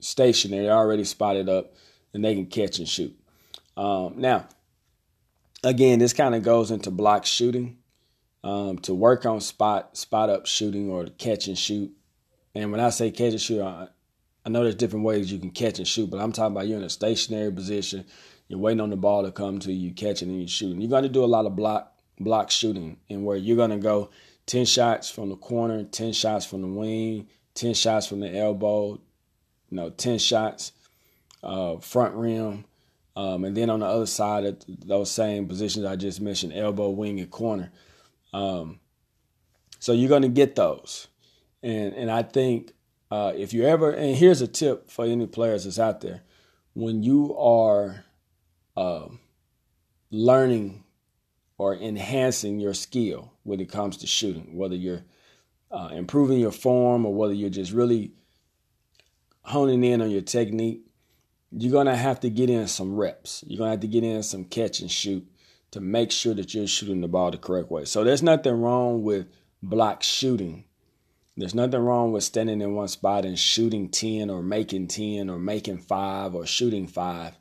stationary, 0.00 0.70
already 0.70 1.04
spotted 1.04 1.46
up, 1.46 1.74
and 2.14 2.24
they 2.24 2.34
can 2.34 2.46
catch 2.46 2.78
and 2.78 2.88
shoot. 2.88 3.14
Um, 3.76 4.14
now, 4.16 4.48
again, 5.62 5.98
this 5.98 6.14
kind 6.14 6.34
of 6.34 6.42
goes 6.42 6.70
into 6.70 6.90
block 6.90 7.26
shooting. 7.26 7.76
Um, 8.44 8.78
to 8.78 8.94
work 8.94 9.26
on 9.26 9.40
spot 9.40 9.96
spot 9.96 10.30
up 10.30 10.46
shooting 10.46 10.90
or 10.90 11.06
catch 11.06 11.48
and 11.48 11.58
shoot. 11.58 11.90
And 12.54 12.70
when 12.70 12.80
I 12.80 12.90
say 12.90 13.10
catch 13.10 13.32
and 13.32 13.40
shoot, 13.40 13.60
I, 13.60 13.88
I 14.46 14.48
know 14.48 14.62
there's 14.62 14.76
different 14.76 15.04
ways 15.04 15.30
you 15.30 15.40
can 15.40 15.50
catch 15.50 15.78
and 15.78 15.88
shoot, 15.88 16.08
but 16.08 16.20
I'm 16.20 16.32
talking 16.32 16.56
about 16.56 16.68
you're 16.68 16.78
in 16.78 16.84
a 16.84 16.88
stationary 16.88 17.52
position, 17.52 18.06
you're 18.46 18.60
waiting 18.60 18.80
on 18.80 18.90
the 18.90 18.96
ball 18.96 19.24
to 19.24 19.32
come 19.32 19.58
to 19.58 19.72
you, 19.72 19.92
catching 19.92 20.30
and 20.30 20.38
you're 20.38 20.48
shooting. 20.48 20.80
You're 20.80 20.88
going 20.88 21.02
to 21.02 21.08
do 21.08 21.24
a 21.24 21.26
lot 21.26 21.46
of 21.46 21.56
block 21.56 21.97
block 22.20 22.50
shooting, 22.50 22.98
and 23.08 23.24
where 23.24 23.36
you're 23.36 23.56
going 23.56 23.70
to 23.70 23.78
go 23.78 24.10
10 24.46 24.64
shots 24.64 25.10
from 25.10 25.28
the 25.28 25.36
corner, 25.36 25.84
10 25.84 26.12
shots 26.12 26.46
from 26.46 26.62
the 26.62 26.68
wing, 26.68 27.28
10 27.54 27.74
shots 27.74 28.06
from 28.06 28.20
the 28.20 28.36
elbow, 28.36 29.00
you 29.70 29.76
know, 29.76 29.90
10 29.90 30.18
shots, 30.18 30.72
uh, 31.42 31.76
front 31.78 32.14
rim. 32.14 32.64
Um, 33.14 33.44
and 33.44 33.56
then 33.56 33.68
on 33.68 33.80
the 33.80 33.86
other 33.86 34.06
side 34.06 34.44
of 34.44 34.58
those 34.66 35.10
same 35.10 35.48
positions 35.48 35.84
I 35.84 35.96
just 35.96 36.20
mentioned, 36.20 36.52
elbow, 36.52 36.90
wing, 36.90 37.18
and 37.20 37.30
corner. 37.30 37.72
Um, 38.32 38.78
so 39.80 39.92
you're 39.92 40.08
going 40.08 40.22
to 40.22 40.28
get 40.28 40.54
those. 40.54 41.08
And, 41.62 41.92
and 41.94 42.10
I 42.10 42.22
think 42.22 42.72
uh, 43.10 43.32
if 43.36 43.52
you 43.52 43.64
ever, 43.64 43.90
and 43.90 44.16
here's 44.16 44.40
a 44.40 44.46
tip 44.46 44.88
for 44.88 45.04
any 45.04 45.26
players 45.26 45.64
that's 45.64 45.78
out 45.78 46.00
there 46.00 46.22
when 46.74 47.02
you 47.02 47.36
are 47.36 48.04
uh, 48.76 49.08
learning 50.10 50.84
or 51.58 51.74
enhancing 51.74 52.60
your 52.60 52.72
skill 52.72 53.32
when 53.42 53.60
it 53.60 53.70
comes 53.70 53.96
to 53.98 54.06
shooting, 54.06 54.56
whether 54.56 54.76
you're 54.76 55.04
uh, 55.70 55.90
improving 55.92 56.38
your 56.38 56.52
form 56.52 57.04
or 57.04 57.12
whether 57.12 57.34
you're 57.34 57.50
just 57.50 57.72
really 57.72 58.12
honing 59.42 59.84
in 59.84 60.00
on 60.00 60.10
your 60.10 60.22
technique, 60.22 60.82
you're 61.50 61.72
going 61.72 61.86
to 61.86 61.96
have 61.96 62.20
to 62.20 62.30
get 62.30 62.48
in 62.48 62.66
some 62.68 62.96
reps. 62.96 63.42
You're 63.46 63.58
going 63.58 63.68
to 63.68 63.72
have 63.72 63.80
to 63.80 63.88
get 63.88 64.04
in 64.04 64.22
some 64.22 64.44
catch 64.44 64.80
and 64.80 64.90
shoot 64.90 65.26
to 65.72 65.80
make 65.80 66.10
sure 66.12 66.34
that 66.34 66.54
you're 66.54 66.66
shooting 66.66 67.00
the 67.00 67.08
ball 67.08 67.30
the 67.30 67.38
correct 67.38 67.70
way. 67.70 67.84
So 67.84 68.04
there's 68.04 68.22
nothing 68.22 68.54
wrong 68.54 69.02
with 69.02 69.26
block 69.62 70.02
shooting. 70.02 70.64
There's 71.36 71.54
nothing 71.54 71.80
wrong 71.80 72.12
with 72.12 72.24
standing 72.24 72.60
in 72.60 72.74
one 72.74 72.88
spot 72.88 73.24
and 73.24 73.38
shooting 73.38 73.88
10 73.88 74.30
or 74.30 74.42
making 74.42 74.88
10 74.88 75.28
or 75.30 75.38
making 75.38 75.78
5 75.78 76.34
or 76.34 76.46
shooting 76.46 76.86
5. 76.86 77.38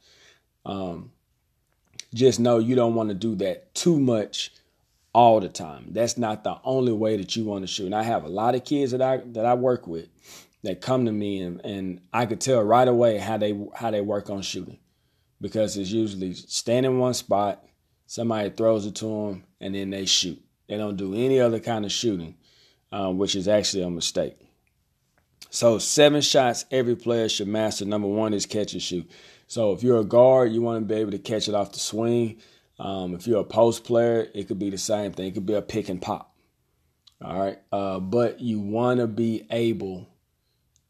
Um, 0.65 1.11
just 2.13 2.39
know 2.39 2.59
you 2.59 2.75
don't 2.75 2.95
want 2.95 3.09
to 3.09 3.15
do 3.15 3.35
that 3.35 3.73
too 3.75 3.99
much 3.99 4.51
all 5.13 5.39
the 5.39 5.49
time. 5.49 5.87
That's 5.91 6.17
not 6.17 6.43
the 6.43 6.57
only 6.63 6.93
way 6.93 7.17
that 7.17 7.35
you 7.35 7.45
want 7.45 7.63
to 7.63 7.67
shoot. 7.67 7.85
And 7.87 7.95
I 7.95 8.03
have 8.03 8.23
a 8.23 8.29
lot 8.29 8.55
of 8.55 8.65
kids 8.65 8.91
that 8.91 9.01
I 9.01 9.17
that 9.17 9.45
I 9.45 9.53
work 9.55 9.87
with 9.87 10.07
that 10.63 10.81
come 10.81 11.05
to 11.05 11.11
me 11.11 11.41
and, 11.41 11.61
and 11.65 12.01
I 12.13 12.25
could 12.25 12.41
tell 12.41 12.61
right 12.63 12.87
away 12.87 13.17
how 13.17 13.37
they 13.37 13.59
how 13.75 13.91
they 13.91 14.01
work 14.01 14.29
on 14.29 14.41
shooting 14.41 14.79
because 15.41 15.77
it's 15.77 15.91
usually 15.91 16.33
stand 16.33 16.85
in 16.85 16.99
one 16.99 17.13
spot, 17.13 17.63
somebody 18.07 18.49
throws 18.49 18.85
it 18.85 18.95
to 18.95 19.05
them, 19.05 19.43
and 19.61 19.75
then 19.75 19.89
they 19.91 20.05
shoot. 20.05 20.41
They 20.67 20.77
don't 20.77 20.97
do 20.97 21.13
any 21.13 21.39
other 21.39 21.59
kind 21.59 21.85
of 21.85 21.91
shooting. 21.91 22.35
um, 22.91 23.17
which 23.17 23.35
is 23.35 23.47
actually 23.47 23.83
a 23.83 23.89
mistake. 23.89 24.37
So 25.49 25.77
seven 25.79 26.21
shots 26.21 26.65
every 26.71 26.95
player 26.95 27.29
should 27.29 27.47
master. 27.47 27.85
Number 27.85 28.07
one 28.07 28.33
is 28.33 28.45
catch 28.45 28.73
and 28.73 28.81
shoot. 28.81 29.09
So 29.47 29.71
if 29.71 29.81
you're 29.81 29.99
a 29.99 30.05
guard, 30.05 30.51
you 30.51 30.61
want 30.61 30.81
to 30.81 30.93
be 30.93 30.99
able 30.99 31.11
to 31.11 31.19
catch 31.19 31.47
it 31.47 31.55
off 31.55 31.71
the 31.71 31.79
swing. 31.79 32.41
Um, 32.79 33.15
if 33.15 33.25
you're 33.25 33.41
a 33.41 33.45
post 33.45 33.85
player, 33.85 34.27
it 34.35 34.47
could 34.47 34.59
be 34.59 34.69
the 34.69 34.77
same 34.77 35.13
thing. 35.13 35.27
It 35.27 35.33
could 35.33 35.45
be 35.45 35.53
a 35.53 35.61
pick 35.61 35.89
and 35.89 36.01
pop. 36.01 36.35
All 37.23 37.39
right. 37.39 37.57
Uh, 37.71 37.99
but 37.99 38.39
you 38.41 38.59
want 38.59 38.99
to 38.99 39.07
be 39.07 39.47
able 39.49 40.07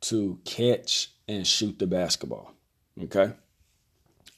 to 0.02 0.40
catch 0.44 1.12
and 1.28 1.46
shoot 1.46 1.80
the 1.80 1.88
basketball. 1.88 2.52
Okay. 3.02 3.32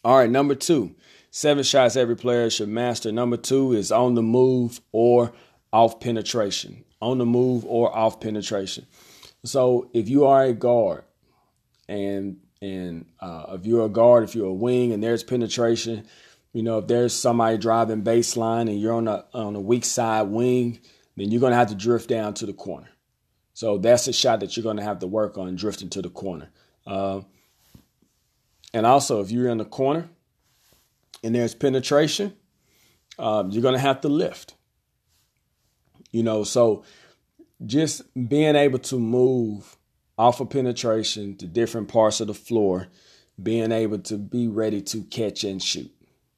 All 0.03 0.17
right. 0.17 0.29
Number 0.29 0.53
two, 0.53 0.95
seven 1.31 1.63
shots 1.63 1.95
every 1.95 2.15
player 2.15 2.49
should 2.49 2.69
master. 2.69 3.11
Number 3.11 3.37
two 3.37 3.73
is 3.73 3.91
on 3.91 4.15
the 4.15 4.21
move 4.21 4.81
or 4.91 5.33
off 5.73 5.99
penetration. 5.99 6.83
On 7.01 7.17
the 7.17 7.25
move 7.25 7.65
or 7.65 7.95
off 7.95 8.19
penetration. 8.19 8.85
So 9.45 9.89
if 9.93 10.09
you 10.09 10.25
are 10.25 10.43
a 10.43 10.53
guard 10.53 11.05
and 11.87 12.37
and 12.61 13.05
uh, 13.19 13.45
if 13.49 13.65
you're 13.65 13.85
a 13.85 13.89
guard, 13.89 14.23
if 14.23 14.35
you're 14.35 14.47
a 14.47 14.53
wing 14.53 14.91
and 14.91 15.01
there's 15.01 15.23
penetration, 15.23 16.05
you 16.53 16.63
know, 16.63 16.79
if 16.79 16.87
there's 16.87 17.13
somebody 17.13 17.57
driving 17.57 18.03
baseline 18.03 18.69
and 18.69 18.79
you're 18.79 18.93
on 18.93 19.07
a 19.07 19.25
on 19.33 19.55
a 19.55 19.59
weak 19.59 19.85
side 19.85 20.23
wing, 20.23 20.79
then 21.15 21.31
you're 21.31 21.41
gonna 21.41 21.55
have 21.55 21.69
to 21.69 21.75
drift 21.75 22.09
down 22.09 22.33
to 22.35 22.45
the 22.45 22.53
corner. 22.53 22.89
So 23.53 23.77
that's 23.77 24.07
a 24.07 24.13
shot 24.13 24.39
that 24.41 24.57
you're 24.57 24.63
gonna 24.63 24.83
have 24.83 24.99
to 24.99 25.07
work 25.07 25.37
on 25.37 25.55
drifting 25.55 25.89
to 25.91 26.01
the 26.01 26.09
corner. 26.09 26.49
Uh, 26.85 27.21
and 28.73 28.85
also, 28.85 29.21
if 29.21 29.31
you're 29.31 29.49
in 29.49 29.57
the 29.57 29.65
corner 29.65 30.09
and 31.23 31.33
there's 31.33 31.55
penetration, 31.55 32.35
um, 33.17 33.51
you're 33.51 33.63
gonna 33.63 33.79
have 33.79 34.01
to 34.01 34.09
lift. 34.09 34.55
You 36.11 36.23
know, 36.23 36.43
so 36.43 36.83
just 37.65 38.01
being 38.27 38.55
able 38.55 38.79
to 38.79 38.99
move 38.99 39.77
off 40.19 40.41
of 40.41 40.49
penetration 40.49 41.37
to 41.37 41.47
different 41.47 41.87
parts 41.87 42.19
of 42.19 42.27
the 42.27 42.33
floor, 42.33 42.87
being 43.41 43.71
able 43.71 43.97
to 43.99 44.17
be 44.17 44.49
ready 44.49 44.81
to 44.81 45.01
catch 45.03 45.45
and 45.45 45.63
shoot. 45.63 45.89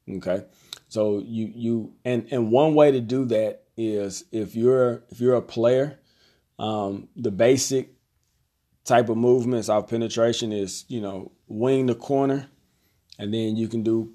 Okay. 0.08 0.44
So 0.88 1.18
you 1.18 1.50
you 1.52 1.92
and 2.04 2.28
and 2.30 2.52
one 2.52 2.74
way 2.76 2.92
to 2.92 3.00
do 3.00 3.24
that 3.26 3.64
is 3.76 4.24
if 4.30 4.54
you're 4.54 5.02
if 5.10 5.20
you're 5.20 5.34
a 5.34 5.42
player, 5.42 5.98
um, 6.60 7.08
the 7.16 7.32
basic 7.32 7.90
type 8.84 9.08
of 9.08 9.16
movements 9.16 9.68
off 9.68 9.88
penetration 9.88 10.52
is 10.52 10.84
you 10.86 11.00
know 11.00 11.32
wing 11.48 11.86
the 11.86 11.96
corner, 11.96 12.48
and 13.18 13.34
then 13.34 13.56
you 13.56 13.66
can 13.66 13.82
do 13.82 14.12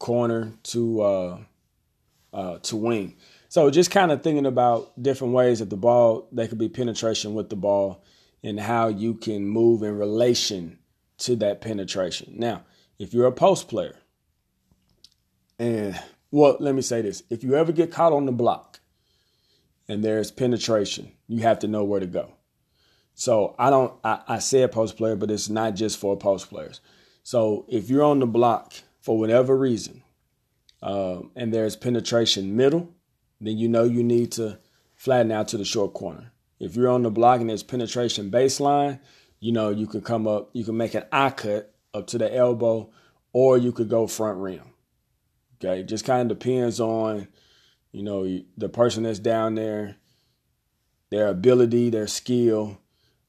corner 0.00 0.52
to 0.64 1.02
uh, 1.02 1.38
uh, 2.32 2.58
to 2.58 2.74
wing. 2.74 3.16
So 3.48 3.70
just 3.70 3.92
kind 3.92 4.10
of 4.10 4.24
thinking 4.24 4.46
about 4.46 5.00
different 5.00 5.34
ways 5.34 5.60
that 5.60 5.70
the 5.70 5.76
ball 5.76 6.26
they 6.32 6.48
could 6.48 6.58
be 6.58 6.68
penetration 6.68 7.34
with 7.34 7.48
the 7.48 7.56
ball 7.56 8.02
and 8.44 8.60
how 8.60 8.88
you 8.88 9.14
can 9.14 9.48
move 9.48 9.82
in 9.82 9.96
relation 9.96 10.78
to 11.16 11.34
that 11.36 11.62
penetration. 11.62 12.34
Now, 12.36 12.62
if 12.98 13.14
you're 13.14 13.26
a 13.26 13.32
post 13.32 13.68
player, 13.68 13.96
and 15.58 15.98
well, 16.30 16.56
let 16.60 16.74
me 16.74 16.82
say 16.82 17.00
this: 17.00 17.22
if 17.30 17.42
you 17.42 17.56
ever 17.56 17.72
get 17.72 17.90
caught 17.90 18.12
on 18.12 18.26
the 18.26 18.32
block 18.32 18.80
and 19.88 20.04
there's 20.04 20.30
penetration, 20.30 21.12
you 21.26 21.40
have 21.42 21.58
to 21.60 21.68
know 21.68 21.84
where 21.84 22.00
to 22.00 22.06
go. 22.06 22.34
So 23.14 23.54
I 23.58 23.70
don't. 23.70 23.94
I, 24.04 24.20
I 24.28 24.38
said 24.40 24.70
post 24.72 24.96
player, 24.98 25.16
but 25.16 25.30
it's 25.30 25.48
not 25.48 25.74
just 25.74 25.98
for 25.98 26.16
post 26.16 26.50
players. 26.50 26.80
So 27.22 27.64
if 27.68 27.88
you're 27.88 28.04
on 28.04 28.18
the 28.18 28.26
block 28.26 28.74
for 29.00 29.18
whatever 29.18 29.56
reason, 29.56 30.02
uh, 30.82 31.20
and 31.34 31.54
there's 31.54 31.76
penetration 31.76 32.56
middle, 32.56 32.92
then 33.40 33.56
you 33.56 33.68
know 33.68 33.84
you 33.84 34.04
need 34.04 34.32
to 34.32 34.58
flatten 34.96 35.32
out 35.32 35.48
to 35.48 35.56
the 35.56 35.64
short 35.64 35.94
corner. 35.94 36.33
If 36.64 36.76
you're 36.76 36.88
on 36.88 37.02
the 37.02 37.10
block 37.10 37.40
and 37.40 37.50
there's 37.50 37.62
penetration 37.62 38.30
baseline, 38.30 38.98
you 39.38 39.52
know 39.52 39.68
you 39.68 39.86
can 39.86 40.00
come 40.00 40.26
up, 40.26 40.48
you 40.54 40.64
can 40.64 40.76
make 40.76 40.94
an 40.94 41.04
eye 41.12 41.30
cut 41.30 41.74
up 41.92 42.06
to 42.08 42.18
the 42.18 42.34
elbow, 42.34 42.90
or 43.34 43.58
you 43.58 43.70
could 43.70 43.90
go 43.90 44.06
front 44.06 44.38
rim. 44.38 44.72
Okay, 45.56 45.82
just 45.82 46.06
kind 46.06 46.30
of 46.30 46.38
depends 46.38 46.80
on, 46.80 47.28
you 47.92 48.02
know, 48.02 48.40
the 48.56 48.68
person 48.68 49.02
that's 49.02 49.18
down 49.18 49.54
there, 49.54 49.96
their 51.10 51.28
ability, 51.28 51.90
their 51.90 52.06
skill. 52.06 52.80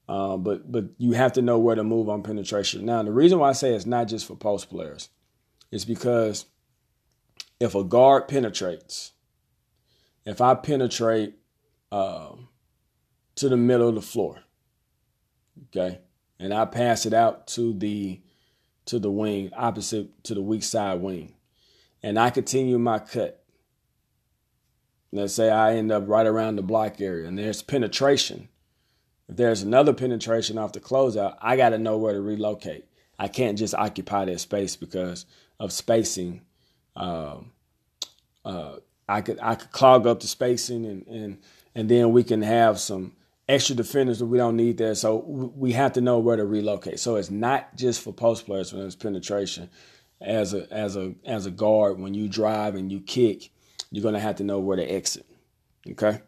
Uh, 0.08 0.38
but 0.38 0.72
but 0.72 0.86
you 0.98 1.12
have 1.12 1.34
to 1.34 1.42
know 1.42 1.60
where 1.60 1.76
to 1.76 1.84
move 1.84 2.08
on 2.08 2.24
penetration. 2.24 2.86
Now 2.86 3.04
the 3.04 3.12
reason 3.12 3.40
why 3.40 3.50
I 3.50 3.54
say 3.54 3.74
it's 3.74 3.86
not 3.86 4.08
just 4.08 4.28
for 4.28 4.36
post 4.36 4.70
players, 4.70 5.10
is 5.72 5.84
because 5.84 6.46
if 7.60 7.76
a 7.76 7.84
guard 7.84 8.30
penetrates, 8.30 9.12
if 10.26 10.40
I 10.40 10.56
penetrate 10.56 11.36
um, 11.92 12.48
to 13.36 13.50
the 13.50 13.58
middle 13.58 13.90
of 13.90 13.96
the 13.96 14.02
floor, 14.02 14.40
okay, 15.68 16.00
and 16.40 16.54
I 16.54 16.66
pass 16.66 17.06
it 17.06 17.14
out 17.14 17.48
to 17.48 17.74
the 17.74 18.22
to 18.86 19.00
the 19.00 19.12
wing 19.12 19.52
opposite 19.56 20.24
to 20.26 20.36
the 20.36 20.42
weak 20.42 20.64
side 20.64 21.02
wing, 21.02 21.36
and 22.04 22.20
I 22.20 22.30
continue 22.30 22.78
my 22.78 23.00
cut. 23.00 23.44
Let's 25.12 25.34
say 25.34 25.50
I 25.50 25.76
end 25.76 25.92
up 25.92 26.08
right 26.08 26.28
around 26.28 26.58
the 26.58 26.62
block 26.62 27.00
area, 27.00 27.28
and 27.28 27.38
there's 27.38 27.62
penetration. 27.62 28.50
If 29.28 29.38
there's 29.38 29.64
another 29.64 29.94
penetration 29.94 30.58
off 30.58 30.74
the 30.74 30.80
closeout, 30.80 31.38
I 31.42 31.58
got 31.58 31.70
to 31.70 31.80
know 31.80 31.98
where 31.98 32.14
to 32.14 32.22
relocate. 32.22 32.86
I 33.18 33.28
can't 33.28 33.58
just 33.58 33.74
occupy 33.74 34.26
that 34.26 34.40
space 34.40 34.76
because 34.76 35.26
of 35.60 35.72
spacing. 35.72 36.42
Um, 36.96 37.52
uh, 38.44 38.78
I 39.08 39.22
could 39.22 39.40
I 39.42 39.56
could 39.56 39.72
clog 39.72 40.08
up 40.08 40.20
the 40.20 40.28
spacing 40.28 40.86
and 40.86 41.08
and 41.08 41.38
and 41.74 41.90
then 41.90 42.12
we 42.12 42.24
can 42.24 42.42
have 42.42 42.80
some 42.80 43.14
extra 43.48 43.76
defenders 43.76 44.20
that 44.20 44.26
we 44.26 44.38
don't 44.38 44.56
need 44.56 44.78
there. 44.78 44.96
So 44.96 45.18
we 45.18 45.74
have 45.74 45.94
to 45.94 46.02
know 46.02 46.20
where 46.20 46.38
to 46.38 46.46
relocate. 46.46 47.00
So 47.00 47.16
it's 47.16 47.32
not 47.32 47.76
just 47.76 48.02
for 48.02 48.14
post 48.14 48.46
players 48.46 48.74
when 48.74 48.86
it's 48.86 48.96
penetration. 48.96 49.70
As 50.22 50.54
a 50.54 50.72
as 50.72 50.96
a 50.96 51.14
as 51.26 51.46
a 51.46 51.52
guard, 51.52 52.00
when 52.00 52.14
you 52.14 52.30
drive 52.30 52.76
and 52.76 52.92
you 52.92 53.02
kick, 53.02 53.52
you're 53.92 54.04
gonna 54.04 54.20
have 54.20 54.38
to 54.38 54.44
know 54.44 54.60
where 54.60 54.78
to 54.78 54.84
exit. 54.84 55.26
Okay. 55.90 56.22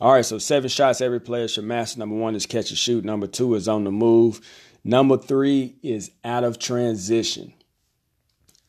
All 0.00 0.12
right. 0.12 0.24
So 0.24 0.38
seven 0.38 0.68
shots 0.68 1.00
every 1.00 1.20
player 1.20 1.46
should 1.46 1.64
master. 1.64 1.98
Number 1.98 2.16
one 2.16 2.34
is 2.34 2.46
catch 2.46 2.70
and 2.70 2.78
shoot. 2.78 3.04
Number 3.04 3.26
two 3.26 3.54
is 3.54 3.68
on 3.68 3.84
the 3.84 3.92
move. 3.92 4.40
Number 4.82 5.18
three 5.18 5.76
is 5.82 6.10
out 6.24 6.44
of 6.44 6.58
transition. 6.58 7.52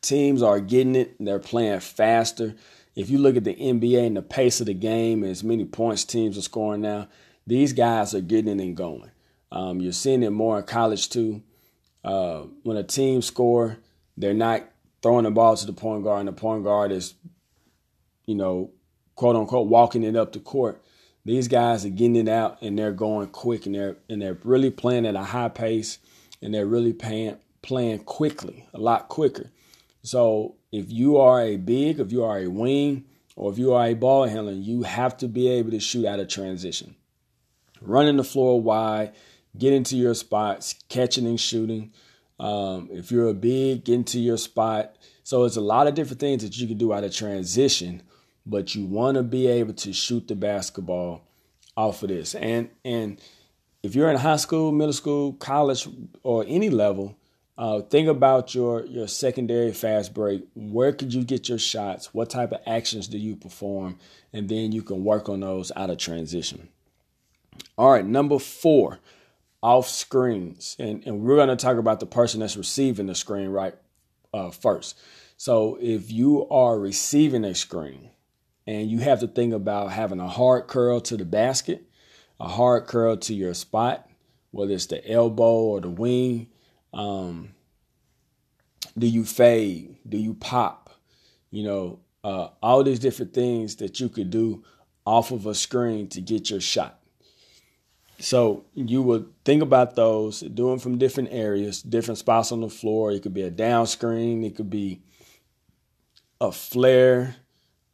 Teams 0.02 0.42
are 0.42 0.60
getting 0.60 0.94
it. 0.94 1.16
They're 1.18 1.38
playing 1.38 1.80
faster 1.80 2.54
if 2.96 3.08
you 3.08 3.18
look 3.18 3.36
at 3.36 3.44
the 3.44 3.54
NBA 3.54 4.06
and 4.06 4.16
the 4.16 4.22
pace 4.22 4.60
of 4.60 4.66
the 4.66 4.74
game, 4.74 5.22
as 5.24 5.44
many 5.44 5.64
points 5.64 6.04
teams 6.04 6.36
are 6.36 6.42
scoring 6.42 6.82
now, 6.82 7.08
these 7.50 7.72
guys 7.72 8.14
are 8.14 8.20
getting 8.20 8.60
it 8.60 8.62
and 8.62 8.76
going. 8.76 9.10
Um, 9.50 9.80
you're 9.80 9.92
seeing 9.92 10.22
it 10.22 10.30
more 10.30 10.58
in 10.58 10.64
college 10.64 11.08
too. 11.08 11.42
Uh, 12.04 12.42
when 12.62 12.76
a 12.76 12.84
team 12.84 13.20
score, 13.22 13.76
they're 14.16 14.32
not 14.32 14.62
throwing 15.02 15.24
the 15.24 15.32
ball 15.32 15.56
to 15.56 15.66
the 15.66 15.72
point 15.72 16.04
guard, 16.04 16.20
and 16.20 16.28
the 16.28 16.32
point 16.32 16.62
guard 16.62 16.92
is, 16.92 17.14
you 18.24 18.36
know, 18.36 18.70
quote 19.16 19.34
unquote, 19.34 19.66
walking 19.66 20.04
it 20.04 20.14
up 20.14 20.32
the 20.32 20.38
court. 20.38 20.80
These 21.24 21.48
guys 21.48 21.84
are 21.84 21.90
getting 21.90 22.14
it 22.14 22.28
out 22.28 22.58
and 22.62 22.78
they're 22.78 22.92
going 22.92 23.26
quick 23.28 23.66
and 23.66 23.74
they're 23.74 23.96
and 24.08 24.22
they're 24.22 24.38
really 24.44 24.70
playing 24.70 25.04
at 25.04 25.16
a 25.16 25.22
high 25.24 25.48
pace 25.48 25.98
and 26.40 26.54
they're 26.54 26.66
really 26.66 26.92
playing 26.92 27.36
playing 27.62 27.98
quickly, 28.04 28.68
a 28.72 28.78
lot 28.78 29.08
quicker. 29.08 29.50
So 30.02 30.54
if 30.70 30.88
you 30.88 31.18
are 31.18 31.42
a 31.42 31.56
big, 31.56 31.98
if 31.98 32.12
you 32.12 32.22
are 32.22 32.38
a 32.38 32.46
wing, 32.46 33.06
or 33.34 33.50
if 33.50 33.58
you 33.58 33.74
are 33.74 33.86
a 33.86 33.94
ball 33.94 34.28
handler, 34.28 34.52
you 34.52 34.84
have 34.84 35.16
to 35.18 35.26
be 35.26 35.48
able 35.48 35.72
to 35.72 35.80
shoot 35.80 36.06
out 36.06 36.20
of 36.20 36.28
transition. 36.28 36.94
Running 37.80 38.16
the 38.16 38.24
floor 38.24 38.60
wide, 38.60 39.12
getting 39.56 39.84
to 39.84 39.96
your 39.96 40.14
spots, 40.14 40.74
catching 40.88 41.26
and 41.26 41.40
shooting. 41.40 41.92
Um, 42.38 42.88
if 42.90 43.10
you're 43.10 43.28
a 43.28 43.34
big, 43.34 43.84
get 43.84 43.94
into 43.94 44.20
your 44.20 44.38
spot. 44.38 44.96
So 45.22 45.44
it's 45.44 45.56
a 45.56 45.60
lot 45.60 45.86
of 45.86 45.94
different 45.94 46.20
things 46.20 46.42
that 46.42 46.58
you 46.58 46.66
can 46.66 46.78
do 46.78 46.92
out 46.92 47.04
of 47.04 47.14
transition, 47.14 48.02
but 48.46 48.74
you 48.74 48.86
want 48.86 49.16
to 49.16 49.22
be 49.22 49.46
able 49.46 49.74
to 49.74 49.92
shoot 49.92 50.26
the 50.26 50.34
basketball 50.34 51.22
off 51.76 52.02
of 52.02 52.08
this. 52.08 52.34
And 52.34 52.70
and 52.84 53.20
if 53.82 53.94
you're 53.94 54.10
in 54.10 54.16
high 54.16 54.36
school, 54.36 54.72
middle 54.72 54.92
school, 54.92 55.34
college, 55.34 55.88
or 56.22 56.44
any 56.46 56.68
level, 56.70 57.16
uh, 57.56 57.80
think 57.82 58.08
about 58.08 58.54
your 58.54 58.86
your 58.86 59.06
secondary 59.06 59.72
fast 59.72 60.14
break. 60.14 60.46
Where 60.54 60.92
could 60.92 61.12
you 61.12 61.24
get 61.24 61.48
your 61.48 61.58
shots? 61.58 62.14
What 62.14 62.30
type 62.30 62.52
of 62.52 62.60
actions 62.66 63.06
do 63.06 63.18
you 63.18 63.36
perform? 63.36 63.98
And 64.32 64.48
then 64.48 64.72
you 64.72 64.82
can 64.82 65.04
work 65.04 65.28
on 65.28 65.40
those 65.40 65.70
out 65.76 65.90
of 65.90 65.98
transition. 65.98 66.68
All 67.76 67.92
right, 67.92 68.04
number 68.04 68.38
four, 68.38 68.98
off 69.62 69.88
screens, 69.88 70.76
and 70.78 71.04
and 71.06 71.20
we're 71.20 71.36
going 71.36 71.48
to 71.48 71.56
talk 71.56 71.76
about 71.76 72.00
the 72.00 72.06
person 72.06 72.40
that's 72.40 72.56
receiving 72.56 73.06
the 73.06 73.14
screen 73.14 73.48
right 73.48 73.74
uh, 74.32 74.50
first. 74.50 74.98
So 75.36 75.78
if 75.80 76.10
you 76.12 76.48
are 76.48 76.78
receiving 76.78 77.44
a 77.44 77.54
screen, 77.54 78.10
and 78.66 78.90
you 78.90 78.98
have 78.98 79.20
to 79.20 79.28
think 79.28 79.54
about 79.54 79.92
having 79.92 80.20
a 80.20 80.28
hard 80.28 80.66
curl 80.66 81.00
to 81.02 81.16
the 81.16 81.24
basket, 81.24 81.82
a 82.38 82.48
hard 82.48 82.86
curl 82.86 83.16
to 83.16 83.34
your 83.34 83.54
spot, 83.54 84.08
whether 84.50 84.72
it's 84.72 84.86
the 84.86 85.10
elbow 85.10 85.60
or 85.60 85.80
the 85.80 85.90
wing 85.90 86.48
um, 86.92 87.54
do 88.98 89.06
you 89.06 89.24
fade? 89.24 89.96
Do 90.08 90.16
you 90.16 90.34
pop? 90.34 90.90
You 91.50 91.64
know, 91.64 92.00
uh, 92.24 92.48
all 92.62 92.82
these 92.82 92.98
different 92.98 93.32
things 93.32 93.76
that 93.76 94.00
you 94.00 94.08
could 94.08 94.30
do 94.30 94.64
off 95.06 95.30
of 95.30 95.46
a 95.46 95.54
screen 95.54 96.08
to 96.08 96.20
get 96.20 96.50
your 96.50 96.60
shot. 96.60 96.99
So 98.20 98.64
you 98.74 99.02
would 99.02 99.32
think 99.44 99.62
about 99.62 99.96
those, 99.96 100.40
do 100.40 100.68
them 100.68 100.78
from 100.78 100.98
different 100.98 101.30
areas, 101.32 101.82
different 101.82 102.18
spots 102.18 102.52
on 102.52 102.60
the 102.60 102.68
floor. 102.68 103.10
It 103.10 103.22
could 103.22 103.34
be 103.34 103.42
a 103.42 103.50
down 103.50 103.86
screen, 103.86 104.44
it 104.44 104.56
could 104.56 104.70
be 104.70 105.00
a 106.40 106.52
flare, 106.52 107.36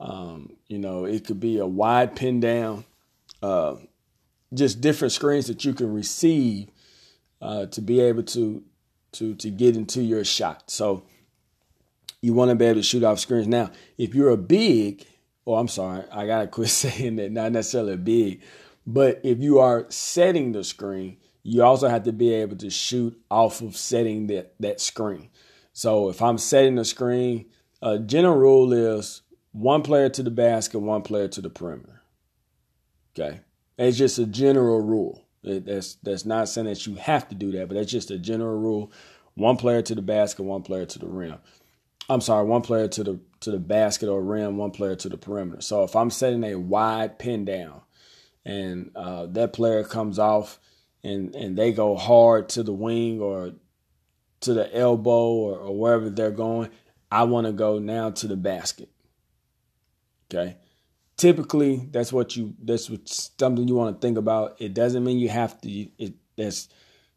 um, 0.01 0.57
you 0.67 0.79
know, 0.79 1.05
it 1.05 1.25
could 1.25 1.41
be 1.41 1.59
a 1.59 1.67
wide 1.67 2.17
pin 2.17 2.41
down, 2.41 2.85
uh, 3.43 3.77
just 4.53 4.81
different 4.81 5.13
screens 5.13 5.47
that 5.47 5.65
you 5.65 5.75
can 5.75 5.93
receive 5.93 6.69
uh, 7.41 7.67
to 7.67 7.81
be 7.81 8.01
able 8.01 8.23
to 8.23 8.63
to 9.13 9.35
to 9.37 9.51
get 9.51 9.77
into 9.77 10.03
your 10.03 10.25
shot. 10.25 10.71
So 10.71 11.05
you 12.21 12.35
want 12.35 12.51
to 12.51 12.55
be 12.55 12.65
able 12.65 12.81
to 12.81 12.83
shoot 12.83 13.05
off 13.05 13.21
screens. 13.21 13.47
Now, 13.47 13.71
if 13.99 14.15
you're 14.15 14.31
a 14.31 14.37
big, 14.37 15.07
oh, 15.47 15.55
I'm 15.55 15.69
sorry, 15.69 16.05
I 16.11 16.27
gotta 16.27 16.49
quit 16.49 16.69
saying 16.71 17.17
that. 17.17 17.31
Not 17.31 17.53
necessarily 17.53 17.95
a 17.95 17.99
big, 17.99 18.43
but 18.87 19.21
if 19.25 19.41
you 19.41 19.59
are 19.59 19.87
setting 19.89 20.53
the 20.53 20.63
screen, 20.63 21.17
you 21.43 21.63
also 21.63 21.89
have 21.89 22.05
to 22.05 22.13
be 22.13 22.33
able 22.33 22.57
to 22.57 22.71
shoot 22.71 23.19
off 23.31 23.61
of 23.61 23.77
setting 23.77 24.27
that 24.29 24.55
that 24.61 24.81
screen. 24.81 25.29
So 25.73 26.09
if 26.09 26.23
I'm 26.23 26.39
setting 26.39 26.77
the 26.77 26.85
screen, 26.85 27.47
a 27.83 27.99
general 27.99 28.37
rule 28.37 28.73
is 28.73 29.23
one 29.53 29.83
player 29.83 30.09
to 30.11 30.23
the 30.23 30.31
basket, 30.31 30.79
one 30.79 31.03
player 31.03 31.29
to 31.29 31.41
the 31.41 31.51
perimeter. 31.51 32.03
Okay, 33.19 33.41
it's 33.79 33.97
just 33.97 34.19
a 34.19 34.27
general 34.27 34.81
rule. 34.81 35.27
That's 35.43 35.95
that's 36.03 36.27
not 36.27 36.49
saying 36.49 36.67
that 36.67 36.87
you 36.87 36.97
have 36.97 37.29
to 37.29 37.35
do 37.35 37.53
that, 37.53 37.69
but 37.69 37.75
that's 37.75 37.91
just 37.91 38.11
a 38.11 38.19
general 38.19 38.59
rule. 38.59 38.93
One 39.35 39.57
player 39.57 39.83
to 39.83 39.95
the 39.95 40.03
basket, 40.03 40.43
one 40.43 40.63
player 40.63 40.87
to 40.87 40.99
the 40.99 41.07
rim. 41.07 41.39
I'm 42.09 42.21
sorry, 42.21 42.47
one 42.47 42.63
player 42.63 42.89
to 42.89 43.05
the 43.05 43.21
to 43.41 43.51
the 43.51 43.59
basket 43.59 44.09
or 44.09 44.23
rim, 44.23 44.57
one 44.57 44.71
player 44.71 44.97
to 44.97 45.09
the 45.09 45.17
perimeter. 45.17 45.61
So 45.61 45.85
if 45.85 45.95
I'm 45.95 46.11
setting 46.11 46.45
a 46.45 46.57
wide 46.57 47.19
pin 47.19 47.45
down, 47.45 47.83
and 48.47 48.93
uh, 48.95 49.27
that 49.27 49.53
player 49.53 49.83
comes 49.83 50.19
off, 50.19 50.59
and 51.03 51.35
and 51.35 51.59
they 51.59 51.73
go 51.73 51.97
hard 51.97 52.49
to 52.51 52.63
the 52.63 52.73
wing 52.73 53.21
or 53.21 53.53
to 54.41 54.55
the 54.55 54.75
elbow 54.75 55.33
or, 55.33 55.59
or 55.59 55.77
wherever 55.77 56.09
they're 56.09 56.31
going, 56.31 56.71
I 57.11 57.25
want 57.25 57.47
to 57.47 57.53
go 57.53 57.79
now 57.79 58.11
to 58.11 58.29
the 58.29 58.37
basket. 58.37 58.89
Okay. 60.31 60.57
Typically, 61.17 61.89
that's 61.91 62.13
what 62.13 62.37
you 62.37 62.55
that's 62.63 62.89
what 62.89 63.09
something 63.09 63.67
you 63.67 63.75
want 63.75 64.01
to 64.01 64.07
think 64.07 64.17
about. 64.17 64.57
It 64.61 64.75
doesn't 64.75 65.03
mean 65.03 65.19
you 65.19 65.29
have 65.29 65.61
to. 65.63 65.69
It 65.99 66.15
that's 66.37 66.69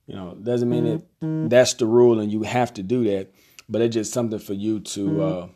you 0.07 0.15
know 0.15 0.35
doesn't 0.35 0.69
mean 0.69 0.85
it 0.85 1.49
that's 1.49 1.75
the 1.75 1.85
rule 1.85 2.19
and 2.19 2.31
you 2.31 2.43
have 2.43 2.73
to 2.75 2.83
do 2.83 3.03
that. 3.03 3.31
But 3.67 3.81
it's 3.81 3.93
just 3.93 4.13
something 4.13 4.39
for 4.39 4.53
you 4.53 4.79
to 4.79 5.21
uh, 5.21 5.47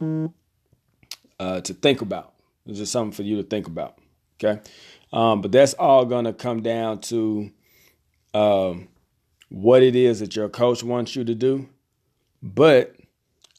uh, 1.39 1.61
to 1.61 1.73
think 1.73 2.01
about. 2.01 2.33
It's 2.67 2.77
just 2.77 2.91
something 2.91 3.13
for 3.13 3.23
you 3.23 3.37
to 3.37 3.43
think 3.43 3.65
about. 3.65 3.97
Okay. 4.43 4.61
Um, 5.13 5.41
but 5.41 5.51
that's 5.51 5.75
all 5.75 6.05
going 6.05 6.25
to 6.25 6.33
come 6.33 6.63
down 6.63 6.99
to 7.01 7.51
um, 8.33 8.87
what 9.49 9.83
it 9.83 9.95
is 9.95 10.19
that 10.19 10.35
your 10.35 10.49
coach 10.49 10.83
wants 10.83 11.15
you 11.15 11.23
to 11.23 11.35
do. 11.35 11.69
But 12.41 12.95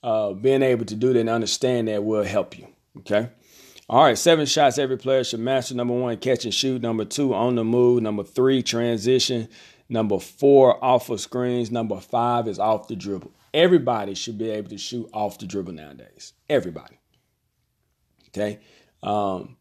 uh, 0.02 0.32
being 0.32 0.62
able 0.62 0.84
to 0.86 0.96
do 0.96 1.12
that 1.12 1.20
and 1.20 1.30
understand 1.30 1.88
that 1.88 2.04
will 2.04 2.24
help 2.24 2.58
you. 2.58 2.66
Okay. 2.98 3.30
All 3.88 4.02
right, 4.02 4.16
seven 4.18 4.46
shots 4.46 4.78
every 4.78 4.96
player 4.96 5.22
should 5.22 5.40
master. 5.40 5.74
Number 5.74 5.94
one, 5.94 6.16
catch 6.16 6.44
and 6.44 6.54
shoot. 6.54 6.82
Number 6.82 7.04
two, 7.04 7.34
on 7.34 7.54
the 7.54 7.64
move. 7.64 8.02
Number 8.02 8.24
three, 8.24 8.62
transition. 8.62 9.48
Number 9.88 10.18
four, 10.18 10.82
off 10.82 11.10
of 11.10 11.20
screens. 11.20 11.70
Number 11.70 12.00
five 12.00 12.48
is 12.48 12.58
off 12.58 12.88
the 12.88 12.96
dribble. 12.96 13.30
Everybody 13.52 14.14
should 14.14 14.38
be 14.38 14.50
able 14.50 14.70
to 14.70 14.78
shoot 14.78 15.08
off 15.12 15.38
the 15.38 15.46
dribble 15.46 15.74
nowadays. 15.74 16.32
Everybody. 16.48 16.98
Okay. 18.28 18.58
Um, 19.02 19.58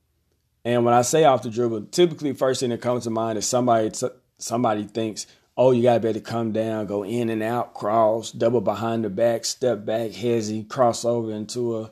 and 0.65 0.85
when 0.85 0.93
I 0.93 1.01
say 1.01 1.25
off 1.25 1.43
the 1.43 1.49
dribble, 1.49 1.87
typically 1.91 2.33
first 2.33 2.61
thing 2.61 2.69
that 2.69 2.81
comes 2.81 3.03
to 3.03 3.09
mind 3.09 3.37
is 3.37 3.45
somebody 3.45 3.91
somebody 4.37 4.83
thinks, 4.83 5.27
oh, 5.57 5.71
you 5.71 5.83
gotta 5.83 5.99
be 5.99 6.09
able 6.09 6.19
to 6.19 6.25
come 6.25 6.51
down, 6.51 6.85
go 6.85 7.03
in 7.03 7.29
and 7.29 7.43
out, 7.43 7.73
cross, 7.73 8.31
double 8.31 8.61
behind 8.61 9.03
the 9.03 9.09
back, 9.09 9.45
step 9.45 9.85
back, 9.85 10.11
hezzy, 10.11 10.67
cross 10.67 11.03
over 11.03 11.31
into 11.31 11.77
a 11.77 11.91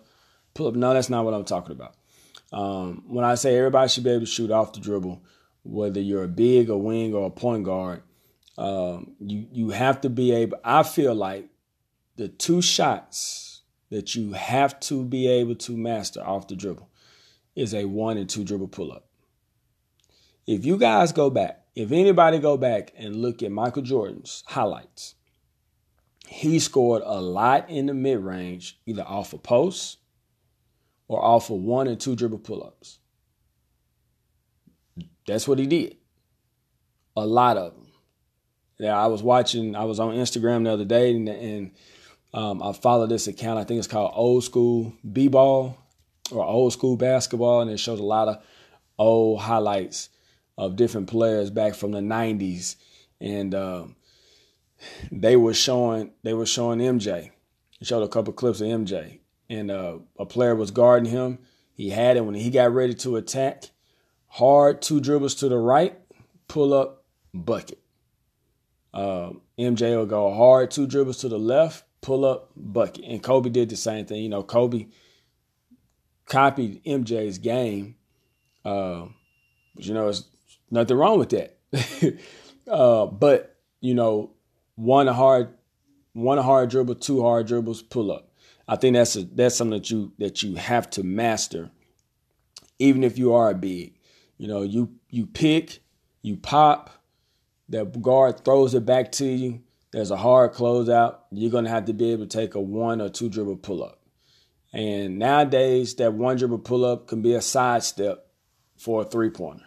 pull 0.53 0.67
up. 0.67 0.75
No, 0.75 0.93
that's 0.93 1.09
not 1.09 1.25
what 1.25 1.33
I'm 1.33 1.45
talking 1.45 1.73
about. 1.73 1.95
Um, 2.53 3.03
when 3.07 3.25
I 3.25 3.35
say 3.35 3.57
everybody 3.57 3.89
should 3.89 4.03
be 4.03 4.09
able 4.09 4.21
to 4.21 4.25
shoot 4.25 4.51
off 4.51 4.73
the 4.73 4.79
dribble, 4.79 5.21
whether 5.63 6.01
you're 6.01 6.23
a 6.23 6.29
big, 6.29 6.69
a 6.69 6.77
wing, 6.77 7.13
or 7.13 7.27
a 7.27 7.29
point 7.29 7.63
guard, 7.63 8.03
um, 8.57 9.15
you 9.19 9.47
you 9.51 9.69
have 9.71 10.01
to 10.01 10.09
be 10.09 10.33
able. 10.33 10.57
I 10.63 10.83
feel 10.83 11.13
like 11.13 11.47
the 12.15 12.29
two 12.29 12.61
shots 12.61 13.61
that 13.89 14.15
you 14.15 14.33
have 14.33 14.79
to 14.79 15.03
be 15.03 15.27
able 15.27 15.55
to 15.55 15.75
master 15.75 16.21
off 16.21 16.47
the 16.47 16.55
dribble 16.55 16.89
is 17.55 17.73
a 17.73 17.85
one 17.85 18.17
and 18.17 18.29
two 18.29 18.43
dribble 18.43 18.69
pull 18.69 18.91
up. 18.91 19.07
If 20.47 20.65
you 20.65 20.77
guys 20.77 21.11
go 21.11 21.29
back, 21.29 21.63
if 21.75 21.91
anybody 21.91 22.39
go 22.39 22.57
back 22.57 22.93
and 22.97 23.15
look 23.15 23.43
at 23.43 23.51
Michael 23.51 23.83
Jordan's 23.83 24.43
highlights, 24.47 25.15
he 26.27 26.59
scored 26.59 27.03
a 27.05 27.21
lot 27.21 27.69
in 27.69 27.85
the 27.87 27.93
mid 27.93 28.19
range, 28.19 28.79
either 28.85 29.03
off 29.03 29.33
a 29.33 29.37
post 29.37 29.97
or 31.07 31.23
offer 31.23 31.53
one 31.53 31.87
and 31.87 31.99
two 31.99 32.15
dribble 32.15 32.39
pull 32.39 32.63
ups. 32.63 32.99
That's 35.27 35.47
what 35.47 35.59
he 35.59 35.67
did. 35.67 35.97
A 37.15 37.25
lot 37.25 37.57
of 37.57 37.73
them. 37.73 37.87
Yeah, 38.79 38.97
I 38.97 39.07
was 39.07 39.21
watching, 39.21 39.75
I 39.75 39.83
was 39.83 39.99
on 39.99 40.15
Instagram 40.15 40.63
the 40.63 40.71
other 40.71 40.85
day 40.85 41.13
and, 41.13 41.29
and 41.29 41.71
um, 42.33 42.63
I 42.63 42.73
followed 42.73 43.09
this 43.09 43.27
account. 43.27 43.59
I 43.59 43.63
think 43.63 43.77
it's 43.77 43.87
called 43.87 44.13
Old 44.15 44.43
School 44.43 44.93
B 45.11 45.27
Ball 45.27 45.77
or 46.31 46.45
Old 46.45 46.73
School 46.73 46.97
Basketball, 46.97 47.61
and 47.61 47.71
it 47.71 47.77
shows 47.77 47.99
a 47.99 48.03
lot 48.03 48.27
of 48.27 48.43
old 48.97 49.41
highlights 49.41 50.09
of 50.57 50.75
different 50.75 51.07
players 51.07 51.49
back 51.49 51.73
from 51.75 51.91
the 51.91 51.99
90s. 51.99 52.75
And 53.19 53.55
um, 53.55 53.95
they 55.11 55.35
were 55.35 55.53
showing 55.53 56.11
they 56.23 56.33
were 56.33 56.45
showing 56.45 56.79
MJ. 56.79 57.31
They 57.79 57.85
showed 57.85 58.03
a 58.03 58.07
couple 58.07 58.33
clips 58.33 58.61
of 58.61 58.67
MJ 58.67 59.21
and 59.51 59.69
uh, 59.69 59.97
a 60.17 60.25
player 60.25 60.55
was 60.55 60.71
guarding 60.71 61.11
him. 61.11 61.37
He 61.73 61.89
had 61.89 62.15
it 62.15 62.25
when 62.25 62.35
he 62.35 62.49
got 62.49 62.73
ready 62.73 62.93
to 62.95 63.17
attack. 63.17 63.65
Hard 64.27 64.81
two 64.81 65.01
dribbles 65.01 65.35
to 65.35 65.49
the 65.49 65.57
right, 65.57 65.99
pull 66.47 66.73
up, 66.73 67.03
bucket. 67.33 67.79
Uh, 68.93 69.31
MJ 69.59 69.97
will 69.97 70.05
go 70.05 70.33
hard 70.33 70.71
two 70.71 70.87
dribbles 70.87 71.17
to 71.17 71.27
the 71.27 71.37
left, 71.37 71.83
pull 71.99 72.23
up, 72.23 72.51
bucket. 72.55 73.03
And 73.03 73.21
Kobe 73.21 73.49
did 73.49 73.69
the 73.69 73.75
same 73.75 74.05
thing. 74.05 74.23
You 74.23 74.29
know, 74.29 74.41
Kobe 74.41 74.87
copied 76.25 76.83
MJ's 76.83 77.37
game. 77.37 77.95
Uh, 78.63 79.05
but, 79.75 79.85
you 79.85 79.93
know, 79.93 80.03
there's 80.03 80.27
nothing 80.69 80.97
wrong 80.97 81.19
with 81.19 81.29
that. 81.29 81.57
uh, 82.69 83.05
but 83.05 83.57
you 83.81 83.95
know, 83.95 84.31
one 84.75 85.07
hard, 85.07 85.49
one 86.13 86.37
hard 86.37 86.69
dribble, 86.69 86.95
two 86.95 87.21
hard 87.21 87.47
dribbles, 87.47 87.81
pull 87.81 88.11
up. 88.11 88.29
I 88.67 88.75
think 88.75 88.95
that's 88.95 89.15
a, 89.15 89.23
that's 89.23 89.55
something 89.55 89.79
that 89.79 89.91
you 89.91 90.13
that 90.19 90.43
you 90.43 90.55
have 90.55 90.89
to 90.91 91.03
master, 91.03 91.71
even 92.79 93.03
if 93.03 93.17
you 93.17 93.33
are 93.33 93.49
a 93.49 93.55
big. 93.55 93.95
You 94.37 94.47
know, 94.47 94.61
you 94.61 94.93
you 95.09 95.25
pick, 95.25 95.81
you 96.21 96.37
pop, 96.37 96.89
the 97.67 97.85
guard 97.85 98.45
throws 98.45 98.73
it 98.73 98.85
back 98.85 99.11
to 99.13 99.25
you. 99.25 99.61
There's 99.91 100.11
a 100.11 100.17
hard 100.17 100.53
closeout. 100.53 101.17
You're 101.31 101.51
gonna 101.51 101.69
have 101.69 101.85
to 101.85 101.93
be 101.93 102.11
able 102.11 102.27
to 102.27 102.37
take 102.37 102.55
a 102.55 102.61
one 102.61 103.01
or 103.01 103.09
two 103.09 103.29
dribble 103.29 103.57
pull 103.57 103.83
up. 103.83 104.00
And 104.73 105.19
nowadays, 105.19 105.95
that 105.95 106.13
one 106.13 106.37
dribble 106.37 106.59
pull 106.59 106.85
up 106.85 107.07
can 107.07 107.21
be 107.21 107.33
a 107.33 107.41
sidestep 107.41 108.27
for 108.77 109.01
a 109.01 109.05
three 109.05 109.29
pointer, 109.29 109.65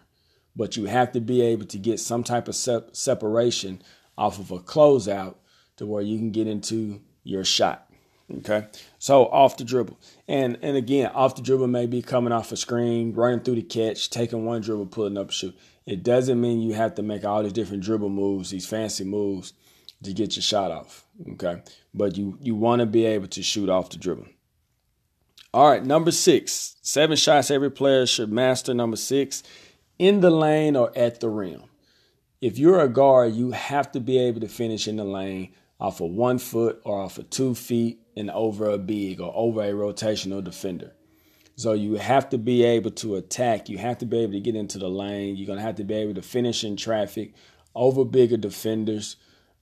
but 0.57 0.77
you 0.77 0.87
have 0.87 1.13
to 1.13 1.21
be 1.21 1.43
able 1.43 1.67
to 1.67 1.79
get 1.79 2.01
some 2.01 2.25
type 2.25 2.49
of 2.49 2.57
sep- 2.57 2.97
separation 2.97 3.83
off 4.17 4.39
of 4.39 4.51
a 4.51 4.59
closeout 4.59 5.37
to 5.77 5.87
where 5.87 6.03
you 6.03 6.19
can 6.19 6.31
get 6.31 6.47
into 6.47 7.01
your 7.23 7.45
shot. 7.45 7.91
Okay, 8.39 8.67
so 8.99 9.27
off 9.27 9.59
the 9.59 9.65
dribble, 9.65 9.99
and 10.27 10.59
and 10.63 10.79
again, 10.79 11.11
off 11.15 11.37
the 11.37 11.43
dribble 11.43 11.67
may 11.67 11.85
be 11.85 12.01
coming 12.01 12.33
off 12.33 12.53
a 12.53 12.57
screen, 12.57 13.13
running 13.13 13.41
through 13.41 13.57
the 13.57 13.63
catch, 13.63 14.09
taking 14.09 14.47
one 14.47 14.63
dribble, 14.63 14.87
pulling 14.87 15.19
up 15.19 15.31
shoot. 15.31 15.55
It 15.85 16.03
doesn't 16.03 16.41
mean 16.41 16.63
you 16.63 16.73
have 16.73 16.95
to 16.95 17.03
make 17.03 17.27
all 17.27 17.43
these 17.43 17.53
different 17.53 17.83
dribble 17.83 18.09
moves, 18.09 18.49
these 18.49 18.67
fancy 18.67 19.05
moves, 19.05 19.53
to 20.03 20.15
get 20.15 20.37
your 20.37 20.43
shot 20.43 20.71
off. 20.71 21.05
Okay, 21.33 21.63
but 21.93 22.17
you 22.17 22.39
you 22.41 22.55
want 22.55 22.81
to 22.81 22.87
be 22.87 23.05
able 23.05 23.29
to 23.29 23.43
shoot 23.43 23.69
off 23.69 23.91
the 23.91 23.99
dribble. 23.99 24.27
All 25.55 25.71
right, 25.71 25.85
number 25.85 26.11
six, 26.11 26.75
seven 26.83 27.17
shots 27.17 27.49
every 27.49 27.71
player 27.71 28.07
should 28.07 28.33
master. 28.33 28.75
Number 28.75 28.97
six, 28.97 29.45
in 30.01 30.19
the 30.19 30.29
lane 30.29 30.75
or 30.75 30.91
at 30.99 31.21
the 31.21 31.29
rim. 31.29 31.63
If 32.41 32.59
you're 32.59 32.81
a 32.81 32.89
guard, 32.89 33.35
you 33.35 33.53
have 33.53 33.93
to 33.93 34.01
be 34.01 34.19
able 34.19 34.41
to 34.41 34.49
finish 34.49 34.89
in 34.89 34.97
the 34.97 35.05
lane 35.05 35.55
off 35.79 36.01
of 36.01 36.11
one 36.11 36.39
foot 36.39 36.81
or 36.83 37.01
off 37.01 37.19
of 37.19 37.31
two 37.31 37.55
feet 37.55 38.01
and 38.17 38.33
over 38.33 38.69
a 38.69 38.79
big 38.79 39.21
or 39.21 39.33
over 39.33 39.63
a 39.63 39.71
rotational 39.71 40.43
defender. 40.43 40.93
So 41.55 41.73
you 41.73 41.95
have 41.95 42.29
to 42.31 42.39
be 42.39 42.65
able 42.65 42.91
to 42.91 43.15
attack. 43.15 43.69
You 43.69 43.79
have 43.79 43.99
to 43.99 44.07
be 44.07 44.19
able 44.25 44.33
to 44.33 44.41
get 44.41 44.57
into 44.57 44.81
the 44.81 44.89
lane. 44.89 45.37
You're 45.37 45.47
going 45.47 45.61
to 45.61 45.65
have 45.65 45.77
to 45.77 45.85
be 45.85 45.95
able 45.95 46.15
to 46.15 46.23
finish 46.23 46.65
in 46.65 46.77
traffic 46.77 47.33
over 47.77 48.05
bigger 48.05 48.39
defenders. 48.39 49.15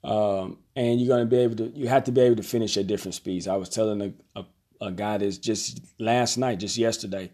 Um, 0.02 0.56
and 0.74 0.98
you're 0.98 1.14
going 1.14 1.28
to 1.28 1.30
be 1.30 1.42
able 1.42 1.56
to, 1.56 1.78
you 1.78 1.88
have 1.88 2.04
to 2.04 2.12
be 2.12 2.22
able 2.22 2.36
to 2.36 2.42
finish 2.42 2.78
at 2.78 2.86
different 2.86 3.14
speeds. 3.14 3.46
I 3.46 3.56
was 3.56 3.68
telling 3.68 4.00
a, 4.00 4.40
a, 4.40 4.46
a 4.82 4.90
guy 4.90 5.18
this 5.18 5.38
just 5.38 5.80
last 5.98 6.36
night, 6.36 6.58
just 6.58 6.76
yesterday, 6.76 7.30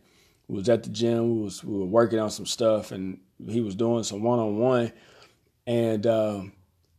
was 0.46 0.68
at 0.68 0.82
the 0.82 0.90
gym. 0.90 1.36
We 1.36 1.42
was 1.42 1.64
we 1.64 1.78
were 1.78 1.86
working 1.86 2.18
on 2.18 2.30
some 2.30 2.46
stuff, 2.46 2.92
and 2.92 3.18
he 3.48 3.60
was 3.60 3.74
doing 3.74 4.04
some 4.04 4.22
one 4.22 4.38
on 4.38 4.58
one, 4.58 4.92
and 5.66 6.06
um, 6.06 6.52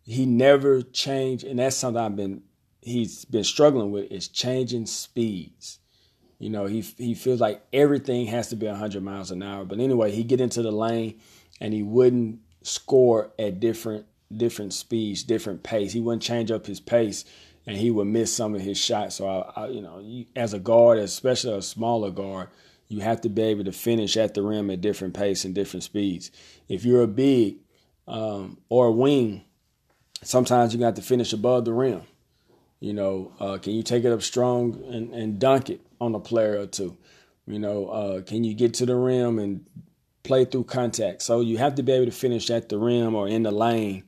he 0.04 0.26
never 0.26 0.82
changed. 0.82 1.44
And 1.44 1.60
that's 1.60 1.76
something 1.76 2.02
I've 2.02 2.16
been 2.16 2.42
he's 2.82 3.26
been 3.26 3.44
struggling 3.44 3.92
with 3.92 4.12
is 4.12 4.28
changing 4.28 4.86
speeds. 4.86 5.80
You 6.40 6.50
know, 6.50 6.66
he 6.66 6.82
he 6.82 7.14
feels 7.14 7.42
like 7.42 7.62
everything 7.74 8.28
has 8.28 8.48
to 8.50 8.56
be 8.56 8.66
100 8.66 9.04
miles 9.04 9.32
an 9.32 9.44
hour. 9.44 9.66
But 9.66 9.80
anyway, 9.80 10.12
he 10.12 10.24
get 10.24 10.42
into 10.42 10.62
the 10.62 10.72
lane 10.72 11.20
and 11.60 11.74
he 11.74 11.84
wouldn't 11.84 12.40
score 12.64 13.32
at 13.38 13.60
different 13.60 14.06
different 14.36 14.74
speeds, 14.74 15.24
different 15.24 15.64
pace. 15.64 15.92
He 15.92 16.00
wouldn't 16.00 16.22
change 16.22 16.52
up 16.52 16.66
his 16.66 16.80
pace, 16.80 17.26
and 17.70 17.78
he 17.78 17.92
would 17.92 18.08
miss 18.08 18.36
some 18.36 18.56
of 18.56 18.62
his 18.62 18.80
shots. 18.80 19.18
So 19.18 19.28
I, 19.28 19.66
I 19.66 19.68
you 19.68 19.82
know, 19.82 20.00
you, 20.00 20.26
as 20.36 20.56
a 20.56 20.60
guard, 20.60 20.98
especially 20.98 21.56
a 21.56 21.62
smaller 21.62 22.10
guard, 22.10 22.48
you 22.88 23.02
have 23.02 23.22
to 23.22 23.30
be 23.30 23.44
able 23.44 23.64
to 23.66 23.72
finish 23.72 24.18
at 24.18 24.34
the 24.34 24.42
rim 24.42 24.72
at 24.72 24.82
different 24.82 25.14
pace 25.14 25.46
and 25.46 25.54
different 25.54 25.84
speeds. 25.84 26.32
If 26.68 26.84
you're 26.84 27.04
a 27.04 27.08
big 27.08 27.58
um, 28.08 28.58
or 28.70 28.88
a 28.88 28.92
wing, 28.92 29.44
sometimes 30.24 30.74
you 30.74 30.80
got 30.80 30.96
to 30.96 31.04
finish 31.04 31.32
above 31.32 31.66
the 31.66 31.74
rim. 31.74 32.02
You 32.80 32.94
know, 32.94 33.34
uh, 33.40 33.60
can 33.60 33.74
you 33.74 33.84
take 33.84 34.04
it 34.04 34.12
up 34.12 34.24
strong 34.24 34.84
and, 34.92 35.14
and 35.14 35.38
dunk 35.38 35.70
it 35.70 35.82
on 36.02 36.16
a 36.16 36.20
player 36.20 36.60
or 36.60 36.66
two? 36.66 36.98
You 37.46 37.60
know, 37.60 37.86
uh, 37.90 38.22
can 38.22 38.44
you 38.44 38.56
get 38.56 38.74
to 38.76 38.88
the 38.88 38.96
rim 38.96 39.38
and 39.38 39.64
play 40.24 40.46
through 40.46 40.64
contact? 40.64 41.22
So 41.22 41.42
you 41.42 41.60
have 41.60 41.76
to 41.76 41.84
be 41.84 41.92
able 41.92 42.06
to 42.06 42.12
finish 42.12 42.50
at 42.50 42.70
the 42.70 42.80
rim 42.80 43.14
or 43.14 43.28
in 43.28 43.44
the 43.44 43.52
lane. 43.52 44.06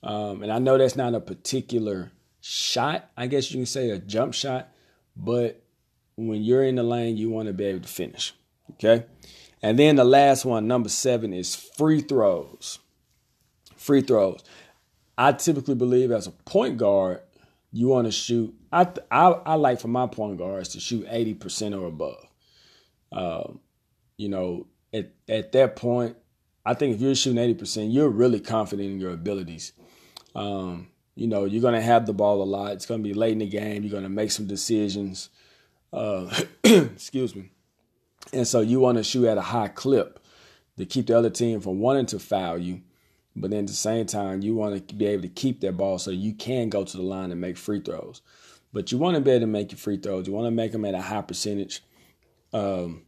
Um, 0.00 0.44
and 0.44 0.52
I 0.52 0.60
know 0.60 0.78
that's 0.78 0.94
not 0.94 1.14
a 1.16 1.20
particular 1.20 2.12
shot, 2.40 3.10
I 3.16 3.26
guess 3.26 3.50
you 3.50 3.58
can 3.58 3.66
say 3.66 3.90
a 3.90 3.98
jump 3.98 4.34
shot, 4.34 4.72
but 5.16 5.62
when 6.16 6.42
you're 6.42 6.64
in 6.64 6.76
the 6.76 6.82
lane, 6.82 7.16
you 7.16 7.30
want 7.30 7.48
to 7.48 7.54
be 7.54 7.64
able 7.64 7.80
to 7.80 7.88
finish. 7.88 8.34
Okay. 8.72 9.04
And 9.62 9.78
then 9.78 9.96
the 9.96 10.04
last 10.04 10.44
one, 10.44 10.66
number 10.66 10.88
seven, 10.88 11.32
is 11.32 11.54
free 11.54 12.00
throws. 12.00 12.78
Free 13.76 14.00
throws. 14.00 14.42
I 15.18 15.32
typically 15.32 15.74
believe 15.74 16.10
as 16.10 16.26
a 16.26 16.30
point 16.30 16.78
guard, 16.78 17.20
you 17.72 17.88
want 17.88 18.06
to 18.06 18.12
shoot. 18.12 18.54
I, 18.72 18.88
I, 19.10 19.28
I 19.30 19.54
like 19.54 19.80
for 19.80 19.88
my 19.88 20.06
point 20.06 20.38
guards 20.38 20.70
to 20.70 20.80
shoot 20.80 21.06
80% 21.06 21.78
or 21.78 21.86
above. 21.86 22.26
Um, 23.12 23.60
you 24.16 24.28
know, 24.28 24.66
at, 24.92 25.12
at 25.28 25.52
that 25.52 25.76
point, 25.76 26.16
I 26.64 26.74
think 26.74 26.94
if 26.94 27.00
you're 27.00 27.14
shooting 27.14 27.54
80%, 27.54 27.92
you're 27.92 28.08
really 28.08 28.40
confident 28.40 28.90
in 28.90 29.00
your 29.00 29.12
abilities. 29.12 29.72
Um, 30.34 30.89
you 31.20 31.26
know, 31.26 31.44
you're 31.44 31.60
going 31.60 31.74
to 31.74 31.82
have 31.82 32.06
the 32.06 32.14
ball 32.14 32.40
a 32.40 32.44
lot. 32.44 32.72
It's 32.72 32.86
going 32.86 33.02
to 33.02 33.06
be 33.06 33.12
late 33.12 33.32
in 33.32 33.40
the 33.40 33.46
game. 33.46 33.82
You're 33.82 33.90
going 33.90 34.04
to 34.04 34.08
make 34.08 34.30
some 34.30 34.46
decisions. 34.46 35.28
Uh, 35.92 36.34
excuse 36.64 37.36
me. 37.36 37.50
And 38.32 38.48
so 38.48 38.62
you 38.62 38.80
want 38.80 38.96
to 38.96 39.04
shoot 39.04 39.26
at 39.26 39.36
a 39.36 39.42
high 39.42 39.68
clip 39.68 40.18
to 40.78 40.86
keep 40.86 41.08
the 41.08 41.18
other 41.18 41.28
team 41.28 41.60
from 41.60 41.78
wanting 41.78 42.06
to 42.06 42.18
foul 42.18 42.56
you. 42.56 42.80
But 43.36 43.50
then 43.50 43.60
at 43.60 43.66
the 43.66 43.74
same 43.74 44.06
time, 44.06 44.40
you 44.40 44.54
want 44.54 44.88
to 44.88 44.94
be 44.94 45.04
able 45.04 45.20
to 45.24 45.28
keep 45.28 45.60
that 45.60 45.76
ball 45.76 45.98
so 45.98 46.10
you 46.10 46.32
can 46.32 46.70
go 46.70 46.84
to 46.84 46.96
the 46.96 47.02
line 47.02 47.30
and 47.30 47.40
make 47.40 47.58
free 47.58 47.80
throws. 47.80 48.22
But 48.72 48.90
you 48.90 48.96
want 48.96 49.16
to 49.16 49.20
be 49.20 49.32
able 49.32 49.40
to 49.40 49.46
make 49.46 49.72
your 49.72 49.78
free 49.78 49.98
throws. 49.98 50.26
You 50.26 50.32
want 50.32 50.46
to 50.46 50.50
make 50.50 50.72
them 50.72 50.86
at 50.86 50.94
a 50.94 51.02
high 51.02 51.20
percentage. 51.20 51.82
Um, 52.54 53.02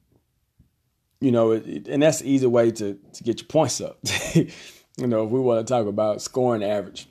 you 1.18 1.32
know, 1.32 1.52
it, 1.52 1.66
it, 1.66 1.89
and 1.89 2.02
that's 2.02 2.18
the 2.18 2.28
easy 2.30 2.47
way 2.47 2.72
to, 2.72 2.98
to 3.14 3.24
get 3.24 3.40
your 3.40 3.48
points 3.48 3.80
up. 3.80 4.01
you 4.34 4.51
know, 4.98 5.24
if 5.24 5.30
we 5.30 5.40
want 5.40 5.66
to 5.66 5.72
talk 5.72 5.86
about 5.86 6.20
scoring 6.20 6.62
average. 6.62 7.09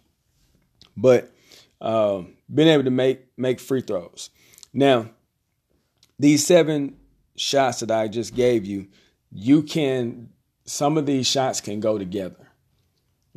But 1.02 1.34
um, 1.82 2.36
being 2.54 2.68
able 2.68 2.84
to 2.84 2.92
make 2.92 3.26
make 3.38 3.60
free 3.60 3.82
throws. 3.82 4.30
Now, 4.74 5.10
these 6.20 6.46
seven 6.46 6.98
shots 7.36 7.80
that 7.80 7.90
I 7.90 8.08
just 8.08 8.36
gave 8.36 8.66
you, 8.66 8.88
you 9.32 9.64
can 9.64 10.30
some 10.66 10.98
of 10.98 11.08
these 11.08 11.28
shots 11.28 11.60
can 11.60 11.80
go 11.80 11.98
together. 11.98 12.52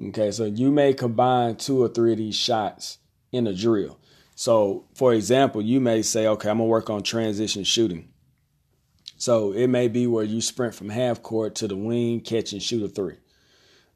Okay, 0.08 0.30
so 0.30 0.44
you 0.44 0.70
may 0.70 0.92
combine 0.92 1.56
two 1.56 1.82
or 1.82 1.88
three 1.88 2.12
of 2.12 2.18
these 2.18 2.36
shots 2.36 2.98
in 3.32 3.46
a 3.46 3.54
drill. 3.54 3.98
So, 4.34 4.86
for 4.94 5.14
example, 5.14 5.62
you 5.62 5.80
may 5.80 6.02
say, 6.02 6.26
okay, 6.26 6.50
I'm 6.50 6.58
gonna 6.58 6.68
work 6.68 6.90
on 6.90 7.02
transition 7.02 7.64
shooting. 7.64 8.10
So 9.16 9.52
it 9.52 9.68
may 9.68 9.88
be 9.88 10.06
where 10.06 10.24
you 10.24 10.40
sprint 10.40 10.74
from 10.74 10.90
half 10.90 11.22
court 11.22 11.54
to 11.56 11.68
the 11.68 11.76
wing, 11.76 12.20
catch 12.20 12.52
and 12.52 12.62
shoot 12.62 12.82
a 12.82 12.88
three. 12.88 13.16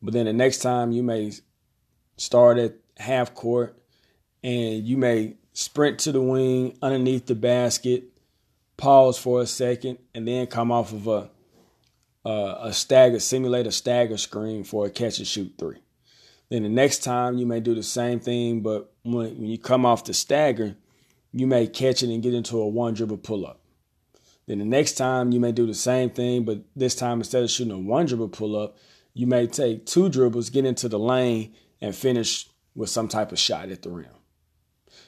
But 0.01 0.15
then 0.15 0.27
the 0.27 0.32
next 0.32 0.59
time 0.59 0.93
you 0.93 1.03
may 1.03 1.32
start 2.16 2.59
at 2.59 2.74
half 2.99 3.35
court 3.35 3.79
and 4.43 4.85
you 4.87 4.97
may 4.97 5.37
sprint 5.53 5.99
to 6.01 6.12
the 6.12 6.20
wing 6.20 6.77
underneath 6.83 7.27
the 7.27 7.35
basket, 7.35 8.05
pause 8.77 9.19
for 9.19 9.41
a 9.41 9.47
second, 9.47 9.99
and 10.15 10.27
then 10.29 10.47
come 10.47 10.70
off 10.70 10.93
of 10.93 11.07
a 11.07 11.31
a 12.25 12.73
stagger, 12.75 13.19
simulate 13.19 13.66
a 13.66 13.73
stagger 13.73 14.19
screen 14.19 14.62
for 14.62 14.85
a 14.85 14.91
catch 14.91 15.19
and 15.19 15.27
shoot 15.27 15.51
three. 15.59 15.79
Then 16.51 16.62
the 16.62 16.69
next 16.69 16.99
time 16.99 17.39
you 17.39 17.47
may 17.47 17.61
do 17.61 17.75
the 17.75 17.83
same 17.83 18.20
thing, 18.20 18.61
but 18.61 18.93
when, 19.03 19.39
when 19.39 19.47
you 19.47 19.57
come 19.57 19.87
off 19.87 20.05
the 20.05 20.12
stagger, 20.12 20.77
you 21.33 21.47
may 21.47 21.66
catch 21.66 22.03
it 22.03 22.12
and 22.12 22.23
get 22.23 22.35
into 22.35 22.59
a 22.59 22.69
one 22.69 22.93
dribble 22.93 23.19
pull 23.19 23.47
up. 23.47 23.61
Then 24.47 24.59
the 24.59 24.65
next 24.65 24.95
time 24.95 25.33
you 25.33 25.41
may 25.41 25.53
do 25.53 25.66
the 25.66 25.75
same 25.75 26.11
thing, 26.11 26.45
but 26.45 26.61
this 26.75 26.95
time 26.95 27.19
instead 27.19 27.43
of 27.43 27.51
shooting 27.51 27.73
a 27.73 27.79
one 27.79 28.07
dribble 28.07 28.29
pull 28.29 28.57
up, 28.57 28.77
you 29.15 29.27
may 29.27 29.47
take 29.47 29.87
two 29.87 30.09
dribbles, 30.09 30.51
get 30.51 30.65
into 30.65 30.89
the 30.89 30.99
lane, 30.99 31.55
and 31.81 31.95
finish 31.95 32.49
with 32.78 32.88
some 32.88 33.09
type 33.09 33.32
of 33.32 33.38
shot 33.40 33.70
at 33.70 33.82
the 33.82 33.90
rim. 33.90 34.06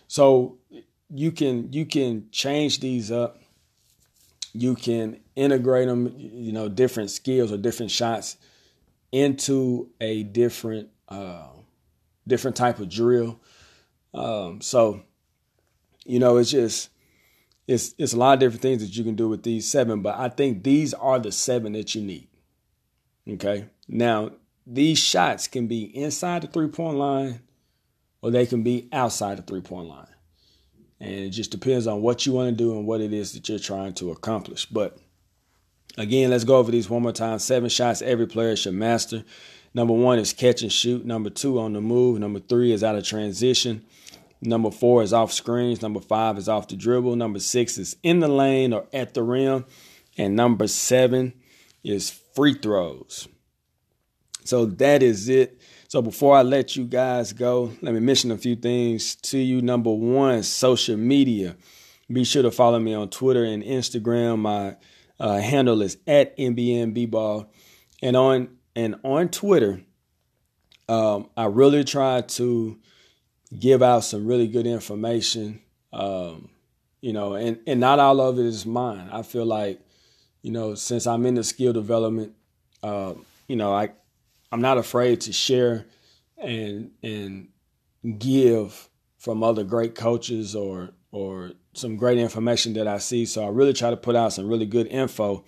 So 0.09 0.59
you 1.09 1.30
can 1.30 1.72
you 1.72 1.86
can 1.86 2.26
change 2.32 2.80
these 2.80 3.12
up. 3.12 3.38
You 4.52 4.74
can 4.74 5.20
integrate 5.36 5.86
them, 5.86 6.12
you 6.18 6.51
know, 6.51 6.68
different 6.68 7.10
skills 7.10 7.52
or 7.52 7.56
different 7.56 7.92
shots 7.92 8.36
into 9.12 9.88
a 10.01 10.24
different 10.24 10.88
uh, 11.09 11.47
different 12.26 12.56
type 12.56 12.80
of 12.80 12.88
drill. 12.88 13.40
Um, 14.12 14.60
so, 14.60 15.02
you 16.05 16.18
know, 16.18 16.38
it's 16.38 16.51
just 16.51 16.90
it's 17.68 17.94
it's 17.98 18.14
a 18.14 18.16
lot 18.16 18.34
of 18.34 18.40
different 18.40 18.62
things 18.62 18.82
that 18.82 18.97
you 18.97 19.05
can 19.05 19.14
do 19.14 19.28
with 19.28 19.44
these 19.44 19.70
seven, 19.70 20.02
but 20.02 20.18
I 20.18 20.28
think 20.28 20.64
these 20.64 20.92
are 20.92 21.20
the 21.20 21.30
seven 21.30 21.74
that 21.74 21.94
you 21.94 22.02
need. 22.02 22.26
Okay. 23.28 23.66
Now, 23.86 24.32
these 24.66 24.98
shots 24.98 25.47
can 25.47 25.68
be 25.68 25.84
inside 25.97 26.42
the 26.42 26.48
three 26.48 26.66
point 26.66 26.97
line 26.97 27.40
or 28.22 28.30
they 28.30 28.47
can 28.47 28.62
be 28.62 28.88
outside 28.92 29.38
the 29.38 29.42
three 29.42 29.60
point 29.60 29.88
line. 29.88 30.06
And 31.01 31.10
it 31.10 31.30
just 31.30 31.51
depends 31.51 31.86
on 31.86 32.02
what 32.02 32.26
you 32.26 32.32
want 32.32 32.51
to 32.51 32.64
do 32.64 32.72
and 32.72 32.86
what 32.86 33.01
it 33.01 33.12
is 33.12 33.32
that 33.32 33.48
you're 33.48 33.59
trying 33.59 33.94
to 33.94 34.10
accomplish. 34.10 34.66
But 34.66 34.98
again, 35.97 36.30
let's 36.30 36.44
go 36.44 36.56
over 36.56 36.70
these 36.70 36.90
one 36.90 37.02
more 37.02 37.12
time. 37.12 37.38
Seven 37.38 37.70
shots 37.70 38.02
every 38.02 38.26
player 38.26 38.55
should 38.55 38.74
master. 38.74 39.24
Number 39.72 39.94
one 39.94 40.18
is 40.18 40.32
catch 40.32 40.62
and 40.62 40.72
shoot. 40.72 41.06
Number 41.06 41.30
two, 41.30 41.59
on 41.59 41.72
the 41.72 41.80
move. 41.80 42.18
Number 42.18 42.40
three 42.40 42.72
is 42.72 42.84
out 42.84 42.97
of 42.97 43.05
transition. 43.05 43.84
Number 44.42 44.70
four 44.70 45.02
is 45.02 45.12
off 45.12 45.32
screens. 45.32 45.80
Number 45.80 46.01
five 46.01 46.38
is 46.38 46.48
off 46.48 46.68
the 46.68 46.76
dribble. 46.76 47.16
Number 47.16 47.38
six 47.38 47.78
is 47.78 47.97
in 48.02 48.20
the 48.20 48.28
lane 48.28 48.72
or 48.72 48.86
at 48.92 49.14
the 49.14 49.22
rim. 49.22 49.64
And 50.18 50.34
number 50.34 50.66
seven 50.66 51.34
is 51.84 52.10
free 52.34 52.55
throws. 52.55 53.28
So 54.44 54.66
that 54.66 55.02
is 55.02 55.28
it. 55.28 55.60
So 55.91 56.01
before 56.01 56.37
I 56.37 56.43
let 56.43 56.77
you 56.77 56.85
guys 56.85 57.33
go, 57.33 57.73
let 57.83 57.93
me 57.93 57.99
mention 57.99 58.31
a 58.31 58.39
few 58.39 58.55
things 58.55 59.17
to 59.23 59.39
you. 59.39 59.61
Number 59.61 59.91
one, 59.91 60.45
social 60.45 60.97
media. 60.97 61.57
Be 62.07 62.23
sure 62.23 62.45
to 62.45 62.53
follow 62.53 62.79
me 62.79 62.95
on 62.95 63.11
Twitter 63.11 63.43
and 63.43 63.61
Instagram. 63.65 64.39
My 64.39 64.77
uh, 65.19 65.39
handle 65.39 65.83
is 65.83 65.97
at 66.07 66.39
NBNBball. 66.39 67.49
And 68.03 68.17
on 68.17 68.57
and 68.77 69.01
on 69.03 69.31
Twitter, 69.31 69.83
um, 70.89 71.29
I 71.37 71.47
really 71.47 71.83
try 71.83 72.21
to 72.21 72.79
give 73.59 73.83
out 73.83 74.05
some 74.05 74.29
really 74.29 74.47
good 74.47 74.69
information. 74.69 75.61
Um, 75.93 76.51
you 77.01 77.12
know, 77.12 77.35
and, 77.35 77.59
and 77.67 77.81
not 77.81 77.99
all 77.99 78.21
of 78.21 78.39
it 78.39 78.47
is 78.47 78.65
mine. 78.65 79.09
I 79.11 79.23
feel 79.23 79.45
like, 79.45 79.81
you 80.41 80.53
know, 80.53 80.77
since 80.77 81.09
I'm 81.09 81.27
in 81.27 81.35
the 81.35 81.43
skill 81.43 81.73
development, 81.73 82.35
uh, 82.81 83.15
you 83.49 83.57
know, 83.57 83.75
I 83.75 83.91
I'm 84.52 84.60
not 84.60 84.78
afraid 84.78 85.22
to 85.22 85.32
share 85.32 85.86
and 86.39 86.90
and 87.02 87.48
give 88.18 88.89
from 89.18 89.43
other 89.43 89.64
great 89.64 89.94
coaches 89.94 90.55
or 90.56 90.90
or 91.12 91.52
some 91.72 91.97
great 91.97 92.18
information 92.18 92.74
that 92.74 92.89
I 92.89 92.98
see. 92.98 93.27
So 93.27 93.44
I 93.44 93.48
really 93.48 93.72
try 93.72 93.90
to 93.90 93.97
put 93.97 94.16
out 94.16 94.32
some 94.32 94.48
really 94.48 94.66
good 94.66 94.86
info. 94.89 95.44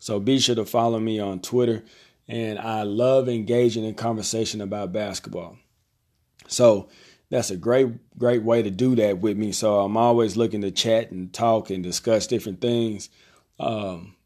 So 0.00 0.18
be 0.20 0.38
sure 0.38 0.54
to 0.54 0.64
follow 0.64 0.98
me 0.98 1.20
on 1.20 1.40
Twitter 1.40 1.84
and 2.28 2.58
I 2.58 2.82
love 2.82 3.28
engaging 3.28 3.84
in 3.84 3.94
conversation 3.94 4.60
about 4.60 4.92
basketball. 4.92 5.58
So 6.48 6.88
that's 7.30 7.50
a 7.50 7.56
great, 7.56 7.88
great 8.18 8.42
way 8.42 8.62
to 8.62 8.70
do 8.70 8.94
that 8.96 9.18
with 9.18 9.36
me. 9.36 9.52
So 9.52 9.80
I'm 9.80 9.96
always 9.96 10.36
looking 10.36 10.60
to 10.62 10.70
chat 10.70 11.10
and 11.10 11.32
talk 11.32 11.70
and 11.70 11.82
discuss 11.82 12.26
different 12.26 12.60
things 12.60 13.08
um, 13.58 14.16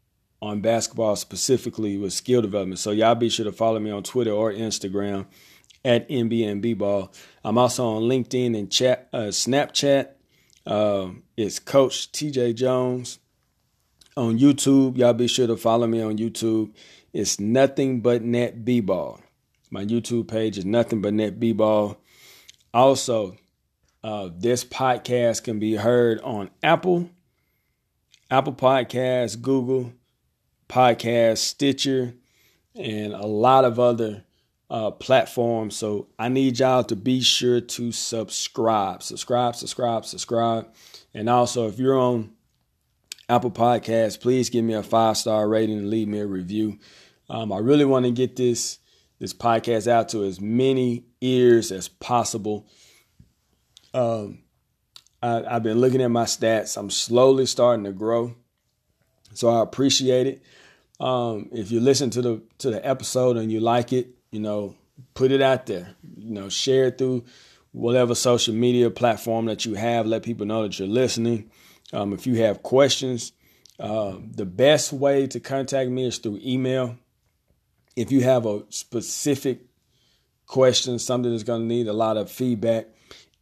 on 0.41 0.61
basketball, 0.61 1.15
specifically 1.15 1.97
with 1.97 2.13
skill 2.13 2.41
development. 2.41 2.79
So 2.79 2.91
y'all 2.91 3.15
be 3.15 3.29
sure 3.29 3.45
to 3.45 3.51
follow 3.51 3.79
me 3.79 3.91
on 3.91 4.03
Twitter 4.03 4.31
or 4.31 4.51
Instagram 4.51 5.25
at 5.83 6.07
NBNB 6.09 6.77
Ball. 6.77 7.11
I'm 7.43 7.57
also 7.57 7.85
on 7.87 8.03
LinkedIn 8.03 8.57
and 8.57 8.71
chat, 8.71 9.09
uh, 9.13 9.27
Snapchat. 9.27 10.09
Uh, 10.65 11.09
it's 11.35 11.59
Coach 11.59 12.11
TJ 12.11 12.55
Jones. 12.55 13.19
On 14.15 14.37
YouTube, 14.37 14.97
y'all 14.97 15.13
be 15.13 15.27
sure 15.27 15.47
to 15.47 15.55
follow 15.55 15.87
me 15.87 16.01
on 16.01 16.17
YouTube. 16.17 16.73
It's 17.13 17.39
nothing 17.39 18.01
but 18.01 18.23
net 18.23 18.65
b 18.65 18.79
ball. 18.79 19.21
My 19.69 19.83
YouTube 19.83 20.29
page 20.29 20.57
is 20.57 20.65
nothing 20.65 21.01
but 21.01 21.13
net 21.13 21.39
b-ball. 21.39 21.97
Also, 22.73 23.35
uh, 24.03 24.29
this 24.33 24.63
podcast 24.63 25.43
can 25.43 25.59
be 25.59 25.75
heard 25.75 26.21
on 26.21 26.49
Apple, 26.63 27.09
Apple 28.31 28.53
Podcasts, 28.53 29.39
Google 29.41 29.91
Podcast, 30.67 31.37
Stitcher, 31.37 32.13
and 32.75 33.13
a 33.13 33.25
lot 33.25 33.65
of 33.65 33.79
other 33.79 34.23
uh, 34.69 34.91
platforms. 34.91 35.75
So 35.75 36.07
I 36.19 36.29
need 36.29 36.59
y'all 36.59 36.83
to 36.85 36.95
be 36.95 37.21
sure 37.21 37.61
to 37.61 37.91
subscribe, 37.91 39.03
subscribe, 39.03 39.55
subscribe, 39.55 40.05
subscribe. 40.05 40.73
And 41.13 41.29
also, 41.29 41.67
if 41.67 41.79
you're 41.79 41.97
on 41.97 42.31
Apple 43.29 43.51
Podcasts, 43.51 44.19
please 44.19 44.49
give 44.49 44.63
me 44.63 44.73
a 44.73 44.83
five 44.83 45.17
star 45.17 45.47
rating 45.47 45.77
and 45.77 45.89
leave 45.89 46.07
me 46.07 46.19
a 46.19 46.27
review. 46.27 46.79
Um, 47.29 47.51
I 47.51 47.59
really 47.59 47.85
want 47.85 48.05
to 48.05 48.11
get 48.11 48.35
this 48.35 48.79
this 49.19 49.33
podcast 49.33 49.87
out 49.87 50.09
to 50.09 50.23
as 50.23 50.39
many 50.39 51.05
ears 51.21 51.71
as 51.71 51.87
possible. 51.87 52.67
Um, 53.93 54.43
I, 55.23 55.43
I've 55.43 55.63
been 55.63 55.81
looking 55.81 56.01
at 56.01 56.11
my 56.11 56.25
stats. 56.25 56.77
I'm 56.77 56.91
slowly 56.91 57.47
starting 57.47 57.85
to 57.85 57.91
grow, 57.91 58.35
so 59.33 59.49
I 59.49 59.61
appreciate 59.61 60.27
it. 60.27 60.43
Um, 60.99 61.49
if 61.51 61.71
you 61.71 61.79
listen 61.79 62.09
to 62.11 62.21
the 62.21 62.41
to 62.59 62.71
the 62.71 62.85
episode 62.85 63.37
and 63.37 63.51
you 63.51 63.59
like 63.59 63.93
it, 63.93 64.09
you 64.31 64.39
know, 64.39 64.75
put 65.13 65.31
it 65.31 65.41
out 65.41 65.65
there. 65.65 65.95
You 66.17 66.31
know, 66.31 66.49
share 66.49 66.85
it 66.85 66.97
through 66.97 67.25
whatever 67.71 68.15
social 68.15 68.53
media 68.53 68.89
platform 68.89 69.45
that 69.45 69.65
you 69.65 69.75
have. 69.75 70.07
Let 70.07 70.23
people 70.23 70.45
know 70.45 70.63
that 70.63 70.79
you're 70.79 70.87
listening. 70.87 71.51
Um, 71.93 72.13
if 72.13 72.27
you 72.27 72.35
have 72.43 72.63
questions, 72.63 73.31
uh, 73.79 74.17
the 74.31 74.45
best 74.45 74.91
way 74.91 75.27
to 75.27 75.39
contact 75.39 75.89
me 75.89 76.05
is 76.05 76.17
through 76.17 76.39
email. 76.43 76.97
If 77.95 78.11
you 78.11 78.21
have 78.21 78.45
a 78.45 78.63
specific 78.69 79.61
question, 80.45 80.99
something 80.99 81.31
that's 81.31 81.43
going 81.43 81.61
to 81.61 81.67
need 81.67 81.87
a 81.87 81.93
lot 81.93 82.17
of 82.17 82.31
feedback, 82.31 82.87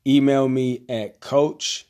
email 0.06 0.48
me 0.48 0.84
at 0.90 1.19
coach 1.19 1.88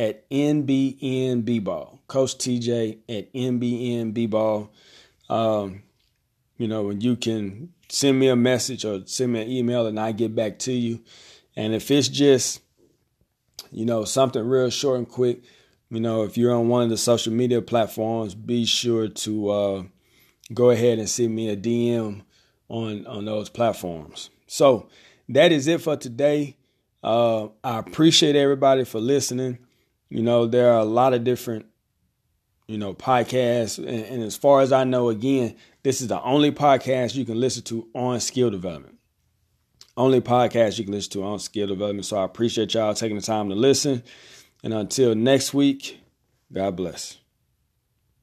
At 0.00 0.30
NBNBball. 0.30 1.98
Coach 2.06 2.38
TJ 2.38 3.00
at 3.06 3.32
NBNBball. 3.34 4.70
Um, 5.28 5.82
you 6.56 6.68
know, 6.68 6.88
and 6.88 7.02
you 7.02 7.16
can 7.16 7.74
send 7.90 8.18
me 8.18 8.28
a 8.28 8.36
message 8.36 8.86
or 8.86 9.02
send 9.04 9.34
me 9.34 9.42
an 9.42 9.50
email 9.50 9.86
and 9.86 10.00
I 10.00 10.12
get 10.12 10.34
back 10.34 10.58
to 10.60 10.72
you. 10.72 11.00
And 11.54 11.74
if 11.74 11.90
it's 11.90 12.08
just, 12.08 12.62
you 13.70 13.84
know, 13.84 14.04
something 14.04 14.42
real 14.42 14.70
short 14.70 14.98
and 14.98 15.08
quick, 15.08 15.42
you 15.90 16.00
know, 16.00 16.22
if 16.22 16.38
you're 16.38 16.54
on 16.54 16.68
one 16.68 16.84
of 16.84 16.88
the 16.88 16.96
social 16.96 17.32
media 17.32 17.60
platforms, 17.60 18.34
be 18.34 18.64
sure 18.64 19.08
to 19.08 19.50
uh, 19.50 19.82
go 20.54 20.70
ahead 20.70 20.98
and 20.98 21.08
send 21.08 21.34
me 21.34 21.50
a 21.50 21.56
DM 21.56 22.22
on 22.68 23.06
on 23.06 23.24
those 23.26 23.50
platforms. 23.50 24.30
So 24.46 24.88
that 25.28 25.52
is 25.52 25.66
it 25.66 25.80
for 25.80 25.96
today. 25.96 26.56
Uh, 27.02 27.48
I 27.64 27.78
appreciate 27.78 28.36
everybody 28.36 28.84
for 28.84 29.00
listening. 29.00 29.58
You 30.10 30.22
know, 30.22 30.46
there 30.46 30.72
are 30.72 30.80
a 30.80 30.84
lot 30.84 31.14
of 31.14 31.24
different 31.24 31.66
you 32.70 32.78
know, 32.78 32.94
podcasts. 32.94 33.78
And, 33.78 33.88
and, 33.88 34.22
as 34.22 34.36
far 34.36 34.60
as 34.60 34.70
I 34.70 34.84
know, 34.84 35.08
again, 35.08 35.56
this 35.82 36.00
is 36.00 36.06
the 36.06 36.22
only 36.22 36.52
podcast 36.52 37.16
you 37.16 37.24
can 37.24 37.40
listen 37.40 37.64
to 37.64 37.88
on 37.96 38.20
skill 38.20 38.48
development. 38.48 38.96
Only 39.96 40.20
podcast 40.20 40.78
you 40.78 40.84
can 40.84 40.94
listen 40.94 41.10
to 41.12 41.24
on 41.24 41.40
skill 41.40 41.66
development. 41.66 42.06
So 42.06 42.16
I 42.18 42.24
appreciate 42.24 42.72
y'all 42.74 42.94
taking 42.94 43.16
the 43.16 43.22
time 43.22 43.48
to 43.48 43.56
listen. 43.56 44.04
And 44.62 44.72
until 44.72 45.16
next 45.16 45.52
week, 45.52 45.98
God 46.52 46.76
bless. 46.76 47.18